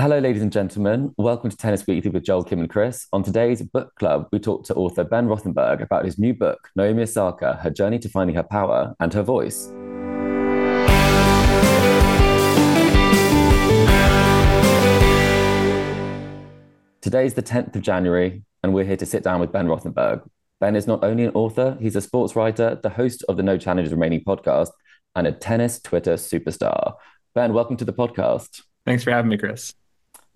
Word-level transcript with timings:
Hello, 0.00 0.20
ladies 0.20 0.42
and 0.42 0.52
gentlemen. 0.52 1.12
Welcome 1.18 1.50
to 1.50 1.56
Tennis 1.56 1.84
Weekly 1.84 2.12
with 2.12 2.22
Joel, 2.22 2.44
Kim, 2.44 2.60
and 2.60 2.70
Chris. 2.70 3.08
On 3.12 3.24
today's 3.24 3.62
book 3.62 3.92
club, 3.96 4.28
we 4.30 4.38
talk 4.38 4.64
to 4.66 4.74
author 4.74 5.02
Ben 5.02 5.26
Rothenberg 5.26 5.82
about 5.82 6.04
his 6.04 6.20
new 6.20 6.32
book, 6.32 6.68
Naomi 6.76 7.02
Osaka 7.02 7.54
Her 7.54 7.70
Journey 7.70 7.98
to 7.98 8.08
Finding 8.08 8.36
Her 8.36 8.44
Power 8.44 8.94
and 9.00 9.12
Her 9.12 9.24
Voice. 9.24 9.66
Today's 17.00 17.34
the 17.34 17.42
10th 17.42 17.74
of 17.74 17.82
January, 17.82 18.44
and 18.62 18.72
we're 18.72 18.84
here 18.84 18.96
to 18.98 19.04
sit 19.04 19.24
down 19.24 19.40
with 19.40 19.50
Ben 19.50 19.66
Rothenberg. 19.66 20.22
Ben 20.60 20.76
is 20.76 20.86
not 20.86 21.02
only 21.02 21.24
an 21.24 21.32
author, 21.34 21.76
he's 21.80 21.96
a 21.96 22.00
sports 22.00 22.36
writer, 22.36 22.78
the 22.80 22.90
host 22.90 23.24
of 23.28 23.36
the 23.36 23.42
No 23.42 23.58
Challenges 23.58 23.92
Remaining 23.92 24.22
podcast, 24.22 24.70
and 25.16 25.26
a 25.26 25.32
tennis 25.32 25.80
Twitter 25.80 26.14
superstar. 26.14 26.94
Ben, 27.34 27.52
welcome 27.52 27.76
to 27.76 27.84
the 27.84 27.92
podcast. 27.92 28.62
Thanks 28.86 29.02
for 29.02 29.10
having 29.10 29.30
me, 29.30 29.36
Chris. 29.36 29.74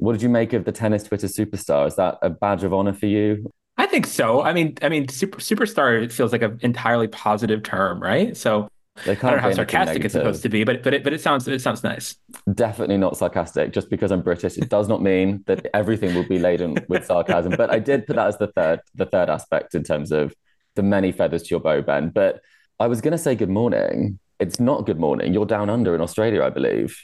What 0.02 0.14
did 0.14 0.22
you 0.22 0.28
make 0.28 0.52
of 0.52 0.64
the 0.64 0.72
tennis 0.72 1.04
Twitter 1.04 1.28
superstar? 1.28 1.86
Is 1.86 1.94
that 1.94 2.18
a 2.22 2.28
badge 2.28 2.64
of 2.64 2.74
honor 2.74 2.92
for 2.92 3.06
you? 3.06 3.48
I 3.76 3.86
think 3.86 4.08
so. 4.08 4.42
I 4.42 4.52
mean, 4.52 4.76
I 4.82 4.88
mean, 4.88 5.06
super, 5.06 5.38
superstar 5.38 6.02
it 6.02 6.10
feels 6.10 6.32
like 6.32 6.42
an 6.42 6.58
entirely 6.62 7.06
positive 7.06 7.62
term, 7.62 8.02
right? 8.02 8.36
So 8.36 8.66
I 9.06 9.14
don't 9.14 9.22
know 9.22 9.38
how 9.38 9.52
sarcastic 9.52 10.04
it's 10.04 10.14
supposed 10.14 10.42
to 10.42 10.48
be, 10.48 10.64
but 10.64 10.82
but 10.82 10.92
it 10.92 11.04
but 11.04 11.12
it 11.12 11.20
sounds 11.20 11.46
it 11.46 11.60
sounds 11.60 11.84
nice. 11.84 12.16
Definitely 12.52 12.96
not 12.96 13.16
sarcastic. 13.16 13.72
Just 13.72 13.90
because 13.90 14.10
I'm 14.10 14.22
British, 14.22 14.58
it 14.58 14.68
does 14.68 14.88
not 14.88 15.02
mean 15.02 15.44
that 15.46 15.68
everything 15.72 16.16
will 16.16 16.26
be 16.26 16.40
laden 16.40 16.78
with 16.88 17.06
sarcasm. 17.06 17.54
But 17.56 17.70
I 17.70 17.78
did 17.78 18.04
put 18.04 18.16
that 18.16 18.26
as 18.26 18.38
the 18.38 18.48
third 18.48 18.80
the 18.96 19.06
third 19.06 19.30
aspect 19.30 19.76
in 19.76 19.84
terms 19.84 20.10
of 20.10 20.34
the 20.74 20.82
many 20.82 21.12
feathers 21.12 21.44
to 21.44 21.50
your 21.50 21.60
bow, 21.60 21.80
Ben. 21.80 22.08
But 22.08 22.40
I 22.80 22.88
was 22.88 23.00
going 23.00 23.12
to 23.12 23.18
say 23.18 23.36
good 23.36 23.50
morning. 23.50 24.18
It's 24.40 24.58
not 24.58 24.84
good 24.84 24.98
morning. 24.98 25.32
You're 25.32 25.46
down 25.46 25.70
under 25.70 25.94
in 25.94 26.00
Australia, 26.00 26.42
I 26.42 26.50
believe. 26.50 26.98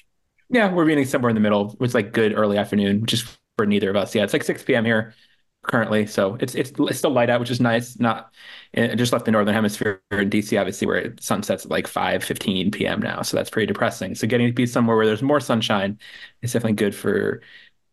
Yeah, 0.51 0.73
we're 0.73 0.85
meeting 0.87 1.05
somewhere 1.05 1.31
in 1.31 1.35
the 1.35 1.41
middle. 1.41 1.77
It's 1.81 1.95
like 1.95 2.13
good 2.13 2.33
early 2.35 2.57
afternoon, 2.57 3.01
which 3.01 3.13
is 3.13 3.39
for 3.57 3.67
neither 3.67 3.91
of 3.91 3.97
us. 3.97 4.15
Yeah, 4.15 4.25
it's 4.25 4.33
like 4.33 4.45
6 4.45 4.63
p.m. 4.65 4.85
here 4.85 5.15
currently. 5.63 6.07
So 6.07 6.37
it's 6.41 6.55
it's, 6.55 6.73
it's 6.79 6.99
still 6.99 7.11
light 7.11 7.31
out, 7.31 7.41
which 7.41 7.51
is 7.51 7.61
nice. 7.61 7.99
Not 7.99 8.33
I 8.77 8.95
just 8.95 9.13
left 9.13 9.25
the 9.25 9.31
northern 9.31 9.55
hemisphere 9.55 10.03
in 10.11 10.31
DC, 10.31 10.59
obviously, 10.59 10.87
where 10.87 10.97
it 10.97 11.23
sunsets 11.23 11.65
at 11.65 11.71
like 11.71 11.87
5 11.87 12.25
15 12.25 12.71
p.m. 12.71 13.01
now. 13.01 13.23
So 13.23 13.37
that's 13.37 13.51
pretty 13.51 13.67
depressing. 13.67 14.15
So 14.15 14.27
getting 14.27 14.47
to 14.47 14.53
be 14.53 14.67
somewhere 14.67 14.97
where 14.97 15.07
there's 15.07 15.23
more 15.23 15.41
sunshine 15.41 15.99
is 16.43 16.53
definitely 16.53 16.77
good 16.77 16.95
for 16.95 17.43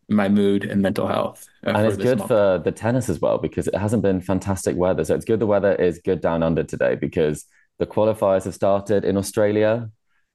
my 0.08 0.28
mood 0.28 0.64
and 0.64 0.82
mental 0.82 1.06
health. 1.06 1.46
Uh, 1.66 1.70
and 1.70 1.86
it's 1.86 1.96
good 1.96 2.18
month. 2.18 2.28
for 2.28 2.60
the 2.64 2.72
tennis 2.72 3.08
as 3.08 3.20
well 3.20 3.38
because 3.38 3.66
it 3.66 3.74
hasn't 3.74 4.02
been 4.02 4.20
fantastic 4.20 4.76
weather. 4.76 5.04
So 5.04 5.14
it's 5.14 5.24
good 5.24 5.40
the 5.40 5.46
weather 5.46 5.74
is 5.74 5.98
good 5.98 6.20
down 6.20 6.42
under 6.42 6.62
today 6.62 6.94
because 6.94 7.44
the 7.78 7.86
qualifiers 7.86 8.44
have 8.44 8.54
started 8.54 9.04
in 9.04 9.16
Australia. 9.16 9.90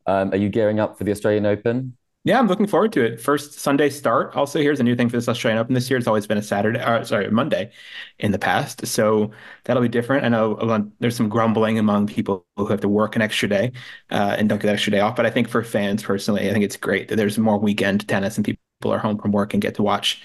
Um, 0.06 0.32
are 0.32 0.38
you 0.38 0.50
gearing 0.50 0.80
up 0.80 0.98
for 0.98 1.04
the 1.04 1.12
Australian 1.12 1.46
Open? 1.46 1.96
Yeah, 2.24 2.38
I'm 2.38 2.48
looking 2.48 2.68
forward 2.68 2.94
to 2.94 3.04
it. 3.04 3.20
First 3.20 3.54
Sunday 3.54 3.90
start. 3.90 4.36
Also, 4.36 4.60
here's 4.62 4.80
a 4.80 4.84
new 4.84 4.96
thing 4.96 5.10
for 5.10 5.18
this 5.18 5.28
Australian 5.28 5.58
Open 5.60 5.74
this 5.74 5.90
year. 5.90 5.98
It's 5.98 6.06
always 6.08 6.28
been 6.28 6.38
a 6.38 6.44
Saturday, 6.44 6.80
or 6.80 7.04
sorry, 7.04 7.28
Monday 7.32 7.72
in 8.20 8.32
the 8.32 8.38
past. 8.38 8.86
So 8.86 9.32
that'll 9.64 9.82
be 9.82 9.90
different. 9.90 10.24
I 10.24 10.30
know 10.30 10.92
there's 11.00 11.16
some 11.16 11.30
grumbling 11.30 11.80
among 11.80 12.06
people 12.06 12.46
who 12.58 12.68
have 12.68 12.81
to 12.81 12.88
work 12.88 13.16
an 13.16 13.24
extra 13.24 13.50
day 13.50 13.72
uh, 14.12 14.36
and 14.38 14.48
don't 14.48 14.60
get 14.60 14.68
that 14.68 14.74
extra 14.74 14.92
day 14.92 15.00
off. 15.00 15.16
But 15.16 15.26
I 15.26 15.31
think 15.31 15.50
for 15.50 15.64
fans 15.64 16.04
personally, 16.04 16.48
I 16.48 16.54
think 16.54 16.64
it's 16.64 16.78
great 16.78 17.08
that 17.08 17.16
there's 17.16 17.40
more 17.40 17.58
weekend 17.58 18.08
tennis 18.08 18.38
and 18.38 18.46
people 18.46 18.62
are 18.86 19.00
home 19.00 19.18
from 19.18 19.31
work 19.31 19.54
and 19.54 19.62
get 19.62 19.74
to 19.76 19.84
watch 19.84 20.22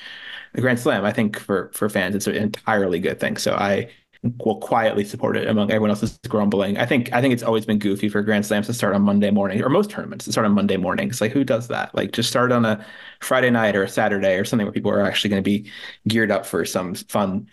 the 0.52 0.60
Grand 0.60 0.78
Slam. 0.78 1.04
I 1.04 1.12
think 1.12 1.38
for 1.38 1.70
for 1.74 1.88
fans, 1.88 2.14
it's 2.14 2.26
an 2.26 2.36
entirely 2.36 2.98
good 2.98 3.20
thing. 3.20 3.38
So 3.38 3.54
I 3.54 3.90
will 4.44 4.60
quietly 4.60 5.04
support 5.04 5.36
it 5.36 5.48
among 5.48 5.70
everyone 5.70 5.90
else 5.90 6.02
is 6.02 6.18
grumbling. 6.28 6.78
I 6.78 6.86
think 6.86 7.12
I 7.12 7.20
think 7.20 7.34
it's 7.34 7.42
always 7.42 7.66
been 7.66 7.78
goofy 7.78 8.08
for 8.08 8.22
Grand 8.22 8.46
Slams 8.46 8.66
to 8.66 8.74
start 8.74 8.94
on 8.94 9.02
Monday 9.02 9.30
morning, 9.30 9.62
or 9.62 9.68
most 9.68 9.90
tournaments 9.90 10.24
to 10.24 10.32
start 10.32 10.46
on 10.46 10.52
Monday 10.52 10.76
mornings. 10.76 11.20
Like 11.20 11.32
who 11.32 11.44
does 11.44 11.68
that? 11.68 11.94
Like 11.94 12.12
just 12.12 12.28
start 12.28 12.52
on 12.52 12.64
a 12.64 12.84
Friday 13.20 13.50
night 13.50 13.76
or 13.76 13.82
a 13.82 13.88
Saturday 13.88 14.36
or 14.36 14.44
something 14.44 14.66
where 14.66 14.72
people 14.72 14.90
are 14.90 15.02
actually 15.02 15.30
going 15.30 15.42
to 15.42 15.50
be 15.50 15.70
geared 16.08 16.30
up 16.30 16.46
for 16.46 16.64
some 16.64 16.94
fun 16.94 17.48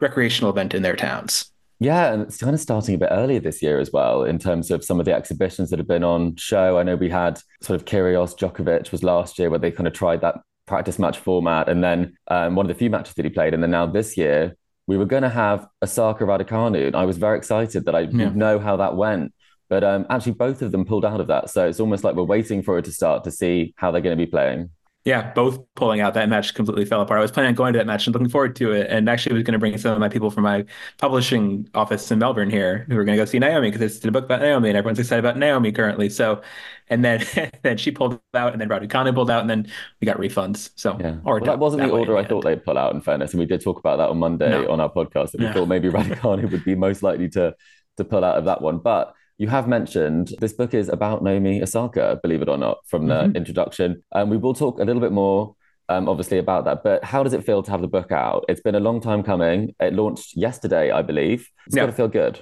recreational 0.00 0.50
event 0.50 0.74
in 0.74 0.82
their 0.82 0.96
towns. 0.96 1.50
Yeah, 1.78 2.12
and 2.12 2.22
it's 2.22 2.38
kind 2.38 2.54
of 2.54 2.60
starting 2.60 2.94
a 2.94 2.98
bit 2.98 3.10
earlier 3.10 3.38
this 3.38 3.62
year 3.62 3.78
as 3.78 3.92
well 3.92 4.24
in 4.24 4.38
terms 4.38 4.70
of 4.70 4.82
some 4.82 4.98
of 4.98 5.04
the 5.04 5.14
exhibitions 5.14 5.68
that 5.70 5.78
have 5.78 5.88
been 5.88 6.04
on 6.04 6.36
show. 6.36 6.78
I 6.78 6.82
know 6.82 6.96
we 6.96 7.10
had 7.10 7.38
sort 7.60 7.78
of 7.78 7.84
Kyrgios 7.84 8.36
Djokovic 8.36 8.92
was 8.92 9.02
last 9.02 9.38
year 9.38 9.50
where 9.50 9.58
they 9.58 9.70
kind 9.70 9.86
of 9.86 9.92
tried 9.92 10.22
that 10.22 10.36
practice 10.66 10.98
match 10.98 11.18
format, 11.18 11.68
and 11.68 11.84
then 11.84 12.16
um, 12.28 12.54
one 12.54 12.64
of 12.64 12.68
the 12.68 12.78
few 12.78 12.88
matches 12.88 13.14
that 13.14 13.26
he 13.26 13.30
played, 13.30 13.52
and 13.52 13.62
then 13.62 13.70
now 13.70 13.86
this 13.86 14.16
year 14.16 14.56
we 14.86 14.96
were 14.96 15.06
going 15.06 15.22
to 15.22 15.28
have 15.28 15.66
Osaka 15.82 16.24
Raducanu. 16.24 16.86
And 16.86 16.96
I 16.96 17.04
was 17.04 17.18
very 17.18 17.36
excited 17.36 17.84
that 17.86 17.94
I 17.94 18.00
yeah. 18.00 18.30
know 18.30 18.58
how 18.58 18.76
that 18.76 18.96
went. 18.96 19.32
But 19.68 19.82
um, 19.82 20.06
actually, 20.10 20.32
both 20.32 20.62
of 20.62 20.70
them 20.70 20.84
pulled 20.84 21.04
out 21.04 21.20
of 21.20 21.26
that. 21.26 21.50
So 21.50 21.66
it's 21.66 21.80
almost 21.80 22.04
like 22.04 22.14
we're 22.14 22.22
waiting 22.22 22.62
for 22.62 22.78
it 22.78 22.84
to 22.84 22.92
start 22.92 23.24
to 23.24 23.30
see 23.32 23.74
how 23.76 23.90
they're 23.90 24.00
going 24.00 24.16
to 24.16 24.24
be 24.24 24.30
playing. 24.30 24.70
Yeah, 25.06 25.32
both 25.34 25.60
pulling 25.76 26.00
out. 26.00 26.14
That 26.14 26.28
match 26.28 26.52
completely 26.52 26.84
fell 26.84 27.00
apart. 27.00 27.18
I 27.18 27.22
was 27.22 27.30
planning 27.30 27.50
on 27.50 27.54
going 27.54 27.72
to 27.74 27.78
that 27.78 27.86
match 27.86 28.08
and 28.08 28.12
looking 28.12 28.28
forward 28.28 28.56
to 28.56 28.72
it. 28.72 28.90
And 28.90 29.08
actually, 29.08 29.34
was 29.34 29.44
going 29.44 29.52
to 29.52 29.58
bring 29.60 29.78
some 29.78 29.92
of 29.92 30.00
my 30.00 30.08
people 30.08 30.32
from 30.32 30.42
my 30.42 30.64
publishing 30.98 31.68
office 31.74 32.10
in 32.10 32.18
Melbourne 32.18 32.50
here 32.50 32.84
who 32.88 32.96
were 32.96 33.04
going 33.04 33.16
to 33.16 33.22
go 33.22 33.24
see 33.24 33.38
Naomi 33.38 33.70
because 33.70 33.82
it's 33.82 34.04
a 34.04 34.10
book 34.10 34.24
about 34.24 34.40
Naomi 34.40 34.68
and 34.68 34.76
everyone's 34.76 34.98
excited 34.98 35.24
about 35.24 35.38
Naomi 35.38 35.70
currently. 35.70 36.08
So, 36.08 36.42
and 36.88 37.04
then 37.04 37.24
then 37.62 37.76
she 37.76 37.92
pulled 37.92 38.20
out, 38.34 38.50
and 38.50 38.60
then 38.60 38.68
Raducanu 38.68 39.14
pulled 39.14 39.30
out, 39.30 39.42
and 39.42 39.48
then 39.48 39.70
we 40.00 40.06
got 40.06 40.18
refunds. 40.18 40.70
So, 40.74 40.98
yeah, 40.98 41.18
well, 41.22 41.38
that 41.38 41.60
wasn't 41.60 41.82
that 41.82 41.86
the 41.86 41.92
order 41.92 42.16
I 42.16 42.24
thought 42.24 42.42
they'd 42.42 42.64
pull 42.64 42.76
out. 42.76 42.92
In 42.92 43.00
fairness, 43.00 43.30
and 43.30 43.38
we 43.38 43.46
did 43.46 43.62
talk 43.62 43.78
about 43.78 43.98
that 43.98 44.08
on 44.08 44.18
Monday 44.18 44.50
no. 44.50 44.68
on 44.68 44.80
our 44.80 44.90
podcast. 44.90 45.30
That 45.30 45.38
we 45.38 45.46
yeah. 45.46 45.52
thought 45.52 45.68
maybe 45.68 45.88
Raducanu 45.88 46.50
would 46.50 46.64
be 46.64 46.74
most 46.74 47.04
likely 47.04 47.28
to 47.28 47.54
to 47.98 48.04
pull 48.04 48.24
out 48.24 48.38
of 48.38 48.46
that 48.46 48.60
one, 48.60 48.78
but 48.78 49.14
you 49.38 49.48
have 49.48 49.68
mentioned 49.68 50.32
this 50.38 50.52
book 50.52 50.74
is 50.74 50.88
about 50.88 51.22
Naomi 51.22 51.62
Osaka, 51.62 52.18
believe 52.22 52.42
it 52.42 52.48
or 52.48 52.56
not, 52.56 52.78
from 52.86 53.06
the 53.06 53.22
mm-hmm. 53.22 53.36
introduction. 53.36 54.02
And 54.12 54.30
we 54.30 54.36
will 54.36 54.54
talk 54.54 54.80
a 54.80 54.84
little 54.84 55.00
bit 55.00 55.12
more 55.12 55.54
um, 55.88 56.08
obviously 56.08 56.38
about 56.38 56.64
that. 56.64 56.82
But 56.82 57.04
how 57.04 57.22
does 57.22 57.32
it 57.32 57.44
feel 57.44 57.62
to 57.62 57.70
have 57.70 57.80
the 57.80 57.88
book 57.88 58.12
out? 58.12 58.44
It's 58.48 58.60
been 58.60 58.74
a 58.74 58.80
long 58.80 59.00
time 59.00 59.22
coming. 59.22 59.74
It 59.80 59.94
launched 59.94 60.36
yesterday, 60.36 60.90
I 60.90 61.02
believe. 61.02 61.50
It's 61.66 61.76
yeah. 61.76 61.82
got 61.82 61.86
to 61.86 61.92
feel 61.92 62.08
good. 62.08 62.40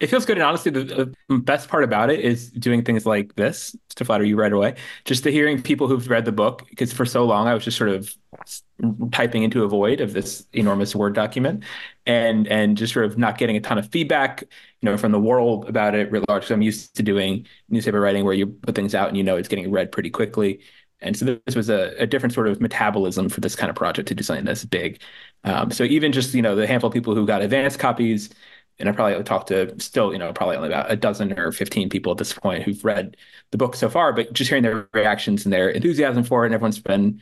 It 0.00 0.08
feels 0.08 0.24
good, 0.24 0.38
and 0.38 0.44
honestly, 0.44 0.70
the, 0.70 1.14
the, 1.28 1.38
best 1.38 1.68
part 1.68 1.84
about 1.84 2.08
it 2.08 2.20
is 2.20 2.50
doing 2.52 2.82
things 2.82 3.04
like 3.04 3.34
this 3.34 3.76
to 3.96 4.04
flatter 4.06 4.24
you 4.24 4.34
right 4.34 4.50
away. 4.50 4.76
Just 5.04 5.24
to 5.24 5.30
hearing 5.30 5.60
people 5.60 5.88
who've 5.88 6.08
read 6.08 6.24
the 6.24 6.32
book, 6.32 6.66
because 6.70 6.90
for 6.90 7.04
so 7.04 7.26
long 7.26 7.46
I 7.46 7.52
was 7.52 7.64
just 7.64 7.76
sort 7.76 7.90
of 7.90 8.16
typing 9.12 9.42
into 9.42 9.62
a 9.62 9.68
void 9.68 10.00
of 10.00 10.14
this 10.14 10.46
enormous 10.54 10.96
word 10.96 11.14
document, 11.14 11.64
and 12.06 12.48
and 12.48 12.78
just 12.78 12.94
sort 12.94 13.04
of 13.04 13.18
not 13.18 13.36
getting 13.36 13.58
a 13.58 13.60
ton 13.60 13.76
of 13.76 13.90
feedback, 13.90 14.44
you 14.80 14.88
know, 14.88 14.96
from 14.96 15.12
the 15.12 15.20
world 15.20 15.68
about 15.68 15.94
it 15.94 16.10
writ 16.10 16.28
large. 16.28 16.46
So 16.46 16.54
I'm 16.54 16.62
used 16.62 16.96
to 16.96 17.02
doing 17.02 17.46
newspaper 17.68 18.00
writing 18.00 18.24
where 18.24 18.34
you 18.34 18.46
put 18.46 18.74
things 18.74 18.94
out 18.94 19.08
and 19.08 19.16
you 19.16 19.22
know 19.22 19.36
it's 19.36 19.48
getting 19.48 19.70
read 19.70 19.92
pretty 19.92 20.10
quickly. 20.10 20.60
And 21.02 21.16
so 21.16 21.38
this 21.46 21.56
was 21.56 21.70
a, 21.70 21.94
a, 21.98 22.06
different 22.06 22.34
sort 22.34 22.46
of 22.46 22.60
metabolism 22.60 23.30
for 23.30 23.40
this 23.40 23.56
kind 23.56 23.70
of 23.70 23.76
project 23.76 24.08
to 24.08 24.14
do 24.14 24.22
something 24.22 24.44
this 24.44 24.66
big. 24.66 25.00
Um, 25.44 25.70
so 25.70 25.84
even 25.84 26.12
just 26.12 26.34
you 26.34 26.42
know 26.42 26.54
the 26.56 26.66
handful 26.66 26.88
of 26.88 26.94
people 26.94 27.14
who 27.14 27.26
got 27.26 27.42
advanced 27.42 27.78
copies, 27.78 28.30
and 28.78 28.88
I 28.88 28.92
probably 28.92 29.22
talked 29.24 29.48
to 29.48 29.78
still 29.80 30.12
you 30.12 30.18
know 30.18 30.32
probably 30.32 30.56
only 30.56 30.68
about 30.68 30.90
a 30.90 30.96
dozen 30.96 31.38
or 31.38 31.52
fifteen 31.52 31.88
people 31.88 32.12
at 32.12 32.18
this 32.18 32.32
point 32.34 32.64
who've 32.64 32.84
read 32.84 33.16
the 33.50 33.58
book 33.58 33.76
so 33.76 33.88
far, 33.88 34.12
but 34.12 34.32
just 34.34 34.50
hearing 34.50 34.62
their 34.62 34.88
reactions 34.92 35.44
and 35.44 35.52
their 35.52 35.70
enthusiasm 35.70 36.22
for 36.24 36.44
it, 36.44 36.48
and 36.48 36.54
everyone's 36.54 36.78
been 36.78 37.20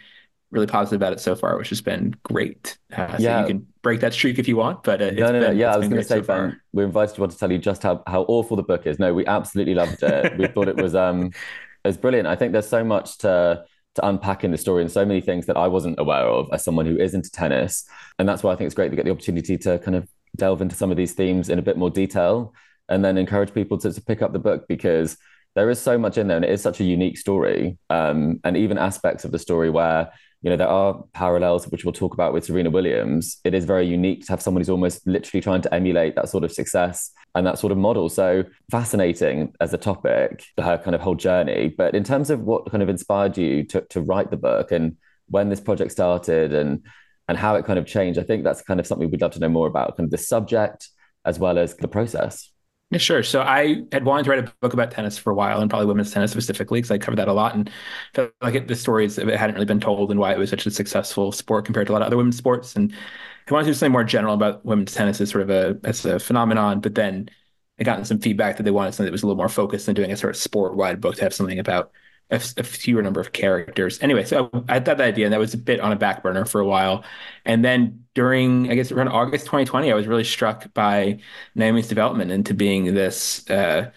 really 0.51 0.67
positive 0.67 1.01
about 1.01 1.13
it 1.13 1.21
so 1.21 1.37
far, 1.37 1.57
which 1.57 1.69
has 1.69 1.81
been 1.81 2.17
great. 2.23 2.79
Uh, 2.97 3.17
so 3.17 3.23
yeah. 3.23 3.43
you 3.43 3.47
can 3.47 3.67
break 3.83 4.01
that 4.01 4.13
streak 4.13 4.39
if 4.39 4.49
you 4.49 4.57
want, 4.57 4.83
but 4.83 5.01
uh, 5.01 5.11
no, 5.11 5.33
no, 5.33 5.41
no. 5.41 5.51
Yeah, 5.51 5.73
I 5.73 5.77
was 5.77 5.89
going 5.89 6.01
to 6.01 6.07
say, 6.07 6.21
so 6.21 6.23
Ben, 6.23 6.61
we're 6.73 6.85
invited 6.85 7.15
to 7.15 7.21
want 7.21 7.33
to 7.33 7.39
tell 7.39 7.51
you 7.51 7.59
just 7.59 7.83
how, 7.83 8.03
how 8.07 8.23
awful 8.23 8.57
the 8.57 8.63
book 8.63 8.87
is. 8.87 8.99
No, 8.99 9.15
we 9.15 9.27
absolutely 9.27 9.75
loved 9.75 10.03
it. 10.03 10.39
we 10.39 10.47
thought 10.49 10.69
it 10.69 10.77
was 10.77 10.95
um, 10.95 11.31
it's 11.85 11.97
brilliant. 11.97 12.29
I 12.29 12.37
think 12.37 12.53
there's 12.53 12.69
so 12.69 12.85
much 12.85 13.19
to 13.19 13.65
to 13.95 14.07
unpack 14.07 14.45
in 14.45 14.51
the 14.51 14.59
story 14.59 14.83
and 14.83 14.91
so 14.91 15.05
many 15.05 15.21
things 15.21 15.47
that 15.47 15.57
I 15.57 15.67
wasn't 15.67 15.99
aware 15.99 16.27
of 16.27 16.49
as 16.53 16.65
someone 16.65 16.87
who 16.87 16.97
is 16.97 17.15
into 17.15 17.31
tennis. 17.31 17.85
And 18.19 18.29
that's 18.29 18.43
why 18.43 18.53
I 18.53 18.57
think 18.57 18.67
it's 18.67 18.75
great 18.75 18.91
to 18.91 18.97
get 18.97 19.05
the 19.05 19.11
opportunity 19.11 19.59
to 19.59 19.79
kind 19.81 19.97
of 19.97 20.09
delve 20.37 20.63
into 20.63 20.77
some 20.77 20.91
of 20.91 20.97
these 20.97 21.15
themes 21.15 21.49
in 21.49 21.59
a 21.59 21.63
bit 21.63 21.77
more 21.77 21.91
detail 21.91 22.55
and 22.89 23.05
then 23.05 23.19
encourage 23.19 23.53
people 23.53 23.77
to, 23.79 23.93
to 23.93 24.01
pick 24.01 24.23
up 24.23 24.33
the 24.33 24.39
book 24.39 24.67
because 24.69 25.17
there 25.55 25.69
is 25.69 25.81
so 25.81 25.99
much 25.99 26.17
in 26.17 26.29
there 26.29 26.37
and 26.37 26.45
it 26.45 26.51
is 26.51 26.63
such 26.63 26.81
a 26.81 26.85
unique 26.85 27.19
story. 27.19 27.77
Um, 27.91 28.41
and 28.45 28.57
even 28.57 28.79
aspects 28.79 29.25
of 29.25 29.33
the 29.33 29.39
story 29.39 29.71
where 29.71 30.13
you 30.43 30.51
know, 30.51 30.57
there 30.57 30.69
are 30.69 31.03
parallels 31.15 31.67
which 31.69 31.85
we'll 31.85 31.93
talk 31.93 32.15
about 32.15 32.33
with 32.33 32.45
Serena 32.45 32.71
Williams. 32.71 33.39
It 33.45 33.55
is 33.55 33.65
very 33.65 33.87
unique 33.87 34.25
to 34.27 34.33
have 34.33 34.41
someone 34.41 34.61
who's 34.61 34.71
almost 34.71 35.05
literally 35.07 35.41
trying 35.41 35.63
to 35.63 35.75
emulate 35.75 36.15
that 36.15 36.29
sort 36.29 36.45
of 36.45 36.53
success 36.53 37.11
and 37.35 37.47
that 37.47 37.59
sort 37.59 37.73
of 37.73 37.79
model. 37.79 38.09
So 38.09 38.45
fascinating 38.71 39.53
as 39.61 39.75
a 39.75 39.79
topic, 39.79 40.45
her 40.59 40.79
kind 40.79 40.95
of 40.95 41.01
whole 41.01 41.17
journey. 41.17 41.75
But 41.77 41.95
in 41.95 42.05
terms 42.05 42.31
of 42.31 42.41
what 42.41 42.71
kind 42.71 42.83
of 42.83 42.89
inspired 42.89 43.37
you 43.37 43.65
to, 43.65 43.81
to 43.91 44.01
write 44.01 44.31
the 44.31 44.37
book 44.37 44.71
and 44.71 44.97
when 45.29 45.49
this 45.49 45.61
project 45.61 45.93
started 45.93 46.55
and 46.55 46.87
and 47.29 47.37
how 47.37 47.57
it 47.57 47.67
kind 47.67 47.79
of 47.79 47.85
changed, 47.85 48.19
I 48.19 48.23
think 48.23 48.43
that's 48.43 48.63
kind 48.63 48.81
of 48.81 48.87
something 48.87 49.11
we'd 49.11 49.21
love 49.21 49.33
to 49.33 49.39
know 49.39 49.51
more 49.51 49.67
about, 49.67 49.99
kind 49.99 50.07
of 50.07 50.11
the 50.11 50.17
subject 50.17 50.89
as 51.27 51.39
well 51.39 51.59
as 51.59 51.77
the 51.77 51.89
process. 51.89 52.51
Yeah, 52.91 52.99
sure. 52.99 53.23
So 53.23 53.43
I 53.43 53.83
had 53.93 54.05
wanted 54.07 54.25
to 54.25 54.31
write 54.31 54.39
a 54.39 54.53
book 54.63 54.73
about 54.73 54.91
tennis 54.91 55.19
for 55.19 55.31
a 55.31 55.35
while, 55.35 55.61
and 55.61 55.69
probably 55.69 55.87
women's 55.87 56.11
tennis 56.11 56.31
specifically, 56.31 56.79
because 56.79 56.91
I 56.91 56.97
covered 56.97 57.17
that 57.17 57.29
a 57.29 57.35
lot, 57.35 57.55
and 57.55 57.71
felt 58.15 58.33
like 58.41 58.55
it, 58.55 58.67
the 58.67 58.75
stories 58.75 59.19
of 59.19 59.29
it 59.29 59.39
hadn't 59.39 59.55
really 59.57 59.67
been 59.67 59.79
told, 59.81 60.11
and 60.11 60.19
why 60.19 60.33
it 60.33 60.39
was 60.39 60.49
such 60.49 60.65
a 60.65 60.71
successful 60.71 61.31
sport 61.31 61.67
compared 61.67 61.87
to 61.89 61.93
a 61.93 61.95
lot 61.95 62.01
of 62.01 62.07
other 62.07 62.17
women's 62.17 62.39
sports. 62.39 62.77
And 62.77 62.95
I 63.49 63.53
wanted 63.53 63.67
to 63.67 63.71
do 63.73 63.75
something 63.75 63.93
more 63.93 64.05
general 64.05 64.33
about 64.35 64.65
women's 64.65 64.95
tennis 64.95 65.21
as 65.21 65.29
sort 65.31 65.43
of 65.43 65.51
a 65.51 65.79
as 65.87 66.07
a 66.07 66.19
phenomenon. 66.19 66.81
But 66.81 66.95
then 66.95 67.29
I 67.79 67.85
gotten 67.85 68.07
some 68.07 68.21
feedback 68.21 68.57
that 68.57 68.63
they 68.63 68.71
wanted 68.71 68.93
something 68.93 69.07
that 69.07 69.13
was 69.13 69.23
a 69.23 69.27
little 69.27 69.37
more 69.37 69.49
focused 69.51 69.85
than 69.87 69.95
doing 69.95 70.11
a 70.13 70.17
sort 70.17 70.31
of 70.35 70.41
sport 70.41 70.75
wide 70.75 71.01
book 71.01 71.17
to 71.17 71.23
have 71.25 71.35
something 71.35 71.59
about 71.59 71.93
a, 72.31 72.37
a, 72.37 72.63
fewer 72.63 73.03
number 73.03 73.21
of 73.21 73.33
characters. 73.33 73.99
Anyway, 74.03 74.25
so 74.25 74.51
I 74.69 74.75
had 74.75 74.85
that 74.85 75.01
idea, 75.01 75.27
and 75.27 75.33
that 75.33 75.41
was 75.41 75.55
a 75.55 75.59
bit 75.59 75.81
on 75.81 75.93
a 75.93 75.97
back 75.97 76.23
burner 76.23 76.45
for 76.45 76.61
a 76.61 76.67
while. 76.67 77.05
And 77.45 77.65
then 77.65 78.05
during, 78.15 78.71
I 78.71 78.75
guess, 78.75 78.93
around 78.93 79.09
August 79.09 79.47
2020, 79.47 79.91
I 79.91 79.95
was 79.95 80.07
really 80.07 80.25
struck 80.25 80.73
by 80.75 81.21
Naomi's 81.55 81.89
development 81.89 82.31
into 82.31 82.55
being 82.55 82.95
this 82.95 83.49
uh, 83.51 83.91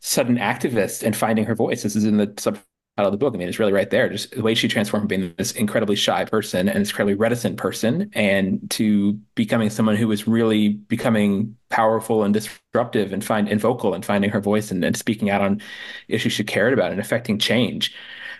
sudden 0.00 0.36
activist 0.36 1.02
and 1.02 1.16
finding 1.16 1.44
her 1.44 1.54
voice. 1.54 1.82
This 1.82 1.96
is 1.96 2.04
in 2.04 2.16
the 2.16 2.32
sub 2.38 2.58
of 3.06 3.12
the 3.12 3.18
book. 3.18 3.34
I 3.34 3.38
mean, 3.38 3.48
it's 3.48 3.58
really 3.58 3.72
right 3.72 3.90
there. 3.90 4.08
Just 4.08 4.32
the 4.32 4.42
way 4.42 4.54
she 4.54 4.68
transformed 4.68 5.02
from 5.02 5.08
being 5.08 5.34
this 5.38 5.52
incredibly 5.52 5.96
shy 5.96 6.24
person 6.24 6.68
and 6.68 6.80
this 6.80 6.90
incredibly 6.90 7.14
reticent 7.14 7.56
person, 7.56 8.10
and 8.14 8.70
to 8.70 9.14
becoming 9.34 9.70
someone 9.70 9.96
who 9.96 10.08
was 10.08 10.26
really 10.26 10.68
becoming 10.68 11.56
powerful 11.68 12.22
and 12.24 12.34
disruptive 12.34 13.12
and 13.12 13.24
find 13.24 13.48
and 13.48 13.60
vocal 13.60 13.94
and 13.94 14.04
finding 14.04 14.30
her 14.30 14.40
voice 14.40 14.70
and, 14.70 14.84
and 14.84 14.96
speaking 14.96 15.30
out 15.30 15.40
on 15.40 15.60
issues 16.08 16.32
she 16.32 16.44
cared 16.44 16.72
about 16.72 16.92
and 16.92 17.00
affecting 17.00 17.38
change, 17.38 17.94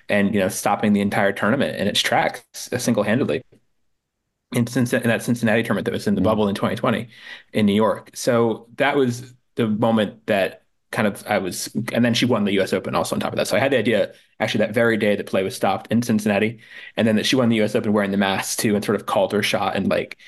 and 0.09 0.35
you 0.35 0.41
know, 0.41 0.49
stopping 0.49 0.93
the 0.93 1.01
entire 1.01 1.33
tournament 1.33 1.77
in 1.77 1.87
its 1.89 2.01
tracks 2.01 2.45
single 2.79 3.03
handedly. 3.03 3.43
In, 4.53 4.67
in 4.67 4.85
that 4.85 5.23
Cincinnati 5.23 5.63
tournament 5.63 5.85
that 5.85 5.93
was 5.93 6.09
in 6.09 6.17
the 6.17 6.21
mm-hmm. 6.21 6.25
bubble 6.25 6.49
in 6.49 6.57
2020 6.57 7.09
in 7.53 7.67
New 7.67 7.73
York. 7.73 8.11
So 8.15 8.67
that 8.79 8.97
was 8.97 9.33
the 9.55 9.69
moment 9.69 10.27
that 10.27 10.65
kind 10.93 11.07
of 11.07 11.25
I 11.27 11.39
was, 11.39 11.69
and 11.93 12.05
then 12.05 12.15
she 12.15 12.27
won 12.27 12.45
the 12.45 12.53
U.S. 12.55 12.73
Open 12.73 12.95
also 12.95 13.15
on 13.15 13.21
top 13.21 13.33
of 13.33 13.37
that. 13.37 13.47
So 13.47 13.57
I 13.57 13.61
had 13.61 13.73
the 13.73 13.79
idea 13.79 14.13
actually 14.41 14.59
that 14.59 14.75
very 14.75 14.97
day 14.97 15.17
that 15.17 15.27
play 15.27 15.43
was 15.43 15.55
stopped 15.55 15.91
in 15.93 16.03
Cincinnati, 16.03 16.61
and 16.97 17.07
then 17.07 17.17
that 17.17 17.27
she 17.27 17.37
won 17.37 17.49
the 17.49 17.57
U.S. 17.57 17.75
Open 17.75 17.93
wearing 17.93 18.11
the 18.11 18.17
mask 18.17 18.59
too, 18.59 18.75
and 18.75 18.85
sort 18.85 18.97
of 18.97 19.07
called 19.07 19.33
her 19.33 19.43
shot 19.43 19.77
and 19.77 19.89
like 19.89 20.19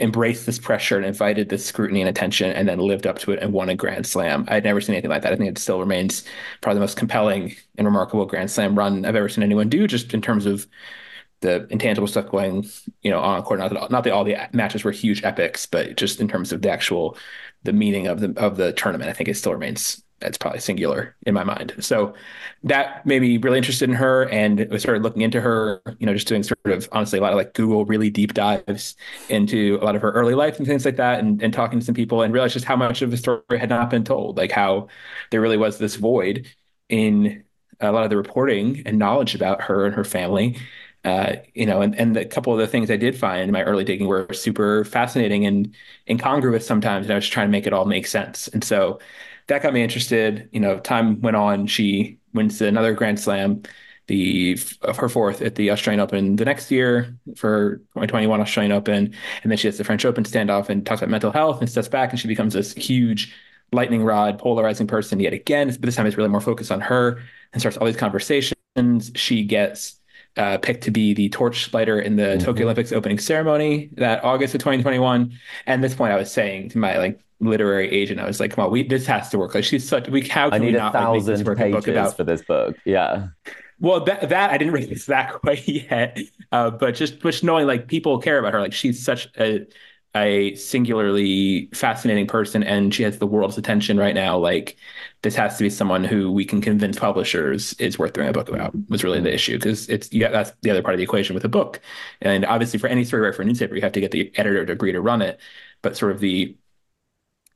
embraced 0.00 0.44
this 0.44 0.58
pressure 0.58 0.96
and 0.96 1.06
invited 1.06 1.48
this 1.48 1.64
scrutiny 1.64 2.00
and 2.00 2.08
attention, 2.08 2.50
and 2.50 2.68
then 2.68 2.78
lived 2.78 3.06
up 3.06 3.18
to 3.20 3.32
it 3.32 3.40
and 3.40 3.52
won 3.52 3.68
a 3.68 3.76
Grand 3.76 4.06
Slam. 4.06 4.44
I 4.48 4.54
had 4.54 4.64
never 4.64 4.80
seen 4.80 4.94
anything 4.94 5.10
like 5.10 5.22
that. 5.22 5.32
I 5.32 5.36
think 5.36 5.50
it 5.50 5.58
still 5.58 5.80
remains 5.80 6.24
probably 6.60 6.76
the 6.76 6.80
most 6.84 6.96
compelling 6.96 7.56
and 7.76 7.86
remarkable 7.86 8.26
Grand 8.26 8.50
Slam 8.50 8.76
run 8.76 9.04
I've 9.04 9.16
ever 9.16 9.28
seen 9.28 9.44
anyone 9.44 9.68
do, 9.68 9.86
just 9.86 10.14
in 10.14 10.22
terms 10.22 10.46
of 10.46 10.66
the 11.40 11.66
intangible 11.70 12.08
stuff 12.08 12.30
going, 12.30 12.66
you 13.02 13.10
know, 13.10 13.20
on 13.20 13.42
court. 13.42 13.60
Not 13.60 13.72
that, 13.72 13.90
not 13.90 14.04
that 14.04 14.12
all 14.12 14.24
the 14.24 14.36
matches 14.52 14.84
were 14.84 14.92
huge 14.92 15.24
epics, 15.24 15.66
but 15.66 15.96
just 15.96 16.20
in 16.20 16.28
terms 16.28 16.52
of 16.52 16.62
the 16.62 16.70
actual 16.70 17.16
the 17.64 17.72
meaning 17.72 18.06
of 18.06 18.20
the 18.20 18.32
of 18.38 18.56
the 18.56 18.72
tournament, 18.72 19.10
I 19.10 19.12
think 19.12 19.28
it 19.28 19.36
still 19.36 19.52
remains 19.52 20.02
it's 20.24 20.38
probably 20.38 20.60
singular 20.60 21.16
in 21.26 21.34
my 21.34 21.44
mind. 21.44 21.74
So 21.80 22.14
that 22.64 23.04
made 23.06 23.20
me 23.22 23.36
really 23.38 23.58
interested 23.58 23.88
in 23.88 23.94
her 23.96 24.28
and 24.30 24.68
I 24.72 24.76
started 24.78 25.02
looking 25.02 25.22
into 25.22 25.40
her, 25.40 25.82
you 25.98 26.06
know, 26.06 26.14
just 26.14 26.28
doing 26.28 26.42
sort 26.42 26.58
of 26.66 26.88
honestly 26.92 27.18
a 27.18 27.22
lot 27.22 27.32
of 27.32 27.36
like 27.36 27.54
Google 27.54 27.84
really 27.84 28.10
deep 28.10 28.34
dives 28.34 28.96
into 29.28 29.78
a 29.80 29.84
lot 29.84 29.96
of 29.96 30.02
her 30.02 30.12
early 30.12 30.34
life 30.34 30.58
and 30.58 30.66
things 30.66 30.84
like 30.84 30.96
that 30.96 31.20
and, 31.20 31.42
and 31.42 31.52
talking 31.52 31.78
to 31.78 31.84
some 31.84 31.94
people 31.94 32.22
and 32.22 32.32
realized 32.32 32.54
just 32.54 32.64
how 32.64 32.76
much 32.76 33.02
of 33.02 33.10
the 33.10 33.16
story 33.16 33.42
had 33.58 33.68
not 33.68 33.90
been 33.90 34.04
told, 34.04 34.36
like 34.36 34.52
how 34.52 34.88
there 35.30 35.40
really 35.40 35.56
was 35.58 35.78
this 35.78 35.96
void 35.96 36.46
in 36.88 37.44
a 37.80 37.92
lot 37.92 38.04
of 38.04 38.10
the 38.10 38.16
reporting 38.16 38.82
and 38.86 38.98
knowledge 38.98 39.34
about 39.34 39.62
her 39.62 39.86
and 39.86 39.94
her 39.94 40.04
family. 40.04 40.56
Uh, 41.04 41.36
you 41.52 41.66
know, 41.66 41.82
and, 41.82 41.94
and 42.00 42.16
a 42.16 42.24
couple 42.24 42.52
of 42.54 42.58
the 42.58 42.66
things 42.66 42.90
I 42.90 42.96
did 42.96 43.14
find 43.14 43.42
in 43.42 43.50
my 43.50 43.62
early 43.62 43.84
digging 43.84 44.06
were 44.06 44.32
super 44.32 44.86
fascinating 44.86 45.44
and 45.44 45.74
incongruous 46.08 46.66
sometimes. 46.66 47.04
And 47.06 47.12
I 47.12 47.16
was 47.16 47.28
trying 47.28 47.48
to 47.48 47.50
make 47.52 47.66
it 47.66 47.74
all 47.74 47.84
make 47.84 48.06
sense. 48.06 48.48
And 48.48 48.64
so 48.64 49.00
that 49.46 49.62
got 49.62 49.72
me 49.72 49.82
interested. 49.82 50.48
You 50.52 50.60
know, 50.60 50.78
time 50.78 51.20
went 51.20 51.36
on. 51.36 51.66
She 51.66 52.18
wins 52.32 52.60
another 52.60 52.94
Grand 52.94 53.20
Slam, 53.20 53.62
the 54.06 54.58
of 54.82 54.96
her 54.96 55.08
fourth 55.08 55.42
at 55.42 55.54
the 55.54 55.70
Australian 55.70 56.00
Open 56.00 56.36
the 56.36 56.44
next 56.44 56.70
year 56.70 57.16
for 57.36 57.76
2021 57.94 58.40
Australian 58.40 58.72
Open, 58.72 59.14
and 59.42 59.50
then 59.50 59.56
she 59.56 59.68
has 59.68 59.78
the 59.78 59.84
French 59.84 60.04
Open 60.04 60.24
standoff 60.24 60.68
and 60.68 60.84
talks 60.84 61.00
about 61.00 61.10
mental 61.10 61.32
health 61.32 61.60
and 61.60 61.70
steps 61.70 61.88
back, 61.88 62.10
and 62.10 62.20
she 62.20 62.28
becomes 62.28 62.54
this 62.54 62.72
huge 62.74 63.34
lightning 63.72 64.04
rod, 64.04 64.38
polarizing 64.38 64.86
person 64.86 65.20
yet 65.20 65.32
again. 65.32 65.68
But 65.68 65.82
this 65.82 65.96
time 65.96 66.06
it's 66.06 66.16
really 66.16 66.28
more 66.28 66.40
focused 66.40 66.70
on 66.70 66.80
her 66.80 67.22
and 67.52 67.60
starts 67.60 67.76
all 67.76 67.86
these 67.86 67.96
conversations. 67.96 68.54
She 69.14 69.44
gets 69.44 70.00
uh, 70.36 70.58
picked 70.58 70.84
to 70.84 70.90
be 70.90 71.14
the 71.14 71.28
torch 71.28 71.70
torchlighter 71.70 72.02
in 72.02 72.16
the 72.16 72.22
mm-hmm. 72.22 72.44
Tokyo 72.44 72.64
Olympics 72.64 72.92
opening 72.92 73.18
ceremony 73.18 73.90
that 73.92 74.24
August 74.24 74.54
of 74.54 74.60
2021. 74.60 75.38
And 75.66 75.84
at 75.84 75.88
this 75.88 75.96
point, 75.96 76.12
I 76.12 76.16
was 76.16 76.32
saying 76.32 76.70
to 76.70 76.78
my 76.78 76.98
like 76.98 77.20
literary 77.40 77.90
agent, 77.90 78.20
I 78.20 78.26
was 78.26 78.40
like, 78.40 78.52
"Come 78.52 78.66
on, 78.66 78.70
we 78.70 78.82
this 78.82 79.06
has 79.06 79.28
to 79.30 79.38
work. 79.38 79.54
Like 79.54 79.64
she's 79.64 79.86
such 79.86 80.08
we 80.08 80.22
how 80.22 80.50
can 80.50 80.62
I 80.62 80.64
need 80.64 80.72
we 80.72 80.78
not 80.78 80.94
a 80.94 80.98
thousand 80.98 81.46
like, 81.46 81.56
pages 81.56 81.88
about... 81.88 82.16
for 82.16 82.24
this 82.24 82.42
book? 82.42 82.76
Yeah." 82.84 83.28
Well, 83.80 84.04
that 84.04 84.28
that 84.28 84.50
I 84.50 84.58
didn't 84.58 84.72
read 84.72 84.88
this 84.88 85.06
that 85.06 85.42
way 85.44 85.62
yet, 85.66 86.18
uh, 86.52 86.70
but 86.70 86.94
just 86.94 87.20
just 87.20 87.44
knowing 87.44 87.66
like 87.66 87.88
people 87.88 88.18
care 88.18 88.38
about 88.38 88.52
her, 88.52 88.60
like 88.60 88.72
she's 88.72 89.04
such 89.04 89.28
a 89.38 89.66
a 90.16 90.54
singularly 90.54 91.68
fascinating 91.74 92.26
person 92.26 92.62
and 92.62 92.94
she 92.94 93.02
has 93.02 93.18
the 93.18 93.26
world's 93.26 93.58
attention 93.58 93.98
right 93.98 94.14
now 94.14 94.38
like 94.38 94.76
this 95.22 95.34
has 95.34 95.56
to 95.56 95.64
be 95.64 95.70
someone 95.70 96.04
who 96.04 96.30
we 96.30 96.44
can 96.44 96.60
convince 96.60 96.98
publishers 96.98 97.72
is 97.74 97.98
worth 97.98 98.12
doing 98.12 98.28
a 98.28 98.32
book 98.32 98.48
about 98.48 98.72
was 98.88 99.02
really 99.02 99.20
the 99.20 99.34
issue 99.34 99.56
because 99.56 99.88
it's 99.88 100.12
yeah 100.12 100.28
that's 100.28 100.52
the 100.62 100.70
other 100.70 100.82
part 100.82 100.94
of 100.94 100.98
the 100.98 101.04
equation 101.04 101.34
with 101.34 101.44
a 101.44 101.48
book 101.48 101.80
and 102.20 102.44
obviously 102.44 102.78
for 102.78 102.86
any 102.86 103.04
story 103.04 103.22
writer 103.22 103.32
for 103.32 103.42
a 103.42 103.44
newspaper 103.44 103.74
you 103.74 103.82
have 103.82 103.92
to 103.92 104.00
get 104.00 104.12
the 104.12 104.30
editor 104.38 104.64
to 104.64 104.72
agree 104.72 104.92
to 104.92 105.00
run 105.00 105.20
it 105.20 105.40
but 105.82 105.96
sort 105.96 106.12
of 106.12 106.20
the 106.20 106.56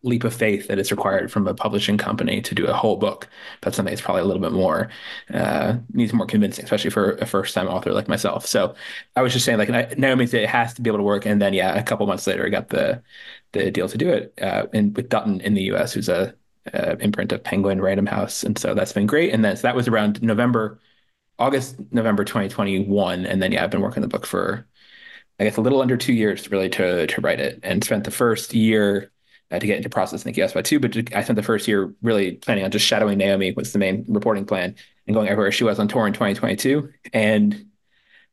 leap 0.03 0.23
of 0.25 0.33
faith 0.33 0.69
that 0.69 0.79
is 0.79 0.93
required 0.93 1.31
from 1.31 1.49
a 1.49 1.55
publishing 1.55 1.99
company 1.99 2.41
to 2.41 2.55
do 2.55 2.67
a 2.67 2.73
whole 2.73 2.97
book. 2.97 3.29
That's 3.63 3.77
something 3.77 3.93
that's 3.93 4.01
probably 4.01 4.23
a 4.23 4.25
little 4.25 4.43
bit 4.43 4.53
more 4.53 4.91
uh, 5.35 5.77
needs 5.93 6.13
more 6.13 6.27
convincing, 6.27 6.65
especially 6.65 6.91
for 6.91 7.13
a 7.17 7.27
first 7.27 7.55
time 7.55 7.67
author 7.67 7.93
like 7.93 8.09
myself. 8.09 8.47
So 8.47 8.75
I 9.17 9.23
was 9.23 9.33
just 9.33 9.45
saying, 9.45 9.59
like 9.59 9.99
Naomi 9.99 10.27
said, 10.27 10.43
it 10.43 10.49
has 10.49 10.75
to 10.75 10.83
be 10.83 10.89
able 10.91 10.99
to 10.99 11.03
work. 11.05 11.27
And 11.27 11.43
then 11.43 11.53
yeah, 11.53 11.75
a 11.77 11.83
couple 11.83 12.07
months 12.07 12.27
later, 12.27 12.47
I 12.47 12.49
got 12.49 12.69
the 12.69 13.03
the 13.53 13.71
deal 13.71 13.89
to 13.89 13.99
do 13.99 14.11
it 14.11 14.35
uh, 14.41 14.67
in 14.73 14.93
with 14.93 15.09
Dutton 15.09 15.41
in 15.41 15.55
the 15.55 15.63
U.S., 15.63 15.93
who's 15.95 16.09
a, 16.09 16.35
a 16.67 16.97
imprint 16.99 17.33
of 17.33 17.43
Penguin 17.43 17.81
Random 17.81 18.07
House, 18.07 18.43
and 18.45 18.59
so 18.59 18.75
that's 18.75 18.93
been 18.93 19.07
great. 19.07 19.33
And 19.33 19.45
then 19.45 19.57
so 19.57 19.63
that 19.63 19.77
was 19.77 19.89
around 19.89 20.23
November, 20.23 20.81
August, 21.39 21.77
November 21.93 22.25
2021, 22.25 23.27
and 23.27 23.43
then 23.43 23.53
yeah, 23.53 23.65
I've 23.65 23.71
been 23.71 23.81
working 23.81 24.03
on 24.03 24.09
the 24.09 24.17
book 24.17 24.27
for. 24.27 24.67
I 25.41 25.45
guess 25.45 25.57
a 25.57 25.61
little 25.61 25.81
under 25.83 25.97
two 25.97 26.13
years 26.15 26.51
really 26.51 26.69
to 26.71 27.07
to 27.07 27.21
write 27.21 27.41
it, 27.41 27.61
and 27.63 27.85
spent 27.85 28.05
the 28.05 28.11
first 28.11 28.55
year 28.55 29.13
uh, 29.51 29.59
to 29.59 29.67
get 29.67 29.77
into 29.77 29.89
process 29.89 30.25
in 30.25 30.33
the 30.33 30.41
QS 30.41 30.55
by 30.55 30.63
two. 30.63 30.81
But 30.81 30.97
I 31.15 31.23
spent 31.23 31.37
the 31.37 31.43
first 31.43 31.69
year 31.69 31.95
really 32.03 32.33
planning 32.33 32.65
on 32.65 32.71
just 32.71 32.87
shadowing 32.87 33.19
Naomi 33.19 33.53
was 33.53 33.73
the 33.73 33.79
main 33.79 34.05
reporting 34.09 34.45
plan 34.45 34.75
and 35.07 35.15
going 35.15 35.29
everywhere 35.29 35.53
she 35.53 35.65
was 35.65 35.79
on 35.79 35.89
tour 35.89 36.07
in 36.07 36.13
2022. 36.13 36.93
And 37.13 37.67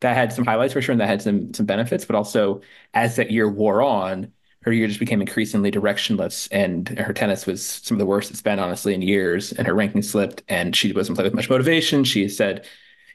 that 0.00 0.14
had 0.14 0.32
some 0.32 0.44
highlights 0.44 0.74
for 0.74 0.82
sure, 0.82 0.92
and 0.92 1.00
that 1.00 1.08
had 1.08 1.22
some 1.22 1.54
some 1.54 1.66
benefits. 1.66 2.04
But 2.04 2.16
also, 2.16 2.60
as 2.92 3.16
that 3.16 3.30
year 3.30 3.48
wore 3.48 3.82
on, 3.82 4.32
her 4.62 4.72
year 4.72 4.86
just 4.86 5.00
became 5.00 5.20
increasingly 5.20 5.70
directionless, 5.70 6.48
and 6.52 6.88
her 6.98 7.12
tennis 7.12 7.46
was 7.46 7.64
some 7.64 7.94
of 7.94 7.98
the 7.98 8.06
worst 8.06 8.30
it's 8.30 8.42
been 8.42 8.58
honestly 8.58 8.94
in 8.94 9.00
years. 9.00 9.52
And 9.52 9.66
her 9.66 9.74
ranking 9.74 10.02
slipped, 10.02 10.42
and 10.48 10.76
she 10.76 10.92
wasn't 10.92 11.16
playing 11.16 11.30
with 11.30 11.36
much 11.36 11.48
motivation. 11.48 12.04
She 12.04 12.28
said, 12.28 12.66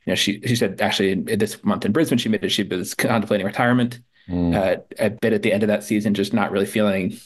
you 0.06 0.12
know, 0.12 0.16
she 0.16 0.42
she 0.42 0.56
said 0.56 0.82
actually 0.82 1.14
this 1.14 1.64
month 1.64 1.86
in 1.86 1.92
Brisbane, 1.92 2.18
she 2.18 2.30
admitted 2.30 2.52
she 2.52 2.64
was 2.64 2.96
contemplating 2.96 3.46
retirement. 3.46 4.00
Mm. 4.28 4.56
Uh, 4.56 4.82
a 5.00 5.10
bit 5.10 5.34
at 5.34 5.42
the 5.42 5.52
end 5.52 5.64
of 5.64 5.68
that 5.68 5.84
season, 5.84 6.14
just 6.14 6.34
not 6.34 6.52
really 6.52 6.66
feeling 6.66 7.18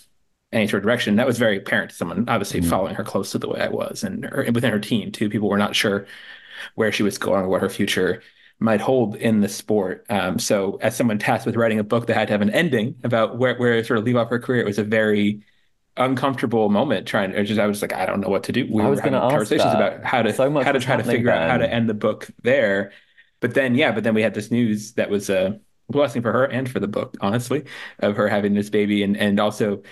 any 0.56 0.68
sort 0.68 0.80
of 0.80 0.84
direction. 0.84 1.18
That 1.18 1.28
was 1.28 1.38
very 1.38 1.58
apparent 1.58 1.92
to 1.92 1.96
someone 1.96 2.28
obviously 2.28 2.62
mm-hmm. 2.62 2.70
following 2.70 2.96
her 2.96 3.04
close 3.04 3.32
to 3.32 3.38
the 3.38 3.50
way 3.50 3.62
I 3.62 3.70
was, 3.70 4.04
and, 4.04 4.26
her, 4.26 4.50
within 4.54 4.72
her 4.72 4.80
team 4.80 5.12
too. 5.12 5.30
People 5.30 5.50
were 5.50 5.58
not 5.58 5.76
sure 5.76 6.08
where 6.76 6.92
she 6.92 7.04
was 7.04 7.18
going 7.18 7.44
or 7.44 7.48
what 7.48 7.62
her 7.62 7.70
future 7.70 8.24
might 8.60 8.82
hold 8.82 9.16
in 9.18 9.42
the 9.42 9.50
sport. 9.50 10.06
Um, 10.10 10.40
so, 10.40 10.80
as 10.82 10.96
someone 10.96 11.20
tasked 11.20 11.46
with 11.46 11.56
writing 11.56 11.80
a 11.80 11.84
book 11.84 12.08
that 12.08 12.16
had 12.16 12.28
to 12.30 12.34
have 12.34 12.42
an 12.42 12.50
ending 12.50 12.96
about 13.04 13.38
where 13.38 13.56
where 13.58 13.84
sort 13.84 14.00
of 14.00 14.06
leave 14.06 14.16
off 14.16 14.30
her 14.30 14.40
career, 14.40 14.62
it 14.62 14.66
was 14.66 14.80
a 14.80 14.84
very 14.84 15.44
uncomfortable 15.98 16.70
moment. 16.70 17.08
Trying 17.08 17.34
to 17.34 17.44
just, 17.44 17.60
I 17.60 17.68
was 17.68 17.82
like, 17.82 17.94
I 17.94 18.06
don't 18.06 18.22
know 18.22 18.30
what 18.30 18.44
to 18.44 18.52
do. 18.52 18.68
We 18.72 18.82
I 18.82 18.88
was 18.88 18.98
were 18.98 19.04
having 19.04 19.20
conversations 19.20 19.74
that. 19.74 19.76
about 19.76 20.06
how 20.06 20.22
to 20.22 20.34
so 20.34 20.50
how 20.62 20.72
to 20.72 20.80
try 20.80 20.96
to 20.96 21.04
figure 21.04 21.28
then. 21.32 21.44
out 21.44 21.50
how 21.50 21.58
to 21.58 21.72
end 21.72 21.90
the 21.90 21.94
book 21.94 22.28
there. 22.44 22.92
But 23.42 23.54
then, 23.54 23.76
yeah, 23.76 23.92
but 23.92 24.04
then 24.04 24.14
we 24.14 24.22
had 24.22 24.34
this 24.34 24.50
news 24.50 24.94
that 24.94 25.10
was 25.10 25.30
a 25.30 25.60
blessing 25.90 26.22
for 26.22 26.32
her 26.32 26.46
and 26.46 26.70
for 26.70 26.80
the 26.80 26.88
book, 26.88 27.16
honestly, 27.22 27.66
of 28.00 28.16
her 28.16 28.28
having 28.28 28.54
this 28.54 28.70
baby, 28.70 29.04
and 29.04 29.18
and 29.18 29.40
also 29.40 29.84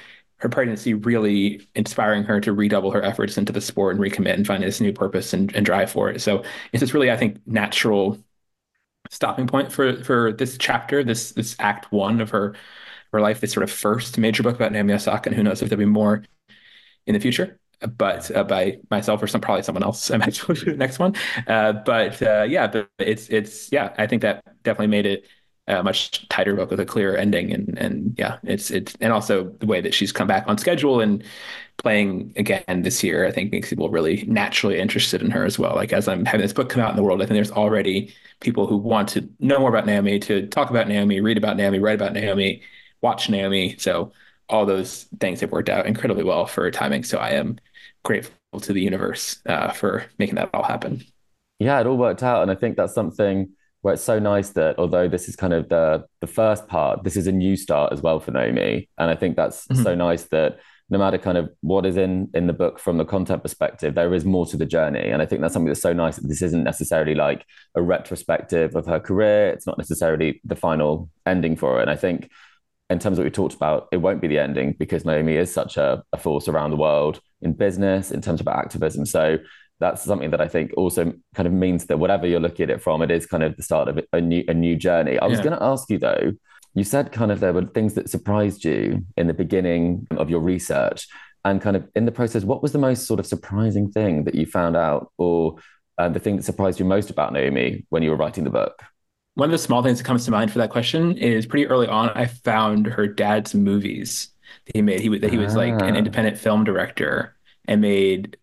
her 0.44 0.50
pregnancy 0.50 0.94
really 0.94 1.66
inspiring 1.74 2.24
her 2.24 2.42
to 2.42 2.54
redouble 2.54 2.92
her 2.92 3.02
efforts 3.02 3.38
into 3.38 3.54
the 3.54 3.62
sport 3.62 3.96
and 3.96 4.04
recommit 4.04 4.34
and 4.34 4.46
find 4.46 4.62
this 4.62 4.82
new 4.82 4.94
purpose 4.94 5.34
and, 5.34 5.56
and 5.56 5.66
drive 5.66 5.90
for 5.90 6.10
it. 6.10 6.22
So 6.22 6.44
it's 6.74 6.82
this 6.82 6.94
really, 6.94 7.10
I 7.10 7.18
think, 7.18 7.40
natural 7.48 8.18
stopping 9.10 9.48
point 9.48 9.72
for 9.72 10.04
for 10.04 10.34
this 10.34 10.58
chapter, 10.58 11.04
this 11.04 11.32
this 11.34 11.56
act 11.60 11.92
one 11.92 12.22
of 12.22 12.30
her 12.32 12.56
her 13.14 13.22
life, 13.22 13.42
this 13.42 13.54
sort 13.54 13.64
of 13.64 13.72
first 13.72 14.18
major 14.18 14.44
book 14.44 14.56
about 14.56 14.72
Naomi 14.72 14.94
Osaka, 14.94 15.30
and 15.30 15.36
who 15.38 15.44
knows 15.44 15.62
if 15.62 15.70
there'll 15.70 15.80
be 15.80 15.86
more 15.86 16.24
in 17.08 17.14
the 17.14 17.20
future. 17.20 17.60
But 17.82 18.32
uh, 18.36 18.44
by 18.46 18.80
myself 18.92 19.22
or 19.24 19.28
some 19.28 19.42
probably 19.42 19.64
someone 19.64 19.84
else, 19.84 20.12
I 20.14 20.18
might 20.18 20.34
do 20.36 20.54
the 20.56 20.76
next 20.78 21.00
one. 21.00 21.16
Uh, 21.48 21.74
but 21.74 22.22
uh, 22.22 22.46
yeah, 22.50 22.68
but 22.68 22.90
it's 23.00 23.30
it's 23.30 23.72
yeah, 23.72 23.94
I 23.98 24.08
think 24.08 24.24
that 24.24 24.44
definitely 24.64 24.88
made 24.88 25.06
it 25.06 25.28
a 25.68 25.82
much 25.82 26.28
tighter 26.28 26.56
book 26.56 26.70
with 26.70 26.80
a 26.80 26.86
clearer 26.86 27.16
ending 27.16 27.54
and 27.54 27.78
and 27.80 28.16
yeah 28.18 28.38
it's 28.44 28.70
it's 28.70 28.96
and 29.00 29.14
also 29.14 29.46
the 29.60 29.66
way 29.66 29.80
that 29.80 29.94
she's 29.94 30.12
come 30.12 30.28
back 30.28 30.44
on 30.48 30.58
schedule 30.58 31.00
and 31.00 31.24
playing 31.78 32.34
again 32.36 32.82
this 32.82 33.02
year 33.02 33.26
i 33.26 33.32
think 33.32 33.52
makes 33.52 33.70
people 33.70 33.90
really 33.90 34.26
naturally 34.28 34.78
interested 34.78 35.22
in 35.22 35.32
her 35.32 35.46
as 35.46 35.58
well. 35.58 35.74
Like 35.76 35.94
as 35.94 36.08
i'm 36.08 36.26
having 36.26 36.42
this 36.42 36.54
book 36.54 36.70
come 36.70 36.82
out 36.82 36.90
in 36.90 36.98
the 36.98 37.04
world 37.04 37.22
i 37.22 37.26
think 37.26 37.36
there's 37.36 37.52
already 37.52 38.14
people 38.42 38.68
who 38.68 38.76
want 38.78 39.08
to 39.10 39.28
know 39.40 39.60
more 39.60 39.70
about 39.70 39.86
naomi 39.86 40.20
to 40.20 40.48
talk 40.48 40.70
about 40.70 40.88
naomi 40.88 41.22
read 41.22 41.38
about 41.38 41.56
naomi 41.56 41.80
write 41.80 41.96
about 41.96 42.14
naomi 42.14 42.62
watch 43.04 43.30
naomi. 43.30 43.76
So 43.78 44.14
all 44.50 44.66
those 44.66 45.04
things 45.20 45.42
have 45.42 45.52
worked 45.52 45.70
out 45.70 45.86
incredibly 45.86 46.24
well 46.24 46.48
for 46.48 46.72
timing. 46.72 47.04
So 47.04 47.20
i 47.20 47.32
am 47.32 47.60
grateful 48.04 48.60
to 48.62 48.74
the 48.74 48.82
universe 48.82 49.40
uh, 49.46 49.72
for 49.72 50.06
making 50.18 50.36
that 50.36 50.50
all 50.54 50.64
happen. 50.64 51.04
Yeah 51.60 51.80
it 51.80 51.86
all 51.86 51.98
worked 51.98 52.24
out 52.24 52.42
and 52.42 52.50
i 52.52 52.56
think 52.56 52.76
that's 52.76 52.94
something 52.94 53.50
where 53.84 53.94
it's 53.94 54.04
so 54.04 54.18
nice 54.18 54.50
that 54.52 54.80
although 54.80 55.10
this 55.10 55.28
is 55.28 55.36
kind 55.36 55.54
of 55.54 55.68
the 55.68 56.06
the 56.22 56.28
first 56.28 56.68
part, 56.68 57.04
this 57.04 57.18
is 57.18 57.28
a 57.28 57.32
new 57.32 57.56
start 57.56 57.92
as 57.92 58.02
well 58.02 58.20
for 58.20 58.32
Naomi. 58.32 58.90
And 58.98 59.12
I 59.12 59.16
think 59.16 59.36
that's 59.36 59.68
mm-hmm. 59.68 59.84
so 59.84 59.94
nice 59.94 60.24
that 60.30 60.60
no 60.90 60.98
matter 60.98 61.18
kind 61.18 61.38
of 61.38 61.50
what 61.60 61.86
is 61.86 61.98
in 61.98 62.30
in 62.34 62.48
the 62.48 62.54
book 62.54 62.80
from 62.80 62.98
the 62.98 63.04
content 63.04 63.44
perspective, 63.44 63.94
there 63.94 64.14
is 64.14 64.24
more 64.24 64.46
to 64.48 64.58
the 64.58 64.66
journey. 64.66 65.10
And 65.10 65.22
I 65.22 65.26
think 65.26 65.42
that's 65.42 65.54
something 65.54 65.68
that's 65.68 65.82
so 65.82 65.92
nice 65.92 66.16
that 66.16 66.28
this 66.28 66.42
isn't 66.42 66.64
necessarily 66.64 67.14
like 67.14 67.46
a 67.76 67.82
retrospective 67.82 68.74
of 68.74 68.86
her 68.86 69.02
career. 69.02 69.50
It's 69.50 69.68
not 69.68 69.78
necessarily 69.78 70.40
the 70.46 70.56
final 70.56 71.10
ending 71.26 71.58
for 71.58 71.76
her. 71.76 71.82
And 71.82 71.90
I 71.90 71.98
think 71.98 72.30
in 72.90 73.00
terms 73.00 73.18
of 73.18 73.24
what 73.24 73.26
we 73.26 73.32
talked 73.32 73.56
about, 73.56 73.90
it 73.92 73.98
won't 73.98 74.22
be 74.22 74.28
the 74.30 74.40
ending 74.40 74.76
because 74.80 75.04
Naomi 75.04 75.36
is 75.36 75.54
such 75.54 75.76
a, 75.76 76.04
a 76.14 76.18
force 76.18 76.48
around 76.48 76.72
the 76.72 76.78
world 76.78 77.20
in 77.42 77.52
business, 77.52 78.12
in 78.12 78.22
terms 78.22 78.40
of 78.40 78.48
activism. 78.48 79.06
So 79.06 79.40
that's 79.80 80.04
something 80.04 80.32
that 80.32 80.42
I 80.42 80.48
think 80.48 80.72
also 80.78 81.14
kind 81.36 81.48
of 81.48 81.54
means 81.54 81.86
that 81.86 81.98
whatever 81.98 82.28
you're 82.28 82.40
looking 82.40 82.64
at 82.64 82.70
it 82.70 82.82
from, 82.82 83.02
it 83.02 83.12
is 83.12 83.26
kind 83.26 83.44
of 83.44 83.58
the 83.58 83.64
start 83.64 83.88
of 83.90 84.00
a 84.14 84.22
new 84.22 84.44
a 84.48 84.54
new 84.54 84.76
journey. 84.76 85.20
I 85.20 85.28
was 85.28 85.40
yeah. 85.40 85.44
going 85.46 85.58
to 85.58 85.64
ask 85.64 85.90
you 85.90 85.98
though. 85.98 86.34
You 86.76 86.84
said 86.84 87.12
kind 87.12 87.32
of 87.32 87.40
there 87.40 87.54
were 87.54 87.66
things 87.66 87.94
that 87.96 88.10
surprised 88.10 88.64
you 88.64 89.06
in 89.16 89.28
the 89.28 89.34
beginning 89.34 90.08
of 90.12 90.30
your 90.30 90.40
research, 90.40 91.08
and 91.46 91.62
kind 91.62 91.76
of 91.76 91.88
in 91.96 92.06
the 92.06 92.12
process, 92.12 92.44
what 92.44 92.62
was 92.62 92.72
the 92.72 92.80
most 92.80 93.06
sort 93.06 93.20
of 93.20 93.28
surprising 93.28 93.92
thing 93.92 94.24
that 94.24 94.36
you 94.36 94.46
found 94.46 94.76
out, 94.76 95.12
or 95.18 95.58
uh, 95.98 96.10
the 96.10 96.20
thing 96.20 96.38
that 96.38 96.44
surprised 96.44 96.80
you 96.80 96.86
most 96.86 97.10
about 97.10 97.34
Naomi 97.34 97.86
when 97.90 98.02
you 98.04 98.10
were 98.10 98.16
writing 98.16 98.44
the 98.44 98.50
book? 98.50 98.82
One 99.36 99.50
of 99.50 99.52
the 99.52 99.58
small 99.58 99.82
things 99.82 99.98
that 99.98 100.04
comes 100.04 100.26
to 100.26 100.32
mind 100.32 100.52
for 100.52 100.60
that 100.60 100.70
question 100.70 101.18
is 101.18 101.46
pretty 101.46 101.68
early 101.68 101.88
on. 101.88 102.10
I 102.10 102.28
found 102.28 102.86
her 102.86 103.08
dad's 103.08 103.56
movies 103.56 104.30
that 104.66 104.76
he 104.76 104.82
made. 104.82 105.02
He 105.02 105.18
that 105.18 105.32
he 105.32 105.38
was 105.38 105.56
ah. 105.56 105.60
like 105.60 105.74
an 105.74 105.96
ah. 105.96 105.98
independent 105.98 106.38
film 106.38 106.64
director 106.64 107.36
and 107.68 107.82
made 107.82 108.38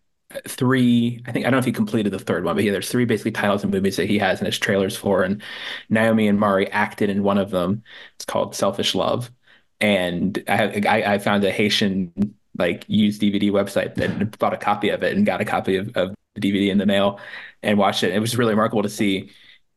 three 0.47 1.21
i 1.25 1.31
think 1.31 1.45
i 1.45 1.49
don't 1.49 1.53
know 1.53 1.59
if 1.59 1.65
he 1.65 1.71
completed 1.71 2.11
the 2.11 2.19
third 2.19 2.43
one 2.43 2.55
but 2.55 2.63
yeah 2.63 2.71
there's 2.71 2.89
three 2.89 3.05
basically 3.05 3.31
titles 3.31 3.63
and 3.63 3.73
movies 3.73 3.95
that 3.97 4.07
he 4.07 4.17
has 4.17 4.39
in 4.39 4.45
his 4.45 4.57
trailers 4.57 4.95
for 4.95 5.23
and 5.23 5.41
naomi 5.89 6.27
and 6.27 6.39
mari 6.39 6.69
acted 6.71 7.09
in 7.09 7.23
one 7.23 7.37
of 7.37 7.51
them 7.51 7.83
it's 8.15 8.25
called 8.25 8.55
selfish 8.55 8.95
love 8.95 9.31
and 9.79 10.43
i 10.47 10.81
i, 10.87 11.13
I 11.13 11.17
found 11.19 11.43
a 11.43 11.51
haitian 11.51 12.35
like 12.57 12.85
used 12.87 13.21
dvd 13.21 13.51
website 13.51 13.95
that 13.95 14.37
bought 14.39 14.53
a 14.53 14.57
copy 14.57 14.89
of 14.89 15.03
it 15.03 15.15
and 15.15 15.25
got 15.25 15.41
a 15.41 15.45
copy 15.45 15.77
of, 15.77 15.95
of 15.95 16.15
the 16.35 16.41
dvd 16.41 16.69
in 16.69 16.77
the 16.77 16.85
mail 16.85 17.19
and 17.63 17.77
watched 17.77 18.03
it 18.03 18.13
it 18.13 18.19
was 18.19 18.37
really 18.37 18.53
remarkable 18.53 18.83
to 18.83 18.89
see 18.89 19.31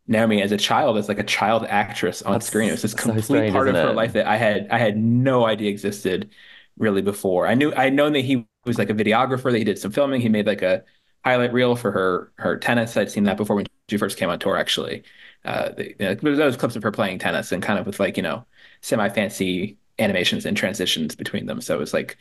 Naomi 0.07 0.43
as 0.43 0.53
a 0.53 0.59
child 0.59 0.99
as 0.99 1.09
like 1.09 1.19
a 1.19 1.25
child 1.25 1.65
actress 1.65 2.21
on 2.23 2.33
That's 2.33 2.47
screen. 2.47 2.69
It 2.69 2.73
was 2.73 2.83
this 2.83 2.93
complete 2.93 3.23
so 3.23 3.35
strange, 3.35 3.53
part 3.53 3.69
of 3.69 3.75
her 3.77 3.91
it? 3.91 3.95
life 3.95 4.13
that 4.13 4.27
I 4.27 4.37
had 4.37 4.69
I 4.71 4.79
had 4.79 4.99
no 4.99 5.47
idea 5.47 5.71
existed 5.71 6.31
really 6.77 7.03
before. 7.03 7.47
I 7.47 7.55
knew 7.55 7.73
I'd 7.75 7.95
known 7.95 8.13
that 8.13 8.21
he 8.21 8.47
was 8.66 8.78
like 8.78 8.90
a 8.90 8.94
videographer 8.94 9.50
that 9.50 9.59
he 9.59 9.64
did 9.64 9.78
some 9.78 9.92
filming. 9.92 10.21
He 10.21 10.28
made 10.28 10.47
like 10.47 10.62
a 10.62 10.85
highlight 11.25 11.52
reel 11.52 11.76
for 11.76 11.90
her 11.92 12.33
her 12.38 12.56
tennis. 12.59 12.97
I'd 12.97 13.11
seen 13.11 13.25
that 13.25 13.37
before 13.37 13.56
when 13.56 13.66
she 13.88 13.97
first 13.97 14.18
came 14.18 14.30
on 14.30 14.38
tour. 14.38 14.56
Actually, 14.56 15.04
uh, 15.44 15.71
you 15.78 15.94
know, 15.99 16.14
those 16.14 16.56
clips 16.56 16.76
of 16.76 16.83
her 16.83 16.92
playing 16.92 17.18
tennis 17.18 17.52
and 17.52 17.62
kind 17.62 17.78
of 17.78 17.87
with 17.87 18.00
like 18.00 18.16
you 18.16 18.23
know 18.23 18.47
semi 18.80 19.09
fancy 19.09 19.78
animations 19.99 20.44
and 20.47 20.56
transitions 20.56 21.14
between 21.14 21.47
them. 21.47 21.61
So 21.61 21.75
it 21.75 21.80
was 21.80 21.94
like 21.94 22.16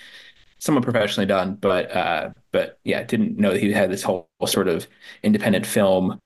somewhat 0.59 0.83
professionally 0.83 1.25
done, 1.27 1.55
but 1.55 1.91
uh, 1.95 2.31
but 2.51 2.79
yeah, 2.83 3.03
didn't 3.03 3.37
know 3.37 3.51
that 3.53 3.61
he 3.61 3.71
had 3.73 3.91
this 3.91 4.03
whole 4.03 4.29
sort 4.45 4.67
of 4.67 4.87
independent 5.23 5.65
film 5.65 6.19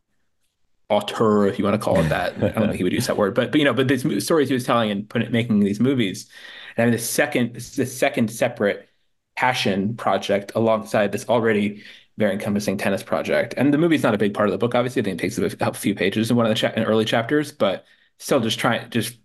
auteur, 0.90 1.48
if 1.48 1.60
you 1.60 1.66
want 1.66 1.74
to 1.76 1.84
call 1.84 2.00
it 2.00 2.10
that. 2.10 2.36
I 2.36 2.50
don't 2.50 2.68
think 2.68 2.76
he 2.76 2.84
would 2.84 2.94
use 2.94 3.08
that 3.08 3.18
word, 3.18 3.36
but 3.36 3.52
but 3.52 3.60
you 3.60 3.66
know, 3.66 3.74
but 3.74 3.88
these 3.88 4.24
stories 4.24 4.48
he 4.50 4.54
was 4.54 4.64
telling 4.66 4.92
and 4.92 5.10
putting 5.10 5.32
making 5.32 5.60
these 5.62 5.80
movies, 5.80 6.30
and 6.76 6.84
I 6.84 6.86
mean 6.86 6.94
the 6.94 7.00
second 7.04 7.56
the 7.56 7.86
second 7.86 8.30
separate 8.32 8.87
passion 9.38 9.96
project 9.96 10.52
alongside 10.56 11.12
this 11.12 11.30
already 11.30 11.84
very 12.18 12.34
encompassing 12.34 12.78
tennis 12.78 13.04
project. 13.04 13.54
And 13.56 13.72
the 13.72 13.78
movie's 13.78 14.04
not 14.04 14.16
a 14.16 14.18
big 14.18 14.34
part 14.34 14.50
of 14.50 14.52
the 14.52 14.58
book, 14.58 14.74
obviously. 14.74 15.02
I 15.02 15.06
think 15.06 15.20
it 15.20 15.22
takes 15.22 15.38
a, 15.38 15.74
few 15.74 15.94
pages 15.94 16.32
in 16.32 16.36
one 16.36 16.48
of 16.48 16.50
the 16.50 16.56
cha- 16.56 16.74
early 16.76 17.06
chapters, 17.06 17.52
but 17.52 17.86
still 18.18 18.40
just 18.40 18.58
trying, 18.58 18.90
just 18.90 19.18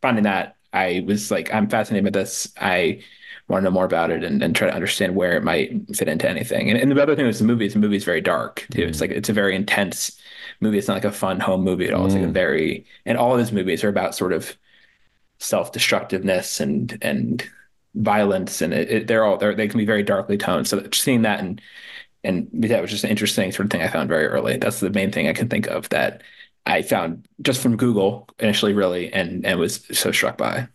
finding 0.00 0.24
that 0.24 0.56
I 0.72 1.04
was 1.06 1.30
like, 1.30 1.52
I'm 1.52 1.68
fascinated 1.68 2.10
by 2.10 2.18
this. 2.18 2.50
I 2.58 3.02
want 3.48 3.62
to 3.62 3.64
know 3.64 3.74
more 3.74 3.84
about 3.84 4.10
it 4.10 4.24
and, 4.24 4.42
and 4.42 4.56
try 4.56 4.68
to 4.68 4.74
understand 4.74 5.14
where 5.14 5.36
it 5.36 5.44
might 5.44 5.72
fit 5.94 6.08
into 6.08 6.28
anything. 6.28 6.70
And, 6.70 6.78
and 6.78 6.90
the 6.90 7.02
other 7.02 7.16
thing 7.16 7.26
is 7.26 7.38
the 7.38 7.44
movie 7.44 7.66
is 7.66 7.74
the 7.74 7.80
movie 7.80 7.96
is 7.96 8.04
very 8.04 8.20
dark 8.22 8.66
too. 8.70 8.82
Mm. 8.82 8.88
It's 8.88 9.00
like 9.00 9.10
it's 9.10 9.28
a 9.28 9.34
very 9.34 9.54
intense 9.54 10.18
movie. 10.60 10.78
It's 10.78 10.88
not 10.88 10.94
like 10.94 11.04
a 11.04 11.12
fun 11.12 11.40
home 11.40 11.62
movie 11.62 11.86
at 11.86 11.92
all. 11.92 12.02
Mm. 12.02 12.06
It's 12.06 12.14
like 12.14 12.24
a 12.24 12.28
mm. 12.28 12.32
very 12.32 12.86
and 13.04 13.18
all 13.18 13.32
of 13.32 13.40
his 13.40 13.52
movies 13.52 13.84
are 13.84 13.88
about 13.88 14.14
sort 14.14 14.32
of 14.32 14.56
self-destructiveness 15.38 16.60
and 16.60 16.96
and 17.02 17.44
violence 17.94 18.62
and 18.62 18.72
it, 18.72 18.90
it, 18.90 19.06
they're 19.06 19.24
all 19.24 19.36
they're, 19.36 19.54
they 19.54 19.68
can 19.68 19.78
be 19.78 19.86
very 19.86 20.02
darkly 20.02 20.36
toned. 20.36 20.68
So 20.68 20.86
seeing 20.92 21.22
that 21.22 21.40
and 21.40 21.60
and 22.22 22.48
that 22.52 22.82
was 22.82 22.90
just 22.90 23.04
an 23.04 23.10
interesting 23.10 23.50
sort 23.50 23.66
of 23.66 23.70
thing 23.70 23.82
I 23.82 23.88
found 23.88 24.08
very 24.08 24.26
early. 24.26 24.56
That's 24.58 24.80
the 24.80 24.90
main 24.90 25.10
thing 25.10 25.28
I 25.28 25.32
can 25.32 25.48
think 25.48 25.66
of 25.68 25.88
that 25.88 26.22
I 26.66 26.82
found 26.82 27.26
just 27.40 27.62
from 27.62 27.76
Google 27.76 28.28
initially, 28.38 28.74
really, 28.74 29.12
and 29.12 29.44
and 29.46 29.58
was 29.58 29.84
so 29.92 30.12
struck 30.12 30.36
by. 30.36 30.68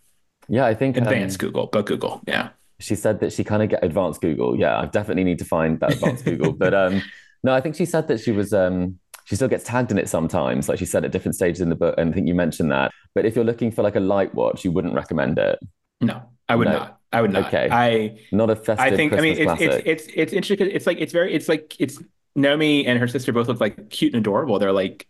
Yeah, 0.48 0.66
I 0.66 0.74
think 0.74 0.96
advanced 0.96 1.42
um, 1.42 1.48
Google, 1.48 1.66
but 1.66 1.86
Google, 1.86 2.20
yeah. 2.26 2.50
She 2.78 2.94
said 2.94 3.20
that 3.20 3.32
she 3.32 3.42
kind 3.42 3.62
of 3.62 3.70
get 3.70 3.82
advanced 3.82 4.20
Google. 4.20 4.58
Yeah, 4.58 4.78
I 4.78 4.86
definitely 4.86 5.24
need 5.24 5.38
to 5.38 5.44
find 5.44 5.80
that 5.80 5.94
advanced 5.94 6.24
Google. 6.24 6.52
But 6.52 6.74
um, 6.74 7.02
no, 7.42 7.54
I 7.54 7.60
think 7.60 7.74
she 7.76 7.86
said 7.86 8.08
that 8.08 8.20
she 8.20 8.32
was 8.32 8.52
um, 8.52 8.98
she 9.24 9.36
still 9.36 9.48
gets 9.48 9.64
tagged 9.64 9.90
in 9.90 9.98
it 9.98 10.08
sometimes. 10.08 10.68
Like 10.68 10.78
she 10.78 10.84
said 10.84 11.04
at 11.04 11.12
different 11.12 11.36
stages 11.36 11.60
in 11.60 11.68
the 11.68 11.76
book, 11.76 11.94
and 11.96 12.10
I 12.10 12.12
think 12.12 12.28
you 12.28 12.34
mentioned 12.34 12.70
that. 12.72 12.92
But 13.14 13.24
if 13.24 13.34
you're 13.34 13.44
looking 13.44 13.70
for 13.70 13.82
like 13.82 13.96
a 13.96 14.00
light 14.00 14.34
watch, 14.34 14.64
you 14.64 14.72
wouldn't 14.72 14.94
recommend 14.94 15.38
it. 15.38 15.58
No, 16.00 16.22
I 16.48 16.56
would 16.56 16.66
no. 16.66 16.78
not. 16.78 17.00
I 17.16 17.22
would 17.22 17.32
not. 17.32 17.46
Okay. 17.46 17.68
I 17.70 18.18
not 18.30 18.50
a 18.50 18.56
festive. 18.56 18.92
I 18.92 18.94
think. 18.94 19.12
Christmas 19.12 19.38
I 19.38 19.52
mean, 19.54 19.70
it's, 19.70 19.86
it's, 19.86 20.06
it's 20.06 20.12
it's 20.14 20.32
interesting. 20.34 20.70
It's 20.70 20.86
like 20.86 21.00
it's 21.00 21.12
very. 21.12 21.32
It's 21.32 21.48
like 21.48 21.74
it's 21.78 22.02
Naomi 22.34 22.86
and 22.86 22.98
her 22.98 23.08
sister 23.08 23.32
both 23.32 23.48
look 23.48 23.58
like 23.60 23.88
cute 23.88 24.12
and 24.12 24.20
adorable. 24.20 24.58
They're 24.58 24.72
like 24.72 25.06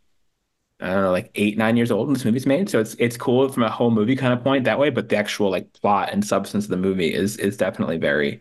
I 0.81 0.91
don't 0.91 1.03
know, 1.03 1.11
like 1.11 1.31
eight 1.35 1.59
nine 1.59 1.77
years 1.77 1.91
old 1.91 2.07
when 2.07 2.15
this 2.15 2.25
movie's 2.25 2.47
made. 2.47 2.71
So 2.71 2.79
it's 2.79 2.95
it's 2.99 3.17
cool 3.17 3.49
from 3.49 3.65
a 3.65 3.71
whole 3.71 3.91
movie 3.91 4.15
kind 4.15 4.33
of 4.33 4.45
point 4.45 4.65
that 4.65 4.79
way. 4.79 4.91
But 4.91 5.09
the 5.09 5.17
actual 5.17 5.51
like 5.51 5.73
plot 5.73 6.11
and 6.13 6.25
substance 6.25 6.65
of 6.65 6.71
the 6.71 6.77
movie 6.77 7.13
is 7.13 7.37
is 7.39 7.57
definitely 7.57 7.97
very 7.97 8.41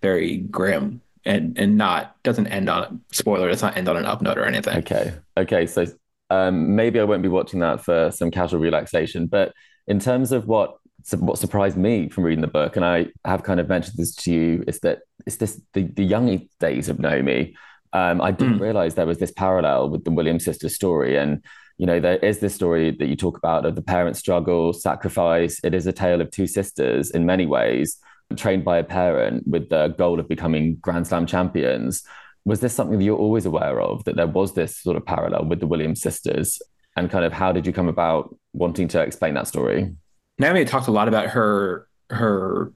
very 0.00 0.38
grim 0.38 1.00
and 1.24 1.58
and 1.58 1.76
not 1.76 2.22
doesn't 2.22 2.46
end 2.46 2.68
on 2.68 3.00
spoiler. 3.10 3.48
Does 3.48 3.62
not 3.62 3.76
end 3.76 3.88
on 3.88 3.96
an 3.96 4.04
up 4.04 4.22
note 4.22 4.38
or 4.38 4.44
anything. 4.44 4.78
Okay. 4.78 5.14
Okay. 5.36 5.66
So 5.66 5.86
um, 6.30 6.76
maybe 6.76 7.00
I 7.00 7.04
won't 7.04 7.22
be 7.22 7.28
watching 7.28 7.60
that 7.60 7.84
for 7.84 8.12
some 8.12 8.30
casual 8.30 8.60
relaxation. 8.60 9.26
But 9.26 9.52
in 9.88 9.98
terms 9.98 10.30
of 10.30 10.46
what 10.46 10.76
what 11.18 11.38
surprised 11.38 11.76
me 11.76 12.08
from 12.08 12.24
reading 12.24 12.42
the 12.42 12.46
book, 12.48 12.76
and 12.76 12.84
I 12.84 13.06
have 13.24 13.42
kind 13.42 13.60
of 13.60 13.68
mentioned 13.68 13.96
this 13.96 14.14
to 14.16 14.32
you, 14.32 14.64
is 14.66 14.80
that 14.80 15.00
it's 15.26 15.36
this 15.36 15.60
the, 15.72 15.82
the 15.82 16.04
young 16.04 16.48
days 16.60 16.88
of 16.88 16.98
Naomi. 16.98 17.56
Um, 17.92 18.22
I 18.22 18.30
didn't 18.30 18.58
mm. 18.58 18.62
realize 18.62 18.94
there 18.94 19.06
was 19.06 19.18
this 19.18 19.32
parallel 19.32 19.90
with 19.90 20.04
the 20.04 20.10
Williams 20.10 20.44
sisters 20.44 20.74
story. 20.74 21.16
And, 21.18 21.44
you 21.76 21.86
know, 21.86 22.00
there 22.00 22.16
is 22.16 22.38
this 22.38 22.54
story 22.54 22.90
that 22.90 23.06
you 23.06 23.16
talk 23.16 23.36
about 23.36 23.66
of 23.66 23.74
the 23.74 23.82
parent 23.82 24.16
struggle, 24.16 24.72
sacrifice. 24.72 25.60
It 25.62 25.74
is 25.74 25.86
a 25.86 25.92
tale 25.92 26.22
of 26.22 26.30
two 26.30 26.46
sisters 26.46 27.10
in 27.10 27.26
many 27.26 27.44
ways, 27.44 27.98
trained 28.36 28.64
by 28.64 28.78
a 28.78 28.84
parent 28.84 29.46
with 29.46 29.68
the 29.68 29.88
goal 29.88 30.18
of 30.18 30.26
becoming 30.28 30.76
Grand 30.76 31.06
Slam 31.06 31.26
champions. 31.26 32.02
Was 32.46 32.60
this 32.60 32.74
something 32.74 32.98
that 32.98 33.04
you're 33.04 33.18
always 33.18 33.44
aware 33.44 33.80
of, 33.80 34.04
that 34.04 34.16
there 34.16 34.26
was 34.26 34.54
this 34.54 34.78
sort 34.78 34.96
of 34.96 35.04
parallel 35.04 35.44
with 35.44 35.60
the 35.60 35.66
Williams 35.66 36.00
sisters? 36.00 36.62
And 36.96 37.10
kind 37.10 37.24
of 37.24 37.32
how 37.32 37.52
did 37.52 37.66
you 37.66 37.72
come 37.72 37.88
about 37.88 38.34
wanting 38.52 38.88
to 38.88 39.00
explain 39.00 39.34
that 39.34 39.48
story? 39.48 39.94
Naomi 40.42 40.64
talked 40.64 40.88
a 40.88 40.90
lot 40.90 41.08
about 41.08 41.28
her 41.28 41.88
her 42.10 42.72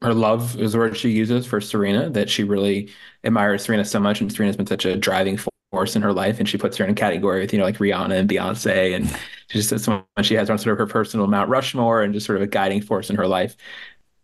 her 0.00 0.14
love 0.14 0.58
is 0.60 0.72
the 0.72 0.78
word 0.78 0.96
she 0.96 1.10
uses 1.10 1.46
for 1.46 1.60
Serena, 1.60 2.10
that 2.10 2.28
she 2.28 2.44
really 2.44 2.90
admires 3.24 3.64
Serena 3.64 3.84
so 3.84 4.00
much, 4.00 4.20
and 4.20 4.32
Serena's 4.32 4.56
been 4.56 4.66
such 4.66 4.84
a 4.84 4.96
driving 4.96 5.38
force 5.70 5.96
in 5.96 6.02
her 6.02 6.12
life, 6.12 6.38
and 6.38 6.48
she 6.48 6.58
puts 6.58 6.76
her 6.78 6.84
in 6.84 6.90
a 6.90 6.94
category 6.94 7.40
with 7.40 7.52
you 7.52 7.58
know 7.58 7.64
like 7.64 7.78
Rihanna 7.78 8.18
and 8.18 8.28
Beyonce, 8.28 8.94
and 8.96 9.08
she 9.48 9.58
just 9.58 9.68
says 9.68 9.84
someone 9.84 10.04
she 10.22 10.34
has 10.34 10.48
on 10.48 10.58
sort 10.58 10.72
of 10.72 10.78
her 10.78 10.86
personal 10.86 11.26
Mount 11.26 11.50
Rushmore, 11.50 12.02
and 12.02 12.14
just 12.14 12.26
sort 12.26 12.36
of 12.36 12.42
a 12.42 12.46
guiding 12.46 12.80
force 12.80 13.10
in 13.10 13.16
her 13.16 13.28
life. 13.28 13.56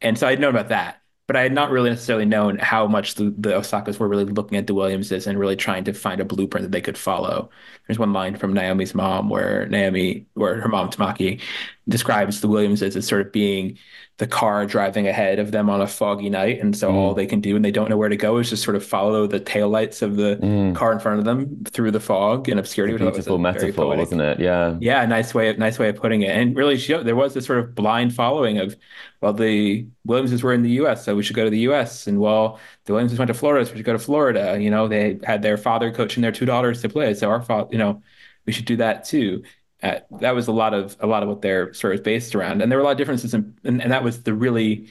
And 0.00 0.18
so 0.18 0.26
I'd 0.26 0.40
known 0.40 0.50
about 0.50 0.70
that, 0.70 1.02
but 1.26 1.36
I 1.36 1.42
had 1.42 1.52
not 1.52 1.70
really 1.70 1.90
necessarily 1.90 2.24
known 2.24 2.58
how 2.58 2.86
much 2.88 3.14
the, 3.14 3.32
the 3.38 3.50
Osakas 3.50 3.98
were 3.98 4.08
really 4.08 4.24
looking 4.24 4.58
at 4.58 4.66
the 4.66 4.74
Williamses 4.74 5.26
and 5.26 5.38
really 5.38 5.54
trying 5.54 5.84
to 5.84 5.92
find 5.92 6.20
a 6.20 6.24
blueprint 6.24 6.64
that 6.64 6.72
they 6.72 6.80
could 6.80 6.98
follow. 6.98 7.50
There's 7.86 8.00
one 8.00 8.12
line 8.12 8.36
from 8.36 8.52
Naomi's 8.52 8.94
mom 8.96 9.28
where 9.28 9.66
Naomi, 9.66 10.26
where 10.34 10.60
her 10.60 10.68
mom 10.68 10.90
Tamaki, 10.90 11.40
describes 11.88 12.40
the 12.40 12.48
Williamses 12.48 12.96
as 12.96 13.06
sort 13.06 13.26
of 13.26 13.32
being 13.32 13.78
the 14.18 14.26
car 14.26 14.66
driving 14.66 15.08
ahead 15.08 15.38
of 15.38 15.50
them 15.50 15.70
on 15.70 15.80
a 15.80 15.86
foggy 15.86 16.28
night. 16.28 16.60
And 16.60 16.76
so 16.76 16.90
mm. 16.90 16.94
all 16.94 17.14
they 17.14 17.26
can 17.26 17.40
do 17.40 17.54
when 17.54 17.62
they 17.62 17.70
don't 17.70 17.88
know 17.88 17.96
where 17.96 18.10
to 18.10 18.16
go 18.16 18.36
is 18.36 18.50
just 18.50 18.62
sort 18.62 18.76
of 18.76 18.84
follow 18.84 19.26
the 19.26 19.40
taillights 19.40 20.02
of 20.02 20.16
the 20.16 20.36
mm. 20.36 20.74
car 20.74 20.92
in 20.92 21.00
front 21.00 21.18
of 21.18 21.24
them 21.24 21.64
through 21.64 21.90
the 21.90 22.00
fog 22.00 22.48
and 22.48 22.60
obscurity. 22.60 22.94
It's 22.94 23.00
a 23.00 23.04
beautiful 23.04 23.38
was 23.38 23.42
metaphor, 23.42 23.96
wasn't 23.96 24.20
it? 24.20 24.38
Yeah. 24.38 24.76
Yeah, 24.78 25.06
nice 25.06 25.32
way 25.32 25.48
of 25.48 25.58
nice 25.58 25.78
way 25.78 25.88
of 25.88 25.96
putting 25.96 26.20
it. 26.20 26.30
And 26.30 26.54
really 26.54 26.76
she, 26.76 26.94
there 26.94 27.16
was 27.16 27.32
this 27.32 27.46
sort 27.46 27.60
of 27.60 27.74
blind 27.74 28.14
following 28.14 28.58
of 28.58 28.76
well, 29.22 29.32
the 29.32 29.86
Williamses 30.04 30.42
were 30.42 30.52
in 30.52 30.62
the 30.62 30.70
US, 30.82 31.04
so 31.04 31.14
we 31.14 31.22
should 31.22 31.36
go 31.36 31.44
to 31.44 31.50
the 31.50 31.60
US. 31.70 32.06
And 32.06 32.20
well, 32.20 32.58
the 32.84 32.92
Williamses 32.92 33.18
went 33.18 33.28
to 33.28 33.34
Florida, 33.34 33.64
so 33.64 33.72
we 33.72 33.78
should 33.78 33.86
go 33.86 33.92
to 33.92 33.98
Florida. 33.98 34.58
You 34.60 34.70
know, 34.70 34.86
they 34.88 35.18
had 35.24 35.42
their 35.42 35.56
father 35.56 35.92
coaching 35.92 36.22
their 36.22 36.32
two 36.32 36.46
daughters 36.46 36.82
to 36.82 36.88
play. 36.88 37.14
So 37.14 37.30
our 37.30 37.42
father, 37.42 37.68
you 37.72 37.78
know, 37.78 38.02
we 38.46 38.52
should 38.52 38.64
do 38.64 38.76
that 38.76 39.04
too. 39.04 39.42
Uh, 39.82 40.00
that 40.20 40.34
was 40.34 40.46
a 40.46 40.52
lot 40.52 40.74
of 40.74 40.96
a 41.00 41.06
lot 41.06 41.22
of 41.22 41.28
what 41.28 41.42
their 41.42 41.72
story 41.72 41.94
was 41.94 42.00
based 42.00 42.34
around, 42.34 42.60
and 42.60 42.70
there 42.70 42.78
were 42.78 42.82
a 42.82 42.84
lot 42.84 42.92
of 42.92 42.98
differences, 42.98 43.32
in, 43.32 43.56
and, 43.64 43.82
and 43.82 43.90
that 43.92 44.04
was 44.04 44.22
the 44.24 44.34
really 44.34 44.88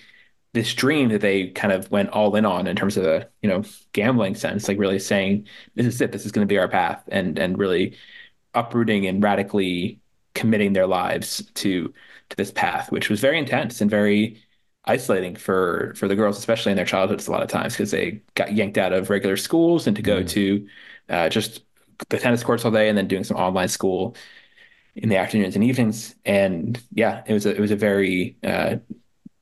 this 0.53 0.73
dream 0.73 1.09
that 1.09 1.21
they 1.21 1.49
kind 1.49 1.71
of 1.71 1.91
went 1.91 2.09
all 2.09 2.35
in 2.35 2.45
on 2.45 2.65
in 2.67 2.75
terms 2.75 2.97
of 2.97 3.05
a 3.05 3.27
you 3.41 3.49
know 3.49 3.63
gambling 3.93 4.35
sense, 4.35 4.67
like 4.67 4.79
really 4.79 4.99
saying 4.99 5.47
this 5.75 5.85
is 5.85 6.01
it, 6.01 6.11
this 6.11 6.25
is 6.25 6.31
going 6.31 6.47
to 6.47 6.51
be 6.51 6.57
our 6.57 6.67
path, 6.67 7.03
and 7.09 7.37
and 7.37 7.57
really 7.59 7.95
uprooting 8.55 9.05
and 9.05 9.23
radically 9.23 9.99
committing 10.33 10.73
their 10.73 10.87
lives 10.87 11.43
to 11.55 11.93
to 12.29 12.35
this 12.37 12.51
path, 12.51 12.91
which 12.91 13.09
was 13.09 13.19
very 13.19 13.37
intense 13.37 13.81
and 13.81 13.91
very 13.91 14.41
isolating 14.85 15.35
for 15.35 15.93
for 15.95 16.07
the 16.07 16.15
girls, 16.15 16.37
especially 16.37 16.71
in 16.71 16.75
their 16.77 16.85
childhoods 16.85 17.27
a 17.27 17.31
lot 17.31 17.43
of 17.43 17.49
times 17.49 17.73
because 17.73 17.91
they 17.91 18.21
got 18.35 18.53
yanked 18.53 18.77
out 18.77 18.93
of 18.93 19.09
regular 19.09 19.37
schools 19.37 19.87
and 19.87 19.95
to 19.95 20.01
go 20.01 20.23
mm. 20.23 20.29
to 20.29 20.67
uh, 21.09 21.29
just 21.29 21.61
the 22.09 22.17
tennis 22.17 22.43
courts 22.43 22.65
all 22.65 22.71
day 22.71 22.89
and 22.89 22.97
then 22.97 23.07
doing 23.07 23.23
some 23.23 23.37
online 23.37 23.67
school 23.67 24.15
in 25.01 25.09
the 25.09 25.17
afternoons 25.17 25.55
and 25.55 25.63
evenings. 25.63 26.15
And 26.25 26.79
yeah, 26.93 27.23
it 27.25 27.33
was 27.33 27.45
a, 27.45 27.55
it 27.55 27.59
was 27.59 27.71
a 27.71 27.75
very 27.75 28.37
uh, 28.43 28.77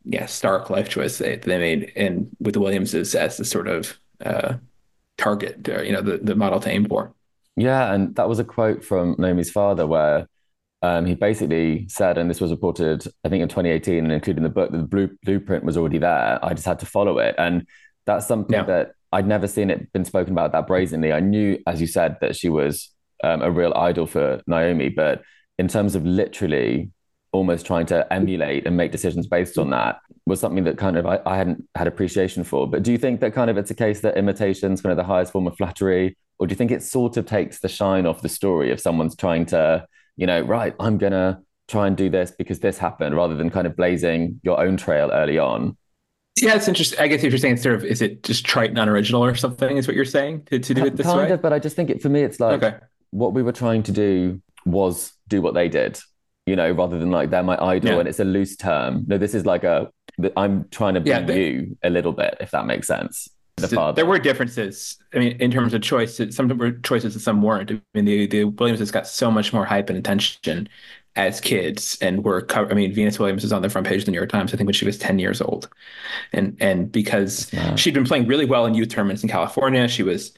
yeah 0.05 0.25
stark 0.25 0.69
life 0.69 0.89
choice 0.89 1.17
they, 1.17 1.37
they 1.37 1.57
made, 1.57 1.91
and 1.95 2.29
with 2.39 2.53
the 2.53 2.59
Williamses 2.59 3.15
as 3.15 3.37
the 3.37 3.45
sort 3.45 3.67
of 3.67 3.99
uh, 4.23 4.55
target, 5.17 5.67
uh, 5.69 5.81
you 5.81 5.91
know, 5.91 6.01
the 6.01 6.17
the 6.17 6.35
model 6.35 6.59
to 6.59 6.69
aim 6.69 6.87
for. 6.87 7.13
Yeah, 7.55 7.93
and 7.93 8.15
that 8.15 8.29
was 8.29 8.39
a 8.39 8.43
quote 8.43 8.83
from 8.83 9.15
Naomi's 9.17 9.49
father 9.49 9.87
where 9.87 10.27
um, 10.83 11.05
he 11.07 11.15
basically 11.15 11.87
said, 11.89 12.19
and 12.19 12.29
this 12.29 12.39
was 12.39 12.51
reported, 12.51 13.03
I 13.25 13.29
think, 13.29 13.41
in 13.41 13.49
2018, 13.49 14.03
and 14.03 14.11
including 14.11 14.43
the 14.43 14.49
book, 14.49 14.71
that 14.71 14.77
the 14.77 14.83
blue, 14.83 15.09
blueprint 15.23 15.63
was 15.65 15.75
already 15.75 15.97
there. 15.97 16.43
I 16.45 16.53
just 16.53 16.67
had 16.67 16.79
to 16.79 16.85
follow 16.85 17.17
it, 17.17 17.33
and 17.37 17.65
that's 18.05 18.27
something 18.27 18.53
yeah. 18.53 18.63
that 18.63 18.91
I'd 19.11 19.27
never 19.27 19.47
seen 19.47 19.71
it 19.71 19.91
been 19.91 20.05
spoken 20.05 20.33
about 20.33 20.51
that 20.51 20.67
brazenly. 20.67 21.11
I 21.11 21.19
knew, 21.19 21.57
as 21.65 21.81
you 21.81 21.87
said, 21.87 22.17
that 22.21 22.35
she 22.35 22.49
was 22.49 22.89
um, 23.23 23.41
a 23.41 23.49
real 23.49 23.73
idol 23.75 24.05
for 24.05 24.41
Naomi, 24.45 24.89
but 24.89 25.23
in 25.57 25.67
terms 25.67 25.95
of 25.95 26.05
literally 26.05 26.91
almost 27.31 27.65
trying 27.65 27.85
to 27.85 28.11
emulate 28.11 28.65
and 28.65 28.77
make 28.77 28.91
decisions 28.91 29.27
based 29.27 29.57
on 29.57 29.69
that 29.69 29.99
was 30.25 30.39
something 30.39 30.63
that 30.63 30.77
kind 30.77 30.97
of 30.97 31.05
I, 31.05 31.19
I, 31.25 31.37
hadn't 31.37 31.67
had 31.75 31.87
appreciation 31.87 32.43
for. 32.43 32.67
But 32.67 32.83
do 32.83 32.91
you 32.91 32.97
think 32.97 33.19
that 33.21 33.33
kind 33.33 33.49
of 33.49 33.57
it's 33.57 33.71
a 33.71 33.75
case 33.75 34.01
that 34.01 34.17
imitation's 34.17 34.81
kind 34.81 34.91
of 34.91 34.97
the 34.97 35.03
highest 35.03 35.31
form 35.31 35.47
of 35.47 35.55
flattery? 35.57 36.17
Or 36.39 36.47
do 36.47 36.51
you 36.51 36.57
think 36.57 36.71
it 36.71 36.83
sort 36.83 37.17
of 37.17 37.25
takes 37.25 37.59
the 37.59 37.67
shine 37.67 38.05
off 38.05 38.21
the 38.21 38.29
story 38.29 38.71
if 38.71 38.79
someone's 38.79 39.15
trying 39.15 39.45
to, 39.47 39.85
you 40.15 40.27
know, 40.27 40.41
right, 40.41 40.75
I'm 40.79 40.97
gonna 40.97 41.41
try 41.67 41.87
and 41.87 41.97
do 41.97 42.09
this 42.09 42.31
because 42.31 42.59
this 42.59 42.77
happened 42.77 43.15
rather 43.15 43.35
than 43.35 43.49
kind 43.49 43.67
of 43.67 43.75
blazing 43.75 44.39
your 44.43 44.59
own 44.59 44.77
trail 44.77 45.11
early 45.11 45.37
on? 45.37 45.77
Yeah, 46.39 46.55
it's 46.55 46.67
interesting. 46.67 46.99
I 46.99 47.07
guess 47.07 47.23
if 47.23 47.31
you're 47.31 47.39
saying 47.39 47.57
sort 47.57 47.75
of, 47.75 47.83
is 47.83 48.01
it 48.01 48.23
just 48.23 48.45
trite 48.45 48.69
and 48.69 48.77
unoriginal 48.77 49.23
or 49.23 49.35
something? 49.35 49.77
Is 49.77 49.87
what 49.87 49.95
you're 49.95 50.05
saying 50.05 50.43
to, 50.45 50.59
to 50.59 50.73
do 50.73 50.85
it 50.85 50.95
this 50.95 51.05
kind 51.05 51.17
way? 51.17 51.23
Kind 51.23 51.33
of, 51.33 51.41
but 51.41 51.51
I 51.51 51.59
just 51.59 51.75
think 51.75 51.89
it 51.89 52.01
for 52.01 52.09
me, 52.09 52.21
it's 52.21 52.39
like 52.39 52.63
okay. 52.63 52.77
what 53.09 53.33
we 53.33 53.41
were 53.41 53.51
trying 53.51 53.83
to 53.83 53.91
do 53.91 54.41
was 54.65 55.11
do 55.27 55.41
what 55.41 55.53
they 55.53 55.69
did, 55.69 55.99
you 56.45 56.55
know, 56.55 56.71
rather 56.71 56.97
than 56.97 57.11
like 57.11 57.29
they're 57.29 57.43
my 57.43 57.57
idol 57.61 57.91
yeah. 57.91 57.99
and 57.99 58.07
it's 58.07 58.19
a 58.19 58.25
loose 58.25 58.55
term. 58.55 59.05
No, 59.07 59.17
this 59.17 59.33
is 59.33 59.45
like 59.45 59.63
a 59.63 59.91
I'm 60.35 60.67
trying 60.69 60.95
to 60.95 61.01
be 61.01 61.09
yeah, 61.09 61.29
you 61.29 61.77
a 61.83 61.89
little 61.89 62.13
bit, 62.13 62.37
if 62.39 62.51
that 62.51 62.65
makes 62.65 62.87
sense. 62.87 63.29
The 63.57 63.67
so 63.67 63.91
there 63.91 64.05
were 64.05 64.19
differences. 64.19 64.97
I 65.13 65.19
mean, 65.19 65.37
in 65.39 65.49
terms 65.49 65.73
of 65.73 65.81
choices, 65.81 66.35
some 66.35 66.47
were 66.57 66.73
choices 66.73 67.15
and 67.15 67.21
some 67.21 67.41
weren't. 67.41 67.71
I 67.71 67.81
mean, 67.95 68.05
the 68.05 68.27
the 68.27 68.43
Williams 68.45 68.79
has 68.79 68.91
got 68.91 69.07
so 69.07 69.31
much 69.31 69.51
more 69.51 69.65
hype 69.65 69.89
and 69.89 69.97
attention 69.97 70.69
as 71.15 71.41
kids, 71.41 71.97
and 71.99 72.23
were 72.23 72.41
cover. 72.41 72.69
I 72.69 72.75
mean, 72.75 72.93
Venus 72.93 73.17
Williams 73.17 73.43
is 73.43 73.51
on 73.51 73.63
the 73.63 73.69
front 73.69 73.87
page 73.87 74.01
of 74.01 74.05
the 74.05 74.11
New 74.11 74.17
York 74.17 74.29
Times. 74.29 74.53
I 74.53 74.57
think 74.57 74.67
when 74.67 74.75
she 74.75 74.85
was 74.85 74.99
ten 74.99 75.17
years 75.17 75.41
old, 75.41 75.69
and 76.33 76.55
and 76.59 76.91
because 76.91 77.51
she'd 77.75 77.95
been 77.95 78.05
playing 78.05 78.27
really 78.27 78.45
well 78.45 78.67
in 78.67 78.75
youth 78.75 78.89
tournaments 78.89 79.23
in 79.23 79.29
California, 79.29 79.87
she 79.87 80.03
was 80.03 80.33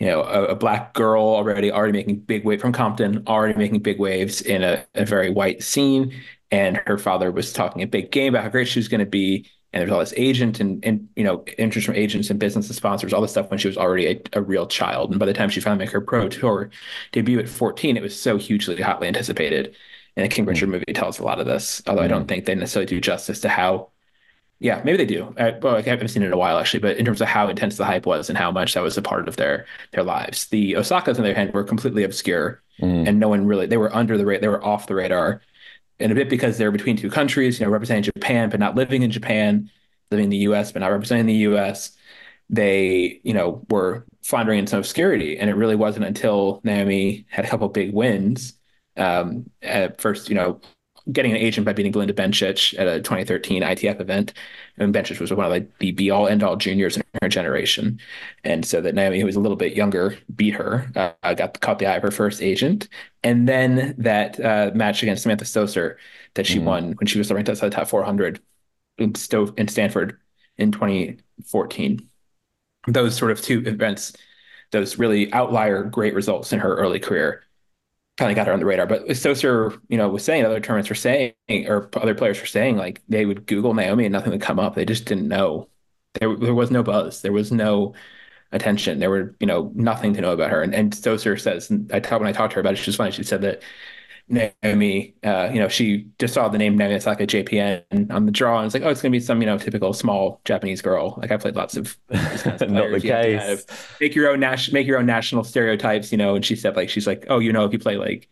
you 0.00 0.06
know, 0.06 0.22
a, 0.22 0.46
a, 0.46 0.54
black 0.54 0.92
girl 0.92 1.22
already 1.22 1.70
already 1.70 1.92
making 1.92 2.20
big 2.20 2.44
wave 2.44 2.60
from 2.60 2.72
Compton, 2.72 3.22
already 3.26 3.56
making 3.56 3.80
big 3.80 3.98
waves 3.98 4.40
in 4.40 4.62
a, 4.62 4.84
a 4.94 5.04
very 5.04 5.30
white 5.30 5.62
scene. 5.62 6.12
And 6.50 6.80
her 6.86 6.98
father 6.98 7.30
was 7.30 7.52
talking 7.52 7.82
a 7.82 7.86
big 7.86 8.10
game 8.10 8.34
about 8.34 8.44
how 8.44 8.50
great 8.50 8.68
she 8.68 8.78
was 8.78 8.88
going 8.88 9.00
to 9.00 9.06
be. 9.06 9.48
And 9.72 9.80
there's 9.80 9.90
all 9.90 10.00
this 10.00 10.14
agent 10.16 10.60
and, 10.60 10.84
and 10.84 11.08
you 11.16 11.24
know 11.24 11.44
interest 11.58 11.86
from 11.86 11.96
agents 11.96 12.30
and 12.30 12.38
business 12.38 12.66
and 12.68 12.76
sponsors, 12.76 13.12
all 13.12 13.22
this 13.22 13.32
stuff 13.32 13.50
when 13.50 13.58
she 13.58 13.68
was 13.68 13.76
already 13.76 14.06
a, 14.06 14.20
a 14.34 14.42
real 14.42 14.66
child. 14.66 15.10
And 15.10 15.18
by 15.18 15.26
the 15.26 15.32
time 15.32 15.48
she 15.48 15.60
finally 15.60 15.84
made 15.84 15.92
her 15.92 16.00
pro 16.00 16.28
tour 16.28 16.70
debut 17.12 17.38
at 17.38 17.48
14, 17.48 17.96
it 17.96 18.02
was 18.02 18.20
so 18.20 18.36
hugely 18.36 18.80
hotly 18.80 19.08
anticipated. 19.08 19.74
And 20.16 20.24
the 20.24 20.28
King 20.28 20.44
hmm. 20.44 20.50
Richard 20.50 20.68
movie 20.68 20.92
tells 20.92 21.18
a 21.18 21.24
lot 21.24 21.40
of 21.40 21.46
this, 21.46 21.82
although. 21.86 22.02
I 22.02 22.08
don't 22.08 22.22
hmm. 22.22 22.28
think 22.28 22.44
they 22.44 22.54
necessarily 22.54 22.86
do 22.86 23.00
justice 23.00 23.40
to 23.40 23.48
how 23.48 23.90
yeah, 24.64 24.80
maybe 24.82 24.96
they 24.96 25.04
do. 25.04 25.34
I, 25.36 25.50
well, 25.60 25.76
I 25.76 25.82
haven't 25.82 26.08
seen 26.08 26.22
it 26.22 26.26
in 26.28 26.32
a 26.32 26.38
while 26.38 26.58
actually, 26.58 26.80
but 26.80 26.96
in 26.96 27.04
terms 27.04 27.20
of 27.20 27.28
how 27.28 27.48
intense 27.48 27.76
the 27.76 27.84
hype 27.84 28.06
was 28.06 28.30
and 28.30 28.38
how 28.38 28.50
much 28.50 28.72
that 28.72 28.82
was 28.82 28.96
a 28.96 29.02
part 29.02 29.28
of 29.28 29.36
their 29.36 29.66
their 29.90 30.02
lives, 30.02 30.46
the 30.46 30.72
Osakas 30.72 31.18
on 31.18 31.22
their 31.22 31.34
hand 31.34 31.52
were 31.52 31.64
completely 31.64 32.02
obscure, 32.02 32.62
mm. 32.80 33.06
and 33.06 33.20
no 33.20 33.28
one 33.28 33.46
really 33.46 33.66
they 33.66 33.76
were 33.76 33.94
under 33.94 34.16
the 34.16 34.24
radar, 34.24 34.40
they 34.40 34.48
were 34.48 34.64
off 34.64 34.86
the 34.86 34.94
radar, 34.94 35.42
and 36.00 36.10
a 36.10 36.14
bit 36.14 36.30
because 36.30 36.56
they're 36.56 36.72
between 36.72 36.96
two 36.96 37.10
countries, 37.10 37.60
you 37.60 37.66
know, 37.66 37.70
representing 37.70 38.04
Japan 38.04 38.48
but 38.48 38.58
not 38.58 38.74
living 38.74 39.02
in 39.02 39.10
Japan, 39.10 39.70
living 40.10 40.24
in 40.24 40.30
the 40.30 40.38
U.S. 40.48 40.72
but 40.72 40.78
not 40.80 40.92
representing 40.92 41.26
the 41.26 41.34
U.S. 41.50 41.90
They, 42.48 43.20
you 43.22 43.34
know, 43.34 43.66
were 43.68 44.06
floundering 44.22 44.60
in 44.60 44.66
some 44.66 44.78
obscurity, 44.78 45.36
and 45.38 45.50
it 45.50 45.56
really 45.56 45.76
wasn't 45.76 46.06
until 46.06 46.62
Naomi 46.64 47.26
had 47.28 47.44
a 47.44 47.48
couple 47.48 47.68
big 47.68 47.92
wins. 47.92 48.54
Um, 48.96 49.50
at 49.60 50.00
first, 50.00 50.30
you 50.30 50.36
know, 50.36 50.60
getting 51.12 51.32
an 51.32 51.36
agent 51.36 51.66
by 51.66 51.72
beating 51.72 51.92
Belinda 51.92 52.14
Bencic 52.14 52.78
at 52.78 52.88
a 52.88 53.00
2013 53.00 53.62
ITF 53.62 54.00
event. 54.00 54.32
And 54.78 54.94
Bencic 54.94 55.20
was 55.20 55.32
one 55.32 55.44
of 55.44 55.52
like 55.52 55.78
the 55.78 55.92
be 55.92 56.10
all 56.10 56.26
end 56.26 56.42
all 56.42 56.56
juniors 56.56 56.96
in 56.96 57.02
her 57.22 57.28
generation. 57.28 58.00
And 58.42 58.64
so 58.64 58.80
that 58.80 58.94
Naomi, 58.94 59.20
who 59.20 59.26
was 59.26 59.36
a 59.36 59.40
little 59.40 59.56
bit 59.56 59.74
younger, 59.76 60.16
beat 60.34 60.54
her, 60.54 60.90
uh, 60.96 61.34
got 61.34 61.60
caught 61.60 61.78
the 61.78 61.86
eye 61.86 61.96
of 61.96 62.02
her 62.02 62.10
first 62.10 62.42
agent. 62.42 62.88
And 63.22 63.48
then 63.48 63.94
that 63.98 64.40
uh, 64.40 64.70
match 64.74 65.02
against 65.02 65.22
Samantha 65.22 65.44
Stosur 65.44 65.96
that 66.34 66.46
she 66.46 66.58
mm 66.58 66.64
won 66.64 66.92
when 66.92 67.06
she 67.06 67.18
was 67.18 67.28
the 67.28 67.34
ranked 67.34 67.50
outside 67.50 67.70
the 67.70 67.76
top 67.76 67.88
400 67.88 68.40
in, 68.98 69.14
Sto- 69.14 69.54
in 69.56 69.68
Stanford 69.68 70.18
in 70.56 70.72
2014. 70.72 72.08
Those 72.88 73.16
sort 73.16 73.30
of 73.30 73.40
two 73.40 73.62
events, 73.66 74.14
those 74.72 74.98
really 74.98 75.32
outlier 75.32 75.84
great 75.84 76.14
results 76.14 76.52
in 76.52 76.60
her 76.60 76.74
early 76.76 76.98
career 76.98 77.43
kind 78.16 78.30
of 78.30 78.36
got 78.36 78.46
her 78.46 78.52
on 78.52 78.60
the 78.60 78.66
radar. 78.66 78.86
But 78.86 79.06
Stosur, 79.08 79.80
you 79.88 79.98
know, 79.98 80.08
was 80.08 80.24
saying 80.24 80.44
other 80.44 80.60
tournaments 80.60 80.88
were 80.88 80.94
saying, 80.94 81.34
or 81.50 81.90
other 81.96 82.14
players 82.14 82.40
were 82.40 82.46
saying, 82.46 82.76
like 82.76 83.02
they 83.08 83.26
would 83.26 83.46
Google 83.46 83.74
Naomi 83.74 84.04
and 84.04 84.12
nothing 84.12 84.32
would 84.32 84.40
come 84.40 84.58
up. 84.60 84.74
They 84.74 84.84
just 84.84 85.06
didn't 85.06 85.28
know. 85.28 85.68
There, 86.14 86.36
there 86.36 86.54
was 86.54 86.70
no 86.70 86.82
buzz. 86.82 87.22
There 87.22 87.32
was 87.32 87.50
no 87.50 87.94
attention. 88.52 89.00
There 89.00 89.10
were, 89.10 89.36
you 89.40 89.46
know, 89.46 89.72
nothing 89.74 90.14
to 90.14 90.20
know 90.20 90.32
about 90.32 90.50
her. 90.50 90.62
And, 90.62 90.74
and 90.74 90.92
Stosur 90.92 91.40
says, 91.40 91.72
I 91.92 92.00
talked 92.00 92.20
when 92.20 92.28
I 92.28 92.32
talked 92.32 92.52
to 92.52 92.56
her 92.56 92.60
about 92.60 92.74
it, 92.74 92.76
she 92.76 92.88
was 92.88 92.96
funny. 92.96 93.10
She 93.10 93.24
said 93.24 93.42
that 93.42 93.62
Naomi, 94.28 95.14
uh, 95.22 95.50
you 95.52 95.58
know, 95.58 95.68
she 95.68 96.08
just 96.18 96.32
saw 96.32 96.48
the 96.48 96.56
name 96.56 96.78
Naomi 96.78 96.94
Osaka 96.94 97.26
JPN 97.26 98.10
on 98.10 98.24
the 98.24 98.32
draw, 98.32 98.58
and 98.58 98.66
it's 98.66 98.74
like, 98.74 98.82
oh, 98.82 98.88
it's 98.88 99.02
gonna 99.02 99.12
be 99.12 99.20
some, 99.20 99.40
you 99.42 99.46
know, 99.46 99.58
typical 99.58 99.92
small 99.92 100.40
Japanese 100.44 100.80
girl. 100.80 101.18
Like 101.18 101.30
I 101.30 101.36
played 101.36 101.56
lots 101.56 101.76
of, 101.76 101.96
kind 102.10 102.62
of 102.62 102.70
not 102.70 102.90
the 102.90 103.00
case. 103.00 103.40
Kind 103.40 103.52
of 103.52 103.98
make 104.00 104.14
your 104.14 104.30
own 104.30 104.40
national, 104.40 104.74
make 104.74 104.86
your 104.86 104.98
own 104.98 105.06
national 105.06 105.44
stereotypes, 105.44 106.10
you 106.10 106.18
know. 106.18 106.34
And 106.34 106.44
she 106.44 106.56
said, 106.56 106.74
like, 106.74 106.88
she's 106.88 107.06
like, 107.06 107.26
oh, 107.28 107.38
you 107.38 107.52
know, 107.52 107.64
if 107.64 107.72
you 107.72 107.78
play 107.78 107.98
like, 107.98 108.28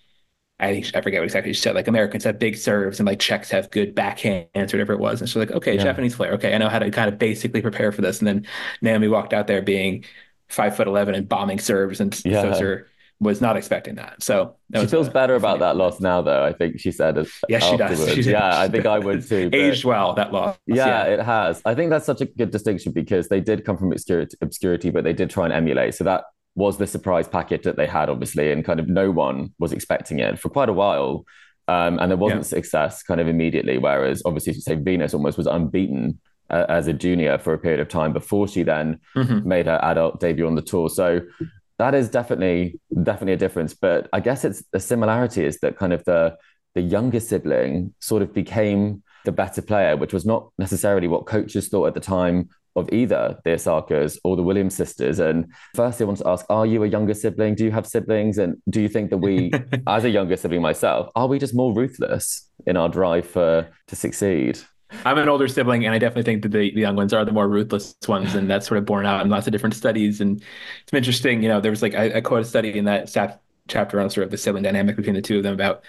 I 0.59 0.73
think 0.73 0.95
I 0.95 1.03
forget 1.03 1.21
what 1.21 1.25
exactly 1.25 1.53
she 1.53 1.61
said. 1.61 1.75
Like 1.75 1.89
Americans 1.89 2.25
have 2.25 2.39
big 2.39 2.57
serves 2.57 3.01
and 3.01 3.07
like 3.07 3.19
Czechs 3.19 3.51
have 3.51 3.71
good 3.71 3.95
backhands 3.95 4.73
or 4.73 4.77
whatever 4.79 4.93
it 4.95 5.01
was. 5.01 5.21
And 5.21 5.29
she's 5.29 5.37
like, 5.37 5.51
okay, 5.51 5.75
yeah. 5.75 5.83
Japanese 5.83 6.15
player, 6.15 6.33
okay, 6.35 6.55
I 6.55 6.59
know 6.59 6.69
how 6.69 6.79
to 6.79 6.91
kind 6.91 7.09
of 7.09 7.19
basically 7.19 7.61
prepare 7.61 7.93
for 7.93 8.01
this. 8.01 8.21
And 8.21 8.29
then 8.29 8.47
Naomi 8.81 9.09
walked 9.09 9.35
out 9.35 9.47
there 9.47 9.61
being 9.61 10.05
five 10.49 10.77
foot 10.77 10.87
eleven 10.87 11.15
and 11.15 11.29
bombing 11.29 11.59
serves, 11.59 12.01
and 12.01 12.19
yeah. 12.25 12.43
those 12.43 12.61
are 12.61 12.89
was 13.23 13.41
not 13.41 13.57
expecting 13.57 13.95
that. 13.95 14.23
So 14.23 14.57
that 14.71 14.81
she 14.81 14.87
feels 14.89 15.07
a, 15.07 15.11
better 15.11 15.37
about 15.37 15.61
that 15.61 15.77
loss 15.77 16.01
now, 16.01 16.23
though. 16.23 16.45
I 16.45 16.53
think 16.53 16.81
she 16.81 16.91
said. 16.91 17.25
Yes, 17.49 17.65
she 17.65 17.77
does. 17.77 18.03
She 18.13 18.23
yeah, 18.23 18.61
I 18.61 18.69
think 18.69 18.85
I 18.85 18.99
would 18.99 19.27
too. 19.27 19.49
Aged 19.53 19.85
well 19.85 20.15
that 20.15 20.33
loss. 20.33 20.59
Yeah, 20.67 20.87
yeah, 20.87 21.05
it 21.05 21.21
has. 21.21 21.63
I 21.65 21.75
think 21.75 21.91
that's 21.91 22.05
such 22.05 22.21
a 22.21 22.27
good 22.27 22.51
distinction 22.51 22.93
because 22.93 23.29
they 23.29 23.41
did 23.41 23.65
come 23.65 23.79
from 23.79 23.93
obscurity, 23.93 24.37
obscurity, 24.41 24.91
but 24.91 25.05
they 25.05 25.13
did 25.13 25.31
try 25.31 25.45
and 25.45 25.53
emulate. 25.53 25.95
So 25.95 26.05
that 26.05 26.25
was 26.57 26.79
the 26.79 26.87
surprise 26.87 27.29
packet 27.29 27.63
that 27.63 27.77
they 27.77 27.87
had, 27.87 28.11
obviously, 28.11 28.51
and 28.51 28.65
kind 28.65 28.81
of 28.81 28.89
no 28.89 29.11
one 29.11 29.55
was 29.59 29.73
expecting 29.73 30.19
it 30.19 30.39
for 30.39 30.49
quite 30.49 30.69
a 30.69 30.73
while. 30.73 31.25
Um, 31.69 32.01
and 32.01 32.11
there 32.11 32.19
wasn't 32.19 32.41
yeah. 32.41 32.47
success 32.47 33.05
kind 33.05 33.21
of 33.21 33.29
immediately. 33.29 33.79
Whereas 33.79 34.23
obviously, 34.25 34.55
say 34.55 34.75
Venus 34.75 35.15
almost 35.15 35.39
was 35.39 35.47
unbeaten 35.47 36.19
uh, 36.51 36.67
as 36.69 36.89
a 36.89 36.93
junior 36.93 37.39
for 37.39 37.55
a 37.55 37.59
period 37.59 37.81
of 37.81 37.89
time 37.89 38.13
before 38.13 38.49
she 38.49 38.65
then 38.65 38.99
mm-hmm. 39.17 39.47
made 39.49 39.67
her 39.67 39.79
adult 39.83 40.19
debut 40.19 40.47
on 40.47 40.57
the 40.57 40.63
tour. 40.63 40.89
So 40.89 41.21
that 41.83 41.97
is 41.97 42.09
definitely 42.09 42.79
definitely 43.03 43.33
a 43.33 43.37
difference. 43.37 43.75
But 43.75 44.09
I 44.13 44.21
guess 44.21 44.45
it's 44.45 44.63
the 44.73 44.79
similarity 44.79 45.45
is 45.45 45.59
that 45.63 45.77
kind 45.77 45.93
of 45.93 46.05
the 46.05 46.37
the 46.77 46.81
younger 46.81 47.19
sibling 47.19 47.93
sort 47.99 48.23
of 48.23 48.33
became 48.33 49.03
the 49.25 49.33
better 49.33 49.61
player, 49.61 49.97
which 49.97 50.13
was 50.13 50.25
not 50.25 50.49
necessarily 50.59 51.09
what 51.09 51.27
coaches 51.27 51.69
thought 51.69 51.87
at 51.87 51.95
the 51.95 52.01
time 52.01 52.49
of 52.77 52.89
either 52.93 53.37
the 53.45 53.51
Osakas 53.51 54.17
or 54.23 54.37
the 54.37 54.45
Williams 54.45 54.77
sisters. 54.77 55.19
And 55.19 55.53
firstly, 55.75 56.05
I 56.05 56.07
want 56.07 56.19
to 56.21 56.29
ask, 56.29 56.47
are 56.49 56.65
you 56.65 56.85
a 56.85 56.87
younger 56.87 57.15
sibling? 57.15 57.57
Do 57.57 57.65
you 57.65 57.73
have 57.73 57.87
siblings? 57.87 58.39
And 58.39 58.57
do 58.71 58.81
you 58.81 58.89
think 58.89 59.11
that 59.11 59.19
we, 59.19 59.51
as 59.87 60.05
a 60.05 60.11
younger 60.11 60.37
sibling 60.37 60.63
myself, 60.63 61.11
are 61.15 61.27
we 61.27 61.39
just 61.39 61.55
more 61.55 61.75
ruthless 61.75 62.49
in 62.67 62.77
our 62.77 62.89
drive 62.89 63.27
for 63.27 63.69
to 63.89 63.97
succeed? 63.97 64.61
I'm 65.05 65.19
an 65.19 65.29
older 65.29 65.49
sibling, 65.49 65.85
and 65.85 65.95
I 65.95 65.99
definitely 65.99 66.25
think 66.25 66.43
that 66.43 66.51
the, 66.51 66.73
the 66.75 66.81
young 66.81 66.97
ones 66.97 67.13
are 67.13 67.25
the 67.25 67.33
more 67.33 67.49
ruthless 67.49 67.95
ones, 68.07 68.35
and 68.35 68.49
that's 68.49 68.67
sort 68.67 68.79
of 68.79 68.85
borne 68.85 69.07
out 69.07 69.25
in 69.25 69.31
lots 69.31 69.47
of 69.47 69.53
different 69.53 69.75
studies. 69.75 70.21
And 70.21 70.43
it's 70.83 70.93
interesting, 70.93 71.43
you 71.43 71.49
know, 71.49 71.61
there 71.61 71.71
was 71.71 71.83
like 71.83 71.95
I, 71.95 72.19
I 72.19 72.21
quote 72.21 72.43
a 72.43 72.45
study 72.45 72.77
in 72.77 72.85
that 72.85 73.09
staff 73.09 73.37
chapter 73.69 74.01
on 74.01 74.11
sort 74.11 74.25
of 74.25 74.31
the 74.31 74.37
sibling 74.37 74.63
dynamic 74.63 74.97
between 74.97 75.15
the 75.15 75.23
two 75.23 75.39
of 75.39 75.43
them 75.43 75.55
about 75.55 75.85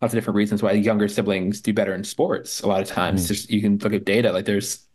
lots 0.00 0.12
of 0.12 0.18
different 0.18 0.36
reasons 0.36 0.62
why 0.62 0.72
younger 0.72 1.08
siblings 1.08 1.60
do 1.60 1.72
better 1.72 1.94
in 1.94 2.04
sports. 2.04 2.60
A 2.60 2.66
lot 2.66 2.80
of 2.80 2.88
times, 2.88 3.24
mm. 3.24 3.28
just 3.28 3.50
you 3.50 3.60
can 3.60 3.78
look 3.78 3.92
at 3.92 4.04
data. 4.04 4.32
Like 4.32 4.44
there's 4.44 4.86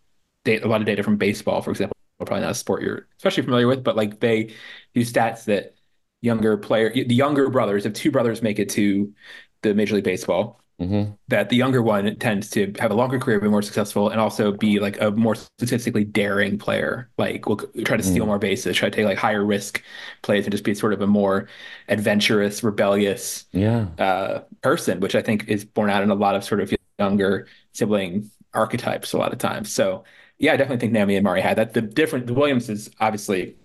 data, 0.44 0.66
a 0.66 0.70
lot 0.70 0.82
of 0.82 0.88
data 0.88 1.04
from 1.04 1.18
baseball, 1.18 1.62
for 1.62 1.72
example, 1.72 1.96
probably 2.18 2.42
not 2.42 2.52
a 2.52 2.56
sport 2.56 2.82
you're 2.82 3.08
especially 3.18 3.44
familiar 3.44 3.68
with, 3.68 3.84
but 3.84 3.96
like 3.96 4.20
they 4.20 4.54
use 4.94 5.12
stats 5.12 5.46
that 5.46 5.76
younger 6.22 6.58
player, 6.58 6.92
the 6.92 7.16
younger 7.16 7.50
brothers, 7.50 7.86
if 7.86 7.94
two 7.94 8.12
brothers 8.12 8.42
make 8.42 8.60
it 8.60 8.70
to 8.70 9.14
the 9.62 9.74
Major 9.74 9.96
League 9.96 10.04
Baseball, 10.04 10.62
Mm-hmm. 10.80 11.14
that 11.30 11.50
the 11.50 11.56
younger 11.56 11.82
one 11.82 12.16
tends 12.18 12.52
to 12.52 12.72
have 12.78 12.92
a 12.92 12.94
longer 12.94 13.18
career, 13.18 13.40
be 13.40 13.48
more 13.50 13.64
successful, 13.64 14.10
and 14.10 14.22
also 14.22 14.52
be 14.52 14.80
like 14.80 15.02
a 15.02 15.10
more 15.10 15.34
statistically 15.34 16.04
daring 16.04 16.60
player. 16.60 17.10
Like, 17.18 17.50
will 17.50 17.58
try 17.84 17.98
to 17.98 18.04
steal 18.04 18.26
mm. 18.26 18.28
more 18.28 18.38
bases, 18.38 18.78
try 18.78 18.88
to 18.88 18.96
take 18.96 19.06
like 19.06 19.18
higher 19.18 19.44
risk 19.44 19.82
plays, 20.22 20.46
and 20.46 20.52
just 20.52 20.64
be 20.64 20.76
sort 20.76 20.94
of 20.94 21.02
a 21.02 21.08
more 21.08 21.48
adventurous, 21.88 22.62
rebellious 22.62 23.46
yeah. 23.54 23.88
uh, 23.98 24.42
person, 24.62 25.00
which 25.00 25.16
I 25.16 25.24
think 25.24 25.48
is 25.48 25.66
born 25.66 25.90
out 25.90 26.04
in 26.04 26.12
a 26.12 26.16
lot 26.16 26.36
of 26.36 26.44
sort 26.44 26.62
of 26.62 26.72
younger 27.00 27.48
sibling 27.74 28.30
archetypes 28.54 29.14
a 29.14 29.18
lot 29.18 29.34
of 29.34 29.40
times. 29.40 29.74
So, 29.74 30.04
yeah, 30.38 30.54
I 30.54 30.58
definitely 30.58 30.80
think 30.80 30.94
Naomi 30.94 31.16
and 31.16 31.24
Mari 31.24 31.42
had 31.42 31.58
that. 31.58 31.74
The 31.74 31.82
different, 31.82 32.28
the 32.28 32.36
Williams 32.36 32.70
is 32.70 32.92
obviously 33.00 33.56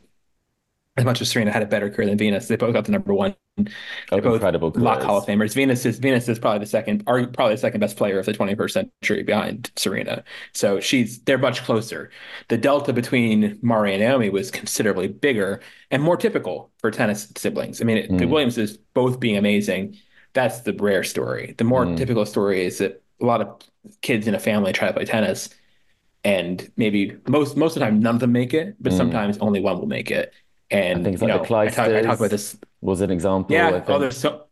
as 0.96 1.04
much 1.06 1.22
as 1.22 1.30
Serena 1.30 1.50
had 1.50 1.62
a 1.62 1.66
better 1.66 1.88
career 1.88 2.06
than 2.06 2.18
Venus, 2.18 2.48
they 2.48 2.56
both 2.56 2.74
got 2.74 2.84
the 2.84 2.92
number 2.92 3.14
one. 3.14 3.34
They're 3.56 4.20
both 4.20 4.34
incredible 4.34 4.72
lock 4.74 5.02
Hall 5.02 5.18
of 5.18 5.26
Famers. 5.26 5.54
Venus 5.54 5.86
is 5.86 5.98
Venus 5.98 6.28
is 6.28 6.38
probably 6.38 6.58
the 6.58 6.66
second, 6.66 7.04
or 7.06 7.26
probably 7.28 7.54
the 7.54 7.60
second 7.60 7.80
best 7.80 7.96
player 7.96 8.18
of 8.18 8.26
the 8.26 8.34
21st 8.34 8.70
century 8.70 9.22
behind 9.22 9.70
Serena. 9.76 10.22
So 10.52 10.80
she's 10.80 11.20
they're 11.20 11.38
much 11.38 11.62
closer. 11.64 12.10
The 12.48 12.58
delta 12.58 12.92
between 12.92 13.58
Mari 13.62 13.94
and 13.94 14.02
Naomi 14.02 14.28
was 14.28 14.50
considerably 14.50 15.08
bigger 15.08 15.60
and 15.90 16.02
more 16.02 16.16
typical 16.16 16.70
for 16.78 16.90
tennis 16.90 17.32
siblings. 17.36 17.80
I 17.80 17.84
mean, 17.84 17.96
it, 17.98 18.10
mm. 18.10 18.18
the 18.18 18.26
Williamses 18.26 18.76
both 18.92 19.18
being 19.18 19.38
amazing. 19.38 19.96
That's 20.34 20.60
the 20.60 20.74
rare 20.74 21.04
story. 21.04 21.54
The 21.56 21.64
more 21.64 21.86
mm. 21.86 21.96
typical 21.96 22.26
story 22.26 22.66
is 22.66 22.78
that 22.78 23.02
a 23.20 23.24
lot 23.24 23.40
of 23.40 23.62
kids 24.02 24.26
in 24.26 24.34
a 24.34 24.40
family 24.40 24.72
try 24.72 24.88
to 24.88 24.94
play 24.94 25.04
tennis, 25.06 25.48
and 26.22 26.70
maybe 26.76 27.16
most 27.28 27.56
most 27.56 27.76
of 27.76 27.80
the 27.80 27.86
time 27.86 28.00
none 28.00 28.16
of 28.16 28.20
them 28.20 28.32
make 28.32 28.52
it, 28.52 28.76
but 28.78 28.92
mm. 28.92 28.96
sometimes 28.96 29.38
only 29.38 29.60
one 29.60 29.78
will 29.78 29.86
make 29.86 30.10
it 30.10 30.34
and 30.72 31.04
things 31.04 31.20
like 31.20 31.28
know, 31.28 31.44
the 31.44 31.54
I, 31.54 31.64
I 31.64 32.02
talk 32.02 32.18
about 32.18 32.30
this 32.30 32.56
was 32.80 33.00
an 33.00 33.10
example. 33.10 33.54
Yeah. 33.54 33.84
Oh, 33.86 33.98
there's 33.98 34.16
so 34.16 34.46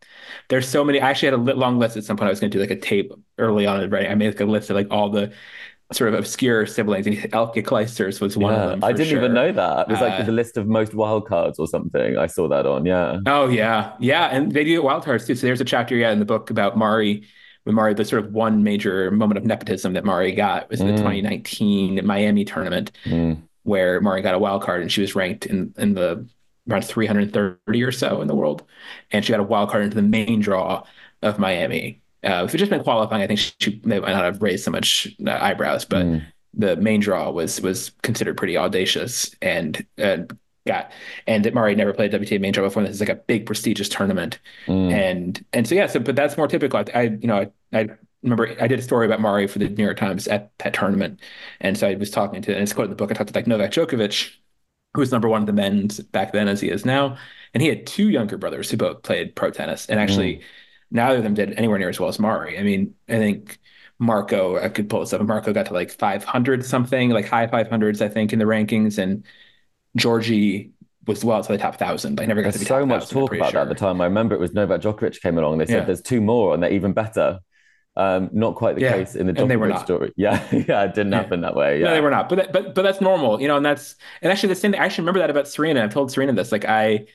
there's 0.49 0.67
so 0.67 0.83
many. 0.83 0.99
I 0.99 1.09
actually 1.09 1.27
had 1.27 1.33
a 1.35 1.55
long 1.55 1.79
list 1.79 1.97
at 1.97 2.03
some 2.03 2.17
point. 2.17 2.27
I 2.27 2.29
was 2.29 2.39
going 2.39 2.51
to 2.51 2.57
do 2.57 2.61
like 2.61 2.71
a 2.71 2.79
tape 2.79 3.11
early 3.37 3.65
on. 3.65 3.89
Right. 3.89 4.09
I 4.09 4.15
made 4.15 4.27
like 4.27 4.39
a 4.39 4.45
list 4.45 4.69
of 4.69 4.75
like 4.75 4.87
all 4.91 5.09
the 5.09 5.31
sort 5.93 6.13
of 6.13 6.19
obscure 6.19 6.65
siblings. 6.65 7.07
And 7.07 7.33
Elke 7.33 7.55
Clijsters 7.55 8.21
was 8.21 8.37
one 8.37 8.53
yeah, 8.53 8.63
of 8.63 8.69
them. 8.71 8.83
I 8.83 8.91
didn't 8.91 9.09
sure. 9.09 9.19
even 9.19 9.33
know 9.33 9.51
that. 9.51 9.87
It 9.87 9.91
was 9.91 10.01
like 10.01 10.19
uh, 10.19 10.23
the 10.23 10.31
list 10.31 10.57
of 10.57 10.67
most 10.67 10.93
wild 10.93 11.27
cards 11.27 11.59
or 11.59 11.67
something. 11.67 12.17
I 12.17 12.27
saw 12.27 12.47
that 12.47 12.65
on. 12.65 12.85
Yeah. 12.85 13.19
Oh 13.25 13.47
yeah, 13.49 13.93
yeah, 13.99 14.27
and 14.27 14.51
they 14.51 14.63
do 14.63 14.81
wild 14.81 15.03
cards 15.03 15.25
too. 15.25 15.35
So 15.35 15.47
there's 15.47 15.61
a 15.61 15.65
chapter 15.65 15.95
yeah 15.95 16.11
in 16.11 16.19
the 16.19 16.25
book 16.25 16.49
about 16.49 16.77
Mari. 16.77 17.27
With 17.63 17.75
Mari, 17.75 17.93
the 17.93 18.03
sort 18.03 18.25
of 18.25 18.31
one 18.31 18.63
major 18.63 19.11
moment 19.11 19.37
of 19.37 19.45
nepotism 19.45 19.93
that 19.93 20.03
Mari 20.03 20.31
got 20.31 20.67
was 20.71 20.79
mm. 20.79 20.87
the 20.87 20.93
2019 20.93 22.03
Miami 22.03 22.43
tournament, 22.43 22.91
mm. 23.05 23.39
Where 23.63 24.01
Mari 24.01 24.21
got 24.21 24.35
a 24.35 24.39
wild 24.39 24.63
card 24.63 24.81
and 24.81 24.91
she 24.91 25.01
was 25.01 25.15
ranked 25.15 25.45
in 25.45 25.73
in 25.77 25.93
the 25.93 26.27
around 26.69 26.83
330 26.83 27.83
or 27.83 27.91
so 27.91 28.21
in 28.21 28.27
the 28.27 28.35
world, 28.35 28.63
and 29.11 29.25
she 29.25 29.31
got 29.31 29.39
a 29.39 29.43
wild 29.43 29.69
card 29.69 29.83
into 29.83 29.95
the 29.95 30.01
main 30.01 30.39
draw 30.39 30.83
of 31.21 31.39
Miami. 31.39 32.01
Uh, 32.23 32.43
if 32.45 32.53
it 32.53 32.59
just 32.59 32.69
been 32.69 32.83
qualifying, 32.83 33.23
I 33.23 33.27
think 33.27 33.39
she 33.59 33.81
may 33.83 33.99
not 33.99 34.23
have 34.23 34.41
raised 34.41 34.63
so 34.63 34.71
much 34.71 35.07
uh, 35.25 35.31
eyebrows, 35.31 35.85
but 35.85 36.05
mm. 36.05 36.23
the 36.53 36.75
main 36.75 36.99
draw 36.99 37.31
was 37.31 37.59
was 37.61 37.91
considered 38.03 38.37
pretty 38.37 38.57
audacious 38.57 39.33
and 39.41 39.85
uh, 40.01 40.17
got 40.67 40.91
and 41.27 41.51
Mari 41.53 41.75
never 41.75 41.93
played 41.93 42.11
WTA 42.11 42.39
main 42.39 42.53
draw 42.53 42.63
before. 42.63 42.83
This 42.83 42.95
is 42.95 42.99
like 42.99 43.09
a 43.09 43.15
big 43.15 43.45
prestigious 43.45 43.89
tournament, 43.89 44.39
mm. 44.67 44.91
and 44.91 45.43
and 45.53 45.67
so 45.67 45.75
yeah, 45.75 45.87
so 45.87 45.99
but 45.99 46.15
that's 46.15 46.37
more 46.37 46.47
typical. 46.47 46.79
I, 46.79 46.99
I 46.99 47.01
you 47.03 47.27
know 47.27 47.37
I, 47.73 47.79
I 47.79 47.89
remember 48.23 48.55
I 48.61 48.67
did 48.67 48.79
a 48.79 48.83
story 48.83 49.05
about 49.05 49.21
Mari 49.21 49.47
for 49.47 49.59
the 49.59 49.69
New 49.69 49.83
York 49.83 49.97
Times 49.97 50.27
at 50.27 50.51
that 50.59 50.73
tournament, 50.73 51.19
and 51.59 51.77
so 51.77 51.87
I 51.87 51.95
was 51.95 52.11
talking 52.11 52.41
to 52.43 52.53
and 52.53 52.61
it's 52.61 52.73
quoted 52.73 52.85
in 52.85 52.89
the 52.91 52.95
book. 52.95 53.11
I 53.11 53.13
talked 53.13 53.33
to 53.33 53.37
like 53.37 53.47
Novak 53.47 53.71
Djokovic 53.71 54.31
who 54.93 54.99
was 54.99 55.11
number 55.11 55.29
one 55.29 55.41
of 55.41 55.47
the 55.47 55.53
men's 55.53 55.99
back 55.99 56.33
then 56.33 56.47
as 56.47 56.59
he 56.59 56.69
is 56.69 56.85
now. 56.85 57.17
And 57.53 57.61
he 57.61 57.69
had 57.69 57.85
two 57.87 58.09
younger 58.09 58.37
brothers 58.37 58.69
who 58.69 58.77
both 58.77 59.03
played 59.03 59.35
pro 59.35 59.51
tennis. 59.51 59.87
And 59.87 59.99
actually, 59.99 60.37
mm. 60.37 60.41
neither 60.91 61.17
of 61.17 61.23
them 61.23 61.33
did 61.33 61.53
anywhere 61.53 61.79
near 61.79 61.89
as 61.89 61.99
well 61.99 62.09
as 62.09 62.19
Mari. 62.19 62.57
I 62.57 62.63
mean, 62.63 62.93
I 63.07 63.13
think 63.13 63.59
Marco, 63.99 64.57
I 64.57 64.69
could 64.69 64.89
pull 64.89 65.01
this 65.01 65.13
up. 65.13 65.21
Marco 65.21 65.53
got 65.53 65.67
to 65.67 65.73
like 65.73 65.91
500 65.91 66.65
something, 66.65 67.09
like 67.09 67.27
high 67.27 67.47
500s, 67.47 68.01
I 68.01 68.09
think, 68.09 68.33
in 68.33 68.39
the 68.39 68.45
rankings. 68.45 68.97
And 68.97 69.25
Georgie 69.95 70.71
was 71.07 71.23
well 71.23 71.43
to 71.43 71.51
the 71.51 71.57
top 71.57 71.77
thousand. 71.77 72.19
I 72.19 72.25
never 72.25 72.41
got 72.41 72.53
There's 72.53 72.55
to 72.55 72.59
be 72.59 72.65
so 72.65 72.85
much 72.85 73.09
talk 73.09 73.33
about 73.33 73.51
sure. 73.51 73.65
that 73.65 73.69
at 73.71 73.77
the 73.77 73.79
time. 73.79 74.01
I 74.01 74.05
remember 74.05 74.35
it 74.35 74.39
was 74.39 74.53
Novak 74.53 74.81
Djokovic 74.81 75.21
came 75.21 75.37
along. 75.37 75.57
They 75.57 75.65
said 75.65 75.79
yeah. 75.79 75.85
there's 75.85 76.01
two 76.01 76.21
more 76.21 76.53
and 76.53 76.61
they're 76.61 76.71
even 76.71 76.93
better. 76.93 77.39
Um, 78.01 78.29
not 78.31 78.55
quite 78.55 78.75
the 78.75 78.81
yeah. 78.81 78.93
case 78.93 79.15
in 79.15 79.27
the 79.27 79.33
Djokovic 79.33 79.83
story. 79.83 80.13
Yeah, 80.17 80.43
yeah, 80.51 80.83
it 80.83 80.93
didn't 80.93 81.11
yeah. 81.11 81.17
happen 81.17 81.41
that 81.41 81.55
way. 81.55 81.79
Yeah. 81.79 81.87
No, 81.87 81.93
they 81.93 82.01
were 82.01 82.09
not. 82.09 82.29
But 82.29 82.35
that, 82.35 82.53
but 82.53 82.75
but 82.75 82.81
that's 82.81 83.01
normal, 83.01 83.41
you 83.41 83.47
know. 83.47 83.57
And 83.57 83.65
that's 83.65 83.95
and 84.21 84.31
actually 84.31 84.49
the 84.49 84.55
same. 84.55 84.71
Thing, 84.71 84.81
I 84.81 84.85
actually 84.85 85.03
remember 85.03 85.19
that 85.19 85.29
about 85.29 85.47
Serena. 85.47 85.83
I've 85.83 85.93
told 85.93 86.11
Serena 86.11 86.33
this. 86.33 86.51
Like 86.51 86.65
I 86.65 87.07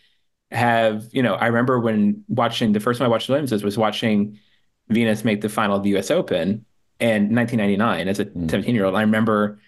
have, 0.50 1.08
you 1.12 1.22
know, 1.22 1.34
I 1.34 1.46
remember 1.46 1.80
when 1.80 2.24
watching 2.28 2.72
the 2.72 2.80
first 2.80 2.98
time 2.98 3.06
I 3.06 3.08
watched 3.08 3.28
Williams 3.28 3.50
was 3.50 3.76
watching 3.76 4.38
Venus 4.88 5.24
make 5.24 5.40
the 5.40 5.48
final 5.48 5.76
of 5.76 5.82
the 5.82 5.90
U.S. 5.90 6.10
Open 6.10 6.64
in 7.00 7.34
1999 7.34 8.08
as 8.08 8.20
a 8.20 8.24
17 8.24 8.62
mm. 8.62 8.74
year 8.74 8.84
old. 8.84 8.94
I 8.94 9.02
remember 9.02 9.58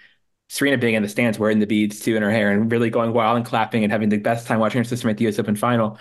Serena 0.48 0.78
being 0.78 0.94
in 0.94 1.02
the 1.02 1.08
stands 1.08 1.38
wearing 1.38 1.58
the 1.58 1.66
beads 1.66 2.00
too 2.00 2.16
in 2.16 2.22
her 2.22 2.30
hair 2.30 2.50
and 2.50 2.70
really 2.70 2.90
going 2.90 3.12
wild 3.12 3.36
and 3.36 3.44
clapping 3.44 3.82
and 3.82 3.92
having 3.92 4.08
the 4.08 4.18
best 4.18 4.46
time 4.46 4.60
watching 4.60 4.80
her 4.80 4.84
sister 4.84 5.06
make 5.06 5.16
the 5.16 5.24
U.S. 5.24 5.38
Open 5.38 5.56
final. 5.56 5.98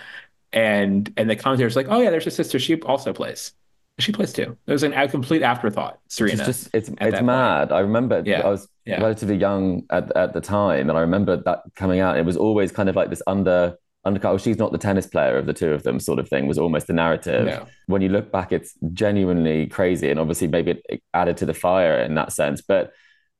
And 0.52 1.12
and 1.16 1.28
the 1.28 1.36
commentators 1.36 1.76
like, 1.76 1.88
oh 1.90 2.00
yeah, 2.00 2.10
there's 2.10 2.26
a 2.26 2.30
sister. 2.30 2.58
She 2.58 2.80
also 2.82 3.12
plays. 3.12 3.52
She 3.98 4.12
plays 4.12 4.32
too. 4.32 4.56
It 4.66 4.72
was 4.72 4.84
an, 4.84 4.92
a 4.92 5.08
complete 5.08 5.42
afterthought. 5.42 5.98
Serena. 6.08 6.34
It's 6.34 6.46
just 6.46 6.74
it's 6.74 6.90
it's 7.00 7.20
mad. 7.20 7.68
Point. 7.68 7.78
I 7.78 7.80
remember 7.80 8.22
yeah. 8.24 8.42
I 8.42 8.48
was 8.48 8.68
yeah. 8.84 9.00
relatively 9.00 9.36
young 9.36 9.82
at 9.90 10.16
at 10.16 10.34
the 10.34 10.40
time, 10.40 10.88
and 10.88 10.96
I 10.96 11.00
remember 11.00 11.36
that 11.36 11.62
coming 11.74 12.00
out. 12.00 12.16
It 12.16 12.24
was 12.24 12.36
always 12.36 12.70
kind 12.70 12.88
of 12.88 12.96
like 12.96 13.10
this 13.10 13.22
under 13.26 13.76
undercut. 14.04 14.34
Oh, 14.34 14.38
she's 14.38 14.58
not 14.58 14.70
the 14.70 14.78
tennis 14.78 15.06
player 15.06 15.36
of 15.36 15.46
the 15.46 15.52
two 15.52 15.72
of 15.72 15.82
them, 15.82 15.98
sort 15.98 16.20
of 16.20 16.28
thing. 16.28 16.46
Was 16.46 16.58
almost 16.58 16.86
the 16.86 16.92
narrative. 16.92 17.46
Yeah. 17.46 17.64
When 17.86 18.00
you 18.00 18.08
look 18.08 18.30
back, 18.30 18.52
it's 18.52 18.74
genuinely 18.92 19.66
crazy, 19.66 20.10
and 20.10 20.20
obviously 20.20 20.46
maybe 20.46 20.80
it 20.88 21.02
added 21.12 21.36
to 21.38 21.46
the 21.46 21.54
fire 21.54 21.98
in 21.98 22.14
that 22.14 22.32
sense. 22.32 22.62
But 22.62 22.92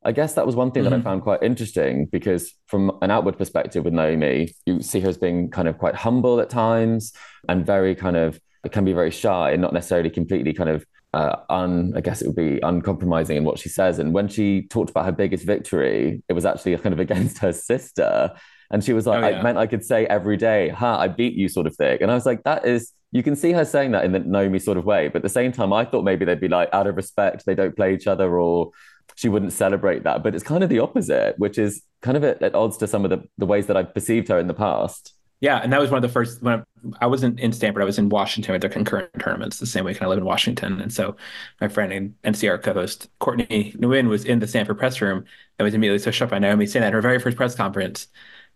I 0.05 0.13
guess 0.13 0.35
that 0.35 0.47
was 0.47 0.57
one 0.57 0.71
thing 0.71 0.83
mm-hmm. 0.83 0.91
that 0.91 0.97
I 0.97 0.99
mm-hmm. 0.99 1.09
found 1.09 1.23
quite 1.23 1.43
interesting 1.43 2.07
because 2.07 2.53
from 2.67 2.99
an 3.03 3.11
outward 3.11 3.37
perspective 3.37 3.85
with 3.85 3.95
Naomi, 3.95 4.55
you 4.65 4.81
see 4.81 5.01
her 5.01 5.09
as 5.09 5.19
being 5.19 5.51
kind 5.51 5.69
of 5.69 5.79
quite 5.79 5.95
humble 5.95 6.41
at 6.41 6.51
times 6.51 7.13
and 7.49 7.67
very 7.67 7.95
kind 7.95 8.17
of 8.17 8.41
can 8.73 8.85
be 8.85 8.93
very 8.93 9.11
shy 9.11 9.53
and 9.53 9.63
not 9.63 9.73
necessarily 9.73 10.11
completely 10.11 10.53
kind 10.53 10.71
of 10.71 10.85
uh, 11.15 11.37
un, 11.49 11.93
I 11.97 12.01
guess 12.01 12.21
it 12.21 12.27
would 12.27 12.37
be 12.37 12.61
uncompromising 12.63 13.37
in 13.37 13.45
what 13.45 13.59
she 13.59 13.69
says. 13.69 13.99
And 13.99 14.13
when 14.13 14.29
she 14.29 14.67
talked 14.69 14.91
about 14.91 15.07
her 15.07 15.13
biggest 15.13 15.47
victory, 15.47 16.23
it 16.29 16.33
was 16.33 16.45
actually 16.45 16.77
kind 16.77 16.93
of 16.93 17.01
against 17.07 17.39
her 17.39 17.53
sister. 17.53 18.33
And 18.71 18.85
she 18.85 18.93
was 18.93 19.07
like, 19.07 19.23
oh, 19.23 19.29
yeah. 19.29 19.39
I 19.39 19.43
meant 19.43 19.59
I 19.59 19.67
could 19.67 19.85
say 19.85 20.07
every 20.07 20.37
day, 20.37 20.69
ha, 20.69 20.99
I 20.99 21.09
beat 21.09 21.35
you, 21.35 21.49
sort 21.49 21.67
of 21.67 21.75
thing. 21.77 21.99
And 22.03 22.11
I 22.11 22.15
was 22.15 22.27
like, 22.27 22.45
that 22.45 22.67
is, 22.67 22.93
you 23.13 23.23
can 23.23 23.35
see 23.35 23.53
her 23.53 23.65
saying 23.65 23.93
that 23.93 24.05
in 24.05 24.13
the 24.13 24.19
Naomi 24.19 24.59
sort 24.59 24.77
of 24.77 24.85
way. 24.85 25.09
But 25.09 25.19
at 25.19 25.23
the 25.23 25.29
same 25.31 25.53
time, 25.53 25.73
I 25.73 25.87
thought 25.87 26.05
maybe 26.05 26.27
they'd 26.27 26.41
be 26.41 26.49
like, 26.49 26.69
out 26.75 26.87
of 26.87 26.97
respect, 26.97 27.47
they 27.47 27.55
don't 27.55 27.75
play 27.75 27.95
each 27.95 28.07
other 28.07 28.39
or 28.39 28.73
she 29.15 29.31
wouldn't 29.31 29.55
celebrate 29.55 30.05
that. 30.05 30.23
But 30.23 30.35
it's 30.35 30.45
kind 30.45 30.63
of 30.63 30.69
the 30.69 30.81
opposite, 30.81 31.39
which 31.39 31.57
is 31.57 31.83
kind 32.03 32.17
of 32.19 32.25
at, 32.25 32.43
at 32.43 32.55
odds 32.55 32.77
to 32.79 32.87
some 32.87 33.05
of 33.05 33.11
the, 33.11 33.25
the 33.39 33.47
ways 33.47 33.67
that 33.69 33.77
I've 33.77 33.95
perceived 33.95 34.29
her 34.29 34.39
in 34.39 34.47
the 34.47 34.55
past. 34.55 35.15
Yeah, 35.41 35.59
and 35.59 35.73
that 35.73 35.81
was 35.81 35.91
one 35.91 35.99
of 35.99 36.03
the 36.03 36.13
first 36.13 36.43
when 36.43 36.65
I, 37.01 37.05
I 37.05 37.07
wasn't 37.07 37.39
in 37.39 37.53
Stanford. 37.53 37.83
I 37.83 37.85
was 37.85 37.99
in 37.99 38.09
Washington 38.09 38.53
with 38.53 38.63
the 38.63 38.69
concurrent 38.69 39.11
tournaments. 39.21 39.59
The 39.59 39.67
same 39.67 39.85
way, 39.85 39.95
kind 39.95 40.05
of 40.05 40.09
live 40.11 40.19
in 40.19 40.25
Washington, 40.25 40.81
and 40.81 40.93
so 40.93 41.17
my 41.61 41.69
friend 41.69 41.93
and 41.93 42.15
NCR 42.25 42.63
co-host 42.63 43.09
Courtney 43.21 43.73
Nguyen 43.79 44.09
was 44.09 44.25
in 44.25 44.41
the 44.41 44.49
Stanford 44.49 44.79
press 44.79 45.01
room 45.01 45.25
and 45.59 45.65
was 45.65 45.75
immediately 45.75 46.01
so 46.03 46.11
shocked 46.11 46.33
by 46.33 46.39
Naomi 46.41 46.67
saying 46.67 46.83
that 46.83 46.93
her 46.93 47.01
very 47.01 47.21
first 47.21 47.37
press 47.37 47.55
conference, 47.55 48.09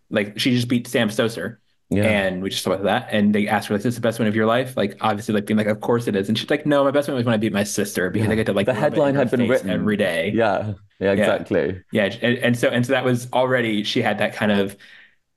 like 0.09 0.39
she 0.39 0.51
just 0.51 0.67
beat 0.67 0.87
Sam 0.87 1.09
Stosur, 1.09 1.57
Yeah. 1.89 2.03
And 2.03 2.41
we 2.41 2.49
just 2.49 2.63
talked 2.63 2.81
about 2.81 3.07
that. 3.07 3.13
And 3.13 3.35
they 3.35 3.47
asked 3.47 3.67
her, 3.67 3.75
like, 3.75 3.83
this 3.83 3.91
is 3.91 3.95
the 3.95 4.01
best 4.01 4.19
win 4.19 4.27
of 4.27 4.35
your 4.35 4.47
life? 4.47 4.75
Like, 4.75 4.97
obviously, 5.01 5.33
like 5.35 5.45
being 5.45 5.57
like, 5.57 5.67
of 5.67 5.79
course 5.81 6.07
it 6.07 6.15
is. 6.15 6.27
And 6.27 6.37
she's 6.37 6.49
like, 6.49 6.65
no, 6.65 6.83
my 6.83 6.91
best 6.91 7.07
win 7.07 7.15
was 7.15 7.25
when 7.25 7.33
I 7.33 7.37
beat 7.37 7.53
my 7.53 7.63
sister 7.63 8.09
because 8.09 8.27
yeah. 8.27 8.33
I 8.33 8.35
get 8.35 8.45
to 8.47 8.53
like 8.53 8.65
the 8.65 8.73
headline 8.73 9.15
had 9.15 9.29
been 9.29 9.47
written 9.47 9.69
every 9.69 9.97
day. 9.97 10.31
Yeah. 10.35 10.73
Yeah, 10.99 11.11
exactly. 11.11 11.83
Yeah. 11.91 12.05
yeah. 12.05 12.17
And, 12.21 12.37
and 12.39 12.57
so 12.57 12.69
and 12.69 12.85
so 12.85 12.93
that 12.93 13.03
was 13.05 13.27
already 13.33 13.83
she 13.83 14.01
had 14.01 14.17
that 14.19 14.33
kind 14.33 14.51
of 14.51 14.75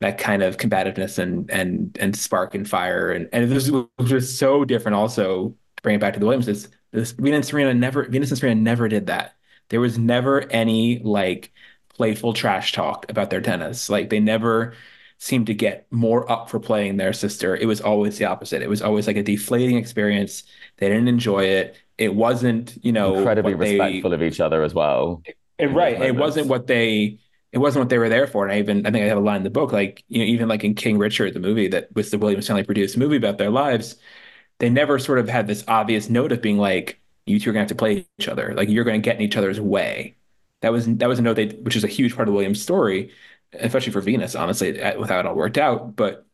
that 0.01 0.19
kind 0.19 0.43
of 0.43 0.59
combativeness 0.59 1.19
and 1.19 1.51
and 1.51 1.97
and 2.01 2.17
spark 2.17 2.55
and 2.55 2.69
fire. 2.69 3.11
And 3.11 3.29
and 3.33 3.51
this 3.51 3.71
was 3.71 3.87
just 4.05 4.39
so 4.39 4.65
different 4.65 4.97
also 4.97 5.51
to 5.77 5.83
bring 5.83 5.97
it 5.97 6.01
back 6.01 6.15
to 6.15 6.21
the 6.21 6.27
Williams 6.27 6.49
is 6.49 6.69
this 6.93 7.13
Venus 7.13 7.37
and 7.37 7.47
Serena 7.47 7.75
never 7.75 8.05
Venus 8.05 8.31
and 8.31 8.39
Serena 8.39 8.61
never 8.61 8.89
did 8.89 9.07
that. 9.07 9.35
There 9.69 9.81
was 9.81 9.99
never 9.99 10.43
any 10.51 11.01
like 11.01 11.53
playful 11.89 12.33
trash 12.33 12.73
talk 12.73 13.07
about 13.11 13.31
their 13.31 13.41
tennis. 13.41 13.89
Like 13.89 14.11
they 14.11 14.21
never 14.21 14.75
seemed 15.19 15.47
to 15.47 15.55
get 15.55 15.87
more 15.91 16.31
up 16.31 16.51
for 16.51 16.61
playing 16.61 16.99
their 16.99 17.13
sister. 17.13 17.57
It 17.57 17.67
was 17.67 17.81
always 17.81 18.19
the 18.19 18.27
opposite. 18.27 18.63
It 18.63 18.69
was 18.69 18.83
always 18.83 19.07
like 19.07 19.17
a 19.17 19.23
deflating 19.23 19.77
experience. 19.77 20.43
They 20.77 20.89
didn't 20.89 21.09
enjoy 21.09 21.45
it. 21.45 21.77
It 21.97 22.15
wasn't, 22.15 22.77
you 22.85 22.93
know, 22.93 23.17
incredibly 23.17 23.55
respectful 23.55 24.13
of 24.13 24.23
each 24.23 24.41
other 24.41 24.63
as 24.63 24.75
well. 24.75 25.23
It, 25.59 25.73
right. 25.73 26.01
It 26.01 26.15
wasn't 26.15 26.49
what 26.49 26.67
they 26.67 27.19
it 27.57 27.61
wasn't 27.61 27.81
what 27.81 27.89
they 27.89 27.97
were 27.97 28.11
there 28.11 28.27
for. 28.27 28.45
And 28.45 28.53
I 28.53 28.59
even 28.59 28.87
I 28.87 28.91
think 28.91 29.03
I 29.03 29.09
have 29.09 29.17
a 29.17 29.21
line 29.23 29.39
in 29.39 29.43
the 29.43 29.51
book, 29.51 29.73
like, 29.73 30.05
you 30.09 30.19
know, 30.19 30.27
even 30.27 30.47
like 30.47 30.63
in 30.63 30.75
King 30.75 30.99
Richard, 30.99 31.33
the 31.33 31.41
movie 31.41 31.69
that 31.69 31.89
was 31.95 32.11
the 32.11 32.19
William 32.19 32.43
family 32.43 32.65
produced 32.65 32.99
movie 32.99 33.17
about 33.17 33.39
their 33.39 33.49
lives, 33.51 33.97
they 34.59 34.69
never 34.69 34.99
sort 34.99 35.19
of 35.19 35.27
had 35.27 35.47
this 35.47 35.65
obvious 35.67 36.11
note 36.11 36.33
of 36.33 36.43
being 36.43 36.59
like, 36.59 37.01
you 37.25 37.41
two 37.41 37.49
are 37.49 37.55
gonna 37.55 37.63
have 37.63 37.69
to 37.69 37.75
play 37.75 38.07
each 38.19 38.29
other. 38.29 38.53
Like 38.55 38.69
you're 38.69 38.85
gonna 38.85 38.99
get 38.99 39.17
in 39.17 39.23
each 39.23 39.39
other's 39.39 39.59
way. 39.59 40.17
That 40.61 40.71
was 40.73 40.87
that 40.87 41.09
was 41.09 41.19
a 41.19 41.23
note 41.23 41.37
they, 41.37 41.49
which 41.49 41.77
is 41.77 41.85
a 41.85 41.89
huge 41.89 42.15
part 42.15 42.29
of 42.29 42.35
Williams' 42.35 42.61
story, 42.63 43.13
especially 43.55 43.93
for 43.93 44.03
Venus, 44.03 44.35
honestly, 44.35 44.73
with 44.99 45.09
how 45.09 45.21
it 45.21 45.27
all 45.27 45.35
worked 45.35 45.57
out. 45.59 45.97
But 45.97 46.27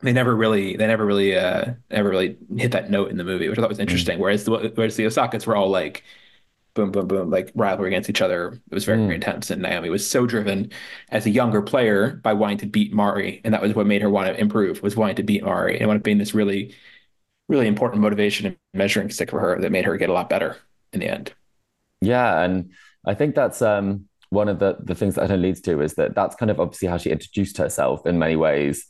they 0.00 0.12
never 0.12 0.36
really 0.36 0.76
they 0.76 0.86
never 0.86 1.06
really 1.06 1.36
uh 1.36 1.72
never 1.90 2.10
really 2.10 2.36
hit 2.58 2.72
that 2.72 2.90
note 2.90 3.10
in 3.10 3.16
the 3.16 3.24
movie, 3.24 3.48
which 3.48 3.58
I 3.58 3.62
thought 3.62 3.70
was 3.70 3.78
mm. 3.78 3.82
interesting. 3.82 4.18
Mm. 4.18 4.20
Whereas 4.20 4.44
the 4.44 4.72
whereas 4.74 4.96
the 4.96 5.06
Osakas 5.06 5.46
were 5.46 5.56
all 5.56 5.70
like 5.70 6.04
boom, 6.74 6.90
boom, 6.90 7.06
boom, 7.06 7.30
like 7.30 7.50
rivalry 7.54 7.88
against 7.88 8.10
each 8.10 8.20
other. 8.20 8.48
It 8.70 8.74
was 8.74 8.84
very, 8.84 8.98
mm. 8.98 9.04
very 9.04 9.14
intense. 9.14 9.50
And 9.50 9.62
Naomi 9.62 9.90
was 9.90 10.08
so 10.08 10.26
driven 10.26 10.70
as 11.10 11.24
a 11.26 11.30
younger 11.30 11.62
player 11.62 12.20
by 12.22 12.32
wanting 12.32 12.58
to 12.58 12.66
beat 12.66 12.92
Mari. 12.92 13.40
And 13.44 13.54
that 13.54 13.62
was 13.62 13.74
what 13.74 13.86
made 13.86 14.02
her 14.02 14.10
want 14.10 14.28
to 14.28 14.40
improve, 14.40 14.82
was 14.82 14.96
wanting 14.96 15.16
to 15.16 15.22
beat 15.22 15.44
Mari 15.44 15.78
and 15.78 15.86
wanted 15.86 16.02
being 16.02 16.18
this 16.18 16.34
really, 16.34 16.74
really 17.48 17.68
important 17.68 18.02
motivation 18.02 18.46
and 18.46 18.56
measuring 18.72 19.10
stick 19.10 19.30
for 19.30 19.40
her 19.40 19.60
that 19.60 19.72
made 19.72 19.84
her 19.84 19.96
get 19.96 20.10
a 20.10 20.12
lot 20.12 20.28
better 20.28 20.56
in 20.92 21.00
the 21.00 21.08
end. 21.08 21.32
Yeah. 22.00 22.42
And 22.42 22.72
I 23.06 23.14
think 23.14 23.34
that's 23.34 23.62
um, 23.62 24.08
one 24.30 24.48
of 24.48 24.58
the, 24.58 24.76
the 24.80 24.94
things 24.94 25.14
that 25.14 25.30
it 25.30 25.36
leads 25.36 25.60
to 25.62 25.80
is 25.80 25.94
that 25.94 26.14
that's 26.14 26.36
kind 26.36 26.50
of 26.50 26.58
obviously 26.58 26.88
how 26.88 26.98
she 26.98 27.10
introduced 27.10 27.56
herself 27.56 28.06
in 28.06 28.18
many 28.18 28.36
ways 28.36 28.86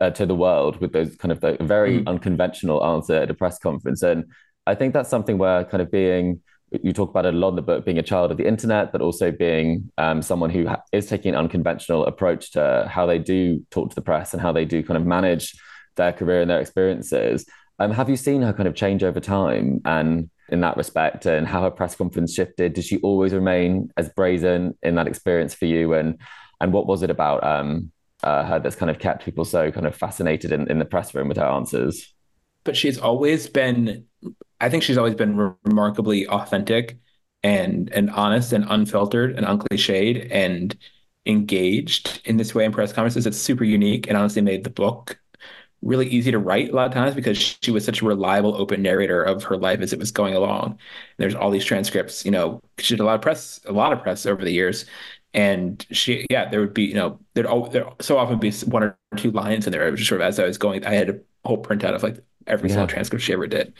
uh, 0.00 0.10
to 0.10 0.26
the 0.26 0.34
world 0.34 0.80
with 0.80 0.92
those 0.92 1.14
kind 1.16 1.32
of 1.32 1.40
the 1.40 1.56
very 1.60 2.00
mm. 2.00 2.06
unconventional 2.06 2.84
answer 2.84 3.14
at 3.14 3.30
a 3.30 3.34
press 3.34 3.58
conference. 3.58 4.02
And 4.02 4.24
I 4.66 4.74
think 4.74 4.94
that's 4.94 5.08
something 5.08 5.38
where 5.38 5.64
kind 5.64 5.82
of 5.82 5.90
being 5.90 6.40
you 6.70 6.92
talk 6.92 7.10
about 7.10 7.26
it 7.26 7.34
a 7.34 7.36
lot 7.36 7.50
in 7.50 7.56
the 7.56 7.62
book, 7.62 7.84
being 7.84 7.98
a 7.98 8.02
child 8.02 8.30
of 8.30 8.36
the 8.36 8.46
internet, 8.46 8.92
but 8.92 9.00
also 9.00 9.30
being 9.30 9.90
um, 9.98 10.22
someone 10.22 10.50
who 10.50 10.68
ha- 10.68 10.82
is 10.92 11.06
taking 11.06 11.30
an 11.30 11.38
unconventional 11.38 12.06
approach 12.06 12.52
to 12.52 12.88
how 12.90 13.06
they 13.06 13.18
do 13.18 13.64
talk 13.70 13.90
to 13.90 13.94
the 13.94 14.02
press 14.02 14.32
and 14.32 14.40
how 14.40 14.52
they 14.52 14.64
do 14.64 14.82
kind 14.82 14.96
of 14.96 15.06
manage 15.06 15.54
their 15.96 16.12
career 16.12 16.42
and 16.42 16.50
their 16.50 16.60
experiences. 16.60 17.46
Um, 17.78 17.90
have 17.90 18.08
you 18.08 18.16
seen 18.16 18.42
her 18.42 18.52
kind 18.52 18.68
of 18.68 18.74
change 18.74 19.02
over 19.02 19.20
time 19.20 19.80
and 19.84 20.30
in 20.50 20.60
that 20.60 20.76
respect 20.76 21.26
and 21.26 21.46
how 21.46 21.62
her 21.62 21.70
press 21.70 21.96
conference 21.96 22.34
shifted? 22.34 22.74
Did 22.74 22.84
she 22.84 22.98
always 22.98 23.32
remain 23.32 23.90
as 23.96 24.10
brazen 24.10 24.76
in 24.82 24.96
that 24.96 25.06
experience 25.06 25.54
for 25.54 25.66
you? 25.66 25.94
And 25.94 26.18
and 26.60 26.72
what 26.72 26.86
was 26.86 27.02
it 27.02 27.10
about 27.10 27.42
um, 27.42 27.90
uh, 28.22 28.44
her 28.44 28.58
that's 28.58 28.76
kind 28.76 28.90
of 28.90 28.98
kept 28.98 29.24
people 29.24 29.44
so 29.44 29.70
kind 29.72 29.86
of 29.86 29.96
fascinated 29.96 30.52
in, 30.52 30.70
in 30.70 30.78
the 30.78 30.84
press 30.84 31.14
room 31.14 31.28
with 31.28 31.38
her 31.38 31.46
answers? 31.46 32.14
But 32.64 32.76
she's 32.76 32.98
always 32.98 33.48
been 33.48 34.06
I 34.60 34.68
think 34.68 34.82
she's 34.82 34.98
always 34.98 35.14
been 35.14 35.36
re- 35.36 35.52
remarkably 35.64 36.26
authentic 36.28 36.98
and 37.42 37.90
and 37.92 38.10
honest 38.10 38.52
and 38.52 38.64
unfiltered 38.68 39.36
and 39.36 39.46
uncliched 39.46 40.28
and 40.30 40.76
engaged 41.26 42.20
in 42.24 42.36
this 42.36 42.54
way 42.54 42.64
in 42.64 42.72
press 42.72 42.92
conferences. 42.92 43.26
It's 43.26 43.38
super 43.38 43.64
unique 43.64 44.06
and 44.08 44.16
honestly 44.16 44.42
made 44.42 44.64
the 44.64 44.70
book 44.70 45.18
really 45.82 46.06
easy 46.08 46.30
to 46.30 46.38
write 46.38 46.70
a 46.70 46.76
lot 46.76 46.86
of 46.86 46.92
times 46.92 47.14
because 47.14 47.38
she 47.62 47.70
was 47.70 47.84
such 47.84 48.02
a 48.02 48.04
reliable, 48.04 48.54
open 48.56 48.82
narrator 48.82 49.22
of 49.22 49.42
her 49.44 49.56
life 49.56 49.80
as 49.80 49.92
it 49.92 49.98
was 49.98 50.10
going 50.10 50.34
along. 50.34 50.78
There's 51.16 51.34
all 51.34 51.50
these 51.50 51.64
transcripts, 51.64 52.24
you 52.24 52.30
know, 52.30 52.60
she 52.78 52.94
did 52.94 53.00
a 53.00 53.04
lot 53.04 53.14
of 53.14 53.22
press, 53.22 53.60
a 53.66 53.72
lot 53.72 53.92
of 53.92 54.02
press 54.02 54.26
over 54.26 54.44
the 54.44 54.50
years. 54.52 54.84
And 55.32 55.84
she, 55.90 56.26
yeah, 56.30 56.50
there 56.50 56.60
would 56.60 56.74
be, 56.74 56.84
you 56.84 56.94
know, 56.94 57.18
there'd, 57.34 57.46
there 57.72 57.86
so 58.00 58.18
often 58.18 58.38
be 58.38 58.50
one 58.66 58.82
or 58.82 58.98
two 59.16 59.30
lines 59.30 59.66
in 59.66 59.72
there. 59.72 59.86
It 59.86 59.92
was 59.92 60.00
just 60.00 60.08
sort 60.08 60.20
of 60.20 60.26
as 60.26 60.38
I 60.38 60.44
was 60.46 60.58
going, 60.58 60.84
I 60.84 60.92
had 60.94 61.10
a 61.10 61.20
whole 61.44 61.62
printout 61.62 61.94
of 61.94 62.02
like 62.02 62.18
every 62.50 62.68
yeah. 62.68 62.74
single 62.74 62.88
transcript 62.88 63.24
she 63.24 63.32
ever 63.32 63.46
did. 63.46 63.72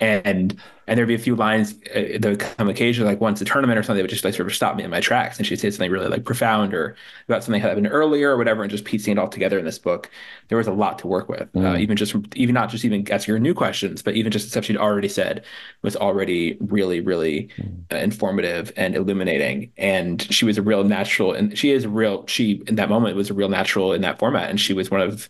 and 0.00 0.60
and 0.88 0.96
there'd 0.96 1.06
be 1.06 1.14
a 1.14 1.18
few 1.18 1.36
lines 1.36 1.74
uh, 1.94 2.18
that 2.18 2.24
would 2.24 2.38
come 2.38 2.68
occasionally, 2.68 3.12
like 3.12 3.20
once 3.20 3.40
a 3.42 3.44
tournament 3.44 3.78
or 3.78 3.82
something, 3.82 3.98
that 3.98 4.04
would 4.04 4.10
just 4.10 4.24
like 4.24 4.34
sort 4.34 4.48
of 4.48 4.54
stop 4.54 4.74
me 4.74 4.82
in 4.82 4.90
my 4.90 5.00
tracks. 5.00 5.36
And 5.36 5.46
she'd 5.46 5.60
say 5.60 5.70
something 5.70 5.90
really 5.90 6.08
like 6.08 6.24
profound 6.24 6.72
or 6.72 6.96
about 7.28 7.44
something 7.44 7.60
that 7.60 7.68
happened 7.68 7.88
earlier 7.90 8.30
or 8.30 8.38
whatever, 8.38 8.62
and 8.62 8.70
just 8.70 8.86
piecing 8.86 9.12
it 9.12 9.18
all 9.18 9.28
together 9.28 9.58
in 9.58 9.66
this 9.66 9.78
book. 9.78 10.10
There 10.48 10.56
was 10.56 10.66
a 10.66 10.72
lot 10.72 10.98
to 11.00 11.06
work 11.06 11.28
with, 11.28 11.42
uh, 11.42 11.58
mm. 11.58 11.74
uh, 11.74 11.76
even 11.76 11.96
just 11.98 12.10
from 12.10 12.24
even 12.34 12.54
not 12.54 12.70
just 12.70 12.86
even 12.86 13.10
asking 13.12 13.34
her 13.34 13.38
new 13.38 13.52
questions, 13.52 14.00
but 14.00 14.14
even 14.14 14.32
just 14.32 14.50
stuff 14.50 14.64
she'd 14.64 14.78
already 14.78 15.08
said 15.08 15.44
was 15.82 15.94
already 15.94 16.56
really, 16.60 17.00
really 17.00 17.50
mm. 17.58 17.84
uh, 17.92 17.96
informative 17.96 18.72
and 18.74 18.96
illuminating. 18.96 19.70
And 19.76 20.22
she 20.32 20.46
was 20.46 20.56
a 20.56 20.62
real 20.62 20.84
natural, 20.84 21.34
and 21.34 21.56
she 21.56 21.70
is 21.70 21.84
a 21.84 21.90
real. 21.90 22.26
She 22.28 22.62
in 22.66 22.76
that 22.76 22.88
moment 22.88 23.14
was 23.14 23.28
a 23.28 23.34
real 23.34 23.50
natural 23.50 23.92
in 23.92 24.00
that 24.00 24.18
format, 24.18 24.48
and 24.48 24.58
she 24.58 24.72
was 24.72 24.90
one 24.90 25.02
of 25.02 25.28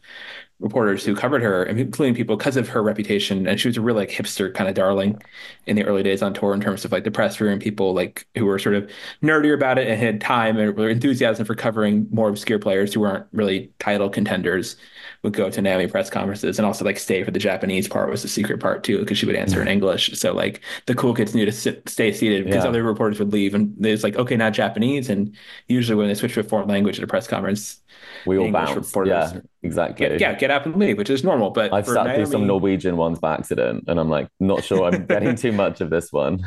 reporters 0.60 1.04
who 1.04 1.14
covered 1.14 1.42
her, 1.42 1.64
including 1.64 2.14
people 2.14 2.36
because 2.36 2.56
of 2.56 2.68
her 2.68 2.82
reputation. 2.82 3.46
And 3.46 3.60
she 3.60 3.68
was 3.68 3.76
a 3.76 3.80
real 3.80 3.94
like 3.94 4.10
hipster 4.10 4.52
kind 4.52 4.68
of 4.68 4.74
darling 4.74 5.20
in 5.66 5.76
the 5.76 5.84
early 5.84 6.02
days 6.02 6.20
on 6.22 6.34
tour 6.34 6.52
in 6.52 6.60
terms 6.60 6.84
of 6.84 6.90
like 6.92 7.04
the 7.04 7.10
press 7.10 7.40
room, 7.40 7.58
people 7.60 7.94
like 7.94 8.26
who 8.36 8.44
were 8.46 8.58
sort 8.58 8.74
of 8.74 8.90
nerdier 9.22 9.54
about 9.54 9.78
it 9.78 9.86
and 9.88 10.00
had 10.00 10.20
time 10.20 10.58
and 10.58 10.78
enthusiasm 10.78 11.46
for 11.46 11.54
covering 11.54 12.08
more 12.10 12.28
obscure 12.28 12.58
players 12.58 12.92
who 12.92 13.00
weren't 13.00 13.26
really 13.32 13.70
title 13.78 14.08
contenders 14.08 14.76
would 15.22 15.32
go 15.32 15.50
to 15.50 15.60
Naomi 15.60 15.86
press 15.86 16.10
conferences 16.10 16.58
and 16.58 16.66
also 16.66 16.84
like 16.84 16.98
stay 16.98 17.24
for 17.24 17.30
the 17.30 17.38
Japanese 17.38 17.88
part 17.88 18.10
was 18.10 18.22
the 18.22 18.28
secret 18.28 18.60
part 18.60 18.84
too 18.84 18.98
because 19.00 19.18
she 19.18 19.26
would 19.26 19.36
answer 19.36 19.60
in 19.60 19.66
mm-hmm. 19.66 19.72
English. 19.72 20.18
So 20.18 20.32
like 20.32 20.62
the 20.86 20.94
cool 20.94 21.14
kids 21.14 21.34
knew 21.34 21.44
to 21.44 21.52
sit, 21.52 21.88
stay 21.88 22.12
seated 22.12 22.44
because 22.44 22.64
yeah. 22.64 22.68
other 22.68 22.82
reporters 22.82 23.18
would 23.18 23.32
leave 23.32 23.54
and 23.54 23.74
it's 23.84 24.04
like 24.04 24.16
okay 24.16 24.36
now 24.36 24.50
Japanese 24.50 25.10
and 25.10 25.34
usually 25.68 25.96
when 25.96 26.08
they 26.08 26.14
switch 26.14 26.34
to 26.34 26.40
a 26.40 26.44
foreign 26.44 26.68
language 26.68 26.98
at 26.98 27.04
a 27.04 27.06
press 27.06 27.26
conference 27.26 27.80
we 28.26 28.38
all 28.38 28.46
English 28.46 28.74
bounce. 28.74 28.94
Yeah, 29.06 29.40
exactly. 29.62 30.08
Get, 30.08 30.20
yeah, 30.20 30.34
get 30.34 30.50
up 30.50 30.66
and 30.66 30.76
leave, 30.76 30.98
which 30.98 31.10
is 31.10 31.24
normal. 31.24 31.50
But 31.50 31.72
I've 31.72 31.86
sat 31.86 32.04
Naomi... 32.04 32.14
through 32.16 32.32
some 32.32 32.46
Norwegian 32.46 32.96
ones 32.96 33.18
by 33.18 33.34
accident, 33.34 33.84
and 33.88 33.98
I'm 33.98 34.08
like, 34.08 34.28
not 34.40 34.64
sure 34.64 34.84
I'm 34.84 35.06
getting 35.06 35.36
too 35.36 35.52
much 35.52 35.80
of 35.80 35.90
this 35.90 36.12
one. 36.12 36.46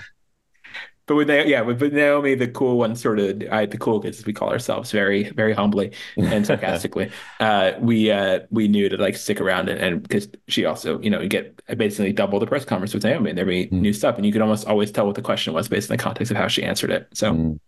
But 1.11 1.15
with 1.17 1.29
yeah, 1.29 1.59
with, 1.59 1.81
Naomi, 1.81 2.35
the 2.35 2.47
cool 2.47 2.77
one, 2.77 2.95
sort 2.95 3.19
of, 3.19 3.43
I, 3.51 3.65
the 3.65 3.77
cool 3.77 3.99
kids, 3.99 4.19
as 4.19 4.25
we 4.25 4.31
call 4.31 4.47
ourselves, 4.49 4.91
very, 4.91 5.29
very 5.31 5.51
humbly 5.51 5.91
and 6.15 6.47
sarcastically, 6.47 7.11
uh, 7.41 7.73
we 7.81 8.09
uh, 8.09 8.39
we 8.49 8.69
knew 8.69 8.87
to 8.87 8.95
like 8.95 9.17
stick 9.17 9.41
around 9.41 9.67
and 9.67 10.01
because 10.01 10.29
she 10.47 10.63
also, 10.63 11.01
you 11.01 11.09
know, 11.09 11.19
you 11.19 11.27
get 11.27 11.61
basically 11.77 12.13
double 12.13 12.39
the 12.39 12.47
press 12.47 12.63
conference 12.63 12.93
with 12.93 13.03
Naomi, 13.03 13.31
and 13.31 13.37
there'd 13.37 13.45
be 13.45 13.65
mm. 13.65 13.71
new 13.73 13.91
stuff, 13.91 14.15
and 14.15 14.25
you 14.25 14.31
could 14.31 14.41
almost 14.41 14.65
always 14.65 14.89
tell 14.89 15.05
what 15.05 15.15
the 15.15 15.21
question 15.21 15.51
was 15.51 15.67
based 15.67 15.91
on 15.91 15.97
the 15.97 16.01
context 16.01 16.31
of 16.31 16.37
how 16.37 16.47
she 16.47 16.63
answered 16.63 16.91
it. 16.91 17.09
So 17.13 17.33
mm. 17.33 17.59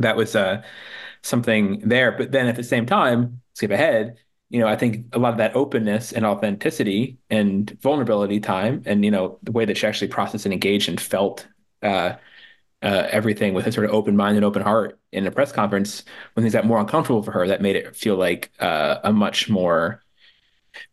that 0.00 0.18
was 0.18 0.36
uh, 0.36 0.60
something 1.22 1.78
there. 1.78 2.12
But 2.12 2.30
then 2.30 2.46
at 2.46 2.56
the 2.56 2.62
same 2.62 2.84
time, 2.84 3.40
skip 3.54 3.70
ahead, 3.70 4.18
you 4.50 4.60
know, 4.60 4.68
I 4.68 4.76
think 4.76 5.06
a 5.14 5.18
lot 5.18 5.32
of 5.32 5.38
that 5.38 5.56
openness 5.56 6.12
and 6.12 6.26
authenticity 6.26 7.16
and 7.30 7.74
vulnerability 7.80 8.38
time, 8.38 8.82
and 8.84 9.02
you 9.02 9.10
know, 9.10 9.38
the 9.44 9.52
way 9.52 9.64
that 9.64 9.78
she 9.78 9.86
actually 9.86 10.08
processed 10.08 10.44
and 10.44 10.52
engaged 10.52 10.90
and 10.90 11.00
felt 11.00 11.48
uh, 11.82 12.16
uh, 12.82 13.08
everything 13.10 13.54
with 13.54 13.66
a 13.66 13.72
sort 13.72 13.86
of 13.86 13.92
open 13.92 14.16
mind 14.16 14.36
and 14.36 14.44
open 14.44 14.62
heart 14.62 14.98
in 15.12 15.26
a 15.26 15.30
press 15.30 15.52
conference, 15.52 16.04
when 16.34 16.42
things 16.42 16.52
got 16.52 16.66
more 16.66 16.78
uncomfortable 16.78 17.22
for 17.22 17.32
her, 17.32 17.46
that 17.46 17.62
made 17.62 17.76
it 17.76 17.96
feel 17.96 18.16
like 18.16 18.50
uh, 18.60 18.98
a 19.02 19.12
much 19.12 19.48
more 19.48 20.02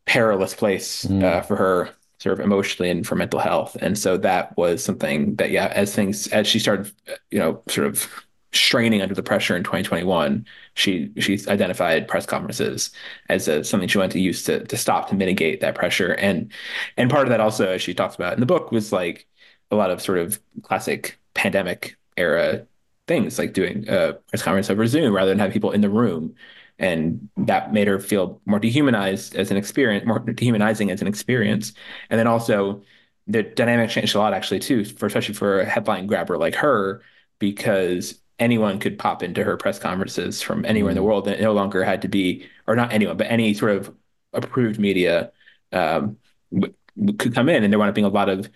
perilous 0.06 0.54
place 0.54 1.06
mm. 1.06 1.46
for 1.46 1.56
her 1.56 1.90
sort 2.20 2.40
of 2.40 2.46
emotionally 2.46 2.90
and 2.90 3.06
for 3.06 3.16
mental 3.16 3.40
health. 3.40 3.76
And 3.82 3.98
so 3.98 4.18
that 4.18 4.56
was 4.58 4.84
something 4.84 5.36
that, 5.36 5.52
yeah, 5.52 5.68
as 5.76 5.94
things 5.94 6.28
as 6.28 6.48
she 6.48 6.58
started, 6.58 6.92
you 7.32 7.38
know, 7.38 7.62
sort 7.68 7.86
of 7.86 8.08
straining 8.54 9.02
under 9.02 9.16
the 9.16 9.24
pressure 9.24 9.58
in 9.58 9.64
2021, 9.64 10.46
she 10.76 11.12
she 11.20 11.40
identified 11.48 12.08
press 12.08 12.26
conferences 12.26 12.92
as 13.30 13.48
a, 13.48 13.64
something 13.64 13.90
she 13.90 13.98
wanted 13.98 14.14
to 14.14 14.20
use 14.22 14.44
to 14.44 14.64
to 14.66 14.78
stop 14.78 15.10
to 15.10 15.16
mitigate 15.16 15.60
that 15.60 15.76
pressure. 15.76 16.14
And 16.14 16.52
and 16.98 17.10
part 17.10 17.24
of 17.24 17.30
that 17.30 17.42
also, 17.42 17.68
as 17.72 17.82
she 17.82 17.94
talks 17.94 18.16
about 18.16 18.34
in 18.34 18.40
the 18.40 18.46
book, 18.46 18.72
was 18.72 18.94
like 18.94 19.28
a 19.72 19.76
lot 19.76 19.92
of 19.92 20.02
sort 20.02 20.20
of 20.20 20.40
classic 20.62 21.18
pandemic 21.34 21.98
era 22.18 22.66
things, 23.08 23.38
like 23.38 23.54
doing 23.54 23.86
a 23.90 24.14
press 24.30 24.42
conference 24.42 24.70
over 24.70 24.88
Zoom 24.88 25.14
rather 25.14 25.30
than 25.30 25.40
have 25.40 25.52
people 25.52 25.72
in 25.72 25.82
the 25.82 25.90
room. 25.90 26.36
And 26.80 27.30
that 27.38 27.74
made 27.74 27.88
her 27.88 28.00
feel 28.00 28.42
more 28.46 28.60
dehumanized 28.60 29.36
as 29.36 29.52
an 29.52 29.58
experience, 29.58 30.06
more 30.06 30.20
dehumanizing 30.20 30.90
as 30.90 31.02
an 31.02 31.08
experience. 31.08 31.74
And 32.10 32.20
then 32.20 32.28
also 32.28 32.82
the 33.28 33.44
dynamic 33.44 33.90
changed 33.90 34.16
a 34.16 34.20
lot 34.20 34.34
actually 34.34 34.60
too, 34.60 34.86
for 34.86 35.06
especially 35.06 35.36
for 35.36 35.62
a 35.62 35.66
headline 35.66 36.08
grabber 36.08 36.38
like 36.38 36.56
her, 36.56 37.02
because 37.40 38.20
anyone 38.40 38.80
could 38.80 38.98
pop 38.98 39.22
into 39.22 39.44
her 39.44 39.58
press 39.58 39.80
conferences 39.80 40.42
from 40.42 40.66
anywhere 40.66 40.90
in 40.90 40.96
the 40.96 41.02
mm. 41.02 41.06
world. 41.06 41.28
And 41.28 41.40
it 41.40 41.44
no 41.44 41.54
longer 41.54 41.84
had 41.84 42.02
to 42.02 42.08
be, 42.08 42.48
or 42.68 42.76
not 42.76 42.92
anyone, 42.92 43.18
but 43.18 43.28
any 43.30 43.54
sort 43.54 43.72
of 43.74 43.96
approved 44.34 44.80
media 44.80 45.32
um, 45.72 46.18
w- 46.52 46.74
could 47.18 47.34
come 47.34 47.50
in, 47.50 47.64
and 47.64 47.72
there 47.72 47.80
wound 47.80 47.90
up 47.90 47.96
being 47.96 48.06
a 48.06 48.10
lot 48.10 48.30
of 48.30 48.50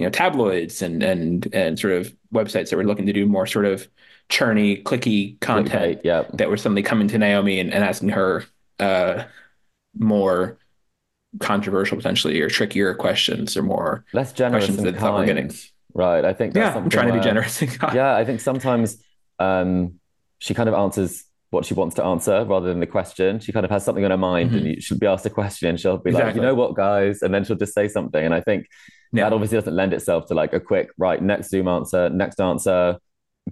you 0.00 0.06
know 0.06 0.10
tabloids 0.10 0.80
and 0.80 1.02
and 1.02 1.46
and 1.52 1.78
sort 1.78 1.92
of 1.92 2.12
websites 2.32 2.70
that 2.70 2.76
were 2.76 2.84
looking 2.84 3.04
to 3.06 3.12
do 3.12 3.26
more 3.26 3.46
sort 3.46 3.66
of 3.66 3.86
churny, 4.30 4.82
clicky 4.82 5.38
content 5.40 5.98
Clickbait, 5.98 6.04
yeah. 6.04 6.24
that 6.34 6.48
were 6.48 6.56
suddenly 6.56 6.82
coming 6.82 7.08
to 7.08 7.18
Naomi 7.18 7.60
and, 7.60 7.72
and 7.74 7.84
asking 7.84 8.08
her 8.10 8.44
uh, 8.78 9.24
more 9.98 10.56
controversial 11.38 11.96
potentially 11.96 12.40
or 12.40 12.48
trickier 12.48 12.94
questions 12.94 13.56
or 13.56 13.62
more 13.62 14.04
less 14.12 14.32
generous 14.32 14.64
questions 14.66 14.82
that 14.84 14.96
thought 14.96 15.14
we're 15.14 15.26
getting. 15.26 15.50
Right. 15.92 16.24
I 16.24 16.32
think 16.32 16.54
that's 16.54 16.74
Yeah, 16.74 16.80
I'm 16.82 16.88
trying 16.88 17.08
to 17.08 17.12
be 17.12 17.18
where- 17.18 17.24
generous. 17.24 17.60
yeah, 17.92 18.14
I 18.16 18.24
think 18.24 18.40
sometimes 18.40 19.02
um, 19.38 20.00
she 20.38 20.54
kind 20.54 20.68
of 20.68 20.74
answers 20.74 21.24
what 21.50 21.64
she 21.64 21.74
wants 21.74 21.94
to 21.96 22.04
answer 22.04 22.44
rather 22.44 22.68
than 22.68 22.80
the 22.80 22.86
question. 22.86 23.40
She 23.40 23.52
kind 23.52 23.64
of 23.64 23.70
has 23.70 23.84
something 23.84 24.04
on 24.04 24.10
her 24.12 24.16
mind, 24.16 24.54
and 24.54 24.66
you, 24.66 24.80
she'll 24.80 24.98
be 24.98 25.06
asked 25.06 25.26
a 25.26 25.30
question, 25.30 25.68
and 25.70 25.80
she'll 25.80 25.98
be 25.98 26.12
like, 26.12 26.24
Mm-hmm. 26.26 26.36
"You 26.36 26.42
know 26.42 26.54
what, 26.54 26.74
guys?" 26.76 27.22
And 27.22 27.34
then 27.34 27.44
she'll 27.44 27.56
just 27.56 27.74
say 27.74 27.88
something. 27.88 28.24
And 28.24 28.34
I 28.34 28.40
think 28.40 28.66
Yeah. 29.12 29.24
that 29.24 29.32
obviously 29.32 29.58
doesn't 29.58 29.74
lend 29.74 29.92
itself 29.92 30.26
to 30.26 30.34
like 30.34 30.52
a 30.52 30.60
quick 30.60 30.90
right 30.96 31.20
next 31.20 31.50
Zoom 31.50 31.66
answer, 31.68 32.08
next 32.08 32.40
answer, 32.40 32.98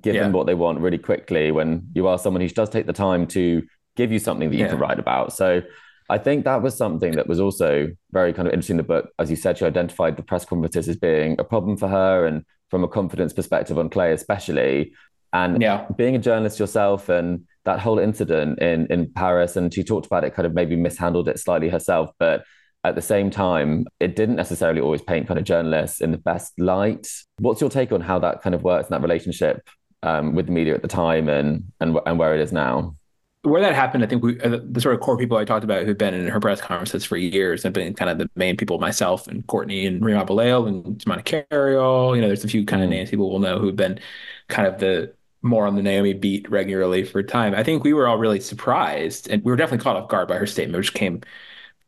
give 0.01 0.15
Yeah. 0.15 0.23
them 0.25 0.33
what 0.33 0.47
they 0.47 0.55
want 0.55 0.79
really 0.81 0.99
quickly. 0.99 1.51
When 1.51 1.89
you 1.95 2.07
are 2.07 2.19
someone 2.19 2.41
who 2.41 2.49
does 2.49 2.71
take 2.71 2.87
the 2.87 2.93
time 2.93 3.27
to 3.29 3.63
give 3.97 4.13
you 4.13 4.21
something 4.21 4.49
that 4.51 4.57
you 4.57 4.65
Yeah. 4.65 4.71
can 4.71 4.79
write 4.79 4.99
about, 4.99 5.33
so. 5.33 5.63
I 6.11 6.17
think 6.17 6.47
that 6.47 6.63
was 6.63 6.75
something 6.75 7.13
that 7.17 7.27
was 7.29 7.39
also 7.39 7.89
very 8.13 8.33
kind 8.33 8.49
of 8.49 8.55
interesting 8.55 8.79
in 8.79 8.79
the 8.79 8.83
book. 8.95 9.11
As 9.19 9.29
you 9.29 9.37
said, 9.37 9.59
she 9.59 9.67
identified 9.67 10.17
the 10.17 10.23
press 10.23 10.43
conferences 10.47 10.89
as 10.89 10.97
being 10.97 11.37
a 11.39 11.45
problem 11.45 11.77
for 11.77 11.87
her 11.87 12.25
and 12.25 12.47
from 12.71 12.83
a 12.83 12.89
confidence 12.89 13.35
perspective 13.35 13.77
on 13.79 13.91
Clay, 13.91 14.13
especially. 14.15 14.95
And 15.35 15.61
Yeah. 15.61 15.85
being 15.99 16.17
a 16.17 16.19
journalist 16.19 16.59
yourself 16.59 17.11
and 17.11 17.45
that 17.68 17.81
whole 17.81 17.98
incident 17.98 18.59
in, 18.61 18.87
in 18.87 19.12
Paris, 19.12 19.54
and 19.57 19.72
she 19.72 19.85
talked 19.85 20.07
about 20.07 20.24
it, 20.24 20.35
kind 20.35 20.46
of 20.46 20.54
maybe 20.54 20.74
mishandled 20.74 21.28
it 21.28 21.38
slightly 21.38 21.68
herself. 21.68 22.11
But 22.18 22.44
at 22.83 22.94
the 22.94 23.02
same 23.02 23.31
time, 23.31 23.87
it 24.00 24.16
didn't 24.16 24.37
necessarily 24.37 24.81
always 24.81 25.02
paint 25.02 25.28
kind 25.28 25.38
of 25.38 25.44
journalists 25.44 26.00
in 26.00 26.11
the 26.11 26.16
best 26.18 26.59
light. 26.59 27.07
What's 27.38 27.61
your 27.61 27.68
take 27.68 27.92
on 27.92 28.00
how 28.00 28.18
that 28.20 28.40
kind 28.40 28.54
of 28.54 28.62
works 28.62 28.88
in 28.88 28.94
that 28.94 29.02
relationship 29.02 29.68
um, 30.02 30.35
with 30.35 30.46
the 30.46 30.52
media 30.52 30.74
at 30.74 30.81
the 30.81 30.88
time 30.88 31.28
and, 31.28 31.64
and, 31.78 31.98
and 32.07 32.18
where 32.18 32.35
it 32.35 32.40
is 32.40 32.52
now? 32.52 32.94
where 33.42 33.62
that 33.62 33.74
happened, 33.74 34.02
I 34.02 34.07
think 34.09 34.22
we 34.22 34.40
uh, 34.40 34.59
the 34.62 34.81
sort 34.81 34.94
of 34.94 35.00
core 35.00 35.16
people 35.16 35.38
I 35.38 35.44
talked 35.44 35.64
about 35.64 35.87
who've 35.87 35.96
been 35.96 36.12
in 36.12 36.26
her 36.26 36.40
press 36.40 36.61
conferences 36.61 37.04
for 37.04 37.16
years 37.16 37.62
have 37.62 37.72
been 37.72 37.94
kind 37.94 38.11
of 38.11 38.18
the 38.18 38.28
main 38.35 38.57
people, 38.57 38.78
myself 38.78 39.28
and 39.28 39.46
Courtney 39.46 39.87
and 39.87 40.04
Reem 40.04 40.18
Abulleil 40.18 40.66
and 40.66 40.98
Jamana 40.98 41.24
Carriol. 41.24 42.16
You 42.16 42.20
know, 42.20 42.26
there's 42.26 42.44
a 42.44 42.48
few 42.48 42.64
kind 42.66 42.83
of 42.83 42.88
Mm. 42.88 42.92
names 42.92 43.11
people 43.11 43.31
will 43.31 43.38
know 43.38 43.59
who've 43.59 43.76
been 43.76 44.00
kind 44.48 44.66
of 44.66 44.81
the 44.81 45.14
more 45.42 45.66
on 45.66 45.77
the 45.77 45.83
Naomi 45.83 46.14
beat 46.14 46.51
regularly 46.51 47.05
for 47.05 47.22
time. 47.22 47.55
I 47.55 47.62
think 47.62 47.85
we 47.85 47.92
were 47.92 48.09
all 48.09 48.18
really 48.18 48.40
surprised 48.40 49.29
and 49.31 49.42
we 49.44 49.51
were 49.53 49.57
definitely 49.57 49.85
caught 49.85 49.96
off 49.96 50.09
guard 50.09 50.29
by 50.29 50.37
her 50.37 50.46
statement, 50.46 50.79
which 50.79 50.94
came 50.94 51.22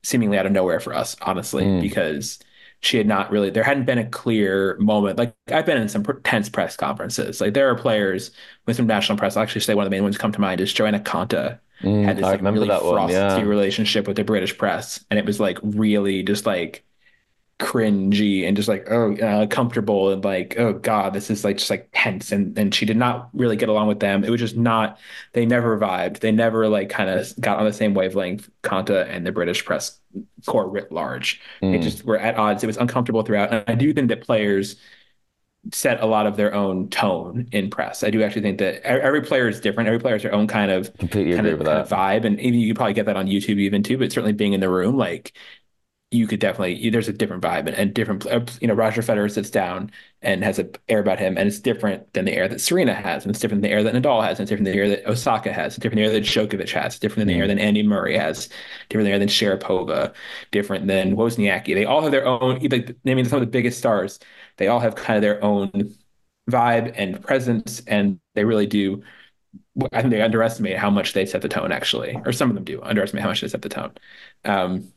seemingly 0.03 0.39
out 0.39 0.47
of 0.47 0.53
nowhere 0.53 0.81
for 0.81 0.95
us, 0.95 1.17
honestly, 1.23 1.65
Mm. 1.65 1.81
because 1.81 2.39
she 2.83 2.97
had 2.97 3.07
not 3.07 3.31
really 3.31 3.51
there 3.51 3.63
hadn't 3.63 3.85
been 3.85 3.99
a 3.99 4.09
clear 4.09 4.75
moment 4.79 5.19
like 5.19 5.35
i've 5.53 5.67
been 5.67 5.77
in 5.77 5.87
some 5.89 6.03
tense 6.25 6.49
press 6.49 6.77
conferences 6.79 7.39
like 7.39 7.53
there 7.53 7.69
are 7.69 7.75
players 7.77 8.31
with 8.67 8.75
some 8.77 8.87
national 8.87 9.19
press 9.19 9.37
i'll 9.37 9.43
actually 9.43 9.61
say 9.61 9.75
one 9.75 9.85
of 9.85 9.91
the 9.91 9.95
main 9.95 10.03
ones 10.03 10.17
come 10.17 10.33
to 10.33 10.41
mind 10.41 10.63
is 10.63 10.73
johanna 10.73 10.99
konta 10.99 11.59
Mm, 11.83 12.05
had 12.07 12.17
this 12.17 12.25
I 12.25 12.31
like, 12.33 12.43
really 12.49 12.69
that 12.69 12.85
one. 12.85 13.09
frosty 13.09 13.09
Yeah. 13.09 13.45
relationship 13.45 14.07
with 14.09 14.17
the 14.17 14.25
british 14.25 14.57
press 14.57 15.05
and 15.11 15.19
it 15.19 15.27
was 15.27 15.39
like 15.41 15.59
really 15.63 16.23
just 16.23 16.47
like 16.47 16.85
cringy 17.61 18.47
and 18.49 18.57
just 18.57 18.69
like 18.69 18.87
oh 18.91 19.15
uh, 19.17 19.47
comfortable 19.47 20.11
and 20.11 20.25
like 20.25 20.57
oh 20.59 20.73
god 20.73 21.13
this 21.13 21.31
is 21.31 21.45
like 21.45 21.59
just 21.59 21.71
like 21.71 21.89
tense. 21.95 22.33
And 22.33 22.59
and 22.59 22.75
she 22.75 22.87
did 22.87 22.97
not 22.97 23.29
really 23.35 23.57
get 23.57 23.69
along 23.69 23.89
with 23.89 24.01
them. 24.01 24.25
It 24.25 24.31
was 24.31 24.41
just 24.41 24.57
not 24.57 24.99
they 25.35 25.47
never 25.47 25.79
vibed. 25.79 26.21
They 26.21 26.33
never 26.33 26.69
like 26.69 26.89
kind 26.91 27.11
of 27.11 27.33
got 27.41 27.59
on 27.59 27.67
the 27.67 27.73
same 27.73 27.95
wavelength 27.95 28.51
Konta 28.63 29.07
and 29.09 29.27
the 29.27 29.33
British 29.33 29.65
press 29.65 30.01
corps 30.47 30.69
writ 30.69 30.91
large. 30.91 31.41
They 31.71 31.79
Mm. 31.79 31.83
just 31.83 32.05
were 32.05 32.19
at 32.19 32.37
odds. 32.39 32.65
It 32.65 32.67
was 32.69 32.79
uncomfortable 32.79 33.23
throughout. 33.23 33.53
And 33.53 33.65
I 33.69 33.75
do 33.75 33.93
think 33.93 34.09
that 34.09 34.23
players 34.23 34.77
set 35.73 36.01
a 36.01 36.07
lot 36.07 36.27
of 36.27 36.37
their 36.37 36.55
own 36.55 36.89
tone 36.89 37.47
in 37.53 37.69
press. 37.71 38.03
I 38.03 38.11
do 38.11 38.23
actually 38.23 38.43
think 38.43 38.59
that 38.59 38.83
every 38.83 39.21
player 39.23 39.49
is 39.49 39.61
different. 39.61 39.89
Every 39.89 40.01
player 40.01 40.15
has 40.15 40.23
their 40.23 40.35
own 40.35 40.47
kind 40.47 40.71
of 40.71 40.91
Completely 40.99 41.33
kind 41.33 41.47
agree 41.47 41.55
of, 41.55 41.59
with 41.59 41.67
kind 41.67 41.79
that. 41.79 41.81
of 41.81 41.89
vibe. 41.89 42.25
And 42.25 42.41
even 42.41 42.59
you 42.61 42.69
could 42.73 42.77
probably 42.77 42.95
get 42.95 43.07
that 43.07 43.17
on 43.17 43.27
YouTube 43.27 43.59
even 43.59 43.83
too 43.83 43.99
but 43.99 44.11
certainly 44.11 44.33
being 44.33 44.55
in 44.55 44.61
the 44.61 44.69
room 44.71 44.97
like 44.97 45.33
you 46.13 46.27
could 46.27 46.41
definitely 46.41 46.91
there's 46.91 47.09
a 47.09 47.13
different 47.13 47.41
vibe 47.43 47.69
and, 47.69 47.77
and 47.77 47.95
different 47.95 48.27
you 48.61 48.67
know 48.67 48.75
Roger 48.75 49.01
Federer 49.01 49.31
sits 49.31 49.49
down 49.49 49.93
and 50.23 50.43
has 50.43 50.59
an 50.59 50.73
air 50.89 50.99
about 50.99 51.21
him 51.21 51.39
and 51.39 51.47
it's 51.47 51.61
different 51.61 52.13
than 52.15 52.25
the 52.25 52.33
air 52.33 52.49
that 52.49 52.61
Serena 52.61 52.95
has 52.95 53.25
and 53.25 53.31
it's 53.31 53.39
different 53.41 53.63
than 53.63 53.71
the 53.71 53.75
air 53.75 53.85
that 53.85 53.95
Nadal 53.95 54.23
has 54.25 54.39
and 54.39 54.41
it's 54.41 54.51
different 54.51 54.65
than 54.65 54.75
the 54.75 54.81
air 54.81 54.89
that 54.89 55.07
Osaka 55.09 55.53
has 55.53 55.77
different 55.77 55.97
than 55.97 56.11
the 56.11 56.11
air 56.11 56.21
that 56.21 56.25
Djokovic 56.27 56.71
has 56.73 56.99
different 56.99 57.21
than 57.21 57.29
the 57.29 57.41
air 57.41 57.47
than 57.47 57.61
Andy 57.61 57.85
Murray 57.85 58.17
has 58.17 58.49
different 58.89 59.05
than 59.05 59.05
the 59.05 59.11
air 59.11 59.19
than 59.21 59.29
Sharapova 59.29 60.13
different 60.51 60.89
than 60.89 61.17
Wozniacki. 61.17 61.75
They 61.75 61.85
all 61.85 62.03
have 62.03 62.11
their 62.11 62.27
own 62.27 62.59
like 62.61 62.97
I 63.07 63.15
mean 63.15 63.25
some 63.25 63.37
of 63.41 63.47
the 63.47 63.51
biggest 63.51 63.79
stars 63.79 64.19
they 64.57 64.67
all 64.67 64.81
have 64.81 64.97
kind 64.97 65.17
of 65.17 65.23
their 65.23 65.43
own 65.45 65.95
vibe 66.51 66.93
and 66.97 67.23
presence 67.23 67.83
and 67.87 68.19
they 68.35 68.45
really 68.45 68.67
do 68.67 69.03
I 69.93 70.01
think 70.03 70.13
they 70.13 70.23
underestimate 70.23 70.77
how 70.77 70.91
much 70.91 71.13
they 71.13 71.27
set 71.27 71.43
the 71.43 71.49
tone 71.49 71.73
actually 71.73 72.17
or 72.25 72.33
some 72.33 72.51
of 72.51 72.55
them 72.57 72.65
do 72.65 72.83
underestimate 72.83 73.23
how 73.23 73.29
much 73.29 73.41
they 73.41 73.49
set 73.49 73.63
the 73.63 73.69
tone. 73.69 73.93
Um 74.45 74.93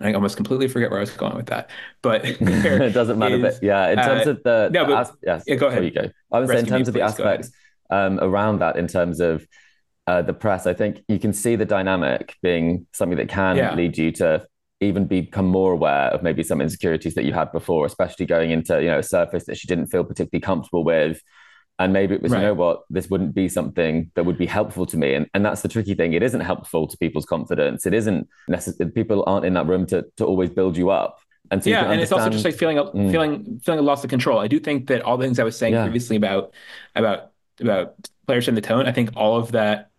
I 0.00 0.12
almost 0.12 0.36
completely 0.36 0.68
forget 0.68 0.90
where 0.90 0.98
I 0.98 1.00
was 1.00 1.10
going 1.10 1.36
with 1.36 1.46
that, 1.46 1.70
but 2.02 2.22
it 2.40 2.92
doesn't 2.92 3.18
matter. 3.18 3.36
is, 3.36 3.42
But 3.42 3.62
yeah, 3.62 3.88
in 3.90 3.96
terms 3.98 4.26
uh, 4.26 4.30
of 4.30 4.42
the, 4.42 4.68
no, 4.72 4.84
the 4.86 4.92
but- 4.92 5.00
as- 5.00 5.12
yes, 5.22 5.44
yeah, 5.46 5.54
go 5.56 5.68
ahead. 5.68 5.84
You 5.84 5.90
go. 5.90 6.10
I 6.32 6.40
would 6.40 6.48
say 6.48 6.54
in 6.54 6.64
Rescue 6.64 6.72
me, 6.72 6.78
terms 6.78 6.88
of 6.88 6.94
the 6.94 7.00
aspects 7.00 7.50
um, 7.90 8.18
around 8.20 8.58
that, 8.60 8.76
in 8.76 8.88
terms 8.88 9.20
of 9.20 9.46
uh, 10.06 10.22
the 10.22 10.34
press, 10.34 10.66
I 10.66 10.74
think 10.74 11.02
you 11.08 11.18
can 11.18 11.32
see 11.32 11.56
the 11.56 11.64
dynamic 11.64 12.36
being 12.42 12.86
something 12.92 13.16
that 13.18 13.28
can 13.28 13.56
Yeah. 13.56 13.74
lead 13.74 13.96
you 13.96 14.12
to 14.12 14.46
even 14.80 15.06
become 15.06 15.46
more 15.46 15.72
aware 15.72 16.08
of 16.10 16.22
maybe 16.22 16.42
some 16.42 16.60
insecurities 16.60 17.14
that 17.14 17.24
you 17.24 17.32
had 17.32 17.50
before, 17.50 17.86
especially 17.86 18.26
going 18.26 18.50
into 18.50 18.80
you 18.82 18.88
know 18.88 18.98
a 18.98 19.02
surface 19.02 19.44
that 19.46 19.56
she 19.56 19.66
didn't 19.66 19.86
feel 19.86 20.04
particularly 20.04 20.42
comfortable 20.42 20.84
with. 20.84 21.20
And 21.78 21.92
maybe 21.92 22.14
it 22.14 22.22
was, 22.22 22.32
Right. 22.32 22.40
you 22.40 22.46
know 22.46 22.54
what, 22.54 22.84
this 22.88 23.10
wouldn't 23.10 23.34
be 23.34 23.48
something 23.50 24.10
that 24.14 24.24
would 24.24 24.38
be 24.38 24.46
helpful 24.46 24.86
to 24.86 24.96
me. 24.96 25.12
And, 25.14 25.26
and 25.34 25.44
that's 25.44 25.60
the 25.60 25.68
tricky 25.68 25.94
thing. 25.94 26.14
It 26.14 26.22
isn't 26.22 26.40
helpful 26.40 26.86
to 26.86 26.96
people's 26.96 27.26
confidence. 27.26 27.84
It 27.84 27.92
isn't 27.92 28.26
necessary. 28.48 28.90
People 28.92 29.22
aren't 29.26 29.44
in 29.44 29.52
that 29.54 29.66
room 29.66 29.84
to, 29.88 30.06
to 30.16 30.24
always 30.24 30.48
build 30.48 30.76
you 30.78 30.88
up. 30.90 31.18
And 31.50 31.62
so 31.62 31.70
yeah, 31.70 31.90
and 31.92 32.00
it's 32.00 32.10
also 32.12 32.30
just 32.30 32.44
like 32.44 32.54
feeling 32.56 32.78
a, 32.78 32.84
Mm. 32.86 33.10
feeling 33.12 33.60
feeling 33.62 33.78
a 33.78 33.82
loss 33.82 34.02
of 34.02 34.10
control. 34.10 34.38
I 34.40 34.48
do 34.48 34.58
think 34.58 34.88
that 34.88 35.02
all 35.02 35.16
the 35.16 35.24
things 35.24 35.38
I 35.38 35.44
was 35.44 35.56
saying 35.56 35.74
Yeah. 35.74 35.82
previously 35.84 36.16
about 36.16 36.52
about 36.96 37.30
about 37.60 37.94
players 38.26 38.48
in 38.48 38.54
the 38.56 38.60
tone, 38.60 38.86
I 38.86 38.92
think 38.92 39.10
all 39.14 39.36
of 39.36 39.52
that, 39.52 39.90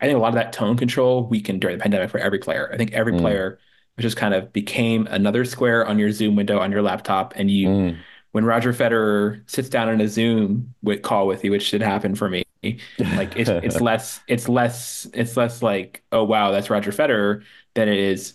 I 0.00 0.06
think 0.06 0.16
a 0.16 0.20
lot 0.20 0.28
of 0.28 0.34
that 0.36 0.52
tone 0.54 0.76
control 0.76 1.26
weakened 1.26 1.60
during 1.60 1.76
the 1.76 1.82
pandemic 1.82 2.08
for 2.08 2.18
every 2.18 2.38
player. 2.38 2.70
I 2.72 2.76
think 2.78 2.92
every 2.92 3.12
Mm. 3.12 3.18
player 3.20 3.58
just 3.98 4.16
kind 4.16 4.32
of 4.32 4.52
became 4.54 5.06
another 5.10 5.44
square 5.44 5.86
on 5.86 5.98
your 5.98 6.10
Zoom 6.12 6.34
window 6.34 6.58
on 6.60 6.72
your 6.72 6.82
laptop, 6.82 7.34
and 7.36 7.50
you 7.50 7.68
Mm. 7.68 7.96
When 8.36 8.44
Roger 8.44 8.72
Federer 8.72 9.48
sits 9.50 9.68
down 9.70 9.88
in 9.88 10.00
a 10.00 10.08
Zoom 10.08 10.74
with 10.82 11.02
call 11.02 11.26
with 11.26 11.44
you, 11.44 11.50
which 11.50 11.70
did 11.70 11.82
happen 11.82 12.14
for 12.14 12.28
me, 12.28 12.44
like 13.14 13.36
it's 13.36 13.54
it's 13.62 13.80
less 13.80 14.20
it's 14.28 14.48
less 14.48 15.06
it's 15.14 15.36
less 15.36 15.62
like 15.62 16.04
oh 16.12 16.24
wow 16.24 16.50
that's 16.52 16.70
Roger 16.70 16.92
Federer 16.92 17.42
than 17.74 17.88
it 17.88 17.98
is 17.98 18.34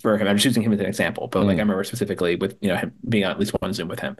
for 0.00 0.16
him. 0.18 0.28
I'm 0.28 0.36
just 0.36 0.44
using 0.46 0.62
him 0.62 0.72
as 0.72 0.80
an 0.80 0.86
example, 0.86 1.28
but 1.28 1.46
like 1.46 1.56
Mm. 1.56 1.60
I 1.60 1.62
remember 1.62 1.84
specifically 1.84 2.36
with 2.36 2.56
you 2.60 2.68
know 2.68 2.76
him 2.76 2.92
being 3.08 3.24
on 3.24 3.30
at 3.32 3.38
least 3.40 3.52
one 3.60 3.72
Zoom 3.72 3.88
with 3.88 4.00
him, 4.00 4.16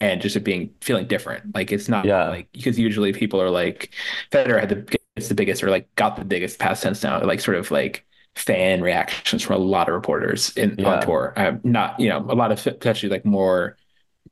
and 0.00 0.20
just 0.20 0.36
it 0.36 0.40
being 0.44 0.74
feeling 0.80 1.06
different. 1.06 1.54
Like 1.54 1.72
it's 1.72 1.88
not 1.88 2.04
Yeah. 2.04 2.28
like 2.28 2.48
because 2.52 2.78
usually 2.78 3.12
people 3.12 3.40
are 3.40 3.50
like 3.50 3.94
Federer 4.32 4.60
had 4.60 4.68
the 4.70 4.98
gets 5.16 5.28
the 5.28 5.34
biggest 5.34 5.62
or 5.62 5.70
like 5.70 5.94
got 5.96 6.16
the 6.16 6.24
biggest 6.24 6.58
past 6.58 6.82
tense 6.82 7.02
now, 7.02 7.22
like 7.24 7.40
sort 7.40 7.56
of 7.56 7.70
like 7.70 8.04
fan 8.34 8.82
reactions 8.82 9.42
from 9.42 9.56
a 9.56 9.58
lot 9.64 9.88
of 9.88 9.94
reporters 9.94 10.56
in 10.56 10.76
Yeah. 10.78 10.88
on 10.88 11.00
tour. 11.00 11.32
Um, 11.36 11.60
not 11.64 11.98
you 12.00 12.08
know 12.08 12.18
a 12.18 12.34
lot 12.34 12.52
of 12.52 12.66
actually 12.86 13.10
like 13.10 13.24
more 13.24 13.76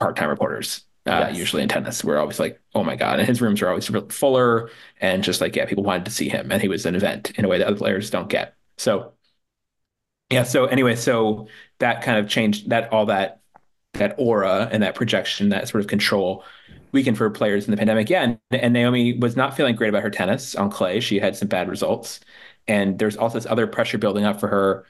part-time 0.01 0.29
reporters 0.29 0.85
uh, 1.07 1.27
Yes. 1.31 1.37
usually 1.37 1.63
in 1.63 1.69
tennis. 1.69 2.05
We're 2.05 2.19
always 2.19 2.39
like 2.39 2.61
oh 2.75 2.85
my 2.85 2.95
god. 2.97 3.19
And 3.19 3.27
his 3.29 3.41
rooms 3.41 3.61
are 3.63 3.69
always 3.69 3.91
fuller 4.11 4.71
and 5.01 5.25
just 5.25 5.41
like 5.41 5.57
yeah 5.57 5.67
people 5.67 5.85
wanted 5.85 6.05
to 6.05 6.11
see 6.13 6.29
him 6.29 6.53
and 6.53 6.63
he 6.63 6.69
was 6.69 6.87
an 6.87 6.95
event 6.95 7.33
in 7.33 7.45
a 7.45 7.49
way 7.49 7.59
that 7.59 7.67
other 7.67 7.77
players 7.77 8.11
don't 8.11 8.29
get. 8.29 8.55
So 8.79 9.13
yeah 10.31 10.43
so 10.45 10.67
anyway 10.67 10.95
so 10.97 11.49
that 11.79 12.03
kind 12.03 12.19
of 12.19 12.29
changed 12.29 12.71
that 12.71 12.93
all 12.93 13.07
that 13.07 13.41
that 13.95 14.15
aura 14.19 14.69
and 14.73 14.83
that 14.83 14.95
projection 14.95 15.51
that 15.51 15.69
sort 15.69 15.83
of 15.83 15.89
control 15.89 16.45
weakened 16.93 17.19
for 17.19 17.29
players 17.31 17.65
in 17.67 17.71
the 17.71 17.77
pandemic. 17.77 18.09
Yeah 18.11 18.23
and, 18.23 18.39
and 18.53 18.73
naomi 18.73 19.19
was 19.19 19.37
not 19.37 19.57
feeling 19.57 19.75
great 19.77 19.89
about 19.89 20.03
her 20.03 20.11
tennis 20.11 20.55
on 20.55 20.71
clay. 20.71 21.01
She 21.01 21.19
had 21.19 21.37
some 21.37 21.49
bad 21.49 21.69
results. 21.69 22.21
And 22.69 22.99
there's 22.99 23.17
also 23.17 23.39
this 23.39 23.47
other 23.47 23.67
pressure 23.67 23.99
building 23.99 24.25
up 24.25 24.39
for 24.41 24.49
her 24.49 24.87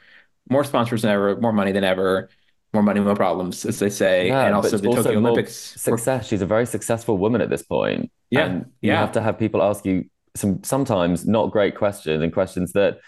more 0.50 0.64
sponsors 0.64 1.02
than 1.02 1.10
ever 1.12 1.36
more 1.40 1.52
money 1.52 1.72
than 1.72 1.84
ever 1.84 2.28
more 2.72 2.82
money 2.82 3.00
more 3.00 3.14
problems 3.14 3.66
as 3.66 3.78
they 3.78 3.90
say 3.90 4.28
Yeah, 4.28 4.46
and 4.46 4.54
also 4.54 4.78
the 4.78 4.88
also 4.88 5.02
tokyo 5.02 5.18
olympics 5.18 5.54
success. 5.54 6.26
She's 6.26 6.42
a 6.42 6.46
very 6.46 6.66
successful 6.66 7.18
woman 7.18 7.40
at 7.40 7.50
this 7.50 7.62
point. 7.62 8.10
Yeah, 8.30 8.46
And 8.46 8.66
you 8.80 8.90
yeah. 8.92 9.00
have 9.00 9.12
to 9.12 9.20
have 9.20 9.38
people 9.38 9.62
ask 9.62 9.84
you 9.84 10.06
some 10.34 10.64
sometimes 10.64 11.26
not 11.26 11.50
great 11.50 11.76
questions 11.76 12.22
and 12.22 12.32
questions 12.32 12.72
that 12.72 13.00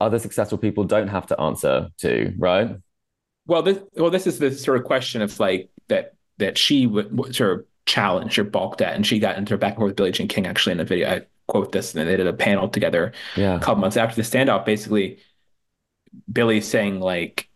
other 0.00 0.18
successful 0.18 0.58
people 0.58 0.84
don't 0.84 1.08
have 1.08 1.26
to 1.26 1.40
answer 1.40 1.88
to, 1.98 2.32
right? 2.38 2.76
Well, 3.46 3.62
this 3.62 3.78
well, 3.94 4.10
this 4.10 4.26
is 4.26 4.38
the 4.38 4.52
sort 4.52 4.78
of 4.78 4.84
question 4.84 5.22
of 5.22 5.38
like 5.40 5.70
that 5.88 6.14
that 6.38 6.56
she 6.56 6.86
would, 6.86 7.34
sort 7.34 7.58
of 7.60 7.66
challenged 7.86 8.38
or 8.38 8.44
balked 8.44 8.80
at, 8.80 8.94
and 8.94 9.06
she 9.06 9.18
got 9.18 9.36
into 9.36 9.54
a 9.54 9.58
back 9.58 9.72
and 9.74 9.78
forth 9.78 9.90
with 9.90 9.96
Billie 9.96 10.12
Jean 10.12 10.28
King 10.28 10.46
actually 10.46 10.72
in 10.72 10.80
a 10.80 10.84
video. 10.84 11.10
I 11.10 11.22
quote 11.48 11.72
this, 11.72 11.94
and 11.94 12.08
they 12.08 12.16
did 12.16 12.26
a 12.26 12.32
panel 12.32 12.68
together 12.68 13.12
Yeah. 13.36 13.56
a 13.56 13.60
couple 13.60 13.80
months 13.80 13.96
after 13.96 14.16
the 14.16 14.22
standoff. 14.22 14.64
Basically, 14.64 15.18
Billy 16.32 16.60
saying 16.60 17.00
like, 17.00 17.48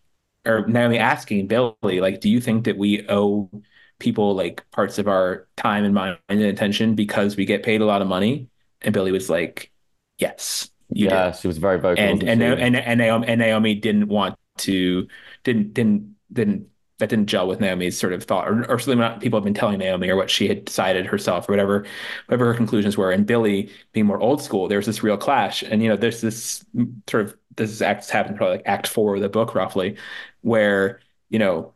or 0.49 0.66
Naomi 0.66 0.99
asking 0.99 1.46
Billy 1.46 2.01
like, 2.01 2.20
do 2.20 2.28
you 2.28 2.40
think 2.40 2.64
that 2.64 2.76
we 2.76 3.07
owe 3.09 3.51
people 3.99 4.34
like 4.34 4.68
parts 4.70 4.99
of 4.99 5.09
our 5.09 5.46
time 5.57 5.84
and 5.84 5.94
mind 5.94 6.18
and 6.28 6.40
attention 6.42 6.94
because 6.94 7.36
we 7.36 7.44
get 7.44 7.62
paid 7.62 7.80
a 7.80 7.86
lot 7.86 8.03
of 8.03 8.09
money? 8.09 8.49
And 8.82 8.94
Billy 8.94 9.12
was 9.12 9.28
like, 9.28 9.70
yes. 10.18 10.70
yeah, 10.90 11.26
did. 11.26 11.36
she 11.36 11.46
was 11.49 11.59
very 11.59 11.78
vocal. 11.78 12.03
And 12.03 12.22
and, 12.22 12.42
and 12.42 12.76
and 12.76 12.99
Naomi 12.99 13.26
and 13.28 13.40
Naomi 13.40 13.74
didn't 13.74 14.09
want 14.09 14.36
to 14.59 15.07
didn't 15.44 15.74
didn't 15.74 16.16
didn't 16.32 16.68
that 16.99 17.09
didn't 17.09 17.26
gel 17.26 17.46
with 17.49 17.61
Naomi's 17.61 17.99
sort 17.99 18.12
of 18.12 18.24
thought, 18.24 18.49
or, 18.49 18.61
or 18.70 18.78
certainly 18.78 18.96
not 18.96 19.20
people 19.20 19.38
have 19.38 19.44
been 19.44 19.55
telling 19.55 19.78
Naomi 19.78 20.09
or 20.11 20.16
what 20.16 20.30
she 20.30 20.49
had 20.49 20.64
decided 20.64 21.07
herself 21.07 21.49
or 21.49 21.53
whatever, 21.53 21.86
whatever 22.26 22.46
her 22.46 22.55
conclusions 22.55 22.96
were. 22.96 23.11
And 23.12 23.26
Billy 23.26 23.70
being 23.92 24.07
more 24.07 24.20
old 24.20 24.42
school, 24.42 24.68
there's 24.68 24.86
this 24.86 25.03
real 25.03 25.16
clash. 25.16 25.62
And 25.62 25.82
you 25.82 25.88
know, 25.88 25.96
there's 25.96 26.20
this 26.20 26.64
sort 27.09 27.24
of 27.26 27.36
this 27.57 27.80
act 27.82 28.09
happened 28.11 28.36
probably 28.36 28.57
like 28.59 28.66
act 28.66 28.86
four 28.88 29.16
of 29.16 29.20
the 29.22 29.28
book 29.28 29.55
roughly, 29.55 29.96
where 30.42 31.01
you 31.30 31.38
know 31.38 31.74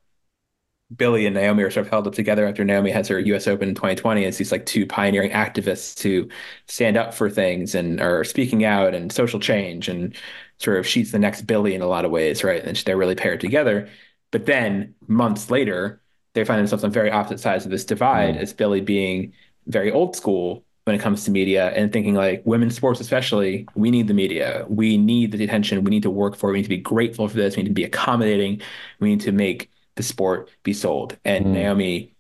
Billy 0.95 1.25
and 1.27 1.35
Naomi 1.35 1.63
are 1.63 1.71
sort 1.71 1.87
of 1.87 1.91
held 1.91 2.07
up 2.07 2.15
together 2.15 2.47
after 2.47 2.65
Naomi 2.65 2.91
has 2.91 3.09
her 3.09 3.19
U.S. 3.19 3.47
Open 3.49 3.69
in 3.69 3.75
2020 3.75 4.25
as 4.27 4.37
these 4.37 4.53
like 4.53 4.67
two 4.67 4.87
pioneering 4.87 5.31
activists 5.31 6.03
who 6.03 6.29
stand 6.69 6.97
up 6.99 7.15
for 7.15 7.31
things 7.31 7.75
and 7.75 7.99
are 8.01 8.25
speaking 8.25 8.65
out 8.65 8.95
and 8.95 9.11
social 9.11 9.41
change 9.41 9.89
and 9.89 10.15
sort 10.59 10.79
of 10.79 10.87
she's 10.87 11.11
the 11.11 11.19
next 11.19 11.43
Billy 11.43 11.75
in 11.75 11.81
a 11.83 11.87
lot 11.87 12.05
of 12.05 12.11
ways, 12.11 12.45
right? 12.45 12.63
And 12.63 12.77
they're 12.79 12.97
really 12.99 13.15
paired 13.15 13.41
together. 13.41 13.89
But 14.33 14.47
then 14.47 14.95
months 15.07 15.51
later, 15.51 16.03
they 16.35 16.45
find 16.45 16.59
themselves 16.59 16.83
on 16.83 16.91
very 16.91 17.11
opposite 17.11 17.39
sides 17.39 17.65
of 17.65 17.71
this 17.71 17.85
divide. 17.85 18.35
Mm. 18.35 18.39
As 18.39 18.53
Billy 18.53 18.81
being 18.81 19.33
very 19.67 19.93
old 19.93 20.17
school 20.17 20.65
when 20.85 20.97
it 20.97 21.01
comes 21.01 21.25
to 21.25 21.31
media 21.31 21.69
and 21.69 21.93
thinking 21.93 22.17
like 22.17 22.43
women's 22.45 22.75
sports 22.75 22.99
especially 22.99 23.69
we 23.77 23.89
need 23.89 24.09
the 24.09 24.15
media 24.15 24.67
we 24.69 24.99
need 24.99 25.31
the 25.31 25.45
attention 25.45 25.85
we 25.85 25.91
need 25.91 26.03
to 26.03 26.11
work 26.11 26.35
for 26.35 26.51
it 26.51 26.55
we 26.55 26.59
need 26.59 26.65
to 26.65 26.69
be 26.69 26.77
grateful 26.77 27.29
for 27.29 27.37
this 27.37 27.57
we 27.57 27.63
need 27.63 27.69
to 27.69 27.73
be 27.73 27.85
accommodating 27.85 28.61
we 28.99 29.11
need 29.11 29.21
to 29.21 29.31
make 29.31 29.71
the 29.95 30.03
sport 30.03 30.51
be 30.63 30.73
sold. 30.73 31.17
And 31.25 31.47
mm. 31.47 31.53
Naomi 31.53 32.15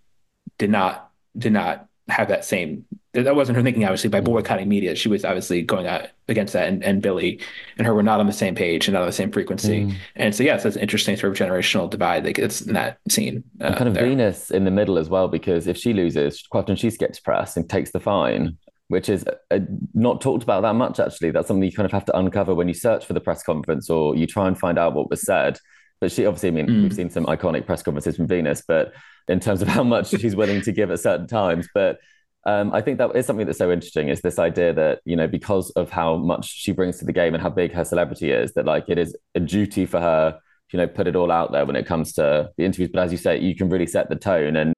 did 0.58 0.70
not 0.70 1.10
did 1.36 1.52
not 1.52 1.88
have 2.08 2.28
that 2.28 2.44
same 2.44 2.84
that 3.14 3.36
wasn't 3.36 3.54
her 3.56 3.62
thinking 3.62 3.84
obviously 3.84 4.08
by 4.08 4.20
mm. 4.20 4.24
boycotting 4.24 4.68
media 4.68 4.94
she 4.94 5.08
was 5.08 5.24
obviously 5.24 5.62
going 5.62 5.86
out 5.86 6.08
against 6.28 6.52
that 6.52 6.68
and, 6.68 6.82
and 6.82 7.02
billy 7.02 7.38
and 7.76 7.86
her 7.86 7.94
were 7.94 8.02
not 8.02 8.20
on 8.20 8.26
the 8.26 8.32
same 8.32 8.54
page 8.54 8.88
and 8.88 8.94
not 8.94 9.02
on 9.02 9.06
the 9.06 9.12
same 9.12 9.30
frequency 9.30 9.84
mm. 9.84 9.94
and 10.16 10.34
so 10.34 10.42
yes 10.42 10.62
that's 10.62 10.76
an 10.76 10.82
interesting 10.82 11.16
sort 11.16 11.32
of 11.32 11.38
generational 11.48 11.88
divide 11.88 12.24
that 12.24 12.32
gets 12.32 12.62
in 12.62 12.72
that 12.72 12.98
scene 13.08 13.44
uh, 13.60 13.66
and 13.66 13.76
kind 13.76 13.88
of 13.88 13.94
there. 13.94 14.04
venus 14.04 14.50
in 14.50 14.64
the 14.64 14.70
middle 14.70 14.98
as 14.98 15.08
well 15.08 15.28
because 15.28 15.66
if 15.66 15.76
she 15.76 15.92
loses 15.92 16.42
quite 16.50 16.62
often 16.62 16.76
she 16.76 16.90
skips 16.90 17.20
press 17.20 17.56
and 17.56 17.68
takes 17.68 17.90
the 17.90 18.00
fine 18.00 18.56
which 18.88 19.08
is 19.08 19.24
uh, 19.50 19.58
not 19.94 20.20
talked 20.20 20.42
about 20.42 20.62
that 20.62 20.74
much 20.74 20.98
actually 20.98 21.30
that's 21.30 21.48
something 21.48 21.64
you 21.64 21.72
kind 21.72 21.86
of 21.86 21.92
have 21.92 22.04
to 22.04 22.16
uncover 22.16 22.54
when 22.54 22.68
you 22.68 22.74
search 22.74 23.04
for 23.04 23.12
the 23.12 23.20
press 23.20 23.42
conference 23.42 23.90
or 23.90 24.16
you 24.16 24.26
try 24.26 24.48
and 24.48 24.58
find 24.58 24.78
out 24.78 24.94
what 24.94 25.10
was 25.10 25.22
said 25.22 25.58
but 26.02 26.10
she 26.10 26.26
obviously, 26.26 26.48
I 26.48 26.50
mean, 26.50 26.66
mm. 26.66 26.82
we've 26.82 26.92
seen 26.92 27.10
some 27.10 27.26
iconic 27.26 27.64
press 27.64 27.80
conferences 27.80 28.16
from 28.16 28.26
Venus, 28.26 28.60
but 28.66 28.92
in 29.28 29.38
terms 29.38 29.62
of 29.62 29.68
how 29.68 29.84
much 29.84 30.08
she's 30.08 30.34
willing 30.34 30.60
to 30.62 30.72
give 30.72 30.90
at 30.90 30.98
certain 30.98 31.28
times. 31.28 31.68
But 31.72 32.00
um, 32.44 32.72
I 32.72 32.80
think 32.80 32.98
that 32.98 33.14
is 33.14 33.26
something 33.26 33.46
that's 33.46 33.58
so 33.58 33.70
interesting 33.70 34.08
is 34.08 34.20
this 34.20 34.38
idea 34.38 34.72
that, 34.72 35.00
you 35.04 35.14
know, 35.14 35.28
because 35.28 35.70
of 35.70 35.90
how 35.90 36.16
much 36.16 36.46
she 36.46 36.72
brings 36.72 36.98
to 36.98 37.04
the 37.04 37.12
game 37.12 37.34
and 37.34 37.42
how 37.42 37.50
big 37.50 37.72
her 37.72 37.84
celebrity 37.84 38.30
is, 38.32 38.52
that 38.54 38.64
like 38.64 38.84
it 38.88 38.98
is 38.98 39.16
a 39.34 39.40
duty 39.40 39.86
for 39.86 40.00
her, 40.00 40.38
you 40.72 40.76
know, 40.76 40.88
put 40.88 41.06
it 41.06 41.14
all 41.14 41.30
out 41.30 41.52
there 41.52 41.64
when 41.64 41.76
it 41.76 41.86
comes 41.86 42.12
to 42.14 42.50
the 42.56 42.64
interviews. 42.64 42.90
But 42.92 43.04
as 43.04 43.12
you 43.12 43.18
say, 43.18 43.38
you 43.38 43.54
can 43.54 43.68
really 43.68 43.86
set 43.86 44.08
the 44.08 44.16
tone. 44.16 44.56
And 44.56 44.74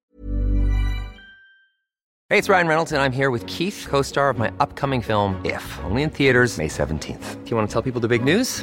hey, 2.28 2.38
it's 2.38 2.50
Ryan 2.50 2.68
Reynolds, 2.68 2.92
and 2.92 3.00
I'm 3.00 3.12
here 3.12 3.30
with 3.30 3.46
Keith, 3.46 3.86
co 3.88 4.02
star 4.02 4.28
of 4.28 4.36
my 4.36 4.52
upcoming 4.60 5.00
film, 5.00 5.40
If, 5.44 5.80
only 5.84 6.02
in 6.02 6.10
theaters, 6.10 6.58
May 6.58 6.68
17th. 6.68 7.44
Do 7.44 7.50
you 7.50 7.56
want 7.56 7.68
to 7.68 7.72
tell 7.72 7.82
people 7.82 8.00
the 8.02 8.08
big 8.08 8.24
news? 8.24 8.62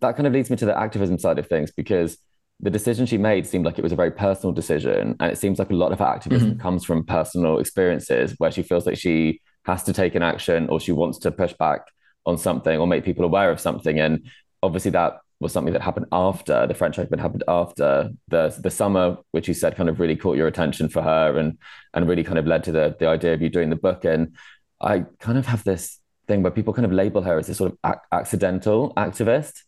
That 0.00 0.16
kind 0.16 0.26
of 0.26 0.32
leads 0.32 0.50
me 0.50 0.56
to 0.56 0.66
the 0.66 0.78
activism 0.78 1.18
side 1.18 1.38
of 1.38 1.46
things 1.46 1.70
because 1.70 2.18
the 2.60 2.70
decision 2.70 3.04
she 3.06 3.18
made 3.18 3.46
seemed 3.46 3.64
like 3.64 3.78
it 3.78 3.82
was 3.82 3.92
a 3.92 3.96
very 3.96 4.10
personal 4.10 4.52
decision 4.52 5.14
and 5.20 5.30
it 5.30 5.36
seems 5.36 5.58
like 5.58 5.70
a 5.70 5.74
lot 5.74 5.92
of 5.92 5.98
her 5.98 6.06
activism 6.06 6.52
mm-hmm. 6.52 6.60
comes 6.60 6.84
from 6.84 7.04
personal 7.04 7.58
experiences 7.58 8.34
where 8.38 8.50
she 8.50 8.62
feels 8.62 8.86
like 8.86 8.96
she 8.96 9.40
has 9.66 9.82
to 9.82 9.92
take 9.92 10.14
an 10.14 10.22
action 10.22 10.68
or 10.68 10.80
she 10.80 10.92
wants 10.92 11.18
to 11.18 11.30
push 11.30 11.52
back 11.54 11.82
on 12.24 12.38
something 12.38 12.78
or 12.78 12.86
make 12.86 13.04
people 13.04 13.24
aware 13.24 13.50
of 13.50 13.60
something. 13.60 13.98
And 13.98 14.26
obviously, 14.62 14.90
that 14.92 15.18
was 15.38 15.52
something 15.52 15.74
that 15.74 15.82
happened 15.82 16.06
after 16.12 16.66
the 16.66 16.74
French 16.74 16.98
Open 16.98 17.18
happened 17.18 17.44
after 17.46 18.10
the 18.28 18.56
the 18.58 18.70
summer, 18.70 19.18
which 19.32 19.48
you 19.48 19.54
said 19.54 19.76
kind 19.76 19.88
of 19.88 20.00
really 20.00 20.16
caught 20.16 20.36
your 20.36 20.46
attention 20.46 20.88
for 20.88 21.02
her 21.02 21.36
and 21.36 21.58
and 21.92 22.08
really 22.08 22.24
kind 22.24 22.38
of 22.38 22.46
led 22.46 22.64
to 22.64 22.72
the 22.72 22.96
the 22.98 23.06
idea 23.06 23.34
of 23.34 23.42
you 23.42 23.50
doing 23.50 23.70
the 23.70 23.76
book. 23.76 24.04
And 24.04 24.34
I 24.80 25.04
kind 25.20 25.36
of 25.36 25.46
have 25.46 25.62
this 25.64 25.98
thing 26.28 26.42
where 26.42 26.50
people 26.50 26.74
kind 26.74 26.86
of 26.86 26.92
label 26.92 27.22
her 27.22 27.38
as 27.38 27.48
a 27.48 27.54
sort 27.54 27.72
of 27.72 27.78
ac- 27.84 28.04
accidental 28.12 28.92
activist. 28.96 29.62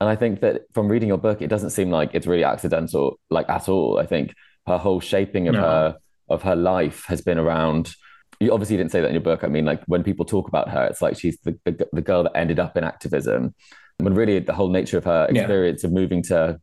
And 0.00 0.10
I 0.10 0.16
think 0.16 0.40
that 0.40 0.62
from 0.72 0.88
reading 0.88 1.08
your 1.08 1.18
book, 1.18 1.42
it 1.42 1.48
doesn't 1.48 1.70
seem 1.70 1.90
like 1.90 2.10
it's 2.14 2.26
really 2.26 2.44
accidental, 2.44 3.18
like 3.30 3.48
at 3.48 3.68
all. 3.68 3.98
I 3.98 4.06
think 4.06 4.34
her 4.66 4.78
whole 4.78 5.00
shaping 5.00 5.48
of 5.48 5.54
no. 5.54 5.60
her 5.60 5.96
of 6.28 6.42
her 6.42 6.56
life 6.56 7.04
has 7.06 7.20
been 7.20 7.38
around 7.38 7.94
you 8.42 8.52
obviously 8.52 8.76
didn't 8.76 8.90
say 8.90 9.00
that 9.00 9.06
in 9.06 9.14
your 9.14 9.22
book. 9.22 9.44
I 9.44 9.46
mean, 9.46 9.64
like 9.64 9.82
when 9.86 10.02
people 10.02 10.24
talk 10.24 10.48
about 10.48 10.68
her, 10.70 10.84
it's 10.86 11.00
like 11.00 11.18
she's 11.18 11.38
the, 11.44 11.58
the, 11.64 11.88
the 11.92 12.00
girl 12.00 12.24
that 12.24 12.36
ended 12.36 12.58
up 12.58 12.76
in 12.76 12.84
activism. 12.84 13.54
When 13.98 14.14
really 14.14 14.38
the 14.40 14.52
whole 14.52 14.68
nature 14.68 14.98
of 14.98 15.04
her 15.04 15.26
experience 15.30 15.82
yeah. 15.82 15.88
of 15.88 15.94
moving 15.94 16.22
to 16.24 16.60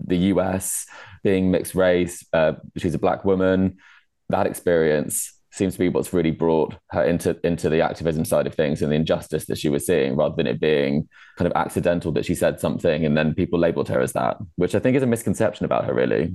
the 0.00 0.16
US, 0.16 0.86
being 1.22 1.50
mixed 1.50 1.74
race, 1.74 2.24
uh, 2.32 2.52
she's 2.78 2.94
a 2.94 2.98
black 2.98 3.24
woman, 3.24 3.76
that 4.30 4.46
experience 4.46 5.34
seems 5.52 5.74
to 5.74 5.78
be 5.78 5.88
what's 5.88 6.12
really 6.12 6.30
brought 6.30 6.74
her 6.90 7.02
into 7.02 7.36
into 7.44 7.68
the 7.68 7.80
activism 7.80 8.24
side 8.24 8.46
of 8.46 8.54
things 8.54 8.82
and 8.82 8.92
the 8.92 8.96
injustice 8.96 9.46
that 9.46 9.58
she 9.58 9.68
was 9.68 9.84
seeing 9.86 10.16
rather 10.16 10.34
than 10.36 10.46
it 10.46 10.60
being 10.60 11.08
kind 11.36 11.50
of 11.50 11.56
accidental 11.56 12.12
that 12.12 12.24
she 12.24 12.34
said 12.34 12.60
something 12.60 13.04
and 13.04 13.16
then 13.16 13.34
people 13.34 13.58
labeled 13.58 13.88
her 13.88 14.00
as 14.00 14.12
that 14.12 14.36
which 14.56 14.74
i 14.74 14.78
think 14.78 14.96
is 14.96 15.02
a 15.02 15.06
misconception 15.06 15.64
about 15.64 15.84
her 15.84 15.94
really 15.94 16.32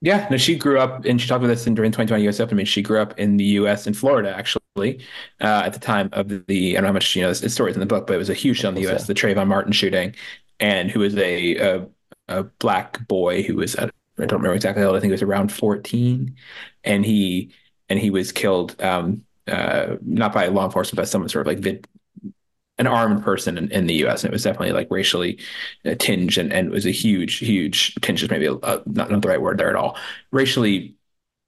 yeah, 0.00 0.28
no, 0.30 0.36
she 0.36 0.56
grew 0.56 0.78
up, 0.78 1.04
and 1.04 1.20
she 1.20 1.26
talked 1.26 1.42
about 1.42 1.48
this 1.48 1.66
in, 1.66 1.74
during 1.74 1.90
2020 1.90 2.28
US 2.28 2.38
Open. 2.38 2.54
I 2.54 2.58
mean, 2.58 2.66
she 2.66 2.82
grew 2.82 3.00
up 3.00 3.18
in 3.18 3.36
the 3.36 3.44
US 3.44 3.86
in 3.86 3.94
Florida, 3.94 4.34
actually, 4.36 5.04
uh, 5.40 5.62
at 5.64 5.72
the 5.72 5.80
time 5.80 6.08
of 6.12 6.28
the, 6.46 6.72
I 6.72 6.74
don't 6.74 6.82
know 6.82 6.88
how 6.88 6.92
much, 6.92 7.16
you 7.16 7.22
know, 7.22 7.32
this, 7.32 7.52
story's 7.52 7.74
in 7.74 7.80
the 7.80 7.86
book, 7.86 8.06
but 8.06 8.14
it 8.14 8.18
was 8.18 8.30
a 8.30 8.34
huge 8.34 8.60
show 8.60 8.68
in 8.68 8.76
the 8.76 8.88
US, 8.88 9.08
the 9.08 9.14
Trayvon 9.14 9.48
Martin 9.48 9.72
shooting, 9.72 10.14
and 10.60 10.88
who 10.88 11.00
was 11.00 11.16
a, 11.16 11.56
a, 11.56 11.86
a 12.28 12.44
black 12.44 13.08
boy 13.08 13.42
who 13.42 13.56
was, 13.56 13.74
I 13.74 13.90
don't 14.18 14.32
remember 14.32 14.54
exactly 14.54 14.82
how 14.82 14.88
old, 14.88 14.96
I 14.96 15.00
think 15.00 15.08
he 15.08 15.12
was 15.12 15.22
around 15.22 15.50
14, 15.50 16.36
and 16.84 17.04
he, 17.04 17.52
and 17.88 17.98
he 17.98 18.10
was 18.10 18.32
killed, 18.32 18.80
um, 18.82 19.24
uh, 19.46 19.96
not 20.02 20.32
by 20.32 20.46
law 20.46 20.64
enforcement, 20.64 20.96
but 20.96 21.08
someone 21.08 21.28
sort 21.28 21.46
of 21.46 21.52
like 21.52 21.58
vid, 21.58 21.86
an 22.78 22.86
armed 22.86 23.22
person 23.24 23.58
in, 23.58 23.70
in, 23.72 23.86
the 23.86 23.94
U.S. 23.94 24.22
and 24.22 24.30
it 24.30 24.32
was 24.32 24.44
definitely 24.44 24.72
like 24.72 24.88
racially 24.90 25.38
uh, 25.84 25.94
tinged 25.98 26.38
and, 26.38 26.52
and 26.52 26.70
was 26.70 26.86
a 26.86 26.90
huge, 26.90 27.38
huge 27.38 27.94
tinge 27.96 28.22
is 28.22 28.30
maybe 28.30 28.46
a, 28.46 28.52
not, 28.52 28.86
not 28.86 29.22
the 29.22 29.28
right 29.28 29.42
word 29.42 29.58
there 29.58 29.70
at 29.70 29.76
all. 29.76 29.96
Racially 30.30 30.94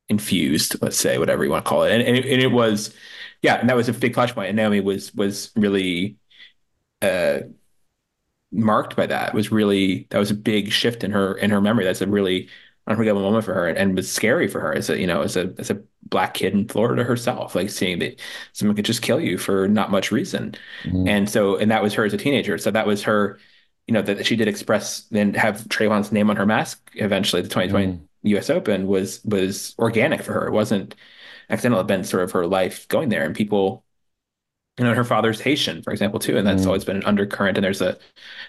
infused, 0.08 0.80
let's 0.82 0.96
say, 0.96 1.18
whatever 1.18 1.44
you 1.44 1.50
want 1.50 1.64
to 1.64 1.68
call 1.68 1.84
it, 1.84 1.92
and, 1.92 2.02
and, 2.02 2.16
it, 2.16 2.26
and 2.26 2.42
it 2.42 2.50
was, 2.50 2.92
yeah, 3.42 3.54
and 3.56 3.68
that 3.68 3.76
was 3.76 3.88
a 3.88 3.92
big 3.92 4.14
flashpoint. 4.14 4.48
And 4.48 4.56
Naomi 4.56 4.80
was 4.80 5.14
was 5.14 5.52
really 5.54 6.16
uh, 7.00 7.40
marked 8.52 8.96
by 8.96 9.06
that. 9.06 9.28
It 9.28 9.34
was 9.34 9.52
really 9.52 10.06
that 10.10 10.18
was 10.18 10.30
a 10.30 10.34
big 10.34 10.72
shift 10.72 11.04
in 11.04 11.12
her 11.12 11.34
in 11.34 11.50
her 11.50 11.60
memory. 11.60 11.84
That's 11.84 12.00
a 12.00 12.06
really 12.06 12.48
unforgettable 12.86 13.22
moment 13.22 13.44
for 13.44 13.54
her 13.54 13.68
and, 13.68 13.78
and 13.78 13.94
was 13.94 14.10
scary 14.10 14.48
for 14.48 14.60
her 14.60 14.74
as 14.74 14.90
a 14.90 14.98
you 14.98 15.06
know 15.06 15.22
as 15.22 15.36
a 15.36 15.54
as 15.58 15.70
a 15.70 15.80
black 16.10 16.34
kid 16.34 16.52
in 16.52 16.68
Florida 16.68 17.04
herself, 17.04 17.54
like 17.54 17.70
seeing 17.70 18.00
that 18.00 18.20
someone 18.52 18.76
could 18.76 18.84
just 18.84 19.02
kill 19.02 19.20
you 19.20 19.38
for 19.38 19.68
not 19.68 19.90
much 19.90 20.12
reason. 20.12 20.54
Mm-hmm. 20.84 21.08
And 21.08 21.30
so 21.30 21.56
and 21.56 21.70
that 21.70 21.82
was 21.82 21.94
her 21.94 22.04
as 22.04 22.12
a 22.12 22.18
teenager. 22.18 22.58
So 22.58 22.70
that 22.70 22.86
was 22.86 23.02
her, 23.04 23.38
you 23.86 23.94
know, 23.94 24.02
that 24.02 24.26
she 24.26 24.36
did 24.36 24.48
express 24.48 25.06
and 25.12 25.36
have 25.36 25.62
Trayvon's 25.68 26.12
name 26.12 26.30
on 26.30 26.36
her 26.36 26.46
mask 26.46 26.90
eventually, 26.94 27.42
the 27.42 27.48
2020 27.48 28.00
U.S. 28.22 28.50
Open 28.50 28.86
was 28.86 29.24
was 29.24 29.74
organic 29.78 30.22
for 30.22 30.32
her. 30.32 30.46
It 30.46 30.52
wasn't 30.52 30.94
accidental. 31.48 31.80
It 31.80 31.86
been 31.86 32.04
sort 32.04 32.22
of 32.22 32.32
her 32.32 32.46
life 32.46 32.86
going 32.88 33.08
there, 33.08 33.24
and 33.24 33.34
people, 33.34 33.84
you 34.78 34.84
know, 34.84 34.94
her 34.94 35.04
father's 35.04 35.40
Haitian, 35.40 35.82
for 35.82 35.90
example, 35.90 36.20
too, 36.20 36.36
and 36.36 36.46
that's 36.46 36.62
mm. 36.62 36.66
always 36.66 36.84
been 36.84 36.96
an 36.96 37.04
undercurrent. 37.04 37.56
And 37.56 37.64
there's 37.64 37.80
a, 37.80 37.98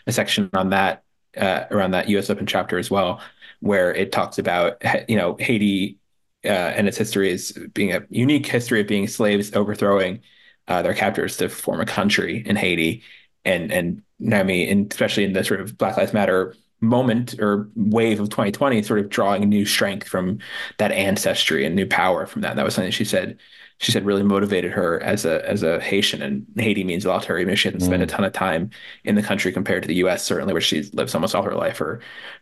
a 0.08 0.12
section 0.12 0.50
on 0.54 0.70
that 0.72 1.04
uh, 1.38 1.66
around 1.72 1.92
that 1.92 2.10
U.S. 2.10 2.30
Open 2.30 2.46
chapter 2.46 2.78
as 2.78 2.92
well, 2.92 3.22
where 3.62 3.94
it 3.94 4.12
talks 4.12 4.38
about 4.38 4.82
you 5.10 5.16
know 5.16 5.38
Haiti 5.40 5.98
uh, 6.46 6.48
and 6.48 6.88
its 6.88 6.98
history 6.98 7.32
is 7.32 7.52
being 7.74 7.94
a 7.94 8.04
unique 8.10 8.46
history 8.46 8.82
of 8.82 8.88
being 8.88 9.08
slaves 9.08 9.54
overthrowing 9.54 10.22
uh, 10.68 10.82
their 10.82 10.94
captors 10.94 11.38
to 11.38 11.50
form 11.50 11.82
a 11.82 11.86
country 11.86 12.44
in 12.46 12.56
Haiti, 12.56 13.04
and 13.46 13.72
and 13.72 14.04
Naomi, 14.20 14.70
and 14.70 14.92
especially 14.92 15.24
in 15.24 15.34
the 15.34 15.44
sort 15.44 15.62
of 15.62 15.78
Black 15.78 15.98
Lives 15.98 16.14
Matter 16.14 16.56
moment 16.82 17.40
or 17.40 17.70
wave 17.76 18.20
of 18.20 18.30
2020 18.30 18.82
sort 18.82 19.00
of 19.00 19.10
drawing 19.10 19.48
new 19.48 19.66
strength 19.66 20.08
from 20.08 20.40
that 20.80 20.92
ancestry 20.92 21.64
and 21.64 21.76
new 21.76 21.86
power 21.86 22.26
from 22.26 22.42
that. 22.42 22.56
That 22.56 22.66
was 22.66 22.74
something 22.74 22.92
she 22.92 23.06
said 23.06 23.38
she 23.82 23.92
said 23.92 24.06
really 24.06 24.22
motivated 24.22 24.72
her 24.72 25.02
as 25.02 25.26
a 25.26 25.48
as 25.50 25.64
a 25.64 25.80
Haitian 25.80 26.22
and 26.22 26.46
Haiti 26.56 26.84
means 26.84 27.04
a 27.04 27.10
lot 27.10 27.24
to 27.24 27.30
her 27.30 27.40
even 27.40 27.54
if 27.54 27.60
she 27.60 27.68
hadn't 27.68 27.82
mm. 27.82 27.86
spent 27.86 28.04
a 28.04 28.06
mm. 28.06 28.10
ton 28.10 28.24
of 28.24 28.32
time 28.32 28.70
in 29.04 29.16
the 29.16 29.24
country 29.24 29.52
compared 29.52 29.82
to 29.82 29.88
the 29.88 29.96
US 29.96 30.24
certainly 30.24 30.54
where 30.54 30.62
she 30.62 30.84
lives 30.94 31.16
almost 31.16 31.34
all 31.34 31.42
her 31.42 31.56
life 31.56 31.82
or 31.82 32.00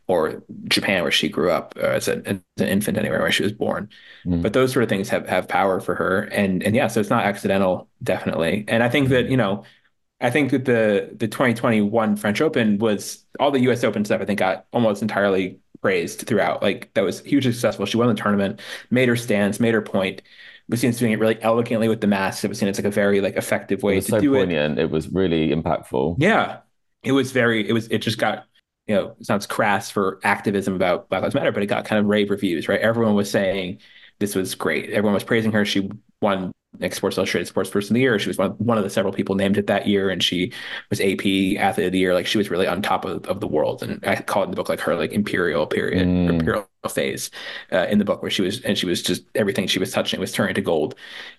or 0.07 0.43
Japan 0.65 1.03
where 1.03 1.11
she 1.11 1.29
grew 1.29 1.49
up 1.49 1.73
uh, 1.77 1.87
as, 1.87 2.07
an, 2.07 2.27
as, 2.27 2.37
an, 2.57 2.67
infant 2.67 2.97
anywhere 2.97 3.21
where 3.21 3.31
she 3.31 3.43
was 3.43 3.53
born 3.53 3.87
mm. 4.25 4.41
but 4.41 4.51
those 4.51 4.73
sort 4.73 4.83
of 4.83 4.89
things 4.89 5.07
have 5.09 5.27
have 5.29 5.47
power 5.47 5.79
for 5.79 5.95
her 5.95 6.23
and 6.23 6.61
and 6.61 6.75
yeah 6.75 6.87
so 6.87 6.99
it's 6.99 7.09
not 7.09 7.25
accidental 7.25 7.89
definitely 8.03 8.65
and 8.67 8.83
I 8.83 8.89
think 8.89 9.07
that 9.09 9.29
you 9.29 9.37
know 9.37 9.63
I 10.21 10.29
think 10.29 10.51
that 10.51 10.65
the 10.65 11.09
the 11.15 11.29
2021 11.29 12.17
French 12.17 12.41
Open 12.41 12.77
was 12.79 13.25
all 13.39 13.51
the 13.51 13.61
U.S. 13.61 13.85
Open 13.85 14.03
stuff. 14.03 14.19
I 14.19 14.25
think 14.25 14.39
got 14.39 14.65
almost 14.73 15.01
entirely 15.01 15.59
praised 15.81 16.27
throughout. 16.27 16.61
Like 16.61 16.93
that 16.93 17.05
was 17.05 17.21
hugely 17.21 17.53
successful. 17.53 17.85
She 17.85 17.95
won 17.95 18.09
the 18.09 18.21
tournament, 18.21 18.59
made 18.91 19.07
her 19.07 19.15
stance, 19.15 19.61
made 19.61 19.73
her 19.73 19.81
point. 19.81 20.21
Was 20.69 20.81
seen 20.81 20.91
it's 20.91 20.99
doing 20.99 21.11
it 21.11 21.19
really 21.19 21.41
elegantly 21.41 21.89
with 21.89 21.99
the 21.99 22.07
mask. 22.07 22.43
It 22.43 22.47
was 22.47 22.59
seen 22.59 22.69
it's 22.69 22.77
like 22.77 22.85
a 22.85 22.91
very 22.91 23.21
like 23.21 23.35
effective 23.35 23.81
way 23.81 23.93
it 23.93 23.95
was 23.97 24.05
to 24.05 24.11
so 24.11 24.21
do 24.21 24.33
poignant. 24.33 24.77
it. 24.77 24.83
It 24.83 24.91
was 24.91 25.09
really 25.09 25.49
impactful. 25.49 26.17
Yeah, 26.19 26.59
it 27.03 27.11
was 27.11 27.31
very. 27.31 27.67
It 27.67 27.73
was. 27.73 27.87
It 27.87 27.99
just 27.99 28.19
got 28.19 28.45
you 28.87 28.95
know 28.95 29.15
it 29.19 29.25
sounds 29.25 29.47
crass 29.47 29.89
for 29.89 30.19
activism 30.23 30.75
about 30.75 31.09
Black 31.09 31.23
Lives 31.23 31.33
Matter, 31.33 31.51
but 31.51 31.63
it 31.63 31.67
got 31.67 31.85
kind 31.85 31.99
of 31.99 32.05
rave 32.05 32.29
reviews. 32.29 32.67
Right, 32.67 32.79
everyone 32.79 33.15
was 33.15 33.31
saying 33.31 33.79
this 34.19 34.35
was 34.35 34.53
great. 34.53 34.91
Everyone 34.91 35.15
was 35.15 35.23
praising 35.23 35.51
her. 35.53 35.65
She 35.65 35.89
won 36.21 36.51
like 36.79 36.93
Sports 36.93 37.17
Illustrated 37.17 37.47
Sports 37.47 37.69
Person 37.69 37.93
of 37.93 37.95
the 37.95 38.01
Year. 38.01 38.19
She 38.19 38.27
was 38.29 38.37
one, 38.37 38.51
one 38.51 38.77
of 38.77 38.83
the 38.83 38.89
several 38.89 39.13
people 39.13 39.35
named 39.35 39.57
it 39.57 39.67
that 39.67 39.87
year, 39.87 40.09
and 40.09 40.23
she 40.23 40.53
was 40.89 41.01
AP 41.01 41.25
Athlete 41.57 41.87
of 41.87 41.91
the 41.91 41.99
Year. 41.99 42.13
Like 42.13 42.27
she 42.27 42.37
was 42.37 42.49
really 42.49 42.67
on 42.67 42.81
top 42.81 43.05
of, 43.05 43.25
of 43.25 43.39
the 43.39 43.47
world, 43.47 43.81
and 43.81 44.03
I 44.05 44.17
call 44.21 44.43
it 44.43 44.45
in 44.45 44.51
the 44.51 44.55
book 44.55 44.69
like 44.69 44.79
her 44.81 44.95
like 44.95 45.11
imperial 45.11 45.65
period, 45.65 46.07
mm. 46.07 46.29
imperial 46.29 46.67
phase 46.89 47.31
uh, 47.71 47.87
in 47.89 47.97
the 47.97 48.05
book 48.05 48.21
where 48.21 48.31
she 48.31 48.41
was, 48.41 48.61
and 48.61 48.77
she 48.77 48.85
was 48.85 49.01
just 49.01 49.23
everything 49.35 49.67
she 49.67 49.79
was 49.79 49.91
touching 49.91 50.19
was 50.19 50.31
turning 50.31 50.55
to 50.55 50.61
gold 50.61 50.95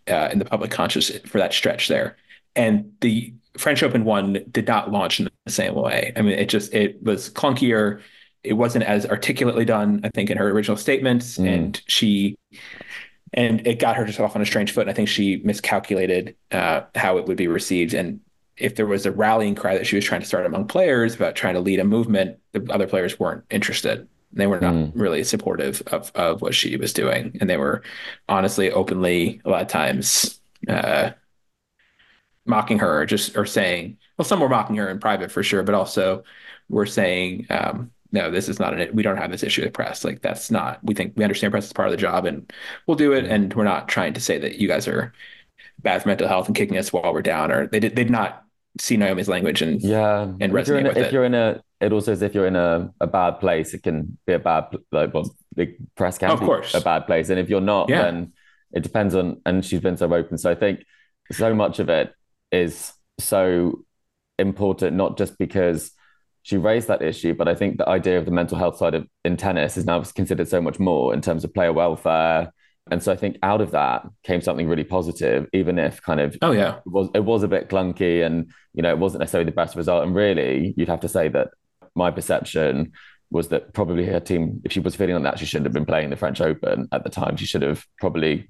uh, 0.09 0.29
in 0.33 0.39
the 0.39 0.45
public 0.45 0.71
conscious 0.71 1.17
for 1.27 1.39
that 1.39 1.53
stretch 1.53 1.89
there. 1.89 2.17
And 2.57 2.93
the 3.01 3.33
French 3.57 3.83
Open 3.83 4.05
one 4.05 4.45
did 4.51 4.67
not 4.67 4.91
launch 4.91 5.21
in 5.21 5.29
the 5.47 5.53
same 5.53 5.75
way. 5.75 6.13
I 6.17 6.23
mean, 6.23 6.39
it 6.39 6.49
just 6.49 6.75
it 6.75 7.03
was 7.03 7.31
clunkier. 7.31 8.01
It 8.43 8.55
wasn't 8.55 8.85
as 8.85 9.05
articulately 9.05 9.67
done, 9.67 10.01
I 10.03 10.09
think, 10.09 10.31
in 10.31 10.39
her 10.39 10.49
original 10.49 10.77
statements, 10.77 11.39
mm. 11.39 11.47
and 11.47 11.83
she 11.87 12.37
and 13.33 13.67
it 13.67 13.79
got 13.79 13.97
her 13.97 14.05
just 14.05 14.21
off 14.21 14.37
on 14.37 14.43
a 14.43 14.47
strange 14.47 14.73
foot. 14.73 14.83
And 14.83 14.91
I 14.91 14.95
think 14.95 15.09
she 15.09 15.41
miscalculated 15.45 16.37
uh, 16.51 16.83
how 16.95 17.19
it 17.19 17.27
would 17.27 17.37
be 17.37 17.49
received. 17.49 17.95
And 17.95 18.21
if 18.57 18.75
there 18.75 18.87
was 18.87 19.07
a 19.07 19.13
rallying 19.13 19.55
cry 19.55 19.77
that 19.77 19.87
she 19.87 19.97
was 19.97 20.05
trying 20.05 20.21
to 20.21 20.27
start 20.27 20.47
among 20.47 20.67
players 20.67 21.15
about 21.15 21.35
trying 21.35 21.55
to 21.55 21.61
lead 21.61 21.81
a 21.81 21.85
movement, 21.85 22.39
the 22.53 22.67
other 22.71 22.87
players 22.87 23.19
weren't 23.19 23.45
interested. 23.51 24.07
They 24.33 24.47
were 24.47 24.61
not 24.61 24.75
mm. 24.75 24.93
really 24.95 25.25
supportive 25.25 25.83
of 25.89 26.13
of 26.15 26.41
what 26.41 26.55
she 26.55 26.77
was 26.77 26.93
doing, 26.93 27.37
and 27.41 27.51
they 27.51 27.57
were 27.57 27.83
honestly, 28.29 28.71
openly, 28.71 29.41
a 29.45 29.51
lot 29.51 29.63
of 29.63 29.69
times 29.69 30.41
uh, 30.69 31.11
mocking 32.47 32.79
her, 32.79 33.01
or 33.01 33.07
just 33.07 33.37
or 33.37 33.45
saying, 33.45 33.97
well, 34.17 34.25
some 34.25 34.39
were 34.39 34.49
mocking 34.49 34.77
her 34.77 34.89
in 34.89 35.01
private 35.01 35.33
for 35.33 35.43
sure, 35.43 35.65
but 35.65 35.75
also 35.75 36.23
were 36.69 36.87
saying, 36.87 37.47
um, 37.51 37.91
no, 38.13 38.31
this 38.31 38.49
is 38.49 38.59
not 38.59 38.79
an, 38.79 38.95
we 38.95 39.03
don't 39.03 39.17
have 39.17 39.31
this 39.31 39.43
issue 39.43 39.63
with 39.63 39.73
press. 39.73 40.05
Like 40.05 40.23
that's 40.23 40.51
not, 40.51 40.79
we 40.83 40.95
think 40.95 41.15
we 41.17 41.25
understand 41.25 41.53
press 41.53 41.67
is 41.67 41.73
part 41.73 41.89
of 41.89 41.93
the 41.93 41.97
job 41.97 42.27
and 42.27 42.53
we'll 42.87 42.97
do 42.97 43.13
it. 43.13 43.25
And 43.25 43.53
we're 43.55 43.65
not 43.65 43.89
trying 43.89 44.15
to 44.15 44.21
say 44.21 44.39
that 44.39 44.57
you 44.57 44.69
guys 44.69 44.89
are 44.89 45.13
bad 45.81 46.03
for 46.03 46.09
mental 46.09 46.29
health 46.29 46.47
and 46.47 46.57
kicking 46.57 46.77
us 46.77 46.93
while 46.93 47.13
we're 47.13 47.23
down 47.23 47.51
or 47.51 47.67
they 47.67 47.81
did, 47.81 47.97
they 47.97 48.05
did 48.05 48.11
not 48.11 48.45
see 48.79 48.97
Naomi's 48.97 49.29
language 49.29 49.63
and, 49.63 49.81
yeah, 49.83 50.23
and 50.23 50.53
resonate 50.53 50.81
if 50.81 50.89
with 50.89 50.97
if 50.97 50.97
it. 50.97 51.07
If 51.07 51.13
you're 51.13 51.25
in 51.25 51.35
a, 51.35 51.63
it 51.81 51.93
also 51.93 52.13
says 52.13 52.23
if 52.23 52.35
you're 52.35 52.47
in 52.47 52.57
a, 52.57 52.93
a 53.01 53.07
bad 53.07 53.41
place, 53.41 53.75
it 53.75 53.83
can 53.83 54.19
be 54.27 54.35
a 54.35 54.39
bad, 54.39 54.77
like, 54.93 55.15
well, 55.15 55.35
the 55.57 55.77
press 55.97 56.19
can 56.19 56.31
of 56.31 56.41
be 56.41 56.47
course. 56.47 56.75
a 56.75 56.81
bad 56.81 57.07
place. 57.07 57.31
And 57.31 57.41
if 57.41 57.49
you're 57.49 57.61
not, 57.61 57.89
yeah. 57.89 58.03
then 58.03 58.33
it 58.73 58.83
depends 58.83 59.15
on, 59.15 59.41
and 59.47 59.65
she's 59.65 59.81
been 59.81 59.97
so 59.97 60.13
open. 60.13 60.39
So 60.39 60.51
I 60.51 60.55
think 60.55 60.85
so 61.33 61.55
much 61.55 61.79
of 61.79 61.89
it 61.89 62.13
is 62.53 62.93
so 63.19 63.85
important, 64.39 64.97
not 64.97 65.19
just 65.19 65.39
because 65.39 65.93
she 66.43 66.57
raised 66.57 66.89
that 66.89 67.03
issue, 67.03 67.35
but 67.35 67.49
I 67.49 67.55
think 67.55 67.79
the 67.79 67.89
idea 67.89 68.19
of 68.19 68.25
the 68.25 68.31
mental 68.31 68.57
health 68.57 68.77
side 68.77 68.95
of 68.95 69.07
in 69.25 69.37
tennis 69.37 69.77
is 69.77 69.85
now 69.85 70.03
considered 70.03 70.49
so 70.49 70.61
much 70.61 70.79
more 70.79 71.13
in 71.13 71.21
terms 71.21 71.45
of 71.45 71.53
player 71.53 71.73
welfare. 71.73 72.53
And 72.91 73.03
so 73.03 73.13
I 73.13 73.17
think 73.17 73.37
out 73.43 73.61
of 73.61 73.73
that 73.73 74.07
came 74.25 74.41
something 74.41 74.67
really 74.67 74.85
positive, 74.85 75.49
even 75.53 75.79
if 75.79 76.03
kind 76.03 76.21
of 76.21 76.37
oh 76.43 76.53
yeah 76.53 76.79
it 76.79 76.83
was 76.87 77.09
it 77.15 77.25
was 77.25 77.43
a 77.43 77.49
bit 77.49 77.69
clunky 77.69 78.25
and 78.25 78.51
you 78.73 78.83
know 78.83 78.91
it 78.91 78.99
wasn't 78.99 79.21
necessarily 79.21 79.51
the 79.51 79.55
best 79.55 79.77
result. 79.77 80.03
And 80.03 80.15
really, 80.15 80.75
you'd 80.77 80.89
have 80.89 81.01
to 81.01 81.09
say 81.09 81.29
that 81.29 81.49
my 81.95 82.11
perception 82.11 82.93
was 83.31 83.49
that 83.49 83.73
probably 83.73 84.07
her 84.07 84.19
team, 84.19 84.61
if 84.65 84.73
she 84.73 84.81
was 84.81 84.97
feeling 84.97 85.15
like 85.15 85.25
that, 85.25 85.39
she 85.39 85.47
shouldn't 85.47 85.67
have 85.67 85.73
been 85.73 85.87
playing 85.87 86.11
the 86.11 86.17
French 86.17 86.41
Open 86.41 86.89
at 86.91 87.05
the 87.05 87.11
time. 87.11 87.37
She 87.37 87.47
should 87.47 87.63
have 87.63 87.85
probably 88.01 88.49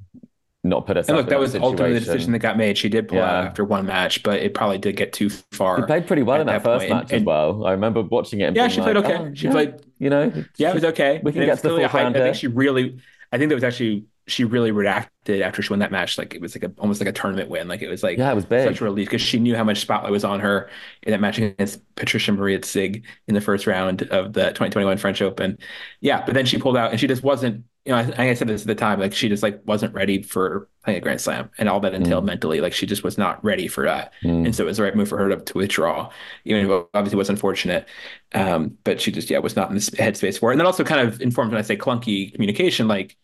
not 0.62 0.86
put 0.86 0.96
us. 0.96 1.08
And 1.08 1.16
look, 1.16 1.28
that 1.28 1.38
was 1.38 1.54
ultimately 1.54 1.94
the 1.94 2.00
decision 2.00 2.32
that 2.32 2.40
got 2.40 2.56
made. 2.56 2.76
She 2.76 2.88
did 2.88 3.08
pull 3.08 3.18
yeah. 3.18 3.38
out 3.38 3.46
after 3.46 3.64
one 3.64 3.86
match, 3.86 4.22
but 4.22 4.40
it 4.40 4.52
probably 4.52 4.78
did 4.78 4.96
get 4.96 5.12
too 5.12 5.30
far. 5.30 5.80
She 5.80 5.86
played 5.86 6.06
pretty 6.06 6.22
well 6.22 6.40
in 6.40 6.46
that, 6.48 6.62
that 6.62 6.64
first 6.64 6.88
point. 6.88 6.90
match 6.90 7.12
and, 7.12 7.22
as 7.22 7.24
well. 7.24 7.64
I 7.64 7.72
remember 7.72 8.02
watching 8.02 8.40
it. 8.40 8.54
yeah, 8.54 8.68
she 8.68 8.80
played 8.80 8.96
like, 8.96 9.04
okay. 9.06 9.16
Oh, 9.16 9.34
she 9.34 9.46
yeah, 9.46 9.52
played. 9.52 9.74
You 9.98 10.10
know, 10.10 10.44
yeah, 10.56 10.70
it 10.70 10.74
was 10.74 10.84
okay. 10.84 11.20
We 11.22 11.32
can 11.32 11.44
get 11.44 11.60
to 11.60 11.68
the 11.68 11.76
round. 11.76 12.16
I 12.16 12.20
think 12.20 12.36
she 12.36 12.46
really. 12.46 13.00
I 13.32 13.38
think 13.38 13.48
that 13.48 13.54
was 13.54 13.64
actually 13.64 14.06
she 14.26 14.44
really 14.44 14.70
reacted 14.70 15.42
after 15.42 15.62
she 15.62 15.72
won 15.72 15.80
that 15.80 15.90
match. 15.90 16.16
Like 16.16 16.34
it 16.34 16.40
was 16.40 16.54
like 16.54 16.64
a 16.64 16.72
almost 16.78 17.00
like 17.00 17.08
a 17.08 17.12
tournament 17.12 17.48
win. 17.48 17.68
Like 17.68 17.82
it 17.82 17.88
was 17.88 18.02
like 18.02 18.18
yeah, 18.18 18.30
it 18.30 18.34
was 18.34 18.44
big. 18.44 18.66
such 18.66 18.80
a 18.80 18.84
relief 18.84 19.08
because 19.08 19.22
she 19.22 19.38
knew 19.38 19.56
how 19.56 19.64
much 19.64 19.80
spotlight 19.80 20.12
was 20.12 20.24
on 20.24 20.40
her 20.40 20.70
in 21.02 21.10
that 21.12 21.20
match 21.20 21.38
against 21.38 21.80
Patricia 21.96 22.32
Maria 22.32 22.58
Tig 22.58 23.04
in 23.26 23.34
the 23.34 23.40
first 23.40 23.66
round 23.66 24.02
of 24.04 24.32
the 24.32 24.48
2021 24.48 24.98
French 24.98 25.20
Open. 25.20 25.58
Yeah, 26.00 26.24
but 26.24 26.34
then 26.34 26.46
she 26.46 26.58
pulled 26.58 26.76
out 26.76 26.90
and 26.92 27.00
she 27.00 27.06
just 27.06 27.22
wasn't 27.22 27.64
you 27.84 27.92
know, 27.92 27.98
I, 27.98 28.28
I 28.28 28.34
said 28.34 28.48
this 28.48 28.60
at 28.62 28.66
the 28.66 28.74
time, 28.74 29.00
like 29.00 29.14
she 29.14 29.28
just 29.28 29.42
like 29.42 29.60
wasn't 29.64 29.94
ready 29.94 30.22
for 30.22 30.68
playing 30.84 30.98
a 30.98 31.00
Grand 31.00 31.20
Slam 31.20 31.50
and 31.56 31.68
all 31.68 31.80
that 31.80 31.94
entailed 31.94 32.24
mm. 32.24 32.28
mentally. 32.28 32.60
Like 32.60 32.74
she 32.74 32.86
just 32.86 33.02
was 33.02 33.16
not 33.16 33.42
ready 33.42 33.68
for 33.68 33.84
that, 33.84 34.12
mm. 34.22 34.44
and 34.44 34.54
so 34.54 34.64
it 34.64 34.66
was 34.66 34.76
the 34.76 34.82
right 34.82 34.94
move 34.94 35.08
for 35.08 35.16
her 35.16 35.30
to, 35.30 35.36
to 35.36 35.58
withdraw. 35.58 36.10
Even 36.44 36.68
though 36.68 36.88
obviously 36.92 37.16
was 37.16 37.30
unfortunate, 37.30 37.88
um, 38.34 38.76
but 38.84 39.00
she 39.00 39.10
just 39.10 39.30
yeah 39.30 39.38
was 39.38 39.56
not 39.56 39.70
in 39.70 39.76
the 39.76 39.80
headspace 39.80 40.38
for 40.38 40.50
it. 40.50 40.54
And 40.54 40.60
then 40.60 40.66
also 40.66 40.84
kind 40.84 41.06
of 41.06 41.22
informed 41.22 41.52
when 41.52 41.58
I 41.58 41.62
say 41.62 41.76
clunky 41.76 42.32
communication, 42.32 42.86
like 42.86 43.16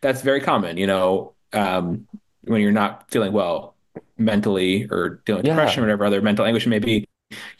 that's 0.00 0.22
very 0.22 0.40
common. 0.40 0.76
You 0.76 0.88
know, 0.88 1.34
um, 1.52 2.08
when 2.42 2.62
you're 2.62 2.72
not 2.72 3.08
feeling 3.10 3.32
well 3.32 3.76
mentally 4.18 4.88
or 4.90 5.22
dealing 5.24 5.40
with 5.40 5.46
yeah. 5.46 5.54
depression 5.54 5.82
or 5.82 5.86
whatever 5.86 6.04
other 6.04 6.20
mental 6.20 6.44
anguish 6.44 6.66
may 6.66 6.80
be, 6.80 7.08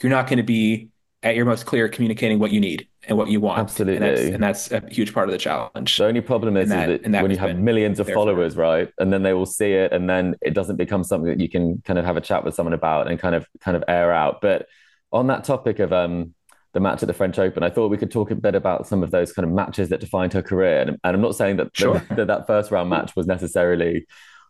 you're 0.00 0.10
not 0.10 0.26
going 0.26 0.38
to 0.38 0.42
be 0.42 0.88
at 1.22 1.36
your 1.36 1.44
most 1.44 1.66
clear 1.66 1.88
communicating 1.88 2.38
what 2.38 2.50
you 2.50 2.60
need 2.60 2.88
and 3.06 3.18
what 3.18 3.28
you 3.28 3.40
want. 3.40 3.58
Absolutely. 3.58 3.96
And 4.32 4.42
that's, 4.42 4.70
and 4.70 4.80
that's 4.80 4.90
a 4.90 4.94
huge 4.94 5.12
part 5.12 5.28
of 5.28 5.32
the 5.32 5.38
challenge. 5.38 5.96
The 5.96 6.06
only 6.06 6.22
problem 6.22 6.56
is, 6.56 6.70
that, 6.70 6.88
is 6.88 7.12
that, 7.12 7.22
when 7.22 7.30
you 7.30 7.36
have 7.36 7.58
millions 7.58 8.00
of 8.00 8.08
followers, 8.08 8.56
right? 8.56 8.90
And 8.98 9.12
then 9.12 9.22
they 9.22 9.34
will 9.34 9.46
see 9.46 9.72
it 9.72 9.92
and 9.92 10.08
then 10.08 10.36
it 10.40 10.54
doesn't 10.54 10.76
become 10.76 11.04
something 11.04 11.28
that 11.28 11.40
you 11.40 11.48
can 11.48 11.82
kind 11.84 11.98
of 11.98 12.04
have 12.06 12.16
a 12.16 12.22
chat 12.22 12.44
with 12.44 12.54
someone 12.54 12.72
about 12.72 13.08
and 13.08 13.18
kind 13.18 13.34
of 13.34 13.46
kind 13.60 13.76
of 13.76 13.84
air 13.86 14.12
out. 14.12 14.40
But 14.40 14.66
on 15.12 15.26
that 15.26 15.44
topic 15.44 15.78
of 15.78 15.92
um 15.92 16.34
the 16.72 16.80
match 16.80 17.02
at 17.02 17.08
the 17.08 17.12
French 17.12 17.38
Open, 17.38 17.62
I 17.64 17.70
thought 17.70 17.88
we 17.88 17.98
could 17.98 18.12
talk 18.12 18.30
a 18.30 18.34
bit 18.36 18.54
about 18.54 18.86
some 18.86 19.02
of 19.02 19.10
those 19.10 19.32
kind 19.32 19.44
of 19.44 19.52
matches 19.52 19.88
that 19.88 20.00
defined 20.00 20.32
her 20.34 20.42
career. 20.42 20.80
And, 20.80 20.90
and 20.90 20.98
I'm 21.02 21.20
not 21.20 21.34
saying 21.34 21.56
that, 21.56 21.76
sure. 21.76 21.98
that 22.10 22.28
that 22.28 22.46
first 22.46 22.70
round 22.70 22.88
match 22.88 23.16
was 23.16 23.26
necessarily 23.26 24.06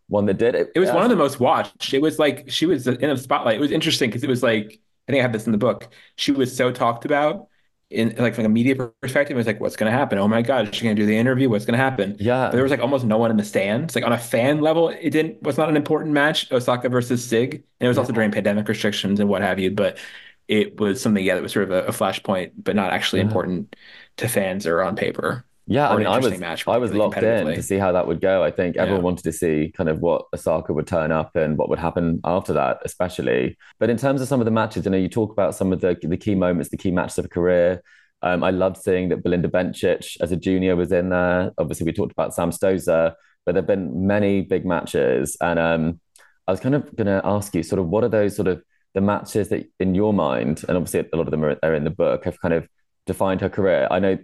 one 0.08 0.26
that 0.26 0.36
did 0.36 0.54
it. 0.54 0.70
It 0.74 0.80
was 0.80 0.90
one 0.90 1.02
of 1.02 1.08
the 1.08 1.16
most 1.16 1.40
watched. 1.40 1.94
It 1.94 2.02
was 2.02 2.18
like 2.18 2.50
she 2.50 2.66
was 2.66 2.86
in 2.86 3.08
a 3.10 3.16
spotlight. 3.16 3.56
It 3.56 3.60
was 3.60 3.70
interesting 3.70 4.10
because 4.10 4.22
it 4.22 4.28
was 4.28 4.42
like 4.42 4.78
I 5.10 5.12
think 5.12 5.20
I 5.20 5.22
have 5.22 5.32
this 5.32 5.46
in 5.46 5.52
the 5.52 5.58
book. 5.58 5.92
She 6.16 6.32
was 6.32 6.56
so 6.56 6.70
talked 6.70 7.04
about 7.04 7.48
in 7.90 8.14
like 8.16 8.34
from 8.34 8.44
a 8.44 8.48
media 8.48 8.76
perspective. 9.00 9.36
It 9.36 9.38
was 9.38 9.46
like, 9.46 9.60
what's 9.60 9.76
going 9.76 9.90
to 9.90 9.96
happen? 9.98 10.18
Oh 10.18 10.28
my 10.28 10.42
god, 10.42 10.68
is 10.68 10.76
she 10.76 10.84
going 10.84 10.94
to 10.94 11.02
do 11.02 11.06
the 11.06 11.16
interview? 11.16 11.48
What's 11.48 11.64
going 11.64 11.76
to 11.76 11.82
happen? 11.82 12.16
Yeah, 12.20 12.46
but 12.46 12.52
there 12.52 12.62
was 12.62 12.70
like 12.70 12.80
almost 12.80 13.04
no 13.04 13.18
one 13.18 13.30
in 13.30 13.36
the 13.36 13.44
stands. 13.44 13.94
Like 13.94 14.04
on 14.04 14.12
a 14.12 14.18
fan 14.18 14.60
level, 14.60 14.88
it 14.88 15.10
didn't 15.10 15.42
was 15.42 15.58
not 15.58 15.68
an 15.68 15.76
important 15.76 16.12
match. 16.12 16.50
Osaka 16.52 16.88
versus 16.88 17.28
Tig, 17.28 17.54
and 17.54 17.64
it 17.80 17.88
was 17.88 17.96
yeah. 17.96 18.02
also 18.02 18.12
during 18.12 18.30
pandemic 18.30 18.68
restrictions 18.68 19.18
and 19.18 19.28
what 19.28 19.42
have 19.42 19.58
you. 19.58 19.72
But 19.72 19.98
it 20.46 20.80
was 20.80 21.00
something, 21.00 21.24
yeah, 21.24 21.34
that 21.36 21.42
was 21.42 21.52
sort 21.52 21.64
of 21.64 21.70
a, 21.70 21.86
a 21.86 21.92
flashpoint, 21.92 22.52
but 22.56 22.74
not 22.74 22.92
actually 22.92 23.20
yeah. 23.20 23.26
important 23.26 23.76
to 24.16 24.28
fans 24.28 24.66
or 24.66 24.82
on 24.82 24.96
paper. 24.96 25.44
Yeah, 25.70 25.88
I 25.88 25.96
mean, 25.96 26.08
I 26.08 26.18
was 26.18 26.36
match, 26.40 26.66
I 26.66 26.78
was 26.78 26.92
locked 26.92 27.22
in 27.22 27.46
to 27.46 27.62
see 27.62 27.76
how 27.76 27.92
that 27.92 28.08
would 28.08 28.20
go. 28.20 28.42
I 28.42 28.50
think 28.50 28.76
everyone 28.76 29.02
yeah. 29.02 29.04
wanted 29.04 29.22
to 29.22 29.32
see 29.32 29.72
kind 29.72 29.88
of 29.88 30.00
what 30.00 30.24
Osaka 30.34 30.72
would 30.72 30.88
turn 30.88 31.12
up 31.12 31.36
and 31.36 31.56
what 31.56 31.68
would 31.68 31.78
happen 31.78 32.20
after 32.24 32.52
that, 32.54 32.78
especially. 32.84 33.56
But 33.78 33.88
in 33.88 33.96
terms 33.96 34.20
of 34.20 34.26
some 34.26 34.40
of 34.40 34.46
the 34.46 34.50
matches, 34.50 34.84
you 34.84 34.90
know, 34.90 34.96
you 34.96 35.08
talk 35.08 35.30
about 35.30 35.54
some 35.54 35.72
of 35.72 35.80
the 35.80 35.96
the 36.02 36.16
key 36.16 36.34
moments, 36.34 36.70
the 36.70 36.76
key 36.76 36.90
matches 36.90 37.18
of 37.18 37.26
a 37.26 37.28
career. 37.28 37.82
Um, 38.20 38.42
I 38.42 38.50
loved 38.50 38.78
seeing 38.78 39.10
that 39.10 39.22
Belinda 39.22 39.46
Bencic 39.46 40.16
as 40.20 40.32
a 40.32 40.36
junior 40.36 40.74
was 40.74 40.90
in 40.90 41.10
there. 41.10 41.52
Obviously, 41.56 41.86
we 41.86 41.92
talked 41.92 42.12
about 42.12 42.34
Sam 42.34 42.50
Stosur, 42.50 43.14
but 43.46 43.52
there've 43.52 43.64
been 43.64 44.08
many 44.08 44.42
big 44.42 44.66
matches, 44.66 45.36
and 45.40 45.60
um, 45.60 46.00
I 46.48 46.50
was 46.50 46.58
kind 46.58 46.74
of 46.74 46.96
going 46.96 47.06
to 47.06 47.22
ask 47.24 47.54
you, 47.54 47.62
sort 47.62 47.78
of, 47.78 47.86
what 47.86 48.02
are 48.02 48.08
those 48.08 48.34
sort 48.34 48.48
of 48.48 48.60
the 48.94 49.00
matches 49.00 49.50
that, 49.50 49.70
in 49.78 49.94
your 49.94 50.12
mind, 50.12 50.64
and 50.66 50.76
obviously 50.76 51.08
a 51.12 51.16
lot 51.16 51.28
of 51.28 51.30
them 51.30 51.44
are, 51.44 51.56
are 51.62 51.74
in 51.74 51.84
the 51.84 51.90
book, 51.90 52.24
have 52.24 52.40
kind 52.40 52.54
of 52.54 52.68
defined 53.06 53.40
her 53.40 53.48
career? 53.48 53.86
I 53.88 54.00
know, 54.00 54.18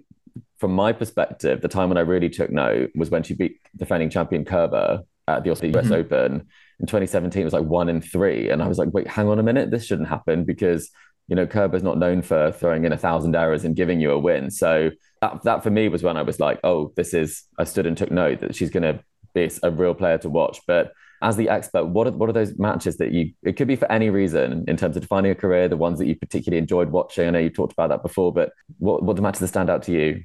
from 0.58 0.72
my 0.72 0.92
perspective, 0.92 1.60
the 1.60 1.68
time 1.68 1.88
when 1.88 1.98
I 1.98 2.02
really 2.02 2.30
took 2.30 2.50
note 2.50 2.90
was 2.94 3.10
when 3.10 3.22
she 3.22 3.34
beat 3.34 3.60
defending 3.76 4.10
champion 4.10 4.44
Kerber 4.44 5.02
at 5.28 5.44
the 5.44 5.50
US 5.50 5.60
mm-hmm. 5.60 5.92
Open 5.92 6.48
in 6.80 6.86
2017. 6.86 7.40
It 7.40 7.44
was 7.44 7.52
like 7.52 7.64
one 7.64 7.88
in 7.88 8.00
three, 8.00 8.50
and 8.50 8.62
I 8.62 8.68
was 8.68 8.78
like, 8.78 8.88
wait, 8.92 9.06
hang 9.06 9.28
on 9.28 9.38
a 9.38 9.42
minute, 9.42 9.70
this 9.70 9.86
shouldn't 9.86 10.08
happen 10.08 10.44
because 10.44 10.90
you 11.28 11.34
know, 11.34 11.46
Kerber's 11.46 11.82
not 11.82 11.98
known 11.98 12.22
for 12.22 12.52
throwing 12.52 12.84
in 12.84 12.92
a 12.92 12.96
thousand 12.96 13.34
errors 13.34 13.64
and 13.64 13.74
giving 13.74 14.00
you 14.00 14.12
a 14.12 14.18
win. 14.18 14.50
So 14.50 14.90
that, 15.20 15.42
that 15.42 15.62
for 15.62 15.70
me 15.70 15.88
was 15.88 16.02
when 16.02 16.16
I 16.16 16.22
was 16.22 16.38
like, 16.38 16.60
oh, 16.62 16.92
this 16.96 17.14
is, 17.14 17.44
I 17.58 17.64
stood 17.64 17.86
and 17.86 17.96
took 17.96 18.10
note 18.10 18.40
that 18.40 18.54
she's 18.54 18.70
going 18.70 18.84
to 18.84 19.00
be 19.34 19.50
a 19.62 19.70
real 19.70 19.94
player 19.94 20.18
to 20.18 20.28
watch. 20.30 20.60
But 20.66 20.92
as 21.22 21.36
the 21.36 21.48
expert, 21.48 21.86
what 21.86 22.06
are, 22.06 22.12
what 22.12 22.28
are 22.30 22.32
those 22.32 22.56
matches 22.58 22.98
that 22.98 23.10
you, 23.10 23.32
it 23.42 23.56
could 23.56 23.66
be 23.66 23.76
for 23.76 23.90
any 23.90 24.08
reason 24.08 24.64
in 24.68 24.76
terms 24.76 24.96
of 24.96 25.02
defining 25.02 25.32
a 25.32 25.34
career, 25.34 25.66
the 25.68 25.76
ones 25.76 25.98
that 25.98 26.06
you 26.06 26.14
particularly 26.14 26.58
enjoyed 26.58 26.90
watching? 26.90 27.26
I 27.26 27.30
know 27.30 27.38
you 27.40 27.50
talked 27.50 27.72
about 27.72 27.88
that 27.88 28.02
before, 28.02 28.32
but 28.32 28.52
what, 28.78 29.02
what 29.02 29.16
the 29.16 29.22
matches 29.22 29.40
that 29.40 29.48
stand 29.48 29.68
out 29.68 29.82
to 29.84 29.92
you? 29.92 30.22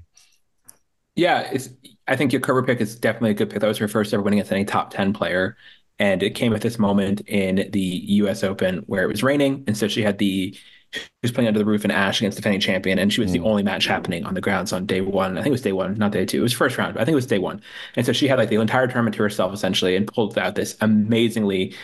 Yeah, 1.16 1.42
it's, 1.52 1.70
I 2.08 2.16
think 2.16 2.32
your 2.32 2.42
Kerber 2.42 2.64
pick 2.64 2.82
is 2.82 2.96
definitely 2.96 3.32
a 3.32 3.36
good 3.36 3.50
pick. 3.50 3.60
That 3.60 3.68
was 3.68 3.78
her 3.78 3.88
first 3.88 4.14
ever 4.14 4.24
winning 4.24 4.40
against 4.40 4.52
any 4.52 4.66
top 4.66 4.92
10 4.92 5.14
player. 5.14 5.58
And 6.00 6.24
it 6.24 6.36
came 6.36 6.54
at 6.54 6.62
this 6.62 6.80
moment 6.80 7.22
in 7.28 7.70
the 7.72 7.80
US 7.80 8.44
Open 8.44 8.80
where 8.88 9.04
it 9.04 9.08
was 9.08 9.22
raining. 9.22 9.64
And 9.68 9.78
so 9.78 9.88
she 9.88 10.02
had 10.02 10.18
the 10.18 10.58
she 10.94 11.10
was 11.24 11.32
playing 11.32 11.48
under 11.48 11.60
the 11.60 11.66
roof 11.66 11.86
in 11.86 11.92
Ashe 11.92 12.22
against 12.22 12.38
defending 12.38 12.60
champion, 12.60 13.00
and 13.00 13.14
she 13.14 13.22
was 13.22 13.30
mm. 13.30 13.34
the 13.34 13.40
only 13.42 13.64
match 13.64 13.86
happening 13.86 14.26
on 14.26 14.34
the 14.34 14.42
grounds 14.42 14.74
on 14.74 14.86
day 14.86 15.02
one. 15.02 15.38
I 15.38 15.42
think 15.42 15.48
it 15.48 15.52
was 15.52 15.62
day 15.62 15.72
one, 15.72 15.98
not 15.98 16.12
day 16.12 16.26
two. 16.26 16.40
It 16.40 16.44
was 16.44 16.54
first 16.54 16.78
round, 16.78 16.94
but 16.94 17.02
I 17.02 17.06
think 17.06 17.14
it 17.14 17.16
was 17.16 17.28
day 17.28 17.40
one. 17.40 17.62
And 17.96 18.06
so 18.06 18.12
she 18.12 18.28
had 18.28 18.38
like 18.38 18.50
the 18.50 18.56
entire 18.56 18.88
tournament 18.88 19.16
to 19.16 19.24
herself 19.24 19.54
essentially, 19.54 19.96
and 19.96 20.06
pulled 20.06 20.38
out 20.38 20.56
this 20.56 20.76
amazingly 20.82 21.76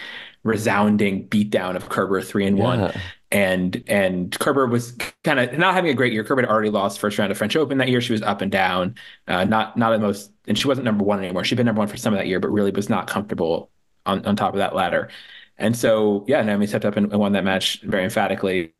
resounding 0.44 1.28
beatdown 1.30 1.76
of 1.76 1.90
Kerber 1.90 2.22
three 2.22 2.46
and 2.46 2.58
yeah. 2.58 2.64
one. 2.64 2.94
And 3.30 3.84
and 3.88 4.38
Kerber 4.40 4.68
was 4.68 4.94
kind 5.24 5.40
of 5.40 5.58
not 5.58 5.74
having 5.74 5.92
a 5.92 5.94
great 5.94 6.14
year. 6.14 6.24
Kerber 6.24 6.44
had 6.44 6.50
already 6.50 6.70
lost 6.70 7.00
first 7.00 7.18
round 7.18 7.30
of 7.30 7.38
French 7.38 7.58
Open 7.58 7.78
that 7.80 7.90
year. 7.90 8.00
She 8.00 8.14
was 8.14 8.22
up 8.22 8.42
and 8.42 8.50
down, 8.50 8.96
uh, 9.28 9.44
not 9.44 9.76
not 9.76 9.92
the 9.92 10.00
most, 10.00 10.32
and 10.48 10.58
she 10.58 10.68
wasn't 10.68 10.86
number 10.86 11.04
one 11.04 11.20
anymore. 11.20 11.44
She'd 11.44 11.56
been 11.56 11.66
number 11.66 11.80
one 11.80 11.90
for 11.90 11.98
some 11.98 12.14
of 12.14 12.20
that 12.20 12.28
year, 12.28 12.40
but 12.40 12.50
really 12.50 12.72
was 12.72 12.90
not 12.90 13.08
comfortable 13.08 13.70
on, 14.06 14.26
on 14.26 14.38
top 14.38 14.54
of 14.54 14.60
that 14.60 14.76
ladder. 14.76 15.10
And 15.58 15.76
so, 15.76 16.24
yeah, 16.28 16.42
Naomi 16.42 16.68
stepped 16.68 16.86
up 16.86 16.96
and, 16.96 17.12
won 17.12 17.34
that 17.34 17.44
match 17.44 17.82
very 17.82 18.04
emphatically. 18.04 18.74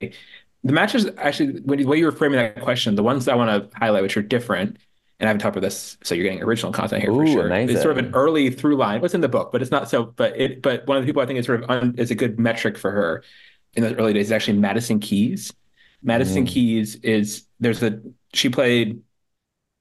The 0.64 0.74
matches 0.74 1.08
actually, 1.18 1.60
when 1.62 1.80
the 1.80 1.86
way 1.86 1.98
you 1.98 2.06
were 2.06 2.12
framing 2.12 2.38
that 2.38 2.62
question, 2.62 2.96
the 2.96 3.04
ones 3.04 3.28
I 3.28 3.36
want 3.36 3.72
to 3.72 3.78
highlight, 3.78 4.04
which 4.04 4.16
are 4.16 4.22
different, 4.22 4.78
and 5.20 5.28
I 5.28 5.30
haven't 5.30 5.42
talked 5.42 5.56
about 5.56 5.66
this, 5.66 5.98
so 6.04 6.14
you're 6.14 6.24
getting 6.24 6.44
original 6.44 6.72
content 6.72 7.02
here 7.02 7.12
Ooh, 7.12 7.26
for 7.26 7.28
sure. 7.28 7.46
Amazing. 7.48 7.76
It's 7.76 7.84
sort 7.84 7.98
of 7.98 8.06
an 8.06 8.14
early 8.14 8.52
through 8.52 8.78
line. 8.78 9.02
What's 9.02 9.16
in 9.16 9.22
the 9.22 9.28
book, 9.28 9.52
but 9.52 9.62
it's 9.62 9.72
not 9.72 9.90
so. 9.90 10.06
But 10.06 10.40
it, 10.40 10.62
but 10.62 10.86
one 10.86 10.98
of 10.98 11.04
the 11.04 11.08
people 11.08 11.22
I 11.22 11.26
think 11.26 11.40
is 11.40 11.48
sort 11.48 11.64
of 11.64 11.70
un, 11.70 11.96
is 11.98 12.12
a 12.12 12.16
good 12.16 12.40
metric 12.40 12.78
for 12.78 12.92
her 12.92 13.24
in 13.78 13.84
the 13.84 13.96
early 13.96 14.14
days 14.14 14.28
is 14.28 14.32
actually 14.32 14.58
Madison 14.58 15.00
Keys. 15.00 15.54
Madison 16.04 16.46
mm. 16.46 16.50
Keys 16.50 16.96
is 16.96 17.46
there's 17.60 17.82
a 17.82 18.02
she 18.34 18.50
played 18.50 19.02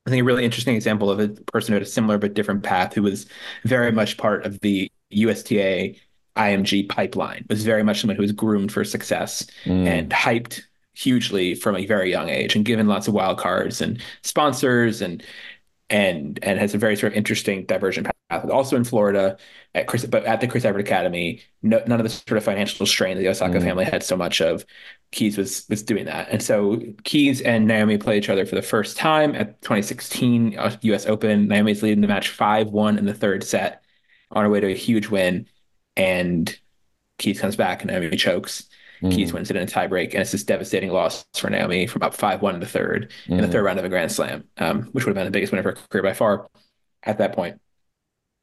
I 0.07 0.11
think 0.11 0.20
a 0.20 0.24
really 0.24 0.44
interesting 0.44 0.76
example 0.76 1.11
of 1.11 1.18
a 1.18 1.28
person 1.28 1.72
who 1.72 1.74
had 1.74 1.82
a 1.82 1.86
similar 1.86 2.16
but 2.16 2.34
different 2.34 2.62
path 2.62 2.94
who 2.94 3.03
was 3.03 3.26
very 3.64 3.90
much 3.90 4.16
part 4.16 4.47
of 4.47 4.61
the 4.61 4.90
USTA 5.11 5.97
IMG 6.36 6.88
pipeline 6.88 7.44
was 7.49 7.64
very 7.64 7.82
much 7.82 8.01
someone 8.01 8.16
who 8.16 8.22
was 8.22 8.32
groomed 8.32 8.70
for 8.70 8.84
success 8.84 9.47
mm. 9.64 9.86
and 9.86 10.11
hyped 10.11 10.62
hugely 10.94 11.55
from 11.55 11.76
a 11.76 11.86
very 11.86 12.11
young 12.11 12.28
age 12.28 12.55
and 12.55 12.64
given 12.64 12.86
lots 12.86 13.09
of 13.09 13.14
wild 13.14 13.38
cards 13.38 13.80
and 13.80 14.01
sponsors 14.22 15.03
and 15.03 15.22
and 15.90 16.38
and 16.42 16.59
has 16.59 16.74
a 16.74 16.78
very 16.78 16.97
sort 16.97 17.12
of 17.12 17.16
interesting 17.16 17.64
divergent 17.64 18.07
path. 18.07 18.16
Also 18.31 18.77
in 18.77 18.83
Florida, 18.83 19.37
at 19.74 19.87
Chris, 19.87 20.05
but 20.05 20.24
at 20.24 20.41
the 20.41 20.49
Chris 20.49 20.64
Evert 20.64 20.81
Academy, 20.81 21.43
no, 21.62 21.81
none 21.87 22.01
of 22.01 22.05
the 22.05 22.11
sort 22.11 22.37
of 22.39 22.45
financial 22.45 22.85
strain 22.85 23.16
that 23.16 23.22
the 23.22 23.29
Osaka 23.29 23.59
mm. 23.59 23.62
family 23.62 23.85
had 23.85 24.03
so 24.03 24.16
much 24.16 24.41
of. 24.41 24.64
Keys 25.12 25.39
was 25.39 25.64
was 25.70 25.85
doing 25.85 26.07
that, 26.07 26.29
and 26.31 26.43
so 26.43 26.83
Keys 27.05 27.41
and 27.41 27.66
Naomi 27.66 27.97
play 27.97 28.18
each 28.18 28.29
other 28.29 28.45
for 28.45 28.57
the 28.57 28.62
first 28.62 28.97
time 28.97 29.37
at 29.37 29.62
2016 29.62 30.59
U.S. 30.83 31.07
Open. 31.07 31.47
Naomi's 31.47 31.83
leading 31.83 32.01
the 32.01 32.09
match 32.09 32.31
five 32.31 32.68
one 32.68 32.99
in 32.99 33.05
the 33.05 33.14
third 33.14 33.45
set, 33.45 33.85
on 34.33 34.43
her 34.43 34.51
way 34.51 34.59
to 34.59 34.66
a 34.66 34.74
huge 34.74 35.07
win 35.07 35.47
and 35.97 36.59
Keys 37.18 37.41
comes 37.41 37.57
back 37.57 37.83
and 37.83 37.91
Naomi 37.91 38.16
chokes. 38.16 38.68
Mm. 39.03 39.12
Keys 39.12 39.33
wins 39.33 39.51
it 39.51 39.57
in 39.57 39.62
a 39.62 39.66
tiebreak, 39.66 40.12
and 40.12 40.22
it's 40.22 40.33
this 40.33 40.45
devastating 40.45 40.91
loss 40.91 41.27
for 41.35 41.51
Naomi 41.51 41.87
from 41.87 42.03
up 42.03 42.14
five 42.14 42.41
one 42.41 42.55
in 42.55 42.61
the 42.61 42.66
third 42.66 43.11
mm. 43.27 43.33
in 43.33 43.39
the 43.39 43.49
third 43.49 43.62
round 43.62 43.79
of 43.79 43.85
a 43.85 43.89
Grand 43.89 44.12
Slam, 44.12 44.45
um, 44.59 44.85
which 44.93 45.05
would 45.05 45.11
have 45.11 45.16
been 45.16 45.27
the 45.27 45.37
biggest 45.37 45.53
win 45.53 45.59
of 45.59 45.64
her 45.64 45.72
career 45.91 46.03
by 46.03 46.14
far 46.14 46.49
at 47.03 47.18
that 47.18 47.35
point. 47.35 47.61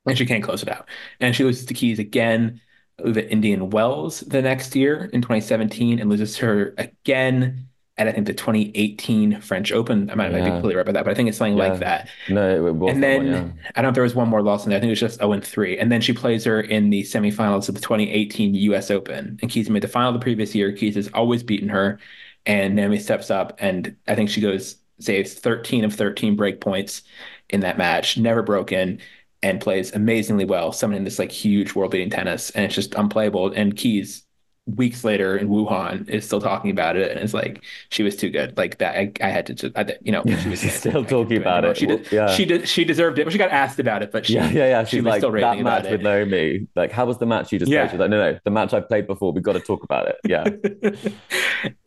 And 0.05 0.17
she 0.17 0.25
can't 0.25 0.43
close 0.43 0.61
it 0.61 0.69
out, 0.69 0.87
and 1.21 1.35
she 1.35 1.43
loses 1.43 1.65
to 1.65 1.73
Keys 1.73 1.97
again 1.97 2.59
the 2.97 3.29
Indian 3.31 3.69
Wells 3.69 4.19
the 4.21 4.41
next 4.41 4.75
year 4.75 5.09
in 5.13 5.21
2017, 5.21 5.99
and 5.99 6.09
loses 6.09 6.37
her 6.37 6.75
again 6.77 7.67
at 7.97 8.07
I 8.07 8.11
think 8.11 8.25
the 8.25 8.33
2018 8.33 9.41
French 9.41 9.71
Open. 9.71 10.09
I 10.09 10.15
might 10.15 10.31
yeah. 10.31 10.43
be 10.43 10.49
completely 10.49 10.75
right 10.75 10.81
about 10.81 10.93
that, 10.93 11.05
but 11.05 11.11
I 11.11 11.13
think 11.13 11.29
it's 11.29 11.37
something 11.37 11.57
yeah. 11.57 11.67
like 11.67 11.79
that. 11.79 12.09
No, 12.29 12.67
and 12.87 13.03
then 13.03 13.17
one, 13.17 13.27
yeah. 13.27 13.69
I 13.75 13.81
don't 13.81 13.83
know 13.83 13.89
if 13.89 13.95
there 13.95 14.03
was 14.03 14.15
one 14.15 14.29
more 14.29 14.41
loss 14.41 14.65
in 14.65 14.69
there. 14.69 14.77
I 14.77 14.79
think 14.79 14.89
it 14.89 14.93
was 14.93 14.99
just 14.99 15.19
0 15.19 15.33
and 15.33 15.43
3. 15.45 15.77
And 15.77 15.91
then 15.91 16.01
she 16.01 16.13
plays 16.13 16.43
her 16.45 16.59
in 16.61 16.89
the 16.89 17.03
semifinals 17.03 17.69
of 17.69 17.75
the 17.75 17.81
2018 17.81 18.55
US 18.55 18.89
Open. 18.89 19.37
And 19.41 19.51
Keys 19.51 19.69
made 19.69 19.83
the 19.83 19.87
final 19.87 20.11
the 20.11 20.19
previous 20.19 20.55
year. 20.55 20.71
Keys 20.71 20.95
has 20.95 21.09
always 21.13 21.43
beaten 21.43 21.69
her. 21.69 21.99
And 22.45 22.75
Naomi 22.75 22.99
steps 22.99 23.31
up 23.31 23.55
and 23.59 23.95
I 24.07 24.15
think 24.15 24.29
she 24.29 24.41
goes 24.41 24.77
saves 24.99 25.33
13 25.33 25.83
of 25.83 25.93
13 25.93 26.35
break 26.35 26.61
points 26.61 27.03
in 27.49 27.61
that 27.61 27.77
match, 27.77 28.17
never 28.17 28.41
broken, 28.41 28.99
and 29.43 29.61
plays 29.61 29.93
amazingly 29.93 30.45
well, 30.45 30.71
summoning 30.71 31.03
this 31.03 31.19
like 31.19 31.31
huge 31.31 31.75
world 31.75 31.91
beating 31.91 32.09
tennis. 32.09 32.49
And 32.51 32.65
it's 32.65 32.73
just 32.73 32.95
unplayable. 32.95 33.51
And 33.51 33.75
Keys 33.75 34.23
weeks 34.65 35.03
later 35.03 35.35
in 35.35 35.49
Wuhan 35.49 36.07
is 36.07 36.25
still 36.25 36.39
talking 36.39 36.71
about 36.71 36.95
it 36.95 37.11
and 37.11 37.19
it's 37.19 37.33
like 37.33 37.61
she 37.89 38.01
was 38.01 38.15
too 38.15 38.29
good. 38.29 38.57
Like 38.57 38.77
that 38.77 38.95
I, 38.95 39.11
I 39.19 39.27
had 39.29 39.45
to 39.47 39.53
just 39.53 39.77
I, 39.77 39.97
you 40.01 40.11
know 40.13 40.23
she 40.41 40.47
was 40.47 40.61
still 40.61 41.03
talking 41.03 41.35
about 41.35 41.65
it. 41.65 41.75
She 41.75 41.85
did 41.85 42.09
yeah. 42.11 42.33
she 42.33 42.45
did 42.45 42.69
she 42.69 42.85
deserved 42.85 43.19
it 43.19 43.25
well, 43.25 43.31
she 43.31 43.37
got 43.37 43.51
asked 43.51 43.79
about 43.79 44.03
it 44.03 44.11
but 44.13 44.25
she, 44.25 44.35
yeah 44.35 44.49
yeah 44.49 44.67
yeah. 44.67 44.83
she's 44.83 44.91
she 44.91 45.01
was 45.01 45.11
like 45.11 45.19
still 45.19 45.33
that 45.33 45.59
match 45.59 45.89
with 45.89 46.01
Naomi. 46.01 46.67
Like 46.77 46.93
how 46.93 47.05
was 47.05 47.17
the 47.17 47.25
match 47.25 47.51
you 47.51 47.59
just 47.59 47.69
yeah. 47.69 47.81
played 47.81 47.91
she's 47.91 47.99
like 47.99 48.09
no 48.09 48.31
no 48.31 48.39
the 48.45 48.51
match 48.51 48.73
I 48.73 48.79
played 48.79 49.05
before. 49.05 49.33
We've 49.33 49.43
got 49.43 49.53
to 49.53 49.59
talk 49.59 49.83
about 49.83 50.07
it. 50.07 50.15
Yeah. 50.25 50.45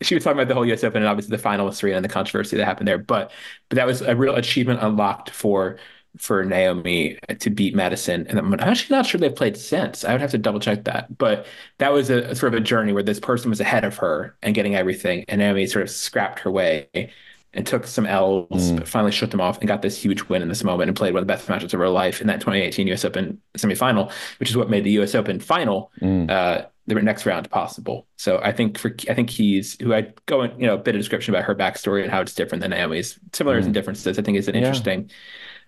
She 0.01 0.15
was 0.15 0.23
talking 0.23 0.39
about 0.39 0.47
the 0.47 0.55
whole 0.55 0.65
US 0.65 0.83
Open 0.83 1.03
and 1.03 1.09
obviously 1.09 1.35
the 1.35 1.41
final 1.41 1.67
was 1.67 1.79
three 1.79 1.93
and 1.93 2.03
the 2.03 2.09
controversy 2.09 2.57
that 2.57 2.65
happened 2.65 2.87
there 2.87 2.97
but 2.97 3.31
but 3.69 3.75
that 3.75 3.85
was 3.85 4.01
a 4.01 4.15
real 4.15 4.33
achievement 4.33 4.81
unlocked 4.81 5.29
for 5.29 5.77
for 6.17 6.43
Naomi 6.43 7.17
to 7.39 7.49
beat 7.49 7.75
Madison. 7.75 8.25
And 8.27 8.39
I'm 8.39 8.53
actually 8.59 8.95
not 8.95 9.05
sure 9.05 9.19
they've 9.19 9.35
played 9.35 9.57
since. 9.57 10.03
I 10.03 10.11
would 10.11 10.21
have 10.21 10.31
to 10.31 10.37
double 10.37 10.59
check 10.59 10.83
that. 10.85 11.17
But 11.17 11.45
that 11.77 11.93
was 11.93 12.09
a, 12.09 12.35
sort 12.35 12.53
of 12.53 12.59
a 12.59 12.63
journey 12.63 12.93
where 12.93 13.03
this 13.03 13.19
person 13.19 13.49
was 13.49 13.59
ahead 13.59 13.83
of 13.83 13.97
her 13.97 14.35
and 14.41 14.55
getting 14.55 14.75
everything. 14.75 15.25
And 15.27 15.39
Naomi 15.39 15.67
sort 15.67 15.83
of 15.83 15.89
scrapped 15.89 16.39
her 16.39 16.51
way 16.51 17.11
and 17.53 17.65
took 17.65 17.87
some 17.87 18.05
L's, 18.05 18.71
mm. 18.71 18.77
but 18.77 18.87
finally 18.87 19.11
shook 19.11 19.31
them 19.31 19.41
off 19.41 19.59
and 19.59 19.67
got 19.67 19.81
this 19.81 19.97
huge 19.97 20.23
win 20.23 20.41
in 20.41 20.47
this 20.47 20.63
moment 20.63 20.89
and 20.89 20.97
played 20.97 21.13
one 21.13 21.21
of 21.21 21.27
the 21.27 21.33
best 21.33 21.49
matches 21.49 21.73
of 21.73 21.79
her 21.79 21.89
life 21.89 22.21
in 22.21 22.27
that 22.27 22.39
2018 22.39 22.87
US 22.87 23.05
Open 23.05 23.41
semifinal, 23.57 24.11
which 24.39 24.49
is 24.49 24.57
what 24.57 24.69
made 24.69 24.83
the 24.83 24.91
US 24.99 25.15
Open 25.15 25.39
final. 25.39 25.91
Mm. 26.01 26.29
Uh, 26.29 26.65
the 26.87 26.95
next 26.95 27.25
round 27.25 27.49
possible. 27.49 28.07
So 28.15 28.39
I 28.41 28.53
think 28.53 28.77
for 28.77 28.95
I 29.09 29.13
think 29.13 29.29
he's 29.29 29.79
who 29.81 29.93
I 29.93 30.13
go 30.25 30.43
in 30.43 30.57
you 30.57 30.67
know 30.67 30.75
a 30.75 30.77
bit 30.77 30.95
of 30.95 30.99
description 30.99 31.33
about 31.33 31.43
her 31.45 31.53
backstory 31.53 32.01
and 32.01 32.09
how 32.09 32.21
it's 32.21 32.33
different 32.33 32.61
than 32.61 32.71
Naomi's 32.71 33.19
similarities 33.33 33.65
mm. 33.65 33.67
and 33.67 33.73
differences. 33.73 34.17
I 34.17 34.21
think 34.21 34.37
is 34.37 34.47
an 34.47 34.55
interesting 34.55 35.11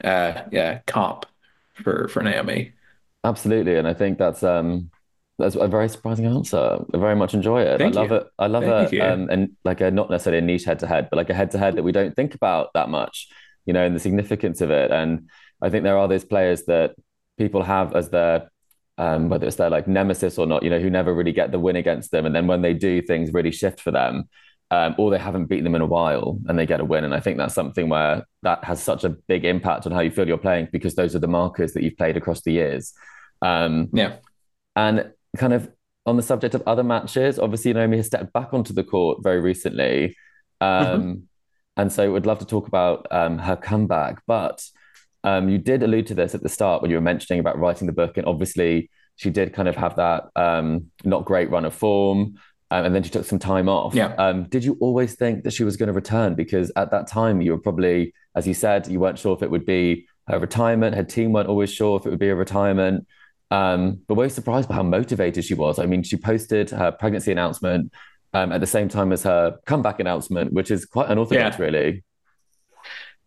uh, 0.03 0.43
yeah 0.51 0.79
comp 0.87 1.25
for 1.75 2.07
for 2.07 2.23
Naomi. 2.23 2.73
Absolutely, 3.23 3.75
and 3.75 3.87
I 3.87 3.93
think 3.93 4.17
that's 4.17 4.43
um 4.43 4.91
that's 5.37 5.55
a 5.55 5.67
very 5.67 5.89
surprising 5.89 6.25
answer. 6.25 6.85
I 6.93 6.97
very 6.97 7.15
much 7.15 7.33
enjoy 7.33 7.61
it. 7.61 7.77
Thank 7.77 7.95
I 7.95 8.01
love 8.01 8.11
you. 8.11 8.17
it. 8.17 8.27
I 8.37 8.47
love 8.47 8.63
Thank 8.63 8.93
it. 8.93 8.99
Um, 8.99 9.29
and 9.29 9.55
like 9.63 9.81
a 9.81 9.89
not 9.89 10.09
necessarily 10.09 10.39
a 10.39 10.45
niche 10.45 10.65
head 10.65 10.79
to 10.79 10.87
head, 10.87 11.07
but 11.09 11.17
like 11.17 11.29
a 11.29 11.33
head 11.33 11.51
to 11.51 11.57
head 11.57 11.75
that 11.75 11.83
we 11.83 11.93
don't 11.93 12.15
think 12.15 12.35
about 12.35 12.73
that 12.73 12.89
much, 12.89 13.29
you 13.65 13.73
know, 13.73 13.85
and 13.85 13.95
the 13.95 13.99
significance 13.99 14.59
of 14.61 14.69
it. 14.69 14.91
And 14.91 15.29
I 15.61 15.69
think 15.69 15.83
there 15.83 15.97
are 15.97 16.07
those 16.07 16.25
players 16.25 16.63
that 16.65 16.95
people 17.37 17.63
have 17.63 17.95
as 17.95 18.09
their 18.09 18.51
um, 18.97 19.29
whether 19.29 19.47
it's 19.47 19.55
their 19.55 19.69
like 19.69 19.87
nemesis 19.87 20.37
or 20.37 20.45
not, 20.45 20.61
you 20.61 20.69
know, 20.69 20.79
who 20.79 20.89
never 20.89 21.13
really 21.13 21.31
get 21.31 21.53
the 21.53 21.59
win 21.59 21.77
against 21.77 22.11
them, 22.11 22.25
and 22.25 22.35
then 22.35 22.47
when 22.47 22.61
they 22.61 22.73
do, 22.73 23.01
things 23.01 23.33
really 23.33 23.51
shift 23.51 23.79
for 23.79 23.91
them 23.91 24.27
um, 24.71 24.95
or 24.97 25.09
they 25.09 25.17
haven't 25.17 25.45
beaten 25.45 25.63
them 25.63 25.75
in 25.75 25.81
a 25.81 25.85
while 25.85 26.39
and 26.47 26.57
they 26.57 26.65
get 26.65 26.79
a 26.79 26.85
win. 26.85 27.03
And 27.03 27.13
I 27.13 27.19
think 27.19 27.37
that's 27.37 27.55
something 27.55 27.89
where 27.89 28.25
that 28.43 28.63
has 28.63 28.81
such 28.81 29.03
a 29.03 29.09
big 29.09 29.45
impact 29.45 29.85
on 29.85 29.91
how 29.91 30.01
you 30.01 30.11
feel 30.11 30.27
you're 30.27 30.37
playing 30.37 30.69
because 30.71 30.95
those 30.95 31.15
are 31.15 31.19
the 31.19 31.27
markers 31.27 31.73
that 31.73 31.83
you've 31.83 31.97
played 31.97 32.17
across 32.17 32.41
the 32.41 32.53
years. 32.53 32.93
Um, 33.41 33.89
yeah. 33.93 34.17
And 34.75 35.11
kind 35.37 35.53
of 35.53 35.71
on 36.05 36.17
the 36.17 36.23
subject 36.23 36.53
of 36.53 36.63
other 36.67 36.83
matches, 36.83 37.39
obviously 37.39 37.73
Naomi 37.73 37.97
has 37.97 38.07
stepped 38.07 38.31
back 38.31 38.53
onto 38.53 38.73
the 38.73 38.83
court 38.83 39.23
very 39.23 39.39
recently. 39.39 40.15
Um, 40.61 40.85
mm-hmm. 40.85 41.13
And 41.77 41.91
so 41.91 42.11
we'd 42.11 42.25
love 42.25 42.39
to 42.39 42.45
talk 42.45 42.67
about 42.67 43.07
um, 43.09 43.39
her 43.39 43.55
comeback. 43.55 44.21
But 44.27 44.63
um, 45.23 45.49
you 45.49 45.57
did 45.57 45.81
allude 45.81 46.07
to 46.07 46.13
this 46.13 46.35
at 46.35 46.43
the 46.43 46.49
start 46.49 46.81
when 46.81 46.91
you 46.91 46.97
were 46.97 47.01
mentioning 47.01 47.39
about 47.39 47.57
writing 47.57 47.87
the 47.87 47.93
book. 47.93 48.17
And 48.17 48.27
obviously 48.27 48.91
she 49.15 49.31
did 49.31 49.53
kind 49.53 49.67
of 49.67 49.75
have 49.75 49.95
that 49.95 50.29
um, 50.35 50.91
not 51.03 51.25
great 51.25 51.49
run 51.49 51.65
of 51.65 51.73
form 51.73 52.35
Um, 52.71 52.85
and 52.85 52.93
then 52.95 53.01
she 53.03 53.09
took 53.09 53.25
some 53.25 53.39
time 53.39 53.67
off. 53.67 53.95
Yeah. 53.95 54.13
Um, 54.17 54.43
did 54.43 54.63
you 54.63 54.77
always 54.79 55.15
think 55.15 55.43
that 55.43 55.53
she 55.53 55.63
was 55.63 55.75
going 55.75 55.87
to 55.87 55.93
return? 55.93 56.35
Because 56.35 56.71
at 56.75 56.91
that 56.91 57.07
time, 57.07 57.41
you 57.41 57.51
were 57.51 57.57
probably, 57.57 58.13
as 58.35 58.45
you 58.47 58.53
said, 58.53 58.87
you 58.87 58.99
weren't 58.99 59.17
sure 59.17 59.35
if 59.35 59.41
it 59.41 59.49
would 59.49 59.65
be 59.65 60.07
her 60.27 60.37
retirement. 60.39 60.95
Her 60.95 61.03
team 61.03 61.33
weren't 61.33 61.49
always 61.49 61.71
sure 61.73 61.97
if 61.97 62.05
it 62.05 62.09
would 62.11 62.19
be 62.19 62.29
a 62.29 62.35
retirement. 62.35 63.07
Um, 63.49 64.01
but 64.07 64.13
we're 64.15 64.29
surprised 64.29 64.69
by 64.69 64.75
how 64.75 64.83
motivated 64.83 65.43
she 65.45 65.55
was. 65.55 65.79
I 65.79 65.87
mean, 65.87 66.03
she 66.03 66.15
posted 66.17 66.69
her 66.69 66.91
pregnancy 66.91 67.31
announcement 67.31 67.91
um, 68.33 68.51
at 68.51 68.61
the 68.61 68.67
same 68.67 68.87
time 68.87 69.11
as 69.11 69.23
her 69.23 69.57
comeback 69.65 69.99
announcement, 69.99 70.53
which 70.53 70.69
is 70.69 70.85
quite 70.85 71.09
unorthodox, 71.09 71.57
Yeah. 71.57 71.63
really. 71.65 72.03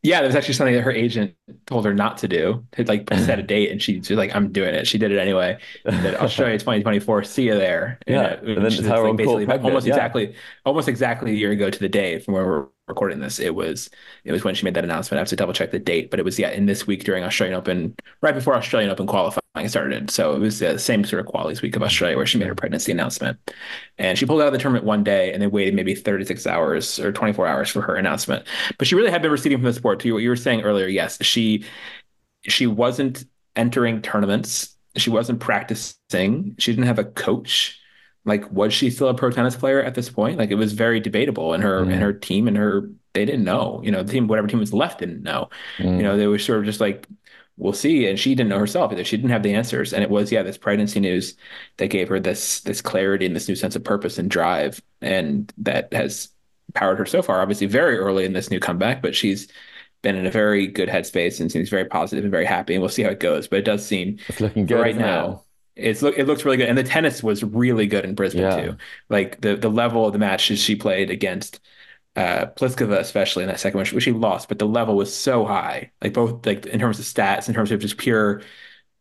Yeah, 0.03 0.19
there 0.19 0.27
was 0.27 0.35
actually 0.35 0.55
something 0.55 0.75
that 0.75 0.83
her 0.83 0.91
agent 0.91 1.37
told 1.67 1.85
her 1.85 1.95
not 1.95 2.19
to 2.19 2.29
do. 2.29 2.67
To 2.73 2.85
like 2.85 3.09
set 3.15 3.39
a 3.39 3.43
date, 3.43 3.71
and 3.71 3.81
she, 3.81 4.03
she's 4.03 4.17
like, 4.17 4.35
"I'm 4.35 4.51
doing 4.51 4.75
it." 4.75 4.87
She 4.87 4.99
did 4.99 5.13
it 5.13 5.19
anyway. 5.19 5.59
That 5.85 6.21
Australia 6.21 6.59
2024. 6.59 7.23
See 7.23 7.45
you 7.45 7.55
there. 7.55 8.01
Yeah, 8.09 8.35
and 8.35 8.49
then 8.49 8.63
which 8.65 8.79
is, 8.79 8.87
her 8.87 8.97
on 8.97 9.03
court 9.03 9.17
basically 9.17 9.47
pregnant, 9.47 9.65
almost 9.67 9.87
yeah. 9.87 9.95
exactly, 9.95 10.35
almost 10.65 10.89
exactly 10.89 11.31
a 11.31 11.35
year 11.35 11.53
ago 11.53 11.71
to 11.71 11.79
the 11.79 11.89
day 11.89 12.19
from 12.19 12.35
where 12.35 12.45
we're 12.45 12.67
recording 12.93 13.21
this. 13.21 13.39
It 13.39 13.55
was 13.55 13.91
it 14.25 14.33
was 14.33 14.45
when 14.45 14.55
she 14.55 14.65
made 14.65 14.75
that 14.75 14.85
announcement. 14.85 15.19
I 15.19 15.21
have 15.23 15.29
to 15.29 15.37
double 15.37 15.53
check 15.53 15.71
the 15.71 15.79
date, 15.79 16.11
but 16.11 16.21
it 16.21 16.25
was 16.25 16.39
yeah 16.39 16.51
in 16.51 16.67
this 16.67 16.87
week 16.87 17.05
during 17.05 17.25
Australian 17.25 17.57
Open, 17.59 17.97
right 18.21 18.35
before 18.35 18.55
Australian 18.55 18.91
Open 18.91 19.07
qualifying 19.07 19.43
started. 19.67 20.11
So 20.11 20.35
it 20.35 20.39
was 20.39 20.59
the 20.59 20.79
same 20.79 21.05
sort 21.05 21.21
of 21.21 21.27
qualities 21.27 21.63
week 21.63 21.77
of 21.77 21.83
Australia 21.83 22.17
where 22.17 22.27
she 22.27 22.39
made 22.39 22.49
her 22.49 22.55
pregnancy 22.55 22.93
announcement, 22.93 23.39
and 23.99 24.19
she 24.19 24.27
pulled 24.27 24.41
out 24.41 24.47
of 24.49 24.53
the 24.53 24.59
tournament 24.59 24.85
one 24.85 25.05
day 25.05 25.33
and 25.33 25.43
they 25.43 25.47
waited 25.47 25.75
maybe 25.75 25.95
36 25.95 26.47
hours 26.47 26.99
or 26.99 27.13
24 27.13 27.47
hours 27.47 27.71
for 27.71 27.83
her 27.83 27.97
announcement. 27.97 28.47
But 28.79 28.87
she 28.87 28.95
really 28.95 29.11
had 29.11 29.23
been 29.23 29.31
receding 29.31 29.59
from 29.59 29.65
the 29.65 29.73
sport. 29.73 30.01
To 30.01 30.13
what 30.13 30.23
you 30.23 30.29
were 30.29 30.37
saying 30.37 30.63
earlier, 30.63 30.87
yes, 30.87 31.19
she 31.23 31.65
she 32.45 32.67
wasn't 32.67 33.25
entering 33.57 34.03
tournaments. 34.03 34.77
She 34.97 35.11
wasn't 35.11 35.41
practicing. 35.41 36.55
She 36.59 36.73
didn't 36.73 36.87
have 36.87 36.99
a 36.99 37.05
coach. 37.05 37.79
Like, 38.25 38.51
was 38.53 38.73
she 38.73 38.91
still 38.91 39.09
a 39.09 39.15
pro 39.15 39.31
tennis 39.31 39.57
player 39.57 39.83
at 39.83 39.95
this 39.95 40.09
point? 40.11 40.39
Like, 40.39 40.51
it 40.51 40.55
was 40.57 40.73
very 40.75 41.01
debatable, 41.01 41.55
and 41.55 41.63
her 41.63 41.85
Mm. 41.85 41.93
and 41.93 42.03
her 42.03 42.13
team 42.13 42.49
and 42.49 42.57
her 42.57 42.91
they 43.15 43.25
didn't 43.27 43.45
know. 43.45 43.81
You 43.85 43.91
know, 43.93 44.03
the 44.03 44.13
team, 44.13 44.27
whatever 44.27 44.47
team 44.49 44.61
was 44.61 44.73
left, 44.73 45.01
didn't 45.01 45.23
know. 45.23 45.51
Mm. 45.79 45.97
You 45.99 46.03
know, 46.03 46.17
they 46.17 46.27
were 46.27 46.39
sort 46.39 46.61
of 46.61 46.65
just 46.65 46.81
like, 46.81 47.07
we'll 47.59 47.73
see. 47.75 48.07
And 48.07 48.19
she 48.19 48.35
didn't 48.35 48.49
know 48.49 48.59
herself 48.59 48.91
either. 48.93 49.05
She 49.05 49.17
didn't 49.19 49.31
have 49.31 49.43
the 49.43 49.55
answers. 49.55 49.93
And 49.93 50.03
it 50.03 50.09
was, 50.11 50.33
yeah, 50.33 50.43
this 50.43 50.57
pregnancy 50.59 50.99
news 51.01 51.37
that 51.77 51.89
gave 51.89 52.09
her 52.09 52.19
this 52.21 52.61
this 52.61 52.81
clarity 52.81 53.27
and 53.27 53.37
this 53.37 53.49
new 53.49 53.55
sense 53.57 53.77
of 53.77 53.85
purpose 53.85 54.19
and 54.19 54.31
drive, 54.31 54.81
and 55.03 55.53
that 55.59 55.93
has 55.93 56.29
powered 56.75 56.99
her 56.99 57.07
so 57.07 57.23
far. 57.23 57.41
Obviously, 57.43 57.67
very 57.67 57.99
early 57.99 58.25
in 58.25 58.33
this 58.33 58.51
new 58.51 58.61
comeback, 58.61 59.03
but 59.03 59.15
she's 59.15 59.49
been 60.03 60.17
in 60.17 60.27
a 60.27 60.31
very 60.31 60.67
good 60.67 60.89
headspace 60.89 61.39
and 61.41 61.53
seems 61.53 61.69
very 61.69 61.85
positive 61.85 62.25
and 62.25 62.31
very 62.33 62.47
happy. 62.47 62.75
And 62.75 62.83
we'll 62.83 62.89
see 62.89 63.03
how 63.03 63.11
it 63.11 63.21
goes. 63.21 63.47
But 63.47 63.61
it 63.61 63.65
does 63.65 63.85
seem 63.87 64.19
It's 64.29 64.41
looking 64.41 64.67
good 64.67 64.81
right 64.81 64.97
now. 64.97 65.45
It's 65.83 66.03
look 66.03 66.17
it 66.19 66.27
looks 66.27 66.45
really 66.45 66.57
good, 66.57 66.69
and 66.69 66.79
the 66.79 66.85
tennis 66.85 67.23
was 67.23 67.43
really 67.45 67.87
good 67.87 68.05
in 68.05 68.15
Brisbane 68.15 68.45
Yeah. 68.45 68.57
too. 68.57 68.77
Like 69.09 69.41
the 69.41 69.57
the 69.57 69.71
level 69.71 70.07
of 70.07 70.13
the 70.13 70.19
matches 70.19 70.59
she 70.61 70.77
played 70.77 71.11
against 71.11 71.61
uh 72.17 72.47
Pliskova, 72.57 72.99
especially 72.99 73.43
in 73.45 73.49
that 73.49 73.61
second 73.61 73.79
one, 73.79 73.87
which 73.87 74.05
she 74.05 74.13
lost, 74.13 74.49
but 74.49 74.59
the 74.59 74.67
level 74.67 74.97
was 74.97 75.15
so 75.15 75.45
high. 75.45 75.91
Like 76.03 76.13
both 76.15 76.45
like 76.47 76.67
in 76.67 76.81
terms 76.81 76.99
of 76.99 77.05
stats, 77.07 77.49
in 77.49 77.55
terms 77.55 77.71
of 77.73 77.81
just 77.81 77.97
pure 77.99 78.43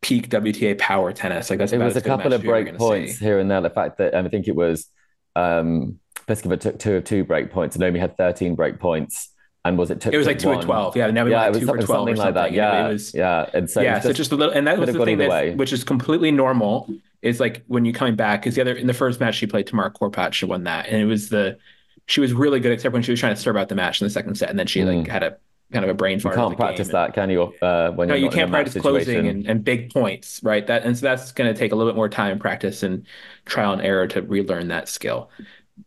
peak 0.02 0.30
WTA 0.30 0.78
power 0.78 1.12
tennis. 1.14 1.50
Like 1.50 1.60
that's 1.60 1.74
It 1.74 1.78
was 1.80 1.96
a 1.96 2.02
couple 2.02 2.34
of 2.34 2.44
break 2.44 2.76
points 2.78 3.18
see. 3.20 3.26
here 3.26 3.40
and 3.40 3.50
there. 3.52 3.62
The 3.62 3.70
fact 3.70 3.98
that 4.00 4.16
I 4.16 4.28
think 4.28 4.48
it 4.48 4.56
was 4.56 4.88
um, 5.36 6.00
Pliskova 6.28 6.60
took 6.60 6.80
two 6.80 6.96
of 6.96 7.04
two 7.04 7.24
break 7.24 7.52
points, 7.52 7.76
and 7.76 7.82
Naomi 7.82 8.00
had 8.00 8.18
13 8.18 8.56
break 8.56 8.80
points. 8.80 9.30
And 9.64 9.78
was 9.78 9.92
it 9.92 10.02
took 10.02 10.14
It 10.14 10.18
was 10.18 10.26
like 10.28 10.40
two 10.40 10.50
one. 10.50 10.60
of 10.60 10.66
twelve. 10.66 10.96
Yeah, 10.96 11.12
now 11.12 11.26
we 11.26 11.32
yeah, 11.32 11.46
it 11.46 11.50
was 11.50 11.60
two 11.60 11.68
for 11.68 11.78
twelve 11.78 12.08
something 12.08 12.14
or 12.16 12.18
like 12.18 12.34
that. 12.34 12.52
Yeah, 12.52 12.88
it 12.88 12.94
was 12.94 13.14
yeah. 13.14 13.50
And 13.54 13.70
so 13.70 13.82
it 13.82 13.84
yeah, 13.86 13.96
was 13.96 14.04
so 14.04 14.14
just 14.14 14.32
a 14.32 14.36
little, 14.36 14.54
and 14.54 14.66
that 14.68 14.80
was 14.80 14.92
the 14.92 15.02
thing 15.02 15.18
that, 15.20 15.56
which 15.58 15.72
is 15.74 15.84
completely 15.84 16.32
normal. 16.32 16.90
Is 17.22 17.40
like 17.40 17.64
when 17.68 17.86
you 17.86 17.94
coming 17.94 18.16
back 18.16 18.42
because 18.42 18.56
the 18.56 18.62
other 18.62 18.74
in 18.74 18.88
the 18.88 18.94
first 18.96 19.20
match 19.20 19.36
she 19.36 19.46
played 19.46 19.68
Tamara 19.68 19.92
Korpatsch, 19.92 20.34
she 20.34 20.46
won 20.46 20.64
that, 20.64 20.88
and 20.88 20.98
it 21.00 21.06
was 21.06 21.30
the 21.30 21.60
she 22.08 22.20
was 22.20 22.34
really 22.34 22.60
good 22.60 22.72
except 22.72 22.94
when 22.94 23.04
she 23.04 23.12
was 23.12 23.20
trying 23.20 23.36
to 23.36 23.40
serve 23.42 23.56
out 23.58 23.70
the 23.70 23.76
match 23.76 24.02
in 24.02 24.06
the 24.06 24.10
second 24.12 24.36
set, 24.36 24.50
and 24.50 24.58
then 24.58 24.66
she 24.66 24.84
like 24.84 25.08
had 25.08 25.22
a 25.22 25.38
kind 25.72 25.86
of 25.86 25.92
a 25.92 25.94
brain 25.94 26.20
Mm. 26.20 26.24
you 26.26 26.32
can't 26.32 26.58
practice 26.58 26.88
that, 26.90 27.14
can 27.14 27.30
you? 27.30 27.44
Uh, 27.62 27.92
when 27.92 28.08
No, 28.10 28.16
you 28.16 28.30
can't 28.30 28.50
practice 28.52 28.76
closing 28.76 29.28
and, 29.28 29.46
and 29.48 29.64
big 29.64 29.94
points, 29.94 30.42
right? 30.44 30.66
That 30.66 30.84
and 30.84 30.98
so 30.98 31.06
that's 31.06 31.32
going 31.32 31.54
to 31.54 31.58
take 31.58 31.72
a 31.72 31.76
little 31.76 31.92
bit 31.92 31.96
more 31.96 32.10
time 32.10 32.40
practice 32.40 32.84
and 32.84 33.06
trial 33.46 33.74
and 33.74 33.82
error 33.82 34.08
to 34.08 34.22
relearn 34.22 34.70
that 34.70 34.90
skill. 34.90 35.30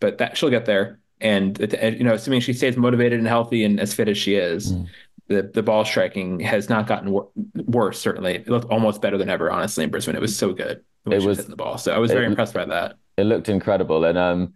But 0.00 0.18
that 0.18 0.36
she'll 0.36 0.50
get 0.50 0.66
there, 0.66 1.00
and, 1.24 1.58
you 1.98 2.04
know, 2.04 2.12
assuming 2.14 2.40
she 2.40 2.52
stays 2.52 2.76
motivated 2.76 3.18
and 3.18 3.26
healthy 3.26 3.64
and 3.64 3.80
as 3.80 3.92
fit 3.94 4.08
as 4.08 4.18
she 4.18 4.34
is, 4.36 4.72
Mm. 4.72 4.86
the 5.28 5.42
the 5.54 5.62
ball 5.62 5.84
striking 5.84 6.38
has 6.40 6.68
not 6.68 6.86
gotten 6.86 7.10
wor- 7.10 7.28
worse. 7.66 7.98
Certainly, 7.98 8.34
it 8.36 8.48
looked 8.48 8.70
almost 8.70 9.00
better 9.02 9.16
than 9.18 9.30
ever. 9.30 9.50
Honestly, 9.50 9.82
in 9.84 9.90
Brisbane, 9.90 10.14
it 10.14 10.20
was 10.20 10.36
so 10.36 10.52
good. 10.52 10.82
It 11.10 11.22
was- 11.22 11.46
the 11.46 11.56
ball. 11.56 11.78
So 11.78 11.92
I 11.94 11.98
was 11.98 12.10
very 12.12 12.26
it- 12.26 12.28
impressed 12.28 12.54
by 12.54 12.66
that. 12.66 12.96
It 13.16 13.24
looked 13.24 13.48
incredible. 13.48 14.04
And 14.04 14.18
um, 14.18 14.52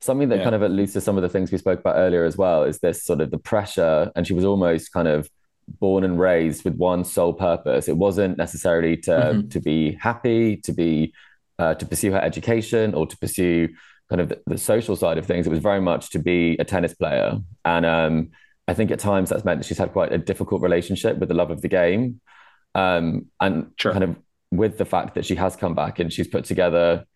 something 0.00 0.28
that 0.28 0.38
Yeah. 0.38 0.44
kind 0.44 0.54
of 0.54 0.62
alludes 0.62 0.92
to 0.94 1.00
some 1.00 1.16
of 1.16 1.22
the 1.22 1.28
things 1.28 1.50
we 1.52 1.58
spoke 1.58 1.80
about 1.80 1.96
earlier 1.96 2.24
as 2.24 2.36
well 2.36 2.64
is 2.64 2.78
this 2.80 3.02
sort 3.04 3.20
of 3.20 3.30
the 3.30 3.38
pressure. 3.38 4.10
And 4.14 4.26
she 4.26 4.34
was 4.34 4.44
almost 4.44 4.92
kind 4.92 5.08
of 5.08 5.28
born 5.78 6.02
and 6.04 6.18
raised 6.18 6.64
with 6.64 6.74
one 6.76 7.04
sole 7.04 7.32
purpose. 7.32 7.88
It 7.88 7.96
wasn't 7.96 8.36
necessarily 8.36 8.96
to 9.06 9.10
Mhm. 9.10 9.50
to 9.50 9.60
be 9.60 9.92
happy, 10.00 10.56
to 10.66 10.72
be 10.72 11.12
uh, 11.58 11.74
to 11.74 11.84
pursue 11.86 12.10
her 12.12 12.20
education 12.30 12.94
or 12.94 13.06
to 13.06 13.16
pursue 13.18 13.68
kind 14.10 14.20
of 14.20 14.32
the, 14.46 14.58
social 14.58 14.96
side 14.96 15.16
of 15.16 15.26
things. 15.26 15.46
It 15.46 15.50
was 15.50 15.60
very 15.60 15.80
much 15.80 16.10
to 16.10 16.18
be 16.18 16.56
a 16.58 16.64
tennis 16.64 16.94
player. 16.94 17.38
And 17.64 17.86
um, 17.86 18.30
I 18.68 18.74
think 18.74 18.90
at 18.90 18.98
times 18.98 19.30
that's 19.30 19.44
meant 19.44 19.60
that 19.60 19.66
she's 19.66 19.78
had 19.78 19.92
quite 19.92 20.12
a 20.12 20.18
difficult 20.18 20.60
relationship 20.60 21.18
with 21.18 21.28
the 21.28 21.34
love 21.34 21.50
of 21.50 21.62
the 21.62 21.68
game. 21.68 22.20
Um, 22.74 23.26
and 23.40 23.70
Sure. 23.76 23.92
kind 23.92 24.04
of 24.04 24.16
with 24.50 24.78
the 24.78 24.84
fact 24.84 25.14
that 25.14 25.24
she 25.24 25.36
has 25.36 25.56
come 25.56 25.74
back 25.74 26.00
and 26.00 26.12
she's 26.12 26.28
put 26.28 26.44
together 26.44 27.06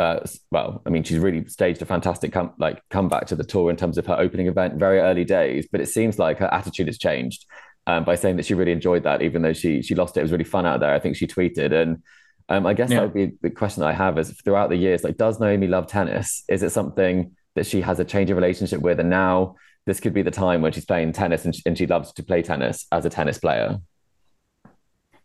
uh, 0.00 0.20
well, 0.50 0.80
I 0.86 0.90
mean, 0.90 1.02
she's 1.02 1.18
really 1.18 1.46
staged 1.46 1.82
a 1.82 1.84
fantastic 1.84 2.32
come 2.32 2.54
like 2.56 2.80
comeback 2.88 3.26
to 3.26 3.36
the 3.36 3.44
tour 3.44 3.68
in 3.70 3.76
terms 3.76 3.98
of 3.98 4.06
her 4.06 4.18
opening 4.18 4.46
event, 4.46 4.78
very 4.78 4.98
early 4.98 5.24
days. 5.24 5.68
But 5.70 5.82
it 5.82 5.88
seems 5.88 6.18
like 6.18 6.38
her 6.38 6.52
attitude 6.54 6.86
has 6.86 6.96
changed 6.96 7.44
um, 7.86 8.04
by 8.04 8.14
saying 8.14 8.36
that 8.36 8.46
she 8.46 8.54
really 8.54 8.72
enjoyed 8.72 9.02
that, 9.02 9.20
even 9.20 9.42
though 9.42 9.52
she 9.52 9.82
she 9.82 9.94
lost 9.94 10.16
it. 10.16 10.20
It 10.20 10.22
was 10.22 10.32
really 10.32 10.44
fun 10.44 10.64
out 10.64 10.80
there. 10.80 10.94
I 10.94 11.00
think 11.00 11.16
she 11.16 11.26
tweeted, 11.26 11.72
and 11.72 12.02
um, 12.50 12.66
I 12.66 12.74
guess 12.74 12.90
Yeah. 12.90 12.96
that 13.00 13.02
would 13.04 13.14
be 13.14 13.36
the 13.40 13.50
question 13.50 13.80
that 13.80 13.88
I 13.88 13.92
have 13.92 14.18
is 14.18 14.30
throughout 14.44 14.68
the 14.70 14.76
years, 14.76 15.02
like, 15.04 15.16
does 15.16 15.40
Naomi 15.40 15.66
love 15.68 15.86
tennis? 15.86 16.44
Is 16.48 16.62
it 16.62 16.70
something 16.70 17.34
that 17.54 17.64
she 17.66 17.80
has 17.80 17.98
a 18.00 18.04
change 18.04 18.30
of 18.30 18.36
relationship 18.36 18.80
with, 18.82 19.00
and 19.00 19.08
now 19.08 19.54
this 19.86 20.00
could 20.00 20.12
be 20.12 20.22
the 20.22 20.30
time 20.30 20.60
when 20.60 20.72
she's 20.72 20.84
playing 20.84 21.12
tennis 21.12 21.44
and 21.44 21.54
she, 21.54 21.62
and 21.64 21.78
she 21.78 21.86
loves 21.86 22.12
to 22.12 22.22
play 22.22 22.42
tennis 22.42 22.86
as 22.92 23.04
a 23.06 23.10
tennis 23.10 23.38
player? 23.38 23.78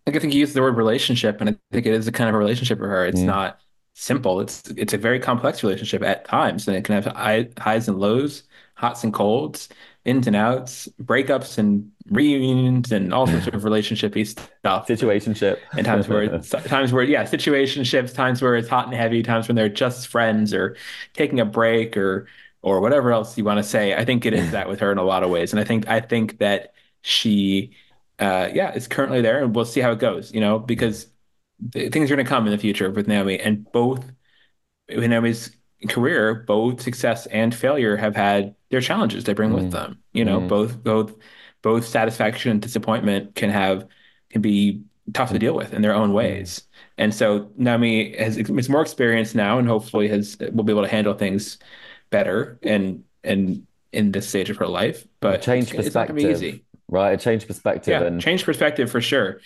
Like 0.08 0.16
I 0.16 0.20
think 0.20 0.34
you 0.34 0.40
used 0.40 0.54
the 0.54 0.62
word 0.62 0.78
relationship, 0.78 1.42
and 1.42 1.50
I 1.50 1.56
think 1.72 1.86
it 1.88 1.94
is 1.94 2.08
a 2.08 2.12
kind 2.12 2.30
of 2.30 2.36
a 2.36 2.38
relationship 2.38 2.78
for 2.78 2.88
her. 2.88 3.06
It's 3.06 3.20
Mm. 3.22 3.26
not 3.26 3.60
simple. 3.96 4.40
It's 4.40 4.62
it's 4.78 4.94
a 4.94 4.98
very 4.98 5.20
complex 5.20 5.64
relationship 5.64 6.04
at 6.04 6.26
times, 6.26 6.68
and 6.68 6.78
it 6.78 6.84
can 6.84 6.96
have 6.96 7.06
high, 7.06 7.50
highs 7.58 7.88
and 7.88 7.98
lows, 8.00 8.44
hots 8.76 9.04
and 9.04 9.14
colds, 9.14 9.70
ins 10.06 10.28
and 10.28 10.36
outs, 10.36 10.88
breakups 11.02 11.58
and 11.58 11.92
reunions, 12.10 12.92
and 12.92 13.14
all 13.14 13.28
sorts 13.28 13.48
of 13.48 13.54
relationshipy 13.64 14.26
stuff. 14.28 14.88
Situationship. 14.88 15.60
and 15.74 15.86
times 15.86 16.08
where 16.08 16.24
it's, 16.24 16.50
times 16.68 16.94
where 16.94 17.04
yeah, 17.04 17.24
situationships, 17.24 18.14
times 18.14 18.42
where 18.42 18.56
it's 18.56 18.70
hot 18.70 18.86
and 18.86 18.94
heavy, 18.94 19.24
times 19.24 19.48
when 19.48 19.56
they're 19.56 19.68
just 19.68 20.08
friends 20.08 20.54
or 20.54 20.78
taking 21.14 21.40
a 21.40 21.46
break 21.46 21.98
or 21.98 22.28
or 22.62 22.80
whatever 22.82 23.12
else 23.12 23.38
you 23.38 23.44
want 23.44 23.58
to 23.58 23.64
say. 23.64 23.94
I 23.94 24.06
think 24.06 24.26
it 24.26 24.34
is 24.34 24.52
that 24.52 24.70
with 24.70 24.80
her 24.80 24.92
in 24.92 24.98
a 24.98 25.04
lot 25.04 25.24
of 25.24 25.30
ways, 25.30 25.52
and 25.52 25.60
I 25.60 25.64
think 25.64 25.88
I 25.88 26.00
think 26.02 26.38
that 26.38 26.74
she, 27.02 27.76
uh, 28.20 28.50
yeah, 28.54 28.74
is 28.74 28.88
currently 28.88 29.22
there, 29.22 29.44
and 29.44 29.56
we'll 29.56 29.66
see 29.66 29.82
how 29.82 29.92
it 29.92 30.00
goes. 30.00 30.34
You 30.34 30.42
know, 30.42 30.60
because 30.60 31.08
th- 31.74 31.92
things 31.92 32.12
are 32.12 32.16
going 32.16 32.26
to 32.26 32.30
come 32.30 32.46
in 32.46 32.52
the 32.52 32.58
future 32.60 32.92
with 32.92 33.08
Naomi, 33.08 33.40
and 33.40 33.70
both 33.72 34.06
Naomi's 34.90 35.52
career, 35.90 36.34
both 36.48 36.82
success 36.82 37.26
and 37.28 37.54
failure 37.54 37.96
have 37.98 38.16
had 38.16 38.56
their 38.72 38.82
challenges 38.82 39.24
they 39.24 39.34
bring 39.34 39.54
with 39.54 39.72
them. 39.72 40.00
You 40.14 40.26
know, 40.26 40.40
Mm. 40.42 40.48
both 40.48 40.84
both 40.84 41.16
both 41.62 41.86
satisfaction 41.86 42.52
and 42.52 42.62
disappointment 42.62 43.36
can 43.36 43.50
have 43.50 43.86
can 44.30 44.42
be 44.42 44.82
tough 45.14 45.32
to 45.32 45.40
deal 45.40 45.54
with 45.56 45.74
in 45.74 45.82
their 45.82 45.94
own 45.94 46.14
ways. 46.14 46.64
And 46.98 47.14
so 47.14 47.52
Naomi 47.58 48.16
has 48.18 48.38
is 48.38 48.70
more 48.70 48.82
experienced 48.82 49.36
now, 49.36 49.60
and 49.60 49.68
hopefully 49.68 50.08
has 50.08 50.38
will 50.54 50.64
be 50.64 50.72
able 50.74 50.84
to 50.84 50.88
handle 50.90 51.14
things 51.14 51.58
better 52.10 52.58
and 52.64 53.04
and 53.24 53.66
in 53.92 54.12
this 54.12 54.28
stage 54.28 54.50
of 54.50 54.58
her 54.58 54.68
life. 54.68 55.08
But 55.20 55.42
change 55.42 55.66
it's, 55.66 55.74
it's 55.74 55.84
perspective, 55.88 56.16
be 56.16 56.24
easy. 56.26 56.66
right? 56.90 57.12
A 57.12 57.18
change 57.18 57.48
perspective, 57.48 57.92
Yeah, 57.92 58.08
and 58.08 58.20
change 58.22 58.44
perspective 58.44 58.92
for 58.92 59.02
sure. 59.02 59.40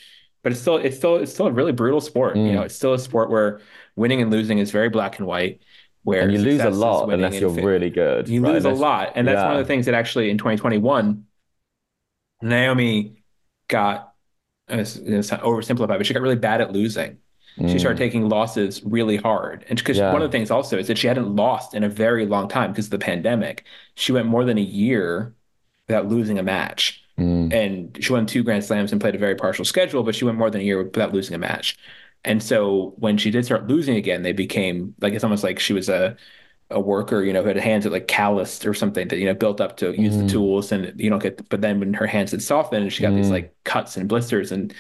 But 0.44 0.54
it's 0.54 0.62
still 0.62 0.78
it's 0.78 0.98
still 0.98 1.18
it's 1.18 1.34
still 1.34 1.48
a 1.48 1.52
really 1.52 1.72
brutal 1.74 2.02
sport. 2.02 2.36
You 2.38 2.44
Mm. 2.44 2.54
know, 2.54 2.62
it's 2.64 2.76
still 2.76 2.94
a 2.94 3.00
sport 3.00 3.30
where 3.30 3.60
winning 3.96 4.22
and 4.22 4.32
losing 4.32 4.58
is 4.60 4.72
very 4.72 4.90
black 4.90 5.20
and 5.20 5.28
white. 5.28 5.62
Where 6.04 6.22
and 6.22 6.32
you 6.32 6.39
lose 6.39 6.62
a 6.62 6.70
lot 6.70 7.10
unless 7.10 7.39
you're 7.39 7.50
really 7.50 7.89
good. 7.89 8.30
you 8.30 8.41
right? 8.41 8.54
lose 8.54 8.66
a 8.66 8.72
lot, 8.72 9.12
and 9.16 9.28
that's 9.28 9.43
one 9.43 9.54
of 9.54 9.60
the 9.60 9.66
things 9.66 9.86
that 9.86 9.93
actually 9.95 10.30
in 10.30 10.38
2021, 10.38 11.26
Naomi 12.41 13.24
got 13.68 14.14
uh, 14.70 14.76
oversimplified, 14.78 15.88
but 15.97 16.06
she 16.06 16.14
got 16.14 16.22
really 16.22 16.36
bad 16.36 16.62
at 16.62 16.72
losing. 16.72 17.18
She 17.68 17.78
started 17.80 17.95
Mm. 17.97 18.06
taking 18.06 18.30
losses 18.30 18.82
really 18.86 19.18
hard, 19.18 19.66
and 19.68 19.78
because 19.78 19.97
Yeah. 19.97 20.14
one 20.14 20.22
of 20.22 20.32
the 20.32 20.38
things 20.38 20.50
also 20.50 20.78
is 20.78 20.88
that 20.88 20.97
she 20.97 21.08
hadn't 21.08 21.36
lost 21.36 21.74
in 21.74 21.84
a 21.84 21.89
very 21.89 22.26
long 22.26 22.47
time 22.47 22.72
because 22.72 22.86
of 22.86 22.91
the 22.91 23.00
pandemic. 23.00 23.66
She 23.95 24.14
went 24.14 24.28
more 24.28 24.45
than 24.45 24.58
a 24.58 24.62
year 24.62 25.34
without 25.88 26.08
losing 26.08 26.38
a 26.39 26.43
match, 26.43 27.04
Mm. 27.18 27.52
and 27.52 27.97
she 28.00 28.14
won 28.14 28.26
two 28.26 28.43
Grand 28.43 28.64
Slams 28.64 28.93
and 28.93 29.02
played 29.02 29.16
a 29.16 29.18
very 29.18 29.36
partial 29.36 29.66
schedule, 29.66 30.04
but 30.04 30.16
she 30.16 30.24
went 30.24 30.38
more 30.38 30.50
than 30.50 30.62
a 30.62 30.64
year 30.64 30.82
without 30.82 31.14
losing 31.14 31.36
a 31.36 31.39
match. 31.39 31.76
And 32.26 32.44
so 32.44 32.94
when 32.98 33.18
she 33.18 33.32
did 33.32 33.46
start 33.46 33.68
losing 33.68 33.96
again, 33.96 34.24
they 34.24 34.34
became 34.34 34.96
like 35.02 35.14
it's 35.14 35.24
almost 35.24 35.44
like 35.44 35.60
she 35.60 35.74
was 35.74 35.90
a 35.90 36.18
a 36.72 36.80
worker, 36.80 37.24
you 37.24 37.34
know, 37.34 37.42
who 37.42 37.50
had 37.50 37.58
hands 37.58 37.84
that 37.86 37.92
like 37.94 38.08
calloused 38.08 38.66
or 38.66 38.74
something 38.76 39.08
that, 39.10 39.18
you 39.20 39.26
know, 39.26 39.34
built 39.34 39.60
up 39.62 39.78
to 39.78 40.00
use 40.00 40.18
Mm. 40.18 40.20
the 40.20 40.26
tools 40.26 40.72
and 40.72 41.00
you 41.00 41.10
don't 41.10 41.22
get, 41.22 41.50
but 41.50 41.62
then 41.62 41.80
when 41.80 41.94
her 41.96 42.08
hands 42.08 42.32
had 42.32 42.42
softened 42.44 42.84
and 42.84 42.94
she 42.94 43.02
got 43.04 43.16
these 43.16 43.32
like 43.32 43.56
cuts 43.66 43.98
and 43.98 44.08
blisters 44.10 44.52
and 44.52 44.74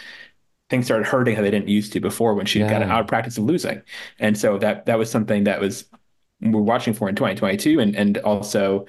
things 0.69 0.85
started 0.85 1.07
hurting 1.07 1.35
how 1.35 1.41
they 1.41 1.51
didn't 1.51 1.67
used 1.67 1.93
to 1.93 1.99
before 1.99 2.35
when 2.35 2.45
she 2.45 2.63
got 2.63 2.81
Yeah. 2.81 2.89
out 2.89 3.01
of 3.01 3.07
practice 3.07 3.37
of 3.37 3.45
losing. 3.45 3.81
And 4.19 4.37
so 4.37 4.57
that, 4.59 4.85
that 4.85 4.99
was 4.99 5.09
something 5.11 5.45
that 5.45 5.59
was, 5.59 5.85
we're 6.41 6.61
watching 6.61 6.93
for 6.93 7.09
in 7.09 7.15
2022 7.15 7.79
and, 7.79 7.95
and 7.95 8.17
also, 8.19 8.85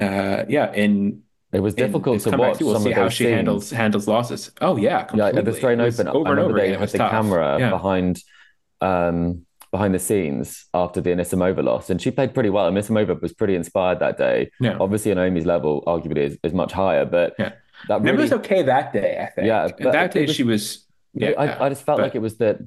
uh, 0.00 0.44
yeah, 0.48 0.72
in, 0.74 1.22
It 1.52 1.60
was 1.60 1.74
difficult 1.74 2.20
to 2.22 2.30
watch 2.36 2.58
too, 2.58 2.64
we'll 2.66 2.74
some 2.74 2.82
see 2.84 2.90
of 2.92 2.96
how 2.96 3.08
she 3.10 3.24
scenes. 3.24 3.34
handles, 3.36 3.70
handles 3.70 4.08
losses. 4.08 4.50
Oh 4.60 4.76
yeah. 4.76 5.06
Yeah, 5.14 5.26
at 5.26 5.34
the 5.34 5.42
completely. 5.42 5.52
Australian 5.52 5.80
Open, 5.82 6.08
over 6.08 6.16
I 6.16 6.20
and 6.20 6.28
remember 6.30 6.42
over 6.42 6.52
they 6.58 6.64
again. 6.64 6.72
It 6.74 6.78
had 6.78 6.80
was 6.80 6.92
the 6.92 6.98
tough. 6.98 7.10
camera 7.10 7.56
Yeah. 7.60 7.70
behind 7.70 8.22
um, 8.80 9.46
behind 9.70 9.94
the 9.94 9.98
scenes 9.98 10.66
after 10.74 11.00
the 11.00 11.10
Anisimova 11.10 11.62
loss, 11.62 11.88
and 11.90 12.00
she 12.00 12.10
played 12.10 12.34
pretty 12.34 12.50
well. 12.50 12.70
Anisimova 12.70 13.20
was 13.20 13.32
pretty 13.32 13.54
inspired 13.54 14.00
that 14.00 14.18
day. 14.18 14.50
Yeah. 14.60 14.76
Obviously, 14.80 15.14
Naomi's 15.14 15.46
level 15.46 15.82
arguably 15.86 16.18
is, 16.18 16.38
is 16.42 16.52
much 16.52 16.72
higher, 16.72 17.04
but 17.04 17.34
Yeah. 17.38 17.52
that 17.88 18.02
really, 18.02 18.16
was 18.18 18.32
okay 18.34 18.62
that 18.62 18.92
day, 18.92 19.18
I 19.22 19.26
think. 19.30 19.46
Yeah, 19.46 19.68
but 19.78 19.92
that 19.92 20.12
day 20.12 20.22
was- 20.26 20.34
she 20.34 20.42
was. 20.42 20.86
Yeah, 21.14 21.30
I, 21.38 21.66
I 21.66 21.68
just 21.68 21.84
felt 21.84 21.98
but- 21.98 22.04
like 22.04 22.14
it 22.14 22.20
was 22.22 22.36
the 22.38 22.66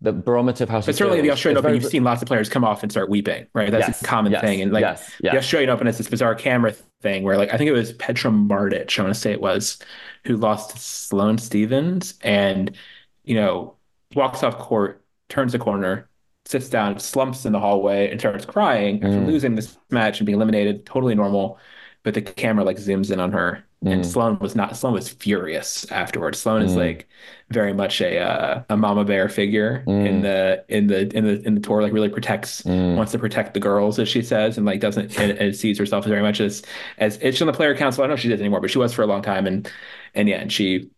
the 0.00 0.12
barometer 0.12 0.64
of 0.64 0.70
how. 0.70 0.80
But 0.80 0.94
certainly, 0.94 1.20
the. 1.20 1.30
Australian 1.30 1.58
Open, 1.58 1.70
very- 1.70 1.80
you've 1.82 1.90
seen 1.90 2.04
lots 2.04 2.22
of 2.22 2.28
players 2.28 2.48
come 2.48 2.64
off 2.64 2.82
and 2.82 2.92
start 2.92 3.08
weeping, 3.10 3.46
right? 3.54 3.70
That's 3.70 3.88
Yes, 3.88 4.02
a 4.02 4.04
common 4.04 4.32
yes, 4.32 4.40
thing. 4.42 4.60
And 4.62 4.72
like 4.72 4.82
yes, 4.82 5.12
the 5.20 5.36
Australian 5.36 5.70
Open 5.70 5.86
is 5.86 5.98
this 5.98 6.08
bizarre 6.08 6.34
camera 6.34 6.72
thing 7.02 7.22
where, 7.24 7.36
like, 7.36 7.52
I 7.52 7.56
think 7.56 7.68
it 7.68 7.72
was 7.72 7.92
Petra 7.94 8.30
Martic, 8.30 8.98
I 8.98 9.02
want 9.02 9.14
to 9.14 9.20
say 9.20 9.32
it 9.32 9.40
was, 9.40 9.78
who 10.24 10.36
lost 10.36 10.70
to 10.70 10.78
Sloane 10.78 11.38
Stevens 11.38 12.14
and, 12.22 12.76
you 13.24 13.34
know, 13.34 13.74
walks 14.14 14.42
off 14.42 14.58
court, 14.58 15.04
turns 15.28 15.52
the 15.52 15.58
corner, 15.58 16.08
sits 16.44 16.68
down, 16.68 16.98
slumps 16.98 17.44
in 17.44 17.52
the 17.52 17.60
hallway, 17.60 18.10
and 18.10 18.18
starts 18.20 18.44
crying 18.46 19.02
after 19.04 19.18
Mm. 19.18 19.26
losing 19.26 19.54
this 19.54 19.76
match 19.90 20.18
and 20.20 20.26
being 20.26 20.36
eliminated. 20.36 20.86
Totally 20.86 21.14
normal. 21.14 21.58
But 22.08 22.14
the 22.14 22.22
camera 22.22 22.64
like 22.64 22.78
zooms 22.78 23.10
in 23.12 23.20
on 23.20 23.32
her. 23.32 23.64
And 23.84 24.02
Mm. 24.02 24.04
Sloane 24.04 24.38
was 24.40 24.56
not, 24.56 24.76
Sloane 24.76 24.94
was 24.94 25.08
furious 25.10 25.84
afterwards. 25.92 26.38
Sloane 26.40 26.62
is 26.62 26.74
Mm. 26.74 26.76
like 26.76 27.08
very 27.50 27.72
much 27.74 28.00
a 28.00 28.18
uh, 28.18 28.64
a 28.70 28.76
mama 28.76 29.04
bear 29.04 29.28
figure 29.28 29.88
in 30.00 30.20
Mm. 30.20 30.22
the 30.22 30.64
in 30.68 30.86
the 30.88 31.14
in 31.16 31.24
the 31.24 31.46
in 31.46 31.54
the 31.54 31.60
tour 31.60 31.82
like 31.82 31.92
really 31.92 32.08
protects 32.08 32.62
Mm. 32.62 32.96
wants 32.96 33.12
to 33.12 33.18
protect 33.18 33.54
the 33.54 33.60
girls 33.60 33.98
as 33.98 34.08
she 34.08 34.22
says 34.22 34.56
and 34.56 34.66
like 34.66 34.80
doesn't 34.80 35.18
and, 35.18 35.32
and 35.38 35.54
sees 35.56 35.78
herself 35.78 36.04
as 36.06 36.10
very 36.10 36.22
much 36.22 36.40
as 36.40 36.62
as 36.98 37.18
it's 37.18 37.40
on 37.40 37.46
the 37.46 37.52
player 37.52 37.76
council 37.76 38.02
I 38.02 38.06
don't 38.06 38.10
know 38.10 38.14
if 38.14 38.20
she 38.20 38.28
does 38.28 38.40
anymore 38.40 38.60
but 38.60 38.70
she 38.70 38.78
was 38.78 38.92
for 38.94 39.02
a 39.02 39.06
long 39.06 39.22
time 39.22 39.46
and 39.46 39.70
and 40.14 40.28
yeah 40.28 40.38
and 40.38 40.52
she 40.52 40.90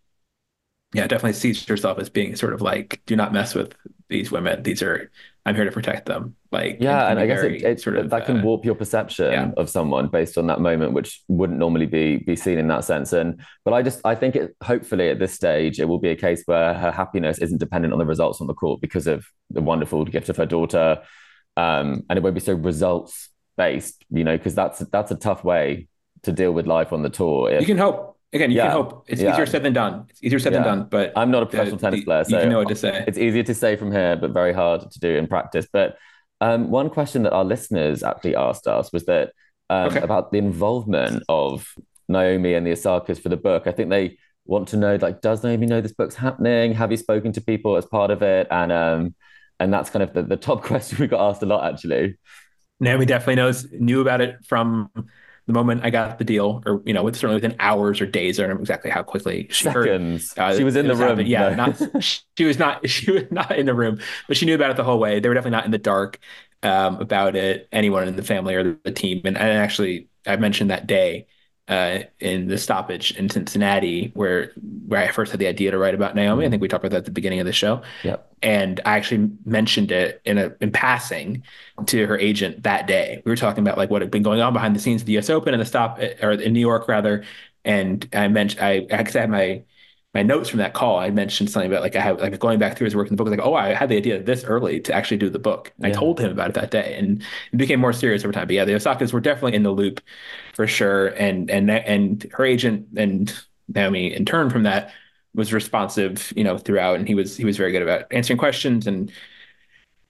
yeah 0.92 1.06
definitely 1.06 1.32
sees 1.34 1.64
herself 1.66 1.98
as 1.98 2.10
being 2.10 2.34
sort 2.36 2.52
of 2.52 2.60
like 2.60 3.00
do 3.06 3.14
not 3.16 3.32
mess 3.32 3.54
with 3.54 3.74
these 4.08 4.30
women 4.30 4.62
these 4.62 4.82
are 4.82 5.10
I'm 5.46 5.54
here 5.54 5.64
to 5.64 5.72
protect 5.72 6.06
them 6.06 6.36
like 6.52 6.78
Yeah, 6.80 7.08
and 7.08 7.18
I 7.18 7.26
guess 7.26 7.42
it, 7.42 7.62
it 7.62 7.80
sort 7.80 7.96
of 7.96 8.10
that 8.10 8.26
can 8.26 8.40
uh, 8.40 8.42
warp 8.42 8.64
your 8.64 8.74
perception 8.74 9.32
yeah. 9.32 9.50
of 9.56 9.70
someone 9.70 10.08
based 10.08 10.36
on 10.36 10.46
that 10.48 10.60
moment, 10.60 10.92
which 10.92 11.22
wouldn't 11.28 11.58
normally 11.58 11.86
be 11.86 12.18
be 12.18 12.36
seen 12.36 12.58
in 12.58 12.68
that 12.68 12.84
sense. 12.84 13.12
And 13.12 13.40
but 13.64 13.72
I 13.72 13.82
just 13.82 14.00
I 14.04 14.14
think 14.14 14.36
it 14.36 14.54
hopefully 14.62 15.08
at 15.08 15.18
this 15.18 15.32
stage 15.32 15.80
it 15.80 15.86
will 15.86 15.98
be 15.98 16.10
a 16.10 16.16
case 16.16 16.42
where 16.46 16.74
her 16.74 16.90
happiness 16.90 17.38
isn't 17.38 17.58
dependent 17.58 17.92
on 17.92 17.98
the 17.98 18.06
results 18.06 18.40
on 18.40 18.46
the 18.46 18.54
court 18.54 18.80
because 18.80 19.06
of 19.06 19.26
the 19.48 19.62
wonderful 19.62 20.04
gift 20.04 20.28
of 20.28 20.36
her 20.36 20.46
daughter, 20.46 21.02
um, 21.56 22.04
and 22.10 22.18
it 22.18 22.22
won't 22.22 22.34
be 22.34 22.40
so 22.40 22.54
results 22.54 23.30
based, 23.56 24.04
you 24.10 24.24
know, 24.24 24.36
because 24.36 24.54
that's 24.54 24.80
that's 24.80 25.10
a 25.10 25.16
tough 25.16 25.42
way 25.42 25.88
to 26.22 26.32
deal 26.32 26.52
with 26.52 26.66
life 26.66 26.92
on 26.92 27.02
the 27.02 27.10
tour. 27.10 27.50
If- 27.50 27.60
you 27.62 27.66
can 27.66 27.78
hope 27.78 28.19
again 28.32 28.50
you 28.50 28.56
Yeah, 28.56 28.64
can 28.68 28.72
hope 28.72 29.04
it's 29.08 29.20
yeah. 29.20 29.32
easier 29.32 29.46
said 29.46 29.62
than 29.62 29.72
done 29.72 30.06
it's 30.10 30.22
easier 30.22 30.38
said 30.38 30.52
than 30.52 30.62
done 30.62 30.86
but 30.90 31.12
I'm 31.16 31.30
not 31.30 31.42
a 31.42 31.46
professional 31.46 31.78
tennis 31.78 32.00
you- 32.00 32.04
player, 32.06 32.24
so 32.24 32.40
you 32.40 32.48
know 32.48 32.58
what 32.58 32.68
to 32.68 32.76
say 32.76 33.04
it's 33.06 33.18
easier 33.18 33.42
to 33.44 33.54
say 33.54 33.76
from 33.76 33.90
here, 33.92 34.16
but 34.16 34.30
very 34.32 34.52
hard 34.52 34.90
to 34.90 35.00
do 35.00 35.16
in 35.16 35.26
practice. 35.26 35.66
But 35.72 35.96
um, 36.40 36.70
one 36.70 36.88
question 36.90 37.22
that 37.24 37.32
our 37.32 37.44
listeners 37.44 38.02
actually 38.02 38.34
asked 38.36 38.66
us 38.66 38.92
was 38.92 39.04
that 39.06 39.32
um, 39.68 39.88
Okay. 39.88 40.00
about 40.00 40.32
the 40.32 40.38
involvement 40.38 41.22
of 41.28 41.66
Naomi 42.08 42.54
and 42.54 42.66
the 42.66 42.72
Osakas 42.72 43.20
for 43.22 43.28
the 43.28 43.36
book. 43.36 43.66
I 43.66 43.72
think 43.72 43.90
they 43.90 44.16
want 44.46 44.68
to 44.68 44.76
know, 44.76 44.96
like, 44.96 45.20
does 45.20 45.44
Naomi 45.44 45.66
know 45.66 45.80
this 45.80 45.92
book's 45.92 46.14
happening? 46.16 46.72
Have 46.74 46.90
you 46.90 46.96
spoken 46.96 47.30
to 47.32 47.40
people 47.40 47.76
as 47.76 47.84
part 47.86 48.10
of 48.10 48.22
it? 48.22 48.48
And 48.50 48.72
um, 48.72 49.14
and 49.60 49.72
that's 49.72 49.90
kind 49.90 50.02
of 50.02 50.14
the, 50.14 50.22
the 50.22 50.36
top 50.36 50.62
question 50.70 50.98
we 50.98 51.06
got 51.08 51.20
asked 51.28 51.42
a 51.42 51.46
lot, 51.46 51.70
actually. 51.72 52.16
Naomi 52.80 53.04
definitely 53.04 53.34
knows, 53.36 53.66
knew 53.72 54.00
about 54.00 54.20
it 54.22 54.36
from 54.48 54.88
the 55.52 55.58
moment 55.58 55.84
I 55.84 55.90
got 55.90 56.18
the 56.18 56.24
deal, 56.24 56.62
or 56.66 56.82
you 56.84 56.92
know, 56.94 57.02
with 57.02 57.16
certainly 57.16 57.36
within 57.36 57.56
hours 57.58 58.00
or 58.00 58.06
days. 58.06 58.38
I 58.38 58.44
don't 58.46 58.54
know 58.54 58.60
exactly 58.60 58.90
how 58.90 59.02
quickly 59.02 59.48
she 59.50 59.68
heard. 59.68 59.86
Seconds. 59.86 60.34
uh, 60.36 60.56
she 60.56 60.64
was 60.64 60.76
in 60.76 60.86
the 60.86 60.94
room. 60.94 61.20
Yeah, 61.20 61.50
No. 61.50 61.66
not 61.66 62.22
she 62.36 62.44
was 62.44 62.58
not 62.58 62.88
she 62.88 63.10
was 63.10 63.24
not 63.30 63.56
in 63.56 63.66
the 63.66 63.74
room, 63.74 64.00
but 64.28 64.36
she 64.36 64.46
knew 64.46 64.54
about 64.54 64.70
it 64.70 64.76
the 64.76 64.84
whole 64.84 64.98
way. 64.98 65.20
They 65.20 65.28
were 65.28 65.34
definitely 65.34 65.56
not 65.56 65.64
in 65.64 65.70
the 65.70 65.78
dark 65.78 66.18
um, 66.62 66.96
about 67.00 67.36
it. 67.36 67.68
Anyone 67.72 68.08
in 68.08 68.16
the 68.16 68.22
family 68.22 68.54
or 68.54 68.78
the 68.84 68.92
team, 68.92 69.22
and, 69.24 69.36
and 69.36 69.58
actually, 69.58 70.08
I 70.26 70.36
mentioned 70.36 70.70
that 70.70 70.86
day 70.86 71.26
uh, 71.70 72.00
in 72.18 72.48
the 72.48 72.58
stoppage 72.58 73.12
in 73.12 73.30
Cincinnati 73.30 74.10
where 74.14 74.52
where 74.88 75.02
I 75.02 75.08
first 75.12 75.30
had 75.30 75.40
the 75.40 75.46
idea 75.46 75.70
to 75.70 75.78
write 75.78 75.94
about 75.94 76.14
Naomi. 76.14 76.44
I 76.44 76.50
think 76.50 76.60
we 76.60 76.68
talked 76.68 76.84
about 76.84 76.90
that 76.90 76.98
at 76.98 77.04
the 77.06 77.10
beginning 77.12 77.40
of 77.40 77.46
the 77.46 77.52
show 77.52 77.80
Yep. 78.02 78.28
and 78.42 78.80
I 78.84 78.96
actually 78.96 79.30
mentioned 79.44 79.92
it 79.92 80.20
in 80.24 80.36
a 80.36 80.52
in 80.60 80.72
passing 80.72 81.44
to 81.86 82.06
her 82.06 82.18
agent 82.18 82.64
that 82.64 82.86
day. 82.86 83.22
We 83.24 83.30
were 83.30 83.36
talking 83.36 83.62
about 83.62 83.78
like 83.78 83.88
what 83.88 84.02
had 84.02 84.10
been 84.10 84.24
going 84.24 84.40
on 84.40 84.52
behind 84.52 84.74
the 84.74 84.80
scenes 84.80 85.02
of 85.02 85.06
the 85.06 85.12
U.S. 85.14 85.30
Open 85.30 85.54
and 85.54 85.60
the 85.60 85.66
stop 85.66 85.98
or 86.22 86.32
in 86.32 86.52
New 86.52 86.60
York 86.60 86.88
rather. 86.88 87.24
And 87.64 88.08
I 88.12 88.26
mentioned 88.28 88.62
I 88.62 88.86
I 88.90 88.96
had 88.96 89.30
my 89.30 89.62
my 90.14 90.22
notes 90.22 90.48
from 90.48 90.58
that 90.58 90.74
call. 90.74 90.98
I 90.98 91.10
mentioned 91.10 91.50
something 91.50 91.70
about 91.70 91.82
like 91.82 91.96
I 91.96 92.00
have 92.00 92.20
like 92.20 92.38
going 92.40 92.58
back 92.58 92.76
through 92.76 92.86
his 92.86 92.96
work 92.96 93.08
in 93.08 93.16
the 93.16 93.16
book. 93.22 93.30
Like 93.30 93.40
oh, 93.46 93.54
I 93.54 93.74
had 93.74 93.88
the 93.88 93.96
idea 93.96 94.22
this 94.22 94.44
early 94.44 94.80
to 94.80 94.92
actually 94.94 95.18
do 95.18 95.30
the 95.30 95.38
book. 95.38 95.72
I 95.82 95.90
Yeah. 95.90 95.92
told 95.92 96.20
him 96.20 96.30
about 96.32 96.50
it 96.50 96.54
that 96.54 96.70
day, 96.70 96.96
and 96.98 97.22
it 97.52 97.56
became 97.56 97.80
more 97.80 97.92
serious 97.92 98.24
over 98.24 98.32
time. 98.32 98.46
But 98.48 98.56
yeah, 98.56 98.64
the 98.64 98.72
Osakas 98.72 99.12
were 99.12 99.20
definitely 99.20 99.54
in 99.54 99.62
the 99.62 99.70
loop 99.70 100.00
for 100.54 100.66
sure. 100.66 101.08
And 101.08 101.50
and 101.50 101.70
and 101.70 102.24
her 102.32 102.44
agent 102.44 102.88
and 102.96 103.32
Naomi 103.68 104.12
in 104.14 104.24
turn 104.24 104.50
from 104.50 104.64
that 104.64 104.92
was 105.34 105.52
responsive, 105.52 106.32
you 106.36 106.42
know, 106.44 106.58
throughout, 106.58 106.96
and 106.98 107.06
he 107.08 107.14
was 107.14 107.36
he 107.36 107.44
was 107.44 107.56
very 107.56 107.72
good 107.72 107.82
about 107.82 108.06
answering 108.12 108.38
questions 108.38 108.86
and 108.88 109.12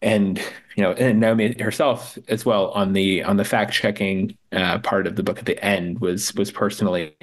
and 0.02 0.38
you 0.76 0.82
know, 0.82 0.92
and 0.92 1.20
Naomi 1.20 1.54
herself 1.60 2.16
as 2.28 2.44
well 2.46 2.70
on 2.70 2.92
the 2.92 3.22
on 3.22 3.36
the 3.36 3.44
fact 3.44 3.72
checking 3.72 4.36
uh, 4.52 4.78
part 4.78 5.06
of 5.06 5.16
the 5.16 5.22
book 5.22 5.38
at 5.38 5.46
the 5.46 5.62
end 5.62 6.00
was 6.00 6.34
was 6.34 6.50
personally 6.50 7.14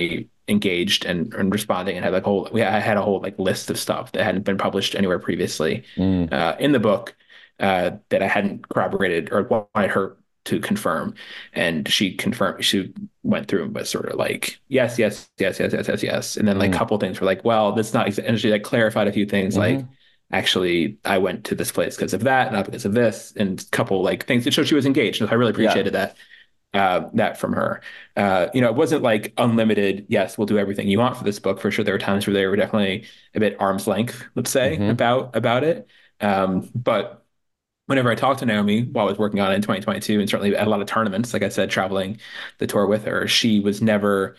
engaged 0.47 1.05
and, 1.05 1.33
and 1.33 1.51
responding 1.51 1.95
and 1.97 2.05
had 2.05 2.13
like 2.13 2.23
whole 2.23 2.47
we 2.53 2.63
I 2.63 2.79
had 2.79 2.97
a 2.97 3.01
whole 3.01 3.19
like 3.21 3.37
list 3.37 3.69
of 3.69 3.77
stuff 3.77 4.11
that 4.13 4.23
hadn't 4.23 4.45
been 4.45 4.57
published 4.57 4.95
anywhere 4.95 5.19
previously 5.19 5.83
Mm. 5.97 6.31
uh, 6.31 6.55
in 6.59 6.71
the 6.71 6.79
book 6.79 7.15
uh, 7.59 7.91
that 8.09 8.21
I 8.23 8.27
hadn't 8.27 8.67
corroborated 8.69 9.31
or 9.31 9.43
wanted 9.43 9.91
her 9.91 10.17
to 10.45 10.59
confirm. 10.61 11.15
And 11.53 11.87
she 11.89 12.13
confirmed, 12.15 12.63
she 12.63 12.93
went 13.23 13.47
through 13.47 13.63
and 13.65 13.75
was 13.75 13.89
sort 13.89 14.05
of 14.07 14.15
like, 14.15 14.59
yes, 14.69 14.97
yes, 14.97 15.29
yes, 15.37 15.59
yes, 15.59 15.73
yes, 15.73 15.87
yes, 15.87 16.03
yes. 16.03 16.37
And 16.37 16.47
then 16.47 16.57
like 16.59 16.69
a 16.69 16.73
Mm. 16.73 16.77
couple 16.77 16.97
things 16.99 17.19
were 17.19 17.25
like, 17.25 17.43
well, 17.43 17.73
that's 17.73 17.93
not, 17.93 18.07
exa-. 18.07 18.23
and 18.25 18.39
she 18.39 18.51
like 18.51 18.63
clarified 18.63 19.07
a 19.07 19.11
few 19.11 19.25
things 19.25 19.57
like, 19.57 19.79
Mhm. 19.79 19.87
actually, 20.31 20.99
I 21.03 21.17
went 21.17 21.45
to 21.45 21.55
this 21.55 21.71
place 21.71 21.95
because 21.95 22.13
of 22.13 22.23
that, 22.23 22.51
not 22.53 22.65
because 22.65 22.85
of 22.85 22.93
this, 22.93 23.33
and 23.35 23.59
a 23.61 23.65
couple 23.75 24.01
like 24.01 24.25
things 24.25 24.43
that 24.45 24.53
showed 24.53 24.67
she 24.67 24.75
was 24.75 24.85
engaged. 24.85 25.19
So 25.19 25.27
I 25.27 25.33
really 25.33 25.51
appreciated 25.51 25.93
that. 25.93 26.15
Uh, 26.77 27.09
that 27.13 27.37
from 27.39 27.53
her, 27.53 27.81
uh, 28.17 28.47
you 28.53 28.61
know, 28.61 28.67
it 28.69 28.75
wasn't 28.75 29.01
like 29.01 29.33
unlimited. 29.37 30.05
Yes, 30.09 30.37
we'll 30.37 30.45
do 30.47 30.59
everything 30.59 30.87
you 30.87 30.99
want 30.99 31.17
for 31.17 31.23
this 31.23 31.39
book. 31.39 31.59
For 31.61 31.71
sure, 31.71 31.83
there 31.85 31.93
were 31.95 31.99
times 31.99 32.27
where 32.27 32.33
they 32.33 32.45
were 32.45 32.55
definitely 32.57 33.05
a 33.33 33.39
bit 33.39 33.55
arm's 33.59 33.87
length, 33.87 34.23
let's 34.35 34.51
say, 34.51 34.77
Mhm. 34.77 34.91
about 34.91 35.35
about 35.35 35.63
it. 35.63 35.87
Um, 36.21 36.69
but 36.75 37.25
whenever 37.87 38.11
I 38.11 38.15
talked 38.15 38.39
to 38.39 38.45
Naomi 38.45 38.83
while 38.83 39.05
I 39.07 39.09
was 39.09 39.17
working 39.19 39.39
on 39.39 39.51
it 39.51 39.55
in 39.55 39.61
2022, 39.61 40.19
and 40.19 40.29
certainly 40.29 40.55
at 40.55 40.67
a 40.67 40.69
lot 40.69 40.81
of 40.81 40.87
tournaments, 40.87 41.33
like 41.33 41.43
I 41.43 41.49
said, 41.49 41.69
traveling 41.69 42.19
the 42.59 42.67
tour 42.67 42.85
with 42.87 43.05
her, 43.05 43.27
she 43.27 43.59
was 43.59 43.81
never, 43.81 44.35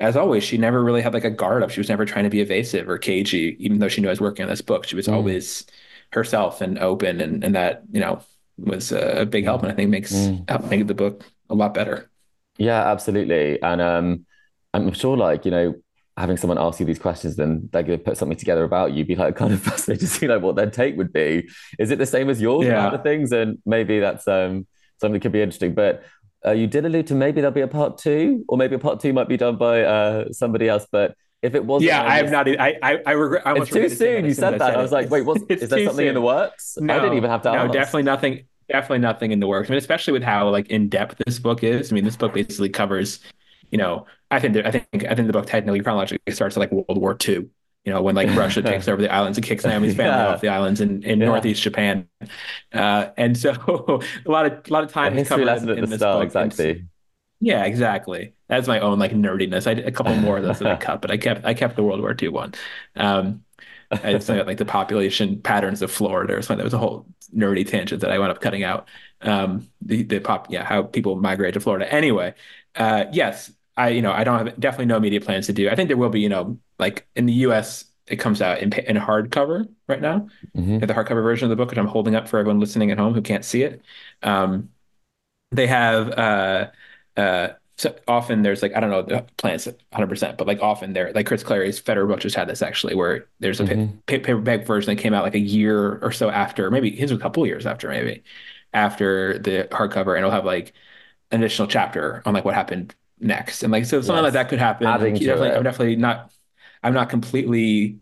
as 0.00 0.16
always, 0.16 0.44
she 0.44 0.58
never 0.58 0.82
really 0.82 1.02
had 1.02 1.14
like 1.14 1.24
a 1.24 1.30
guard 1.30 1.62
up. 1.62 1.70
She 1.70 1.80
was 1.80 1.88
never 1.88 2.04
trying 2.04 2.24
to 2.24 2.30
be 2.30 2.40
evasive 2.40 2.88
or 2.88 2.98
cagey, 2.98 3.56
even 3.60 3.78
though 3.78 3.88
she 3.88 4.00
knew 4.00 4.08
I 4.08 4.12
was 4.12 4.20
working 4.20 4.44
on 4.44 4.48
this 4.50 4.62
book. 4.62 4.84
She 4.86 4.96
was 4.96 5.08
Mm. 5.08 5.14
always 5.14 5.66
herself 6.12 6.60
and 6.60 6.78
open, 6.78 7.20
and 7.20 7.44
and 7.44 7.54
that 7.54 7.82
you 7.92 8.00
know 8.00 8.20
was 8.58 8.92
a 8.92 9.26
big 9.26 9.44
help, 9.44 9.62
and 9.62 9.70
I 9.72 9.74
think 9.74 9.90
makes 9.90 10.12
Mm. 10.12 10.44
helped 10.48 10.70
make 10.70 10.86
the 10.86 10.94
book 10.94 11.24
a 11.50 11.54
lot 11.54 11.74
better. 11.74 12.10
Yeah, 12.58 12.90
absolutely. 12.90 13.60
And 13.62 13.80
um, 13.80 14.26
I'm 14.74 14.92
sure, 14.92 15.16
like, 15.16 15.44
you 15.44 15.50
know, 15.50 15.74
having 16.16 16.36
someone 16.36 16.58
ask 16.58 16.80
you 16.80 16.86
these 16.86 16.98
questions, 16.98 17.36
then 17.36 17.68
they're 17.72 17.82
going 17.84 17.98
to 17.98 18.04
put 18.04 18.16
something 18.16 18.36
together 18.36 18.64
about 18.64 18.92
you, 18.92 19.04
be 19.04 19.14
like 19.14 19.36
kind 19.36 19.52
of 19.52 19.62
fascinated 19.68 20.00
to 20.00 20.06
see 20.12 20.26
like 20.28 20.42
what 20.42 20.56
their 20.56 20.70
take 20.70 20.96
would 20.96 21.12
be. 21.12 21.48
Is 21.78 21.90
it 21.90 21.98
the 21.98 22.06
same 22.06 22.28
as 22.28 22.40
yours 22.40 22.66
Yeah. 22.66 22.72
about 22.86 22.92
the 22.92 23.02
things? 23.08 23.30
And 23.32 23.58
maybe 23.64 24.00
that's 24.00 24.26
um 24.26 24.66
something 25.00 25.14
that 25.14 25.20
could 25.20 25.32
be 25.32 25.42
interesting. 25.42 25.74
But 25.74 26.04
uh, 26.44 26.52
you 26.52 26.66
did 26.66 26.84
allude 26.84 27.06
to 27.08 27.14
maybe 27.14 27.40
there'll 27.40 27.54
be 27.54 27.60
a 27.62 27.68
part 27.68 27.98
two, 27.98 28.44
or 28.48 28.56
maybe 28.58 28.74
a 28.74 28.78
part 28.78 29.00
two 29.00 29.12
might 29.12 29.28
be 29.28 29.36
done 29.36 29.56
by 29.56 29.82
uh 29.82 30.32
somebody 30.32 30.68
else. 30.68 30.86
But 30.90 31.14
if 31.42 31.54
it 31.54 31.64
wasn't, 31.64 31.88
Yeah, 31.88 32.02
I 32.02 32.16
have 32.16 32.30
not. 32.32 32.48
I 32.48 32.76
I, 32.82 32.98
I 33.06 33.12
regret. 33.12 33.46
I 33.46 33.54
It's 33.56 33.70
too 33.70 33.88
soon. 33.88 34.24
You 34.24 34.34
soon 34.34 34.40
said 34.42 34.58
that. 34.60 34.74
I 34.76 34.82
was 34.82 34.90
like, 34.90 35.10
wait, 35.10 35.22
what's 35.22 35.44
It's 35.48 35.62
is 35.62 35.68
there 35.70 35.84
something 35.86 36.06
in 36.06 36.14
the 36.14 36.18
soon. 36.18 36.24
works? 36.24 36.76
I 36.82 36.98
didn't 36.98 37.14
even 37.16 37.30
have 37.30 37.42
to 37.42 37.52
no, 37.52 37.58
ask. 37.64 37.72
definitely 37.72 38.02
nothing. 38.04 38.46
Definitely 38.68 38.98
nothing 38.98 39.32
in 39.32 39.40
the 39.40 39.46
works. 39.46 39.68
I 39.70 39.72
mean, 39.72 39.78
especially 39.78 40.12
with 40.12 40.22
how 40.22 40.50
like 40.50 40.68
in 40.68 40.88
depth 40.90 41.16
this 41.26 41.38
book 41.38 41.64
is. 41.64 41.90
I 41.90 41.94
mean, 41.94 42.04
this 42.04 42.16
book 42.16 42.34
basically 42.34 42.68
covers, 42.68 43.20
you 43.70 43.78
know, 43.78 44.06
I 44.30 44.40
think 44.40 44.54
that, 44.54 44.66
I 44.66 44.70
think 44.70 45.04
I 45.06 45.14
think 45.14 45.26
the 45.26 45.32
book 45.32 45.46
technically 45.46 45.80
chronologically 45.80 46.32
starts 46.34 46.54
at 46.56 46.60
like 46.60 46.70
World 46.72 46.98
War 46.98 47.14
II, 47.14 47.48
you 47.84 47.92
know, 47.92 48.02
when 48.02 48.14
like 48.14 48.28
Russia 48.36 48.60
takes 48.72 48.86
over 48.86 49.00
the 49.00 49.10
islands 49.10 49.38
and 49.38 49.44
kicks 49.46 49.64
Naomi's 49.64 49.94
family 49.94 50.22
Yeah. 50.22 50.28
off 50.28 50.42
the 50.42 50.48
islands 50.48 50.82
in, 50.82 51.02
in 51.02 51.18
Yeah. 51.18 51.26
northeast 51.26 51.62
Japan. 51.62 52.08
Uh, 52.72 53.10
and 53.16 53.36
so 53.38 53.50
a 54.26 54.30
lot 54.30 54.46
of 54.46 54.52
a 54.68 54.72
lot 54.72 54.84
of 54.84 54.92
time 54.92 55.14
is 55.14 55.24
covered 55.24 55.48
in, 55.56 55.78
in 55.78 55.88
this 55.88 56.00
start, 56.00 56.28
book. 56.30 56.34
And 56.36 56.52
exactly. 56.52 56.86
yeah, 57.40 57.64
exactly. 57.64 58.34
That's 58.48 58.66
my 58.68 58.80
own 58.80 58.98
like 58.98 59.12
nerdiness. 59.12 59.66
I 59.66 59.74
did 59.74 59.86
a 59.86 59.92
couple 59.92 60.14
more 60.16 60.38
of 60.38 60.42
those 60.44 60.58
that 60.58 60.68
I 60.68 60.76
cut, 60.80 61.00
but 61.02 61.10
I 61.10 61.16
kept 61.16 61.44
I 61.44 61.54
kept 61.54 61.76
the 61.76 61.82
World 61.84 62.00
War 62.00 62.14
II 62.14 62.28
one. 62.28 62.54
Um, 62.96 63.44
I 63.90 64.12
just 64.12 64.28
about 64.28 64.46
like 64.46 64.58
the 64.58 64.64
population 64.64 65.40
patterns 65.40 65.82
of 65.82 65.90
Florida 65.90 66.36
or 66.36 66.42
something. 66.42 66.58
There 66.58 66.64
was 66.64 66.74
a 66.74 66.78
whole 66.78 67.06
nerdy 67.34 67.66
tangent 67.66 68.00
that 68.02 68.10
I 68.10 68.18
wound 68.18 68.30
up 68.30 68.40
cutting 68.40 68.62
out. 68.64 68.88
Um, 69.22 69.68
the 69.80 70.02
the 70.02 70.20
pop, 70.20 70.50
yeah, 70.50 70.64
how 70.64 70.82
people 70.82 71.16
migrate 71.16 71.54
to 71.54 71.60
Florida. 71.60 71.92
Anyway, 71.92 72.34
uh, 72.76 73.04
yes, 73.12 73.50
I 73.76 73.88
you 73.90 74.02
know 74.02 74.12
I 74.12 74.24
don't 74.24 74.46
have 74.46 74.60
definitely 74.60 74.86
no 74.86 74.96
immediate 74.96 75.24
plans 75.24 75.46
to 75.46 75.52
do. 75.52 75.68
I 75.70 75.74
think 75.74 75.88
there 75.88 75.96
will 75.96 76.10
be 76.10 76.20
you 76.20 76.28
know 76.28 76.58
like 76.78 77.06
in 77.16 77.26
the 77.26 77.32
U.S. 77.34 77.84
it 78.06 78.16
comes 78.16 78.42
out 78.42 78.58
in 78.60 78.72
in 78.72 78.96
hardcover 78.96 79.68
right 79.88 80.00
now, 80.00 80.28
Mhm. 80.56 80.80
the 80.80 80.92
hardcover 80.94 81.22
version 81.22 81.46
of 81.46 81.50
the 81.50 81.56
book, 81.56 81.70
which 81.70 81.78
I'm 81.78 81.86
holding 81.86 82.14
up 82.14 82.28
for 82.28 82.38
everyone 82.38 82.60
listening 82.60 82.90
at 82.90 82.98
home 82.98 83.14
who 83.14 83.22
can't 83.22 83.44
see 83.44 83.62
it. 83.62 83.82
Um, 84.22 84.70
they 85.50 85.66
have 85.66 86.10
uh 86.10 86.70
uh 87.16 87.48
so 87.78 87.94
often 88.08 88.42
there's 88.42 88.60
like 88.60 88.74
I 88.76 88.80
don't 88.80 88.90
know 88.90 89.02
the 89.02 89.24
plans 89.38 89.66
100 89.66 90.06
percent 90.08 90.36
but 90.38 90.46
like 90.46 90.60
often 90.60 90.92
there 90.92 91.12
like 91.14 91.26
Chris 91.26 91.42
Clarey's 91.44 91.80
Federer 91.80 92.06
book 92.08 92.20
just 92.20 92.36
had 92.36 92.48
this 92.48 92.60
actually 92.60 92.94
where 92.94 93.26
there's 93.40 93.60
a 93.60 93.64
pa- 93.64 93.72
Mhm. 93.72 93.92
pa- 94.06 94.18
paperback 94.18 94.66
version 94.66 94.94
that 94.94 95.00
came 95.00 95.14
out 95.14 95.24
like 95.24 95.34
a 95.34 95.38
year 95.38 95.98
or 96.02 96.12
so 96.12 96.28
after 96.28 96.70
maybe 96.70 96.90
his 96.90 97.10
was 97.12 97.18
a 97.20 97.22
couple 97.22 97.46
years 97.46 97.64
after 97.66 97.88
maybe 97.88 98.22
after 98.74 99.38
the 99.38 99.66
hardcover 99.70 100.08
and 100.16 100.18
it'll 100.18 100.30
have 100.30 100.44
like 100.44 100.72
an 101.30 101.40
additional 101.42 101.68
chapter 101.68 102.22
on 102.26 102.34
like 102.34 102.44
what 102.44 102.54
happened 102.54 102.94
next 103.20 103.62
and 103.62 103.72
like 103.72 103.84
so 103.84 104.00
something 104.00 104.16
Yes. 104.16 104.24
like 104.24 104.32
that 104.34 104.48
could 104.48 104.58
happen 104.58 104.86
Adding 104.86 105.14
to 105.16 105.24
definitely, 105.24 105.48
it. 105.48 105.56
I'm 105.56 105.62
definitely 105.62 105.96
not 105.96 106.30
I'm 106.82 106.94
not 106.94 107.08
completely 107.10 107.98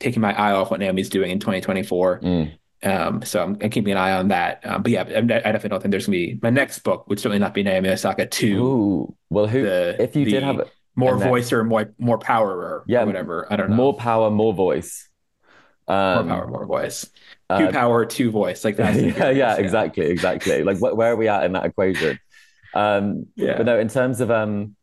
taking 0.00 0.20
my 0.22 0.32
eye 0.38 0.52
off 0.52 0.70
what 0.70 0.80
Naomi's 0.80 1.08
doing 1.08 1.30
in 1.30 1.38
2024 1.40 2.20
Mm. 2.20 2.52
Um, 2.84 3.22
so 3.22 3.42
I'm, 3.42 3.56
I'm 3.62 3.70
keeping 3.70 3.92
an 3.92 3.98
eye 3.98 4.12
on 4.12 4.28
that. 4.28 4.60
Um, 4.64 4.82
but 4.82 4.92
yeah, 4.92 5.02
I, 5.02 5.18
I 5.18 5.20
definitely 5.20 5.68
don't 5.70 5.82
think 5.82 5.90
there's 5.90 6.06
gonna 6.06 6.16
be 6.18 6.38
my 6.42 6.50
next 6.50 6.80
book 6.80 7.08
would 7.08 7.18
certainly 7.18 7.38
not 7.38 7.54
be 7.54 7.62
Naomi 7.62 7.88
Osaka 7.90 8.26
two, 8.26 8.64
Ooh, 8.64 9.16
well, 9.30 9.46
who? 9.46 9.62
the- 9.62 9.96
if 10.02 10.14
you 10.16 10.24
did 10.24 10.42
have 10.42 10.60
it, 10.60 10.70
more 10.96 11.16
voice 11.16 11.52
or 11.52 11.64
more 11.64 11.92
more 11.98 12.18
power 12.18 12.50
or, 12.50 12.84
Yeah, 12.86 13.04
whatever. 13.04 13.46
I 13.52 13.56
don't 13.56 13.70
know. 13.70 13.76
more 13.76 13.94
power, 13.96 14.30
more 14.30 14.52
voice. 14.52 15.08
More 15.88 15.96
Um, 15.96 16.28
power, 16.28 16.46
more 16.46 16.66
voice. 16.66 17.06
uh, 17.48 17.58
two 17.66 17.72
power, 17.72 18.04
two 18.06 18.30
voice. 18.30 18.64
Like 18.64 18.76
that's 18.76 18.98
yeah, 19.18 19.30
yeah, 19.30 19.56
exactly, 19.56 20.06
exactly. 20.06 20.62
Like, 20.64 20.78
wh- 20.78 20.96
where 20.96 21.12
are 21.12 21.16
we 21.16 21.28
at 21.28 21.44
in 21.44 21.52
that 21.52 21.64
equation? 21.66 22.18
Um, 22.74 23.26
Yeah. 23.36 23.56
but 23.56 23.64
no, 23.66 23.78
in 23.78 23.88
terms 23.88 24.20
of 24.20 24.30
um, 24.30 24.76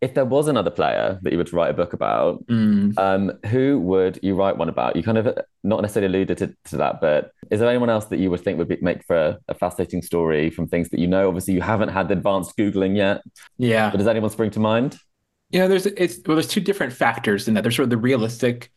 if 0.00 0.14
there 0.14 0.24
was 0.24 0.46
another 0.46 0.70
player 0.70 1.18
that 1.22 1.32
you 1.32 1.42
to 1.42 1.56
write 1.56 1.70
a 1.70 1.74
book 1.74 1.92
about, 1.92 2.46
Mm. 2.46 2.96
um, 2.98 3.32
who 3.46 3.80
would 3.80 4.20
you 4.22 4.34
write 4.36 4.56
one 4.56 4.68
about? 4.68 4.94
You 4.94 5.02
kind 5.02 5.18
of 5.18 5.36
not 5.64 5.82
necessarily 5.82 6.06
alluded 6.14 6.38
to, 6.38 6.54
to 6.70 6.76
that, 6.76 7.00
but 7.00 7.32
is 7.50 7.58
there 7.58 7.68
anyone 7.68 7.90
else 7.90 8.04
that 8.06 8.18
you 8.20 8.30
would 8.30 8.40
think 8.40 8.58
would 8.58 8.68
be, 8.68 8.78
make 8.80 9.04
for 9.06 9.16
a, 9.16 9.38
a 9.48 9.54
fascinating 9.54 10.02
story 10.02 10.50
from 10.50 10.68
things 10.68 10.88
that 10.90 11.00
you 11.00 11.08
know? 11.08 11.26
Obviously, 11.28 11.54
you 11.54 11.60
haven't 11.62 11.88
had 11.88 12.10
advanced 12.10 12.56
googling 12.56 12.96
yet, 12.96 13.22
Yeah. 13.56 13.90
but 13.90 13.98
does 13.98 14.06
anyone 14.06 14.30
spring 14.30 14.50
to 14.52 14.60
mind? 14.60 14.98
Yeah, 15.50 15.66
there's 15.66 15.86
it's 15.86 16.20
well, 16.26 16.36
there's 16.36 16.46
two 16.46 16.60
different 16.60 16.92
factors 16.92 17.48
in 17.48 17.54
that. 17.54 17.62
There's 17.62 17.74
sort 17.76 17.84
of 17.84 17.90
the 17.90 17.96
realistic. 17.96 18.70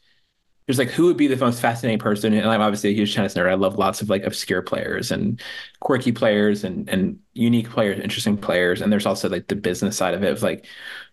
There's 0.68 0.78
like 0.80 0.90
who 0.90 1.06
would 1.08 1.18
be 1.18 1.28
the 1.28 1.36
most 1.36 1.60
fascinating 1.60 2.00
person, 2.00 2.34
and 2.34 2.48
I'm 2.50 2.62
obviously 2.62 2.92
a 2.92 2.94
huge 2.94 3.14
tennis 3.14 3.34
nerd. 3.34 3.50
I 3.50 3.56
love 3.56 3.76
lots 3.78 4.02
of 4.02 4.10
like 4.10 4.24
obscure 4.24 4.62
players 4.62 5.12
and 5.12 5.42
quirky 5.82 6.14
players 6.14 6.64
and 6.64 6.88
and 6.90 7.20
unique 7.34 7.70
players, 7.70 8.00
interesting 8.00 8.38
players. 8.38 8.82
And 8.82 8.92
there's 8.92 9.06
also 9.06 9.28
like 9.28 9.48
the 9.48 9.56
business 9.58 9.98
side 9.98 10.14
of 10.14 10.24
it 10.24 10.32
of 10.32 10.42
like 10.44 10.66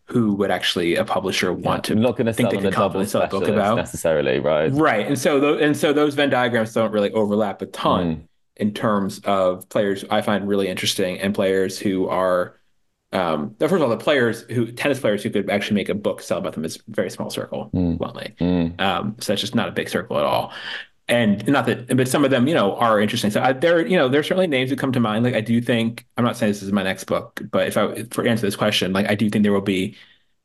who 0.08 0.34
would 0.34 0.50
actually 0.50 0.96
a 0.96 1.04
publisher 1.04 1.52
want 1.52 1.84
to 1.84 1.92
I'm 1.92 2.00
not 2.00 2.16
going 2.16 2.26
to 2.26 2.32
think 2.32 2.50
they 2.50 2.56
could 2.56 2.72
confidently 2.72 3.06
sell 3.08 3.22
a 3.22 3.28
book 3.28 3.46
about. 3.46 3.76
necessarily, 3.76 4.38
right? 4.40 4.72
Right, 4.72 5.06
and 5.06 5.18
so 5.18 5.38
those 5.38 5.60
and 5.60 5.76
so 5.76 5.92
those 5.92 6.14
Venn 6.14 6.30
diagrams 6.30 6.72
don't 6.72 6.92
really 6.92 7.12
overlap 7.12 7.60
a 7.62 7.66
ton 7.66 7.98
Mm. 8.16 8.20
in 8.56 8.74
terms 8.74 9.20
of 9.24 9.68
players 9.68 10.04
I 10.10 10.22
find 10.22 10.48
really 10.48 10.68
interesting 10.68 11.18
and 11.20 11.34
players 11.34 11.78
who 11.78 12.08
are 12.08 12.54
um 13.12 13.54
first 13.58 13.72
of 13.74 13.80
all 13.82 13.88
the 13.88 13.96
players 13.96 14.42
who 14.50 14.70
tennis 14.72 15.00
players 15.00 15.22
who 15.22 15.30
could 15.30 15.48
actually 15.48 15.76
make 15.76 15.88
a 15.88 15.94
book 15.94 16.20
sell 16.20 16.38
about 16.38 16.52
them 16.54 16.64
is 16.64 16.76
a 16.76 16.80
very 16.88 17.10
small 17.10 17.30
circle 17.30 17.70
Mm. 17.74 17.96
bluntly 17.98 18.34
Mm. 18.40 18.78
um 18.80 19.16
so 19.20 19.32
that's 19.32 19.40
just 19.40 19.54
not 19.54 19.68
a 19.68 19.72
big 19.72 19.88
circle 19.88 20.18
at 20.18 20.24
all 20.24 20.52
and 21.08 21.46
not 21.48 21.66
that 21.66 21.96
but 21.96 22.06
some 22.08 22.24
of 22.24 22.30
them 22.30 22.46
you 22.46 22.54
know 22.54 22.76
are 22.76 23.00
interesting 23.00 23.30
so 23.30 23.42
I, 23.42 23.52
there 23.52 23.86
you 23.86 23.96
know 23.96 24.08
there's 24.08 24.26
certainly 24.26 24.46
names 24.46 24.70
that 24.70 24.78
come 24.78 24.92
to 24.92 25.00
mind 25.00 25.24
like 25.24 25.34
I 25.34 25.40
do 25.40 25.60
think 25.60 26.06
I'm 26.16 26.24
not 26.24 26.36
saying 26.36 26.52
this 26.52 26.62
is 26.62 26.72
my 26.72 26.82
next 26.82 27.04
book 27.04 27.40
but 27.50 27.68
if 27.68 27.76
I 27.76 28.04
for 28.10 28.26
answer 28.26 28.46
this 28.46 28.56
question 28.56 28.92
like 28.92 29.08
I 29.08 29.14
do 29.14 29.30
think 29.30 29.42
there 29.42 29.52
will 29.52 29.60
be 29.60 29.96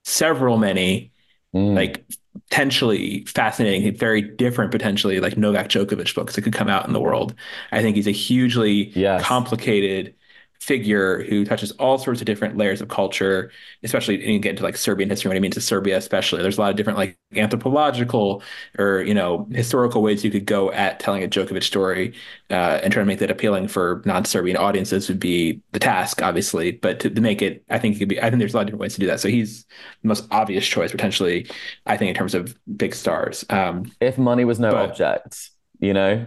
several 0.04 0.58
many 0.58 1.12
Mm. 1.56 1.76
like 1.76 2.04
potentially 2.50 3.26
fascinating, 3.26 3.96
very 3.96 4.22
different, 4.22 4.72
potentially 4.72 5.20
like 5.20 5.38
Novak 5.38 5.70
Djokovic 5.70 6.16
books 6.16 6.36
that 6.36 6.42
could 6.42 6.54
come 6.54 6.68
out 6.68 6.88
in 6.88 6.94
the 6.94 7.00
world. 7.00 7.36
I 7.72 7.82
think 7.84 7.96
he's 7.96 8.08
a 8.08 8.12
hugely 8.12 8.92
Yes. 8.96 9.22
complicated 9.22 10.16
figure 10.64 11.24
who 11.24 11.44
touches 11.46 11.72
all 11.74 11.98
sorts 11.98 12.22
of 12.22 12.26
different 12.26 12.58
layers 12.58 12.80
of 12.82 12.88
culture, 12.88 13.52
especially 13.84 14.16
and 14.24 14.34
you 14.34 14.40
get 14.40 14.52
into 14.52 14.64
like 14.64 14.78
Serbian 14.78 15.10
history, 15.10 15.28
what 15.30 15.38
it 15.38 15.42
means 15.42 15.56
to 15.56 15.62
Serbia, 15.62 15.98
especially. 15.98 16.42
There's 16.42 16.58
a 16.58 16.62
lot 16.62 16.70
of 16.72 16.78
different 16.78 16.98
like 16.98 17.18
anthropological 17.36 18.42
or 18.80 19.02
you 19.02 19.14
know 19.14 19.48
historical 19.52 20.02
ways 20.02 20.24
you 20.24 20.32
could 20.32 20.46
go 20.46 20.72
at 20.72 21.00
telling 21.00 21.24
a 21.24 21.28
Djokovic 21.28 21.64
story 21.64 22.14
uh, 22.50 22.80
and 22.84 22.94
trying 22.94 23.06
to 23.06 23.08
make 23.08 23.20
that 23.20 23.30
appealing 23.32 23.68
for 23.68 24.02
non-Serbian 24.06 24.58
audiences 24.58 25.10
would 25.10 25.20
be 25.20 25.62
the 25.74 25.80
task, 25.80 26.22
obviously. 26.22 26.72
But 26.72 27.00
to, 27.02 27.10
to 27.10 27.22
make 27.22 27.42
it, 27.42 27.64
I 27.70 27.78
think 27.80 27.96
it 27.96 28.00
could 28.00 28.10
be. 28.10 28.20
I 28.22 28.30
think 28.30 28.40
there's 28.40 28.54
a 28.54 28.58
lot 28.58 28.62
of 28.62 28.68
different 28.68 28.82
ways 28.82 28.94
to 28.94 29.00
do 29.02 29.08
that. 29.08 29.20
So 29.20 29.28
he's 29.28 29.66
the 30.02 30.08
most 30.08 30.26
obvious 30.32 30.66
choice 30.66 30.92
potentially. 30.92 31.48
I 31.86 31.98
think 31.98 32.10
in 32.10 32.16
terms 32.16 32.34
of 32.36 32.58
big 32.78 32.96
stars. 32.96 33.46
Um, 33.50 33.92
If 34.00 34.18
money 34.18 34.46
was 34.46 34.60
no 34.60 34.72
But- 34.72 34.90
object, 34.90 35.50
you 35.80 35.94
know, 35.94 36.26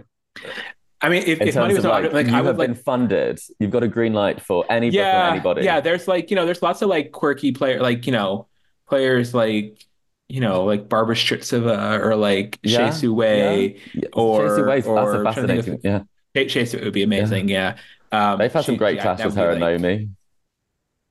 I 1.06 1.08
mean, 1.08 1.22
if, 1.24 1.40
if 1.40 1.54
money 1.54 1.74
was 1.74 1.84
like, 1.84 2.12
like, 2.12 2.26
you 2.26 2.34
I 2.34 2.40
would 2.40 2.48
have 2.48 2.58
like 2.58 2.68
been 2.68 2.74
funded, 2.74 3.38
you've 3.60 3.70
got 3.70 3.82
a 3.84 3.88
green 3.88 4.12
light 4.12 4.40
for 4.42 4.64
any 4.68 4.88
book 4.90 4.94
yeah, 4.96 5.26
on 5.26 5.32
anybody. 5.34 5.62
yeah. 5.62 5.80
There's 5.80 6.08
like 6.08 6.30
you 6.30 6.36
know, 6.36 6.44
there's 6.44 6.62
lots 6.62 6.82
of 6.82 6.88
like 6.88 7.12
quirky 7.12 7.52
player, 7.52 7.80
like 7.80 8.06
you 8.06 8.12
know, 8.12 8.48
players 8.88 9.32
like 9.34 9.82
you 10.28 10.40
know, 10.40 10.64
like 10.64 10.88
Barbora 10.88 11.14
Strycova 11.14 12.00
or 12.04 12.16
like 12.16 12.58
Yeah, 12.62 12.88
Hsieh 12.88 12.92
Su-wei. 12.94 13.80
Yeah. 13.94 14.08
or- 14.12 14.48
Chasey 14.48 14.66
Wade's- 14.66 14.86
or 14.88 14.96
that's 14.96 15.08
a 15.08 15.22
trying 15.22 15.24
to 15.24 15.32
fascinating. 15.32 15.74
of- 15.74 15.80
Yeah, 15.84 16.00
Hsieh 16.34 16.62
Hsieh 16.62 16.82
would 16.84 16.92
be 16.92 17.04
amazing. 17.04 17.48
Yeah. 17.48 17.76
Um, 18.10 18.38
they've 18.38 18.52
had 18.52 18.64
some 18.64 18.74
she- 18.74 18.78
great 18.78 18.96
yeah, 18.96 19.14
that 19.14 19.24
with 19.24 19.36
her 19.36 19.50
and 19.50 19.60
like- 19.60 19.80
Naomi. 19.80 20.08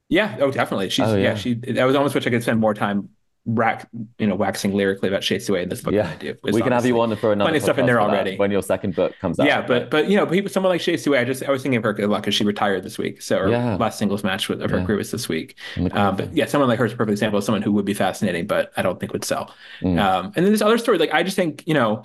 Yeah. 0.10 0.38
Oh, 0.42 0.52
definitely. 0.52 0.90
She's 0.90 1.06
Oh, 1.08 1.16
yeah. 1.16 1.24
yeah. 1.24 1.36
She. 1.36 1.60
I 1.80 1.86
was 1.86 1.96
almost 1.96 2.14
wish 2.14 2.28
I 2.28 2.30
could 2.30 2.44
spend 2.44 2.60
more 2.60 2.74
time 2.74 3.10
rack, 3.46 3.88
you 4.18 4.26
know, 4.26 4.36
waxing 4.36 4.74
lyrically 4.74 5.08
about 5.08 5.24
Su 5.24 5.40
Wei 5.54 5.62
in 5.64 5.70
this 5.70 5.82
book. 5.82 5.94
Yeah, 5.94 6.10
I 6.10 6.16
do. 6.16 6.36
we 6.44 6.62
can 6.62 6.72
have 6.72 6.86
you 6.86 7.00
on 7.00 7.16
for 7.16 7.32
another 7.32 7.48
plenty 7.48 7.58
of 7.58 7.64
stuff 7.64 7.78
in 7.78 7.86
there 7.86 8.02
already. 8.02 8.38
when 8.38 8.50
your 8.52 8.64
second 8.64 8.96
book 8.96 9.14
comes 9.22 9.40
out. 9.40 9.46
Yeah, 9.46 9.62
but 9.62 9.92
but 9.92 10.10
you 10.10 10.18
know, 10.18 10.26
people, 10.26 10.50
someone 10.50 10.72
like 10.72 10.82
Hsieh 10.82 11.00
Su, 11.00 11.16
I 11.16 11.24
just 11.24 11.44
I 11.44 11.52
was 11.52 11.62
thinking 11.62 11.78
of 11.78 11.84
her 11.84 11.92
a 11.92 12.08
lot 12.08 12.22
because 12.22 12.34
she 12.36 12.44
retired 12.44 12.84
this 12.84 12.98
week. 12.98 13.22
So 13.22 13.38
her 13.38 13.50
Yeah. 13.50 13.76
last 13.76 14.00
singles 14.00 14.24
match 14.24 14.50
with 14.50 14.62
of 14.62 14.72
her 14.72 14.80
Yeah. 14.80 14.86
career 14.86 14.98
was 14.98 15.12
this 15.12 15.30
week. 15.30 15.58
Um, 15.92 16.16
but 16.16 16.36
yeah, 16.36 16.46
someone 16.46 16.68
like 16.70 16.80
her 16.80 16.86
is 16.86 16.94
a 16.94 16.96
perfect 16.96 17.14
example 17.14 17.38
of 17.38 17.44
someone 17.44 17.62
who 17.62 17.72
would 17.74 17.86
be 17.86 17.94
fascinating, 17.94 18.48
but 18.48 18.72
I 18.78 18.82
don't 18.82 19.00
think 19.00 19.14
would 19.14 19.24
sell. 19.24 19.54
Mm. 19.82 20.00
Um, 20.00 20.26
and 20.36 20.46
then 20.46 20.52
this 20.52 20.62
other 20.62 20.78
story, 20.78 20.98
like 20.98 21.14
I 21.14 21.22
just 21.24 21.36
think 21.36 21.64
you 21.68 21.74
know, 21.76 22.04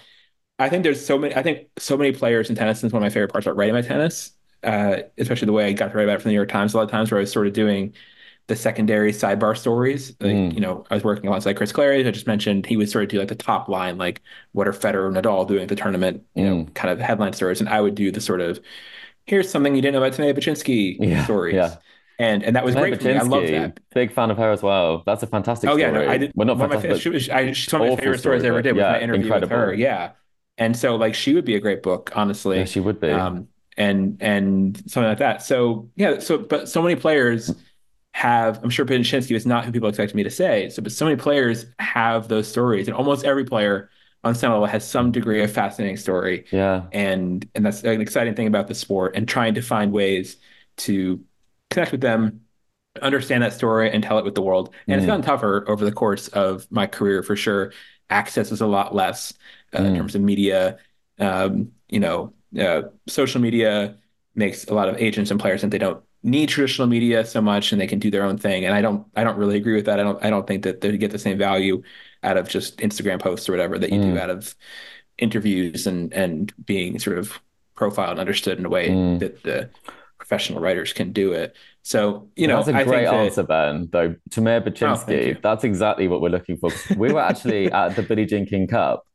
I 0.59 0.69
think 0.69 0.83
there's 0.83 1.05
so 1.05 1.17
many. 1.19 1.35
I 1.35 1.43
think 1.43 1.69
so 1.79 1.97
many 1.97 2.13
players 2.13 2.51
in 2.51 2.57
tennis. 2.57 2.85
is 2.85 2.93
one 2.93 3.03
of 3.03 3.07
my 3.07 3.11
favorite 3.11 3.33
parts 3.33 3.47
about 3.47 3.57
writing 3.57 3.75
my 3.75 3.81
tennis, 3.83 4.33
uh, 4.63 4.99
especially 5.17 5.47
the 5.47 5.53
way 5.53 5.65
I 5.67 5.73
got 5.73 5.91
to 5.93 5.97
write 5.97 6.05
about 6.05 6.17
it 6.17 6.19
for 6.19 6.25
the 6.25 6.31
New 6.31 6.35
York 6.37 6.51
Times. 6.51 6.75
A 6.75 6.77
lot 6.77 6.83
of 6.83 6.91
times 6.91 7.11
where 7.11 7.19
I 7.19 7.23
was 7.23 7.33
sort 7.33 7.47
of 7.47 7.55
doing 7.55 7.95
the 8.49 8.57
secondary 8.57 9.13
sidebar 9.13 9.57
stories. 9.57 10.11
Like, 10.21 10.33
Mm. 10.33 10.55
you 10.55 10.61
know, 10.61 10.85
I 10.91 10.95
was 10.95 11.05
working 11.05 11.29
alongside 11.29 11.55
Chris 11.57 11.73
Clarey, 11.73 12.07
I 12.07 12.11
just 12.11 12.27
mentioned. 12.27 12.67
He 12.67 12.77
would 12.77 12.91
sort 12.91 13.05
of 13.05 13.11
do 13.11 13.19
like 13.19 13.29
the 13.29 13.35
top 13.37 13.69
line, 13.69 13.97
like 13.99 14.23
what 14.53 14.67
are 14.69 14.73
Federer 14.73 15.07
and 15.09 15.17
Nadal 15.17 15.47
doing 15.47 15.63
at 15.63 15.69
the 15.69 15.77
tournament, 15.77 16.25
you 16.35 16.45
know, 16.45 16.57
Mm. 16.57 16.75
kind 16.75 16.91
of 16.93 16.99
headline 17.01 17.33
stories. 17.33 17.61
And 17.61 17.69
I 17.69 17.81
would 17.81 17.95
do 17.95 18.11
the 18.11 18.21
sort 18.21 18.41
of 18.41 18.61
here's 19.27 19.51
something 19.51 19.75
you 19.77 19.83
didn't 19.83 19.95
know 19.95 20.03
about 20.05 20.19
Timea 20.19 20.35
Bacsinszky 20.35 20.99
Yeah, 21.01 21.25
stories. 21.25 21.55
yeah. 21.55 21.77
And 22.19 22.43
and 22.43 22.57
that 22.57 22.65
was 22.65 22.75
great 22.75 22.97
for 22.99 23.05
me. 23.05 23.17
I 23.17 23.23
love 23.23 23.51
that. 23.51 23.79
Big 23.95 24.13
fan 24.13 24.31
of 24.31 24.37
her 24.37 24.51
as 24.51 24.63
well. 24.63 25.03
That's 25.07 25.23
a 25.23 25.27
fantastic 25.27 25.71
Oh 25.71 25.77
yeah, 25.77 25.87
story. 25.87 26.07
no, 26.07 26.11
I 26.11 26.19
did. 26.19 26.33
Well, 26.35 26.47
not 26.47 26.55
of 26.55 26.59
my 26.59 26.69
fantastic. 26.77 27.03
she 27.03 27.09
was, 27.09 27.29
I, 27.31 27.53
she's 27.53 27.73
one 27.73 27.83
of 27.83 27.89
my 27.89 27.97
favorite 27.97 28.19
stories 28.19 28.45
I 28.45 28.49
ever 28.49 28.63
did 28.63 28.73
with 28.73 28.81
yeah, 28.81 28.93
my 28.93 29.01
interview 29.01 29.25
with 29.25 29.35
incredible. 29.35 29.57
her. 29.57 29.75
Yeah, 29.75 30.13
and 30.59 30.77
so 30.77 30.97
like 30.97 31.15
she 31.15 31.35
would 31.35 31.45
be 31.45 31.55
a 31.55 31.61
great 31.61 31.83
book, 31.83 32.11
honestly. 32.15 32.59
Yeah, 32.59 32.65
she 32.67 32.81
would 32.81 33.01
be. 33.01 33.11
Um, 33.11 33.49
and 33.77 34.19
and 34.21 34.77
something 34.91 35.09
like 35.09 35.19
that. 35.19 35.43
So 35.43 35.91
yeah, 35.97 36.19
so 36.19 36.39
but 36.39 36.69
so 36.69 36.83
many 36.83 36.97
players 36.97 37.55
have. 38.15 38.61
I'm 38.63 38.71
sure 38.71 38.85
Bacsinszky 38.85 39.33
was 39.33 39.47
not 39.47 39.65
who 39.65 39.73
people 39.73 39.89
expected 39.89 40.17
me 40.17 40.23
to 40.25 40.31
say. 40.31 40.69
So, 40.71 40.83
but 40.83 40.93
so 40.93 41.05
many 41.05 41.17
players 41.17 41.67
have 41.79 42.29
those 42.29 42.49
stories, 42.49 42.89
and 42.89 42.97
almost 42.97 43.25
every 43.25 43.45
player 43.45 43.91
on 44.25 44.35
some 44.35 44.53
level 44.53 44.67
has 44.67 44.87
some 44.87 45.13
degree 45.13 45.43
of 45.43 45.51
fascinating 45.51 45.97
story 45.97 46.45
yeah. 46.53 46.83
and 46.93 47.49
and 47.55 47.65
that's 47.65 47.83
an 47.85 48.03
exciting 48.03 48.35
thing 48.35 48.47
about 48.47 48.69
the 48.69 48.75
sport 48.75 49.17
and 49.17 49.27
trying 49.27 49.55
to 49.55 49.63
find 49.63 49.93
ways 49.93 50.37
to 50.77 51.25
connect 51.71 51.91
with 51.93 52.03
them 52.03 52.43
understand 53.03 53.43
that 53.43 53.53
story 53.53 53.91
and 53.91 54.03
tell 54.03 54.19
it 54.19 54.25
with 54.25 54.35
the 54.35 54.43
world 54.43 54.75
and 54.89 54.99
it's 54.99 55.05
Mm. 55.05 55.09
gotten 55.09 55.23
tougher 55.25 55.65
over 55.69 55.85
the 55.85 55.93
course 55.93 56.29
of 56.29 56.67
my 56.71 56.87
career 56.87 57.23
for 57.23 57.37
sure 57.37 57.73
access 58.11 58.51
is 58.53 58.61
a 58.61 58.67
lot 58.67 58.95
less 58.95 59.33
uh, 59.75 59.83
in 59.85 59.95
Mm. 59.95 59.97
terms 59.97 60.15
of 60.15 60.21
media 60.23 60.79
um, 61.19 61.73
you 61.89 62.01
know 62.01 62.35
uh, 62.59 62.83
social 63.09 63.41
media 63.41 63.97
makes 64.35 64.65
a 64.67 64.75
lot 64.75 64.89
of 64.89 64.97
agents 64.99 65.31
and 65.31 65.41
players 65.41 65.61
think 65.61 65.71
they 65.71 65.79
don't 65.79 66.03
need 66.23 66.49
traditional 66.49 66.87
media 66.87 67.25
so 67.25 67.41
much 67.41 67.73
and 67.73 67.81
they 67.81 67.87
can 67.87 67.99
do 67.99 68.11
their 68.11 68.25
own 68.25 68.37
thing. 68.37 68.65
And 68.65 68.75
I 68.75 68.83
don't 68.83 69.07
I 69.17 69.25
don't 69.25 69.39
really 69.39 69.57
agree 69.57 69.75
with 69.75 69.87
that. 69.87 69.99
I 69.99 70.03
don't 70.03 70.23
I 70.25 70.31
don't 70.31 70.47
think 70.47 70.65
that 70.65 70.81
they 70.81 70.97
get 70.97 71.11
the 71.11 71.19
same 71.19 71.39
value 71.39 71.83
out 72.23 72.37
of 72.37 72.49
just 72.49 72.79
Instagram 72.79 73.21
posts 73.21 73.49
or 73.49 73.53
whatever 73.53 73.79
that 73.79 73.91
you 73.91 74.01
mm. 74.01 74.15
do 74.15 74.19
out 74.19 74.31
of 74.31 74.55
interviews 75.19 75.87
and 75.87 76.13
and 76.13 76.53
being 76.65 76.99
sort 76.99 77.19
of 77.19 77.41
profiled 77.75 78.13
and 78.13 78.21
understood 78.21 78.59
in 78.59 78.67
a 78.67 78.69
way 78.69 78.89
mm. 78.91 79.19
that 79.21 79.43
the 79.43 79.71
professional 80.19 80.61
writers 80.61 80.93
can 80.93 81.13
do 81.13 81.33
it. 81.33 81.57
So, 81.83 82.29
you 82.37 82.47
know, 82.47 82.63
that's 82.63 82.69
a 82.69 82.85
great 82.85 83.07
answer. 83.07 83.43
Ben. 83.43 83.89
Though 83.91 84.15
Timea 84.29 84.61
Bacsinszky, 84.61 85.37
oh, 85.37 85.41
that's 85.43 85.65
exactly 85.65 86.09
what 86.09 86.21
we're 86.21 86.29
looking 86.29 86.59
for. 86.59 86.71
We 86.97 87.13
were 87.13 87.21
actually 87.21 87.73
at 87.73 87.97
the 87.97 88.03
Billie 88.03 88.27
Jean 88.27 88.45
King 88.45 88.67
Cup, 88.67 89.07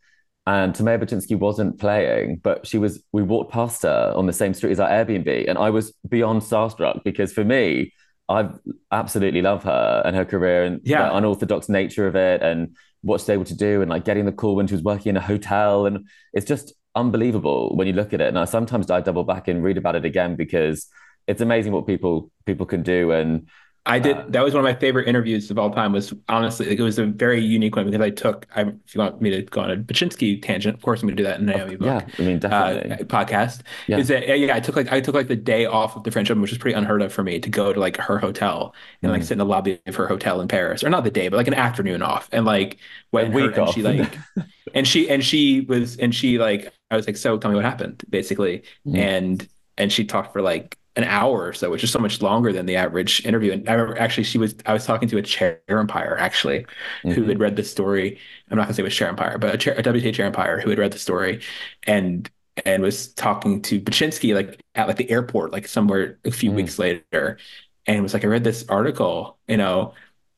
and 0.47 0.73
Timea 0.75 0.99
Bacsinszky 0.99 1.37
wasn't 1.37 1.79
playing, 1.79 2.37
but 2.43 2.67
she 2.67 2.77
was. 2.77 3.01
We 3.11 3.23
walked 3.23 3.51
past 3.51 3.81
her 3.83 4.13
on 4.15 4.27
the 4.27 4.33
same 4.33 4.53
street 4.53 4.71
as 4.71 4.79
our 4.79 4.89
Airbnb, 4.89 5.49
and 5.49 5.57
I 5.57 5.71
was 5.71 5.93
beyond 6.07 6.43
starstruck 6.43 7.03
because 7.03 7.33
for 7.33 7.43
me, 7.43 7.93
I 8.29 8.49
absolutely 8.91 9.41
love 9.41 9.63
her 9.63 10.03
and 10.05 10.15
her 10.15 10.25
career 10.25 10.63
and 10.63 10.81
yeah. 10.83 11.09
the 11.09 11.15
unorthodox 11.15 11.67
nature 11.67 12.07
of 12.07 12.15
it, 12.15 12.43
and 12.43 12.75
what 13.01 13.21
she's 13.21 13.29
able 13.29 13.45
to 13.45 13.55
do, 13.55 13.81
and 13.81 13.89
like 13.89 14.05
getting 14.05 14.25
the 14.25 14.31
call 14.31 14.55
when 14.55 14.67
she 14.67 14.75
was 14.75 14.83
working 14.83 15.11
in 15.11 15.17
a 15.17 15.21
hotel, 15.21 15.87
and 15.87 16.07
it's 16.33 16.45
just 16.45 16.73
unbelievable 16.93 17.75
when 17.75 17.87
you 17.87 17.93
look 17.93 18.13
at 18.13 18.21
it. 18.21 18.27
And 18.27 18.37
I 18.37 18.45
sometimes 18.45 18.91
I 18.91 19.01
double 19.01 19.23
back 19.23 19.47
and 19.47 19.63
read 19.63 19.77
about 19.77 19.95
it 19.95 20.05
again 20.05 20.35
because 20.35 20.87
it's 21.27 21.41
amazing 21.41 21.71
what 21.71 21.87
people 21.87 22.31
people 22.45 22.67
can 22.67 22.83
do 22.83 23.11
and 23.11 23.49
I 23.87 23.99
did. 23.99 24.17
Uh, 24.17 24.25
that 24.29 24.43
was 24.43 24.53
one 24.53 24.61
of 24.61 24.63
my 24.63 24.73
favorite 24.73 25.07
interviews 25.07 25.51
of 25.51 25.59
all 25.59 25.69
time. 25.69 25.91
Was 25.91 26.11
honestly, 26.27 26.67
like, 26.67 26.79
it 26.79 26.81
was 26.81 26.97
a 26.97 27.05
very 27.05 27.39
unique 27.39 27.75
one 27.75 27.85
because 27.85 28.01
I 28.01 28.09
took. 28.09 28.47
I, 28.55 28.61
if 28.61 28.95
you 28.95 28.99
want 28.99 29.21
me 29.21 29.29
to 29.29 29.43
go 29.43 29.61
on 29.61 29.69
a 29.69 29.77
Bacsinszky 29.77 30.41
tangent, 30.41 30.75
of 30.75 30.81
course 30.81 31.01
I'm 31.01 31.07
going 31.07 31.17
to 31.17 31.23
do 31.23 31.27
that 31.27 31.39
in 31.39 31.45
Naomi 31.45 31.75
book. 31.75 31.85
Yeah, 31.85 32.07
I 32.17 32.21
mean 32.21 32.39
definitely 32.39 32.91
uh, 32.91 32.97
podcast. 33.05 33.61
Yeah. 33.87 33.97
Is 33.97 34.07
that 34.07 34.27
yeah? 34.39 34.55
I 34.55 34.59
took 34.59 34.75
like 34.75 34.91
I 34.91 35.01
took 35.01 35.13
like 35.13 35.27
the 35.27 35.35
day 35.35 35.65
off 35.65 35.95
of 35.95 36.03
the 36.03 36.09
French 36.09 36.31
Open, 36.31 36.41
which 36.41 36.49
was 36.49 36.57
pretty 36.57 36.75
unheard 36.75 37.03
of 37.03 37.13
for 37.13 37.21
me 37.21 37.39
to 37.39 37.49
go 37.49 37.73
to 37.73 37.79
like 37.79 37.97
her 37.97 38.17
hotel 38.17 38.73
and 39.03 39.11
like 39.11 39.21
mm. 39.21 39.25
sit 39.25 39.33
in 39.33 39.37
the 39.37 39.45
lobby 39.45 39.79
of 39.85 39.95
her 39.95 40.07
hotel 40.07 40.41
in 40.41 40.47
Paris, 40.47 40.83
or 40.83 40.89
not 40.89 41.03
the 41.03 41.11
day, 41.11 41.29
but 41.29 41.37
like 41.37 41.47
an 41.47 41.53
afternoon 41.53 42.01
off, 42.01 42.27
and 42.31 42.45
like 42.45 42.79
week 43.11 43.55
her. 43.55 43.61
And 43.61 43.69
she 43.69 43.83
like, 43.83 44.17
and 44.73 44.87
she 44.87 45.09
and 45.09 45.23
she 45.23 45.61
was 45.61 45.97
and 45.97 46.13
she 46.13 46.39
like 46.39 46.73
I 46.89 46.95
was 46.95 47.05
like, 47.05 47.17
so 47.17 47.37
tell 47.37 47.51
me 47.51 47.55
what 47.55 47.65
happened, 47.65 48.03
basically, 48.09 48.63
mm. 48.87 48.97
and 48.97 49.47
and 49.77 49.91
she 49.91 50.05
talked 50.05 50.33
for 50.33 50.41
like 50.41 50.79
an 50.95 51.03
hour 51.03 51.45
or 51.45 51.53
so, 51.53 51.69
which 51.69 51.83
is 51.83 51.91
so 51.91 51.99
much 51.99 52.21
longer 52.21 52.53
than 52.53 52.65
the 52.65 52.75
average 52.75 53.25
interview. 53.25 53.51
And 53.51 53.67
I 53.67 53.73
remember 53.73 53.99
actually 53.99 54.23
she 54.23 54.37
was 54.37 54.55
I 54.65 54.73
was 54.73 54.85
talking 54.85 55.09
to 55.09 55.17
a 55.17 55.21
chair 55.21 55.61
umpire 55.69 56.15
actually 56.19 56.59
mm-hmm. 57.03 57.11
who 57.11 57.23
had 57.25 57.39
read 57.39 57.55
the 57.55 57.63
story. 57.63 58.19
I'm 58.49 58.57
not 58.57 58.63
gonna 58.63 58.75
say 58.75 58.81
it 58.81 58.85
was 58.85 58.95
chair 58.95 59.09
umpire, 59.09 59.37
but 59.37 59.55
a, 59.55 59.57
chair, 59.57 59.73
a 59.77 59.83
WTA 59.83 60.13
chair 60.13 60.25
umpire 60.25 60.59
who 60.59 60.69
had 60.69 60.79
read 60.79 60.93
the 60.93 60.99
story 60.99 61.41
and 61.85 62.29
and 62.65 62.81
was 62.81 63.09
talking 63.13 63.61
to 63.63 63.81
Bacsinszky 63.81 64.33
like 64.33 64.61
at 64.75 64.87
like 64.87 64.97
the 64.97 65.09
airport, 65.09 65.51
like 65.51 65.67
somewhere 65.67 66.17
a 66.23 66.31
few 66.31 66.51
mm. 66.51 66.55
weeks 66.55 66.79
later, 66.79 67.37
and 67.85 68.01
was 68.01 68.13
like, 68.13 68.23
I 68.23 68.27
read 68.27 68.45
this 68.45 68.65
article, 68.69 69.37
you 69.47 69.57
know, 69.57 69.93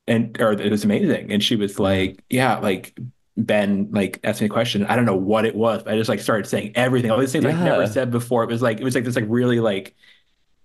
and 0.07 0.39
or 0.41 0.53
it 0.53 0.71
was 0.71 0.83
amazing. 0.83 1.31
And 1.31 1.43
she 1.43 1.55
was 1.55 1.75
mm. 1.75 1.79
like, 1.79 2.23
Yeah, 2.29 2.57
like 2.57 2.97
Ben 3.37 3.89
like 3.91 4.19
asked 4.23 4.41
me 4.41 4.47
a 4.47 4.49
question. 4.49 4.85
I 4.85 4.95
don't 4.95 5.05
know 5.05 5.15
what 5.15 5.45
it 5.45 5.55
was, 5.55 5.83
but 5.83 5.93
I 5.93 5.97
just 5.97 6.09
like 6.09 6.19
started 6.19 6.47
saying 6.47 6.71
everything. 6.75 7.11
All 7.11 7.19
these 7.19 7.31
things 7.31 7.43
yeah. 7.43 7.51
I've 7.51 7.63
never 7.63 7.87
said 7.87 8.09
before. 8.09 8.43
It 8.43 8.49
was 8.49 8.63
like 8.63 8.79
it 8.79 8.83
was 8.83 8.95
like 8.95 9.03
this 9.03 9.15
like 9.15 9.25
really 9.27 9.59
like 9.59 9.95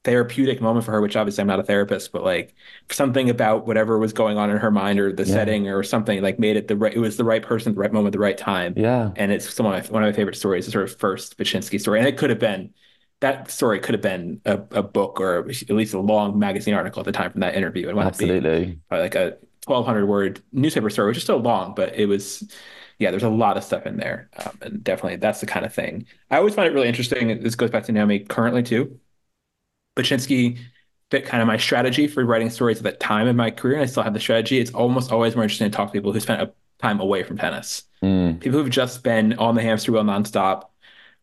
therapeutic 0.05 0.61
moment 0.61 0.85
for 0.85 0.93
her, 0.93 1.01
which 1.01 1.15
obviously 1.17 1.43
I'm 1.43 1.47
not 1.47 1.61
a 1.61 1.63
therapist, 1.63 2.11
but 2.13 2.25
like 2.25 2.55
something 2.91 3.31
about 3.31 3.67
whatever 3.67 3.99
was 3.99 4.13
going 4.13 4.37
on 4.37 4.51
in 4.51 4.57
her 4.57 4.71
mind 4.71 4.99
or 4.99 5.13
the 5.13 5.25
yeah. 5.25 5.33
setting 5.33 5.69
or 5.69 5.83
something 5.83 6.21
like 6.23 6.39
made 6.39 6.57
it 6.57 6.69
the 6.69 6.77
right, 6.77 6.95
it 6.95 6.99
was 6.99 7.17
the 7.17 7.25
right 7.25 7.43
person, 7.43 7.71
at 7.71 7.75
the 7.77 7.81
right 7.81 7.93
moment, 7.93 8.13
the 8.13 8.19
right 8.19 8.37
time. 8.37 8.75
Yeah. 8.77 9.13
And 9.17 9.31
it's 9.31 9.53
some 9.53 9.65
of 9.67 9.73
my, 9.73 9.93
one 9.93 10.03
of 10.03 10.09
my 10.09 10.13
favorite 10.13 10.37
stories, 10.37 10.67
the 10.67 10.73
sort 10.73 10.85
of 10.85 10.97
first 10.97 11.39
Bacsinszky 11.39 11.81
story. 11.81 12.01
And 12.01 12.09
it 12.09 12.17
could 12.17 12.31
have 12.31 12.41
been, 12.41 12.75
that 13.21 13.49
story 13.51 13.79
could 13.79 13.95
have 13.95 14.03
been 14.03 14.41
a, 14.45 14.55
a 14.73 14.83
book 14.83 15.21
or 15.21 15.49
at 15.49 15.71
least 15.71 15.95
a 15.95 16.01
long 16.01 16.37
magazine 16.37 16.75
article 16.75 16.99
at 17.01 17.07
the 17.07 17.13
time 17.13 17.31
from 17.31 17.41
that 17.43 17.55
interview. 17.55 17.89
It 17.89 17.97
Absolutely. 17.97 18.81
Probably 18.89 19.05
like 19.05 19.15
a 19.15 19.37
1200 19.67 20.07
word 20.07 20.43
newspaper 20.51 20.91
story, 20.91 21.09
which 21.09 21.19
is 21.19 21.23
still 21.23 21.39
long, 21.39 21.75
but 21.77 21.95
it 21.95 22.07
was, 22.07 22.43
yeah, 22.99 23.13
there's 23.13 23.23
a 23.23 23.29
lot 23.29 23.57
of 23.57 23.63
stuff 23.63 23.87
in 23.87 23.99
there. 23.99 24.29
Um, 24.45 24.59
and 24.63 24.83
definitely 24.83 25.17
that's 25.19 25.39
the 25.39 25.47
kind 25.47 25.65
of 25.65 25.73
thing. 25.73 26.07
I 26.33 26.39
always 26.39 26.57
find 26.57 26.67
it 26.67 26.75
really 26.75 26.89
interesting. 26.89 27.41
This 27.41 27.55
goes 27.55 27.71
back 27.71 27.85
to 27.85 27.93
Naomi 27.93 28.19
currently 28.19 28.65
too 28.65 28.99
Bacsinszky 29.97 30.59
fit 31.11 31.27
kind 31.27 31.43
of 31.43 31.47
my 31.47 31.59
strategy 31.59 32.07
for 32.07 32.25
writing 32.25 32.49
stories 32.49 32.79
at 32.79 32.85
that 32.85 33.01
time 33.01 33.29
in 33.29 33.37
my 33.37 33.51
career. 33.51 33.75
And 33.75 33.83
I 33.83 33.87
still 33.87 34.03
have 34.03 34.15
the 34.15 34.21
strategy. 34.21 34.59
It's 34.59 34.73
almost 34.73 35.13
always 35.13 35.35
more 35.35 35.45
interesting 35.45 35.71
to 35.71 35.77
talk 35.77 35.89
to 35.89 35.93
people 35.93 36.13
who 36.13 36.21
spent 36.21 36.41
a 36.41 36.53
time 36.81 37.01
away 37.01 37.23
from 37.23 37.39
tennis. 37.39 37.85
Mm. 38.03 38.41
People 38.41 38.59
who've 38.59 38.71
just 38.71 39.03
been 39.03 39.35
on 39.35 39.55
the 39.55 39.63
hamster 39.63 39.93
wheel 39.93 40.03
nonstop 40.03 40.65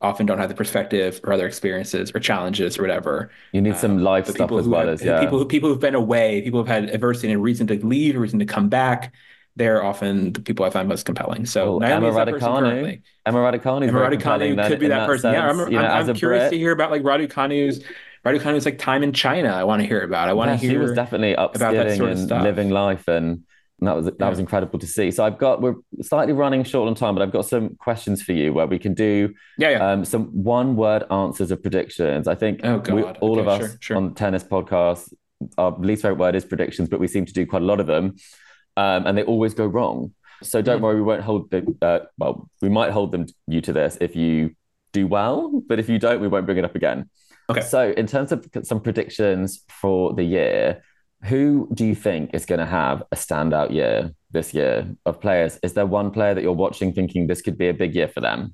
often 0.01 0.25
don't 0.25 0.37
have 0.37 0.47
the 0.47 0.55
perspective 0.55 1.19
or 1.23 1.33
other 1.33 1.45
experiences 1.45 2.11
or 2.15 2.19
challenges 2.19 2.77
or 2.77 2.83
whatever. 2.83 3.31
You 3.51 3.61
need 3.61 3.75
some 3.75 3.97
um, 3.97 4.03
life 4.03 4.27
stuff 4.27 4.51
as 4.51 4.67
well 4.67 4.81
have, 4.81 4.89
as 4.89 5.03
yeah. 5.03 5.19
People 5.19 5.39
who 5.39 5.45
people 5.45 5.69
who've 5.69 5.79
been 5.79 5.95
away, 5.95 6.41
people 6.41 6.59
who've 6.59 6.67
had 6.67 6.89
adversity 6.89 7.27
and 7.31 7.37
a 7.37 7.41
reason 7.41 7.67
to 7.67 7.85
leave, 7.85 8.15
a 8.15 8.19
reason 8.19 8.39
to 8.39 8.45
come 8.45 8.69
back. 8.69 9.13
They're 9.55 9.83
often 9.83 10.31
the 10.31 10.39
people 10.39 10.65
I 10.65 10.69
find 10.69 10.87
most 10.87 11.05
compelling. 11.05 11.45
So 11.45 11.75
oh, 11.75 11.79
Emma 11.79 12.11
Raducanu, 12.11 13.01
Emma 13.25 13.39
Raducanu, 13.39 13.87
Emma 13.89 13.99
Raducanu 13.99 14.67
could 14.67 14.79
be 14.79 14.87
that, 14.87 14.99
that 14.99 15.07
person. 15.07 15.33
Sense, 15.33 15.35
yeah, 15.35 15.49
I'm, 15.49 15.71
you 15.71 15.79
know, 15.79 15.85
I'm, 15.85 16.09
I'm 16.09 16.15
curious 16.15 16.43
Brit. 16.43 16.51
to 16.51 16.57
hear 16.57 16.71
about 16.71 16.91
like 16.91 17.01
Raducanu's 17.01 17.83
Raducanu's 18.25 18.65
like 18.65 18.77
time 18.77 19.03
in 19.03 19.13
China. 19.13 19.49
I 19.49 19.63
want 19.63 19.81
to 19.81 19.87
hear 19.87 20.01
about. 20.01 20.27
I 20.29 20.33
want 20.33 20.49
yeah, 20.49 20.57
to 20.57 20.61
hear. 20.61 20.71
She 20.71 20.77
was 20.77 20.93
definitely 20.93 21.35
upskilling 21.35 21.97
sort 21.97 22.11
of 22.11 22.17
and 22.17 22.27
stuff. 22.27 22.43
living 22.43 22.69
life, 22.69 23.07
and, 23.07 23.43
and 23.79 23.87
that 23.87 23.95
was 23.95 24.05
that 24.05 24.15
yeah. 24.19 24.29
was 24.29 24.39
incredible 24.39 24.77
to 24.79 24.87
see. 24.87 25.11
So 25.11 25.23
I've 25.23 25.37
got 25.37 25.61
we're 25.61 25.75
slightly 26.01 26.33
running 26.33 26.63
short 26.63 26.87
on 26.87 26.95
time, 26.95 27.15
but 27.15 27.21
I've 27.21 27.31
got 27.31 27.45
some 27.45 27.75
questions 27.75 28.21
for 28.21 28.33
you 28.33 28.51
where 28.53 28.67
we 28.67 28.77
can 28.77 28.93
do 28.93 29.33
yeah, 29.57 29.69
yeah. 29.69 29.91
Um, 29.91 30.05
some 30.05 30.25
one 30.43 30.75
word 30.75 31.03
answers 31.09 31.51
of 31.51 31.61
predictions. 31.61 32.27
I 32.27 32.35
think 32.35 32.61
oh, 32.63 32.79
we, 32.79 33.03
all 33.03 33.39
okay, 33.39 33.41
of 33.41 33.47
us 33.47 33.59
sure, 33.59 33.77
sure. 33.79 33.97
on 33.97 34.13
tennis 34.15 34.43
podcast, 34.43 35.13
our 35.57 35.77
least 35.79 36.01
favorite 36.01 36.19
word 36.19 36.35
is 36.35 36.43
predictions, 36.43 36.89
but 36.89 36.99
we 36.99 37.07
seem 37.07 37.25
to 37.25 37.33
do 37.33 37.45
quite 37.45 37.61
a 37.61 37.65
lot 37.65 37.79
of 37.79 37.87
them, 37.87 38.15
um, 38.75 39.05
and 39.07 39.17
they 39.17 39.23
always 39.23 39.53
go 39.53 39.65
wrong. 39.65 40.13
So 40.43 40.61
don't 40.61 40.79
mm. 40.79 40.83
worry, 40.83 40.95
we 40.95 41.01
won't 41.01 41.21
hold 41.21 41.51
the 41.51 41.75
uh, 41.81 41.99
well, 42.17 42.49
we 42.61 42.69
might 42.69 42.91
hold 42.91 43.11
them 43.11 43.27
you 43.47 43.61
to 43.61 43.73
this 43.73 43.97
if 44.01 44.15
you 44.15 44.55
do 44.91 45.07
well, 45.07 45.61
but 45.67 45.79
if 45.79 45.89
you 45.89 45.99
don't, 45.99 46.19
we 46.19 46.27
won't 46.27 46.45
bring 46.45 46.57
it 46.57 46.65
up 46.65 46.75
again. 46.75 47.09
Okay. 47.49 47.61
So, 47.61 47.91
in 47.97 48.05
terms 48.07 48.31
of 48.31 48.47
some 48.63 48.79
predictions 48.79 49.63
for 49.69 50.13
the 50.13 50.23
year, 50.23 50.83
who 51.23 51.67
do 51.73 51.85
you 51.85 51.95
think 51.95 52.31
is 52.33 52.45
going 52.45 52.59
to 52.59 52.65
have 52.65 53.03
a 53.11 53.15
standout 53.15 53.73
year 53.73 54.13
this 54.31 54.53
year 54.53 54.95
of 55.05 55.19
players? 55.19 55.59
Is 55.63 55.73
there 55.73 55.85
one 55.85 56.11
player 56.11 56.33
that 56.33 56.41
you're 56.41 56.53
watching 56.53 56.93
thinking 56.93 57.27
this 57.27 57.41
could 57.41 57.57
be 57.57 57.67
a 57.67 57.73
big 57.73 57.95
year 57.95 58.07
for 58.07 58.21
them? 58.21 58.53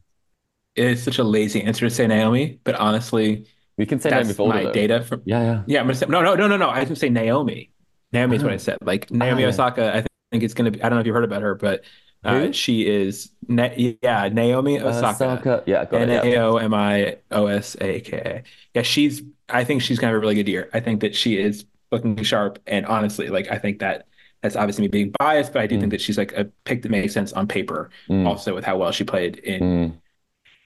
It's 0.75 1.01
such 1.01 1.19
a 1.19 1.23
lazy 1.23 1.61
answer 1.61 1.87
to 1.87 1.93
say 1.93 2.07
Naomi, 2.07 2.59
but 2.63 2.75
honestly, 2.75 3.47
we 3.77 3.85
can 3.85 3.99
say 3.99 4.09
that's 4.09 4.27
Naomi 4.27 4.33
for 4.33 4.47
my 4.47 4.71
data. 4.71 5.03
From, 5.03 5.21
yeah, 5.25 5.41
yeah, 5.41 5.63
yeah. 5.67 5.79
I'm 5.79 5.85
gonna 5.85 5.95
say 5.95 6.05
no, 6.07 6.21
no, 6.21 6.35
no, 6.35 6.47
no, 6.47 6.57
no. 6.57 6.69
I 6.69 6.79
was 6.79 6.89
gonna 6.89 6.95
say 6.97 7.09
Naomi. 7.09 7.71
Naomi 8.11 8.37
is 8.37 8.43
what 8.43 8.53
I 8.53 8.57
said. 8.57 8.77
Like 8.81 9.11
Naomi 9.11 9.45
oh, 9.45 9.49
Osaka. 9.49 9.95
I 9.95 10.05
think 10.31 10.43
it's 10.43 10.53
gonna 10.53 10.71
be. 10.71 10.81
I 10.81 10.89
don't 10.89 10.97
know 10.97 11.01
if 11.01 11.05
you've 11.05 11.15
heard 11.15 11.23
about 11.23 11.41
her, 11.41 11.55
but 11.55 11.83
uh, 12.25 12.51
she 12.51 12.87
is, 12.87 13.31
Na- 13.47 13.69
yeah, 13.75 14.29
Naomi 14.31 14.79
Osaka. 14.79 15.25
Osaka. 15.25 15.63
Yeah, 15.65 15.85
N 15.91 16.09
A 16.09 16.37
O 16.37 16.57
M 16.57 16.73
I 16.73 17.17
O 17.31 17.47
S 17.47 17.75
A 17.79 18.01
K 18.01 18.17
A. 18.17 18.43
Yeah, 18.73 18.81
she's. 18.81 19.21
I 19.47 19.63
think 19.63 19.81
she's 19.81 19.99
gonna 19.99 20.11
have 20.11 20.17
a 20.17 20.19
really 20.19 20.35
good 20.35 20.47
year. 20.47 20.69
I 20.73 20.79
think 20.79 21.01
that 21.01 21.15
she 21.15 21.37
is 21.37 21.65
looking 21.91 22.21
sharp, 22.23 22.59
and 22.65 22.85
honestly, 22.85 23.27
like 23.27 23.51
I 23.51 23.57
think 23.57 23.79
that 23.79 24.07
that's 24.41 24.55
obviously 24.55 24.83
me 24.83 24.87
being 24.87 25.13
biased, 25.19 25.53
but 25.53 25.61
I 25.61 25.67
do 25.67 25.77
mm. 25.77 25.81
think 25.81 25.91
that 25.91 26.01
she's 26.01 26.17
like 26.17 26.33
a 26.33 26.45
pick 26.63 26.81
that 26.81 26.89
makes 26.89 27.13
sense 27.13 27.33
on 27.33 27.47
paper. 27.47 27.89
Mm. 28.09 28.25
Also, 28.25 28.55
with 28.55 28.65
how 28.65 28.77
well 28.77 28.91
she 28.91 29.03
played 29.03 29.37
in. 29.37 29.61
Mm. 29.61 29.93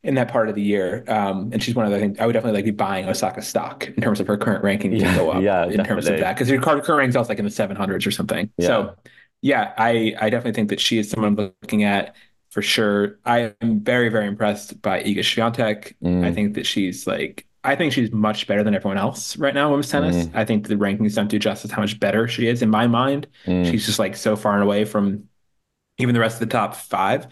In 0.01 0.15
that 0.15 0.29
part 0.29 0.47
of 0.47 0.55
the 0.55 0.61
year, 0.61 1.03
um, 1.09 1.49
and 1.51 1.61
she's 1.61 1.75
one 1.75 1.85
of 1.85 1.91
the. 1.91 1.99
things 1.99 2.17
I 2.19 2.25
would 2.25 2.31
definitely 2.31 2.57
like 2.57 2.63
be 2.63 2.71
buying 2.71 3.09
Osaka 3.09 3.41
stock 3.41 3.85
in 3.85 3.95
terms 3.95 4.21
of 4.21 4.27
her 4.27 4.37
current 4.37 4.63
ranking 4.63 4.91
to 4.91 4.97
yeah, 4.97 5.13
go 5.13 5.29
up. 5.29 5.43
Yeah, 5.43 5.63
in 5.63 5.71
definitely. 5.71 5.85
terms 5.89 6.07
of 6.07 6.19
that, 6.19 6.35
because 6.37 6.47
her 6.47 6.57
current 6.57 6.87
ranking 6.87 7.19
is 7.19 7.27
like 7.27 7.37
in 7.37 7.43
the 7.43 7.51
seven 7.51 7.75
hundreds 7.75 8.07
or 8.07 8.11
something. 8.11 8.49
Yeah. 8.57 8.67
So, 8.67 8.95
yeah, 9.41 9.73
I 9.77 10.15
I 10.19 10.29
definitely 10.29 10.53
think 10.53 10.69
that 10.69 10.79
she 10.79 10.99
is 10.99 11.09
someone 11.09 11.37
I'm 11.37 11.53
looking 11.61 11.83
at 11.83 12.15
for 12.49 12.61
sure. 12.61 13.19
I 13.25 13.53
am 13.61 13.79
very, 13.81 14.09
very 14.09 14.27
impressed 14.27 14.81
by 14.81 15.01
Iga 15.01 15.19
Swiatek. 15.19 15.93
Mm. 16.03 16.25
I 16.25 16.33
think 16.33 16.55
that 16.55 16.65
she's 16.65 17.05
like, 17.05 17.45
I 17.63 17.75
think 17.75 17.93
she's 17.93 18.11
much 18.11 18.47
better 18.47 18.63
than 18.63 18.73
everyone 18.73 18.97
else 18.97 19.37
right 19.37 19.53
now 19.53 19.65
in 19.65 19.71
women's 19.71 19.89
tennis. 19.89 20.25
Mm. 20.25 20.35
I 20.35 20.45
think 20.45 20.67
the 20.67 20.75
rankings 20.75 21.15
don't 21.15 21.29
do 21.29 21.39
justice 21.39 21.71
how 21.71 21.81
much 21.81 21.99
better 21.99 22.27
she 22.27 22.47
is 22.47 22.61
in 22.61 22.69
my 22.69 22.87
mind. 22.87 23.27
Mm. 23.45 23.69
She's 23.69 23.85
just 23.85 23.99
like 23.99 24.15
so 24.15 24.35
far 24.35 24.53
and 24.53 24.63
away 24.63 24.85
from 24.85 25.25
even 25.97 26.13
the 26.13 26.21
rest 26.21 26.41
of 26.41 26.47
the 26.47 26.51
top 26.51 26.75
five. 26.75 27.27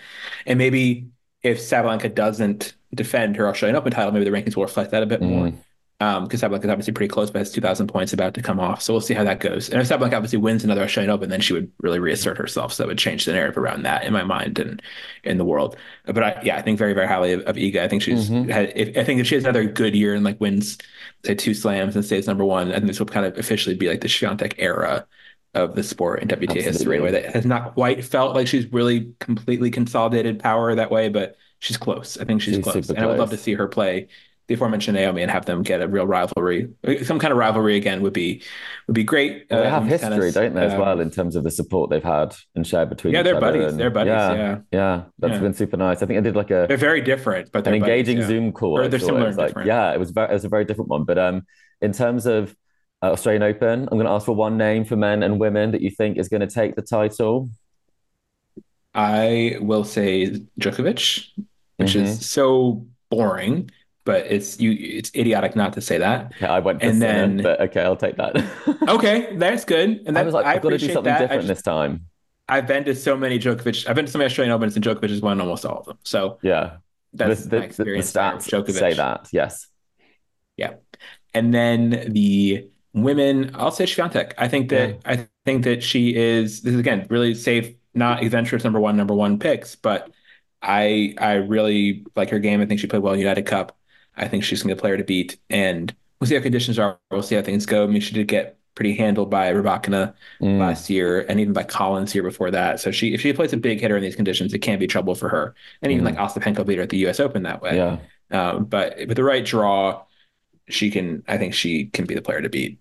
And 0.45 0.57
maybe 0.57 1.07
if 1.41 1.59
Sabalenka 1.59 2.13
doesn't 2.13 2.75
defend 2.93 3.35
her 3.37 3.47
Australian 3.47 3.75
Open 3.75 3.91
title, 3.91 4.11
maybe 4.11 4.25
the 4.25 4.31
rankings 4.31 4.55
will 4.55 4.63
reflect 4.63 4.91
that 4.91 5.03
a 5.03 5.05
bit 5.05 5.21
more. 5.21 5.47
Because 5.99 6.43
um, 6.43 6.51
Sabalenka 6.51 6.65
is 6.65 6.69
obviously 6.69 6.93
pretty 6.93 7.09
close, 7.09 7.31
but 7.31 7.39
has 7.39 7.51
2,000 7.51 7.87
points 7.87 8.13
about 8.13 8.35
to 8.35 8.41
come 8.43 8.59
off. 8.59 8.83
So 8.83 8.93
we'll 8.93 9.01
see 9.01 9.15
how 9.15 9.23
that 9.23 9.39
goes. 9.39 9.67
And 9.69 9.81
if 9.81 9.89
Sabalenka 9.89 10.13
obviously 10.13 10.37
wins 10.37 10.63
another 10.63 10.83
Australian 10.83 11.09
Open, 11.09 11.31
then 11.31 11.41
she 11.41 11.53
would 11.53 11.71
really 11.81 11.97
reassert 11.97 12.37
herself. 12.37 12.73
So 12.73 12.83
that 12.83 12.87
would 12.87 12.99
change 12.99 13.25
the 13.25 13.33
narrative 13.33 13.57
around 13.57 13.81
that 13.83 14.03
in 14.03 14.13
my 14.13 14.23
mind 14.23 14.59
and 14.59 14.79
in 15.23 15.39
the 15.39 15.45
world. 15.45 15.75
But 16.05 16.23
I, 16.23 16.41
yeah, 16.43 16.55
I 16.55 16.61
think 16.61 16.77
very, 16.77 16.93
very 16.93 17.07
highly 17.07 17.33
of, 17.33 17.41
of 17.41 17.55
Iga. 17.55 17.79
I 17.79 17.87
think 17.87 18.03
she's 18.03 18.29
mm-hmm. 18.29 18.47
had, 18.47 18.73
if, 18.75 18.95
I 18.95 19.03
think 19.03 19.21
if 19.21 19.25
she 19.25 19.33
has 19.35 19.43
another 19.43 19.65
good 19.65 19.95
year 19.95 20.13
and 20.13 20.23
like 20.23 20.39
wins, 20.39 20.77
say, 21.25 21.33
two 21.33 21.55
slams 21.55 21.95
and 21.95 22.05
stays 22.05 22.27
number 22.27 22.45
one, 22.45 22.69
I 22.69 22.75
think 22.75 22.85
this 22.85 22.99
will 22.99 23.07
kind 23.07 23.25
of 23.25 23.35
officially 23.35 23.75
be 23.75 23.89
like 23.89 24.01
the 24.01 24.07
Swiatek 24.07 24.53
era 24.59 25.07
of 25.55 25.73
the 25.73 25.81
sport 25.81 26.21
in 26.21 26.27
WTA 26.27 26.41
Absolutely. 26.41 26.63
history, 26.63 26.99
where 26.99 27.11
that 27.11 27.33
has 27.33 27.45
not 27.47 27.73
quite 27.73 28.05
felt 28.05 28.35
like 28.35 28.45
she's 28.45 28.71
really 28.71 29.13
completely 29.19 29.71
consolidated 29.71 30.37
power 30.37 30.75
that 30.75 30.91
way, 30.91 31.09
but 31.09 31.37
she's 31.57 31.77
close. 31.77 32.19
I 32.19 32.25
think 32.25 32.43
she's, 32.43 32.53
she's 32.53 32.63
close. 32.63 32.87
And. 32.87 32.99
I 32.99 33.07
would 33.07 33.17
love 33.17 33.31
to 33.31 33.37
see 33.37 33.55
her 33.55 33.67
play 33.67 34.09
the 34.47 34.53
aforementioned 34.53 34.95
Naomi 34.95 35.21
and 35.21 35.29
have 35.29 35.45
them 35.45 35.61
get 35.61 35.81
a 35.81 35.87
real 35.87 36.07
rivalry. 36.07 36.69
Some 37.03 37.19
kind 37.19 37.31
of 37.33 37.37
rivalry 37.37 37.75
again 37.75 38.01
would 38.01 38.13
be 38.13 38.41
would 38.87 38.93
be 38.93 39.03
great. 39.03 39.45
Well, 39.51 39.61
they 39.63 39.69
have 39.69 39.83
women's 39.83 40.01
history, 40.01 40.31
tennis. 40.31 40.33
don't 40.33 40.53
they, 40.55 40.65
as 40.65 40.73
Um, 40.73 40.79
well, 40.79 40.99
in 41.01 41.11
terms 41.11 41.35
of 41.35 41.43
the 41.43 41.51
support 41.51 41.89
they've 41.89 42.03
had 42.03 42.33
and 42.55 42.65
shared 42.65 42.87
between 42.89 43.13
Yeah, 43.13 43.23
they're 43.23 43.39
buddies. 43.41 43.65
and- 43.71 43.79
They're 43.79 43.89
buddies, 43.89 44.11
Yeah, 44.11 44.33
yeah. 44.33 44.57
yeah, 44.71 45.03
that's 45.19 45.33
Yeah. 45.33 45.39
been 45.41 45.53
super 45.53 45.75
nice. 45.75 46.01
I 46.01 46.05
think 46.05 46.17
I 46.17 46.21
did 46.21 46.35
like 46.37 46.49
a 46.51 46.65
They're 46.67 46.77
very 46.77 47.01
different, 47.01 47.51
but 47.51 47.59
an 47.59 47.63
they're 47.65 47.79
buddies, 47.81 47.83
An 47.83 47.99
engaging 47.99 48.17
yeah. 48.19 48.27
Zoom 48.27 48.51
call. 48.53 48.79
Or 48.79 48.87
they're 48.87 48.99
similar 48.99 49.23
It 49.23 49.27
was 49.27 49.35
and 49.35 49.41
like, 49.41 49.47
different. 49.49 49.67
yeah, 49.67 49.91
it 49.93 49.99
was 49.99 50.11
very, 50.11 50.29
it 50.29 50.33
was 50.33 50.45
a 50.45 50.49
very 50.49 50.63
different 50.65 50.89
one. 50.89 51.03
But 51.03 51.17
um, 51.17 51.45
in 51.81 51.91
terms 51.91 52.25
of 52.25 52.55
uh, 53.03 53.11
Australian 53.11 53.43
Open, 53.43 53.81
I'm 53.81 53.97
going 53.97 54.05
to 54.05 54.11
ask 54.11 54.25
for 54.25 54.33
one 54.35 54.57
name 54.57 54.85
for 54.85 54.95
men 54.95 55.23
and 55.23 55.39
women 55.41 55.71
that 55.71 55.81
you 55.81 55.89
think 55.91 56.17
is 56.17 56.29
going 56.29 56.41
to 56.41 56.47
take 56.47 56.75
the 56.75 56.81
title. 56.81 57.49
I 58.93 59.57
will 59.59 59.83
say 59.83 60.41
Djokovic, 60.59 61.27
which 61.77 61.93
Mhm. 61.93 62.01
is 62.03 62.25
so 62.27 62.85
boring, 63.11 63.69
but 64.07 64.25
it's 64.31 64.59
you. 64.59 64.71
It's 64.71 65.11
idiotic 65.13 65.55
not 65.55 65.73
to 65.73 65.81
say 65.81 65.99
that. 65.99 66.31
Okay, 66.37 66.47
I 66.47 66.59
went 66.59 66.81
And 66.81 66.99
then- 66.99 67.37
but 67.43 67.61
okay, 67.61 67.81
I'll 67.81 67.95
take 67.95 68.17
that. 68.17 68.33
Okay, 68.89 69.35
that's 69.37 69.65
good. 69.65 70.01
And 70.07 70.17
I 70.17 70.23
was 70.23 70.33
like, 70.33 70.45
I've 70.47 70.61
got 70.63 70.69
to 70.69 70.77
do 70.79 70.87
something 70.87 71.03
that. 71.13 71.19
Different 71.19 71.41
just- 71.43 71.47
this 71.49 71.61
time. 71.61 72.07
I've 72.49 72.65
been 72.65 72.85
to 72.85 72.95
so 72.95 73.17
many 73.17 73.37
Djokovic. 73.39 73.87
I've 73.89 73.95
been 73.97 74.05
to 74.05 74.11
so 74.11 74.17
many 74.19 74.27
Australian 74.27 74.53
Opens, 74.55 74.75
and 74.77 74.83
Djokovic 74.83 75.09
has 75.09 75.21
won 75.21 75.39
almost 75.41 75.65
all 75.65 75.79
of 75.79 75.85
them. 75.85 75.97
So 76.03 76.39
Yeah, 76.41 76.77
that's 77.13 77.43
the, 77.43 77.45
my 77.45 77.49
the, 77.49 77.57
the 77.59 77.65
experience. 77.67 78.05
with 78.05 78.23
stats 78.23 78.43
Djokovic. 78.49 78.79
say 78.79 78.93
that. 78.93 79.27
Yes. 79.33 79.67
Yeah. 80.55 80.75
And 81.33 81.53
then 81.53 82.05
the 82.13 82.69
women, 82.93 83.51
I'll 83.53 83.71
say 83.71 83.83
Swiatek. 83.83 84.31
I 84.37 84.47
think 84.47 84.69
that 84.69 84.99
I 85.05 85.27
think 85.45 85.65
that 85.65 85.83
she 85.83 86.15
is 86.15 86.61
this 86.61 86.73
is 86.73 86.79
again 86.79 87.05
really 87.09 87.33
safe, 87.35 87.75
not 87.93 88.23
adventurous 88.23 88.63
number 88.63 88.79
one, 88.79 88.95
number 88.95 89.13
one 89.13 89.39
picks, 89.39 89.75
but 89.75 90.09
I 90.61 91.13
I 91.19 91.33
really 91.33 92.05
like 92.15 92.29
her 92.31 92.39
game. 92.39 92.61
I 92.61 92.65
think 92.65 92.79
she 92.79 92.87
played 92.87 93.03
well 93.03 93.13
in 93.13 93.17
the 93.19 93.23
United 93.23 93.45
Cup. 93.45 93.77
I 94.17 94.27
think 94.27 94.43
she's 94.43 94.61
gonna 94.63 94.75
be 94.75 94.79
a 94.79 94.81
player 94.81 94.97
to 94.97 95.03
beat. 95.03 95.37
And 95.49 95.93
we'll 96.19 96.27
see 96.27 96.35
how 96.35 96.41
conditions 96.41 96.77
are. 96.79 96.99
We'll 97.11 97.21
see 97.21 97.35
how 97.35 97.41
things 97.41 97.65
go. 97.65 97.83
I 97.83 97.87
mean, 97.87 98.01
she 98.01 98.13
did 98.13 98.27
get 98.27 98.57
pretty 98.75 98.93
handled 98.93 99.29
by 99.31 99.51
Rybakina 99.51 100.13
Mm. 100.41 100.59
last 100.59 100.89
year 100.89 101.25
and 101.27 101.39
even 101.39 101.51
by 101.53 101.63
Collins 101.63 102.11
here 102.11 102.21
before 102.23 102.51
that. 102.51 102.79
So 102.79 102.91
she 102.91 103.13
if 103.13 103.21
she 103.21 103.33
plays 103.33 103.53
a 103.53 103.57
big 103.57 103.79
hitter 103.79 103.97
in 103.97 104.03
these 104.03 104.15
conditions, 104.15 104.53
it 104.53 104.59
can 104.59 104.77
be 104.79 104.87
trouble 104.87 105.15
for 105.15 105.29
her. 105.29 105.55
And 105.81 105.91
even 105.91 106.05
like 106.05 106.15
Ostapenko 106.17 106.65
beat 106.65 106.77
her 106.77 106.83
at 106.83 106.89
the 106.89 107.07
US 107.07 107.19
Open 107.19 107.43
that 107.43 107.61
way. 107.61 107.71
Mm. 107.71 107.99
Yeah. 108.31 108.49
Um, 108.49 108.65
but 108.65 108.97
with 109.07 109.15
the 109.17 109.23
right 109.23 109.43
draw, 109.45 110.03
she 110.69 110.91
can. 110.91 111.23
I 111.27 111.37
think 111.37 111.53
she 111.53 111.85
can 111.85 112.05
be 112.05 112.13
the 112.13 112.21
player 112.21 112.41
to 112.41 112.49
beat. 112.49 112.77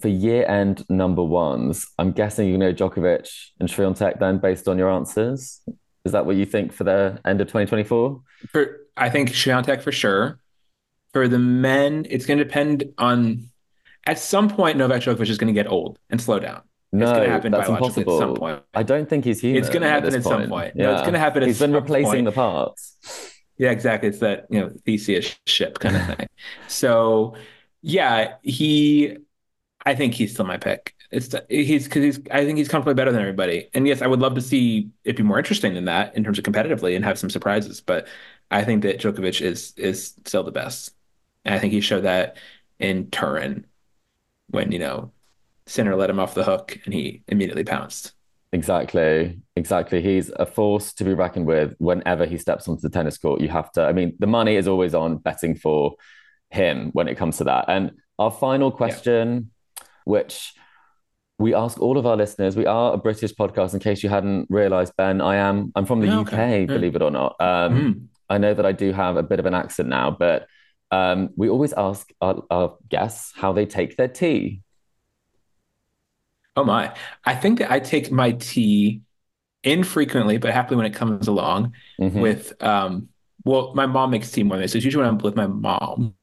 For 0.00 0.08
year 0.08 0.46
end 0.48 0.82
number 0.88 1.22
ones, 1.22 1.86
I'm 1.98 2.12
guessing 2.12 2.48
you 2.48 2.56
know 2.56 2.72
Djokovic 2.72 3.28
and 3.60 3.68
Swiatek 3.68 4.18
then, 4.18 4.38
based 4.38 4.66
on 4.66 4.78
your 4.78 4.90
answers. 4.90 5.60
Is 6.06 6.12
that 6.12 6.24
what 6.24 6.36
you 6.36 6.46
think 6.46 6.72
for 6.72 6.84
the 6.84 7.20
end 7.26 7.42
of 7.42 7.48
2024? 7.48 8.20
For 8.50 8.80
I 8.96 9.10
think 9.10 9.30
Swiatek 9.30 9.82
for 9.82 9.92
sure. 9.92 10.38
For 11.12 11.28
the 11.28 11.38
men, 11.38 12.06
it's 12.10 12.26
going 12.26 12.38
to 12.38 12.44
depend 12.44 12.92
on. 12.98 13.50
At 14.06 14.18
some 14.18 14.50
point, 14.50 14.76
Novak 14.76 15.02
Djokovic 15.02 15.28
is 15.30 15.38
going 15.38 15.54
to 15.54 15.58
get 15.58 15.70
old 15.70 15.98
and 16.10 16.20
slow 16.20 16.38
down. 16.38 16.62
No, 16.94 17.06
gonna 17.06 17.28
happen 17.28 17.50
that's 17.50 17.68
impossible. 17.68 18.14
at 18.14 18.18
some 18.20 18.34
point. 18.36 18.62
I 18.72 18.84
don't 18.84 19.08
think 19.08 19.24
he's 19.24 19.40
human. 19.40 19.60
It's 19.60 19.68
gonna 19.68 19.88
happen 19.88 20.10
this 20.10 20.14
at 20.14 20.22
some 20.22 20.48
point. 20.48 20.76
No, 20.76 20.92
it's 20.94 21.02
gonna 21.02 21.18
happen 21.18 21.42
at 21.42 21.48
He's 21.48 21.58
been 21.58 21.72
replacing 21.72 22.12
point. 22.12 22.24
the 22.26 22.32
parts. 22.32 22.96
Yeah, 23.58 23.72
exactly. 23.72 24.10
It's 24.10 24.20
that 24.20 24.46
you 24.48 24.60
know 24.60 24.70
Theseus 24.86 25.34
ship 25.44 25.80
kind 25.80 25.96
of 25.96 26.06
thing. 26.16 26.28
so 26.68 27.34
yeah, 27.82 28.34
he. 28.42 29.16
I 29.84 29.96
think 29.96 30.14
he's 30.14 30.32
still 30.32 30.44
my 30.46 30.56
pick. 30.56 30.94
It's 31.10 31.34
he's 31.48 31.84
because 31.84 32.04
he's. 32.04 32.20
I 32.30 32.44
think 32.44 32.58
he's 32.58 32.68
comfortably 32.68 32.94
better 32.94 33.10
than 33.10 33.20
everybody. 33.20 33.70
And 33.74 33.88
yes, 33.88 34.00
I 34.00 34.06
would 34.06 34.20
love 34.20 34.36
to 34.36 34.40
see 34.40 34.90
it 35.02 35.16
be 35.16 35.24
more 35.24 35.38
interesting 35.38 35.74
than 35.74 35.86
that 35.86 36.16
in 36.16 36.22
terms 36.22 36.38
of 36.38 36.44
competitively 36.44 36.94
and 36.94 37.04
have 37.04 37.18
some 37.18 37.28
surprises. 37.28 37.80
But 37.80 38.06
I 38.54 38.64
think 38.64 38.82
that 38.82 39.00
Djokovic 39.00 39.40
is 39.40 39.72
is 39.76 40.14
still 40.24 40.44
the 40.44 40.52
best. 40.52 40.92
And 41.44 41.54
I 41.54 41.58
think 41.58 41.72
he 41.72 41.80
showed 41.80 42.04
that 42.04 42.36
in 42.78 43.10
Turin 43.10 43.66
when 44.48 44.72
you 44.72 44.78
know 44.78 45.10
Sinner 45.66 45.96
let 45.96 46.10
him 46.10 46.20
off 46.20 46.34
the 46.34 46.44
hook 46.44 46.78
and 46.84 46.94
he 46.94 47.22
immediately 47.28 47.64
pounced. 47.64 48.12
Exactly, 48.52 49.40
exactly. 49.56 50.00
He's 50.00 50.30
a 50.30 50.46
force 50.46 50.92
to 50.94 51.04
be 51.04 51.12
reckoned 51.14 51.46
with 51.46 51.74
whenever 51.78 52.24
he 52.24 52.38
steps 52.38 52.68
onto 52.68 52.82
the 52.82 52.88
tennis 52.90 53.18
court. 53.18 53.40
You 53.40 53.48
have 53.48 53.72
to, 53.72 53.82
I 53.82 53.92
mean, 53.92 54.14
the 54.20 54.28
money 54.28 54.54
is 54.54 54.68
always 54.68 54.94
on 54.94 55.16
betting 55.16 55.56
for 55.56 55.94
him 56.50 56.90
when 56.92 57.08
it 57.08 57.16
comes 57.16 57.38
to 57.38 57.44
that. 57.44 57.64
And 57.66 57.90
our 58.16 58.30
final 58.30 58.70
question, 58.70 59.50
which 60.04 60.54
we 61.40 61.52
ask 61.52 61.80
all 61.80 61.98
of 61.98 62.06
our 62.06 62.16
listeners, 62.16 62.54
we 62.56 62.64
are 62.66 62.92
a 62.92 62.96
British 62.96 63.32
podcast, 63.34 63.74
in 63.74 63.80
case 63.80 64.04
you 64.04 64.08
hadn't 64.08 64.46
realized, 64.50 64.92
Ben, 64.96 65.20
I 65.20 65.34
am, 65.36 65.72
I'm 65.74 65.84
from 65.84 66.00
the 66.00 66.12
Oh, 66.12 66.20
UK, 66.20 66.32
okay. 66.34 66.60
Yeah. 66.60 66.66
believe 66.66 66.94
it 66.94 67.02
or 67.02 67.10
not. 67.10 67.34
Um, 67.40 67.74
Mm. 67.74 68.06
I 68.28 68.38
know 68.38 68.54
that 68.54 68.66
I 68.66 68.72
do 68.72 68.92
have 68.92 69.16
a 69.16 69.22
bit 69.22 69.40
of 69.40 69.46
an 69.46 69.54
accent 69.54 69.88
now, 69.88 70.10
but 70.10 70.46
um, 70.90 71.30
we 71.36 71.48
always 71.48 71.72
ask 71.72 72.10
our, 72.20 72.42
our 72.50 72.76
guests 72.88 73.32
how 73.36 73.52
they 73.52 73.66
take 73.66 73.96
their 73.96 74.08
tea. 74.08 74.62
Oh 76.56 76.64
my. 76.64 76.94
I 77.24 77.34
think 77.34 77.58
that 77.58 77.70
I 77.70 77.80
take 77.80 78.10
my 78.12 78.32
tea 78.32 79.02
infrequently, 79.64 80.38
but 80.38 80.52
happily 80.52 80.76
when 80.76 80.86
it 80.86 80.94
comes 80.94 81.28
along 81.28 81.74
Mhm. 81.98 82.20
with 82.20 82.54
um 82.62 83.08
well, 83.44 83.74
my 83.74 83.86
mom 83.86 84.10
makes 84.10 84.30
tea 84.30 84.42
more 84.42 84.56
than 84.56 84.62
this. 84.62 84.72
So 84.72 84.78
it's 84.78 84.84
usually 84.84 85.04
when 85.04 85.10
I'm 85.14 85.18
with 85.18 85.36
my 85.36 85.46
mom. 85.46 86.14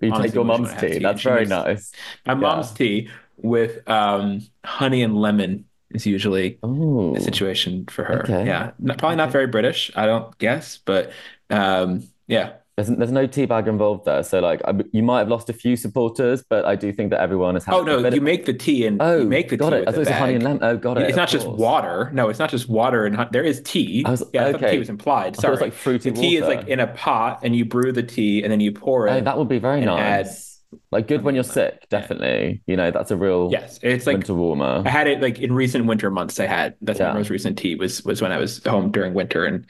You 0.00 0.12
honestly, 0.12 0.28
take 0.28 0.34
your 0.34 0.44
mom's 0.44 0.74
tea. 0.74 0.86
tea, 0.88 1.00
That's 1.00 1.20
she 1.20 1.28
very 1.28 1.46
nice. 1.46 1.92
My 2.26 2.34
mom's 2.34 2.72
tea 2.72 3.10
with 3.36 3.88
um 3.88 4.40
honey 4.64 5.02
and 5.02 5.16
lemon 5.16 5.66
is 5.96 6.06
usually 6.06 6.58
Oh, 6.62 7.14
a 7.16 7.20
situation 7.20 7.86
for 7.86 8.04
her. 8.04 8.20
Okay. 8.22 8.46
Yeah. 8.46 8.72
Not, 8.78 8.98
probably 8.98 9.16
not 9.16 9.30
very 9.32 9.46
British, 9.48 9.90
I 9.96 10.06
don't 10.06 10.36
guess, 10.38 10.78
but 10.84 11.10
um 11.50 12.02
yeah. 12.28 12.52
there's, 12.76 12.88
there's 12.88 13.12
no 13.12 13.26
tea 13.26 13.46
bag 13.46 13.68
involved 13.68 14.04
there. 14.04 14.22
So, 14.22 14.40
like, 14.40 14.60
I, 14.66 14.74
you 14.92 15.02
might 15.02 15.20
have 15.20 15.28
lost 15.28 15.48
a 15.48 15.52
few 15.54 15.76
supporters, 15.76 16.42
but 16.42 16.64
I 16.66 16.74
do 16.76 16.92
think 16.92 17.10
that 17.10 17.20
everyone 17.20 17.54
has 17.54 17.64
had 17.64 17.74
Oh 17.74 17.82
a 17.82 17.84
no, 17.86 18.02
bit 18.02 18.12
you 18.12 18.18
of- 18.18 18.24
make 18.24 18.44
the 18.44 18.52
tea 18.52 18.84
and 18.86 19.00
Oh, 19.00 19.20
you 19.20 19.24
make 19.24 19.48
the 19.48 19.56
got 19.56 19.70
tea 19.70 19.76
it. 19.76 19.80
with 19.80 19.88
I 19.88 19.92
thought 19.92 19.96
it 19.96 20.00
was 20.00 20.08
honey 20.10 20.34
and 20.34 20.44
bag. 20.44 20.60
lemon. 20.60 20.76
Oh, 20.76 20.76
got 20.76 20.98
it. 20.98 21.02
It's 21.04 21.12
of 21.12 21.16
not 21.16 21.28
just 21.30 21.46
course. 21.46 21.58
water. 21.58 22.10
No, 22.12 22.28
it's 22.28 22.38
not 22.38 22.50
just 22.50 22.68
water 22.68 23.06
and 23.06 23.16
hon- 23.16 23.28
there 23.32 23.44
is 23.44 23.62
tea. 23.62 24.04
I 24.04 24.10
was- 24.10 24.24
yeah, 24.34 24.42
I 24.46 24.52
thought 24.52 24.62
okay. 24.62 24.72
tea 24.72 24.78
was 24.78 24.88
implied. 24.90 25.28
I 25.28 25.30
thought 25.30 25.38
it 25.38 25.40
Sorry. 25.40 25.52
was 25.52 25.60
like 25.62 25.72
fruity 25.72 26.10
the 26.10 26.20
tea 26.20 26.36
is 26.36 26.42
water. 26.42 26.56
like 26.56 26.68
in 26.68 26.80
a 26.80 26.88
pot 26.88 27.40
and 27.44 27.56
you 27.56 27.64
brew 27.64 27.92
the 27.92 28.02
tea 28.02 28.42
and 28.42 28.52
then 28.52 28.60
you 28.60 28.72
pour 28.72 29.06
it. 29.08 29.12
Oh, 29.12 29.20
that 29.22 29.38
would 29.38 29.48
be 29.48 29.58
very 29.58 29.78
and 29.78 29.86
nice. 29.86 30.55
Like 30.92 31.08
good 31.08 31.22
when 31.22 31.34
you're 31.34 31.44
sick, 31.44 31.86
definitely. 31.88 32.62
You 32.66 32.76
know, 32.76 32.90
that's 32.90 33.10
a 33.10 33.16
real 33.16 33.48
Yes, 33.52 33.78
it's 33.82 34.06
like 34.06 34.18
winter 34.18 34.34
warmer. 34.34 34.82
I 34.84 34.90
had 34.90 35.06
it 35.06 35.20
like 35.20 35.38
in 35.38 35.52
recent 35.52 35.86
winter 35.86 36.10
months. 36.10 36.38
I 36.40 36.46
had 36.46 36.74
that's 36.82 36.98
Yeah. 36.98 37.08
my 37.08 37.14
most 37.18 37.30
recent 37.30 37.58
tea 37.58 37.74
was 37.74 38.04
was 38.04 38.20
when 38.22 38.32
I 38.32 38.38
was 38.38 38.62
home 38.64 38.90
during 38.90 39.14
winter 39.14 39.44
and 39.44 39.66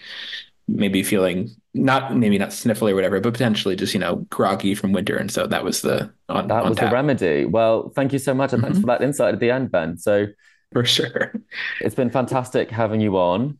maybe 0.68 1.02
feeling 1.02 1.48
not 1.74 2.16
maybe 2.16 2.38
not 2.38 2.48
sniffly 2.50 2.90
or 2.92 2.94
whatever, 2.94 3.20
but 3.20 3.32
potentially 3.32 3.76
just 3.76 3.94
you 3.94 4.00
know 4.00 4.16
groggy 4.30 4.74
from 4.74 4.92
winter, 4.92 5.16
and 5.16 5.30
so 5.30 5.46
that 5.46 5.62
was 5.64 5.82
the 5.82 6.12
on 6.28 6.48
That 6.48 6.62
on 6.62 6.70
was 6.70 6.78
tap 6.78 6.90
the 6.90 6.94
remedy. 6.94 7.44
Well, 7.44 7.90
thank 7.94 8.12
you 8.12 8.18
so 8.18 8.34
much, 8.34 8.52
and 8.52 8.62
thanks 8.62 8.78
Mhm. 8.78 8.82
for 8.82 8.86
that 8.88 9.02
insight 9.02 9.34
at 9.34 9.40
the 9.40 9.50
end, 9.50 9.70
Ben. 9.70 9.96
So 9.98 10.26
for 10.72 10.84
sure. 10.84 11.34
it's 11.80 11.94
been 11.94 12.10
fantastic 12.10 12.70
having 12.70 13.00
you 13.00 13.16
on. 13.16 13.58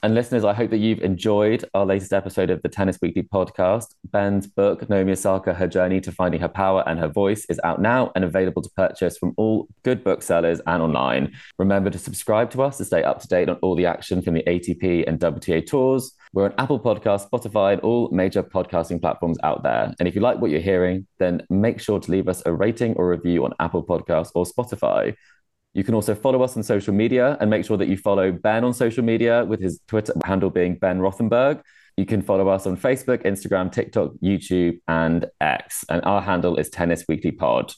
And 0.00 0.14
listeners, 0.14 0.44
I 0.44 0.54
hope 0.54 0.70
that 0.70 0.78
you've 0.78 1.00
enjoyed 1.00 1.64
our 1.74 1.84
latest 1.84 2.12
episode 2.12 2.50
of 2.50 2.62
the 2.62 2.68
Tennis 2.68 3.00
Weekly 3.02 3.24
podcast. 3.24 3.96
Ben's 4.04 4.46
book, 4.46 4.88
Naomi 4.88 5.10
Osaka, 5.10 5.52
Her 5.52 5.66
Journey 5.66 6.00
to 6.02 6.12
Finding 6.12 6.40
Her 6.40 6.48
Power 6.48 6.84
and 6.86 7.00
Her 7.00 7.08
Voice, 7.08 7.44
is 7.46 7.58
out 7.64 7.82
now 7.82 8.12
and 8.14 8.24
available 8.24 8.62
to 8.62 8.70
purchase 8.76 9.18
from 9.18 9.34
all 9.36 9.66
good 9.82 10.04
booksellers 10.04 10.60
and 10.68 10.80
online. 10.80 11.32
Remember 11.58 11.90
to 11.90 11.98
subscribe 11.98 12.48
to 12.52 12.62
us 12.62 12.78
to 12.78 12.84
stay 12.84 13.02
up 13.02 13.20
to 13.22 13.26
date 13.26 13.48
on 13.48 13.56
all 13.56 13.74
the 13.74 13.86
action 13.86 14.22
from 14.22 14.34
the 14.34 14.44
ATP 14.44 15.02
and 15.08 15.18
WTA 15.18 15.66
tours. 15.66 16.12
We're 16.32 16.44
on 16.44 16.54
Apple 16.58 16.78
Podcasts, 16.78 17.28
Spotify, 17.28 17.72
and 17.72 17.80
all 17.80 18.08
major 18.12 18.44
podcasting 18.44 19.00
platforms 19.00 19.38
out 19.42 19.64
there. 19.64 19.92
And 19.98 20.06
if 20.06 20.14
you 20.14 20.20
like 20.20 20.38
what 20.40 20.52
you're 20.52 20.60
hearing, 20.60 21.08
then 21.18 21.42
make 21.50 21.80
sure 21.80 21.98
to 21.98 22.10
leave 22.10 22.28
us 22.28 22.40
a 22.46 22.52
rating 22.52 22.94
or 22.94 23.08
review 23.08 23.44
on 23.44 23.52
Apple 23.58 23.82
Podcasts 23.82 24.30
or 24.36 24.44
Spotify. 24.44 25.16
You 25.78 25.84
can 25.84 25.94
also 25.94 26.16
follow 26.16 26.42
us 26.42 26.56
on 26.56 26.64
social 26.64 26.92
media 26.92 27.36
and 27.40 27.48
make 27.48 27.64
sure 27.64 27.76
that 27.76 27.86
you 27.86 27.96
follow 27.96 28.32
Ben 28.32 28.64
on 28.64 28.74
social 28.74 29.04
media 29.04 29.44
with 29.44 29.60
his 29.60 29.78
Twitter 29.86 30.12
handle 30.24 30.50
being 30.50 30.74
Ben 30.74 30.98
Rothenberg. 30.98 31.62
You 31.96 32.04
can 32.04 32.20
follow 32.20 32.48
us 32.48 32.66
on 32.66 32.76
Facebook, 32.76 33.22
Instagram, 33.22 33.70
TikTok, 33.70 34.10
YouTube, 34.20 34.80
and 34.88 35.26
X. 35.40 35.84
And 35.88 36.04
our 36.04 36.20
handle 36.20 36.56
is 36.56 36.68
Tennis 36.68 37.04
Weekly 37.08 37.30
Pod. 37.30 37.72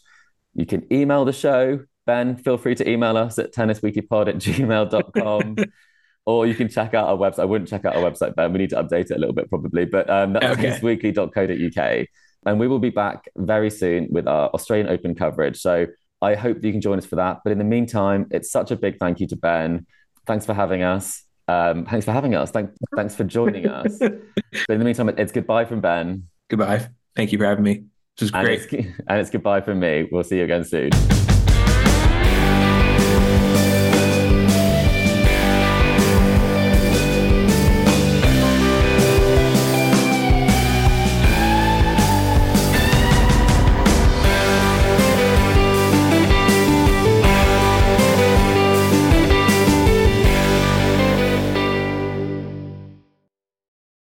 You 0.54 0.64
can 0.64 0.90
email 0.90 1.26
the 1.26 1.34
show. 1.34 1.80
Ben, 2.06 2.38
feel 2.38 2.56
free 2.56 2.74
to 2.76 2.88
email 2.88 3.18
us 3.18 3.38
at 3.38 3.52
tennisweeklypod 3.52 4.28
at 4.28 4.36
gmail.com. 4.36 5.56
or 6.24 6.46
you 6.46 6.54
can 6.54 6.70
check 6.70 6.94
out 6.94 7.06
our 7.06 7.18
website. 7.18 7.40
I 7.40 7.44
wouldn't 7.44 7.68
check 7.68 7.84
out 7.84 7.96
our 7.96 8.10
website, 8.10 8.34
Ben. 8.34 8.50
We 8.54 8.60
need 8.60 8.70
to 8.70 8.82
update 8.82 9.10
it 9.10 9.16
a 9.16 9.18
little 9.18 9.34
bit 9.34 9.50
probably. 9.50 9.84
But 9.84 10.08
um, 10.08 10.32
that's 10.32 10.46
Okay. 10.58 10.70
tennisweekly.co.uk. 10.70 12.06
And 12.46 12.58
we 12.58 12.66
will 12.66 12.78
be 12.78 12.88
back 12.88 13.28
very 13.36 13.68
soon 13.68 14.08
with 14.10 14.26
our 14.26 14.48
Australian 14.54 14.88
Open 14.88 15.14
coverage. 15.14 15.60
So 15.60 15.86
I 16.22 16.34
hope 16.34 16.60
that 16.60 16.66
you 16.66 16.72
can 16.72 16.80
join 16.80 16.98
us 16.98 17.06
for 17.06 17.16
that. 17.16 17.38
But 17.44 17.52
in 17.52 17.58
the 17.58 17.64
meantime, 17.64 18.26
it's 18.30 18.50
such 18.50 18.70
a 18.70 18.76
big 18.76 18.98
thank 18.98 19.20
you 19.20 19.26
to 19.28 19.36
Ben. 19.36 19.86
Thanks 20.26 20.44
for 20.46 20.54
having 20.54 20.82
us. 20.82 21.24
Um, 21.48 21.84
thanks 21.86 22.04
for 22.04 22.12
having 22.12 22.34
us. 22.34 22.50
Thank, 22.50 22.70
thanks 22.94 23.14
for 23.14 23.24
joining 23.24 23.66
us. 23.66 23.98
but 23.98 24.12
in 24.68 24.78
the 24.78 24.84
meantime, 24.84 25.08
it's 25.10 25.32
goodbye 25.32 25.64
from 25.64 25.80
Ben. 25.80 26.24
Goodbye. 26.48 26.88
Thank 27.16 27.32
you 27.32 27.38
for 27.38 27.44
having 27.46 27.64
me. 27.64 27.84
This 28.18 28.28
is 28.28 28.34
And 28.34 28.44
great. 28.44 28.60
it's, 28.62 28.72
and 29.08 29.20
it's 29.20 29.30
goodbye 29.30 29.60
from 29.62 29.80
me. 29.80 30.08
We'll 30.12 30.24
see 30.24 30.38
you 30.38 30.44
again 30.44 30.64
soon. 30.64 31.19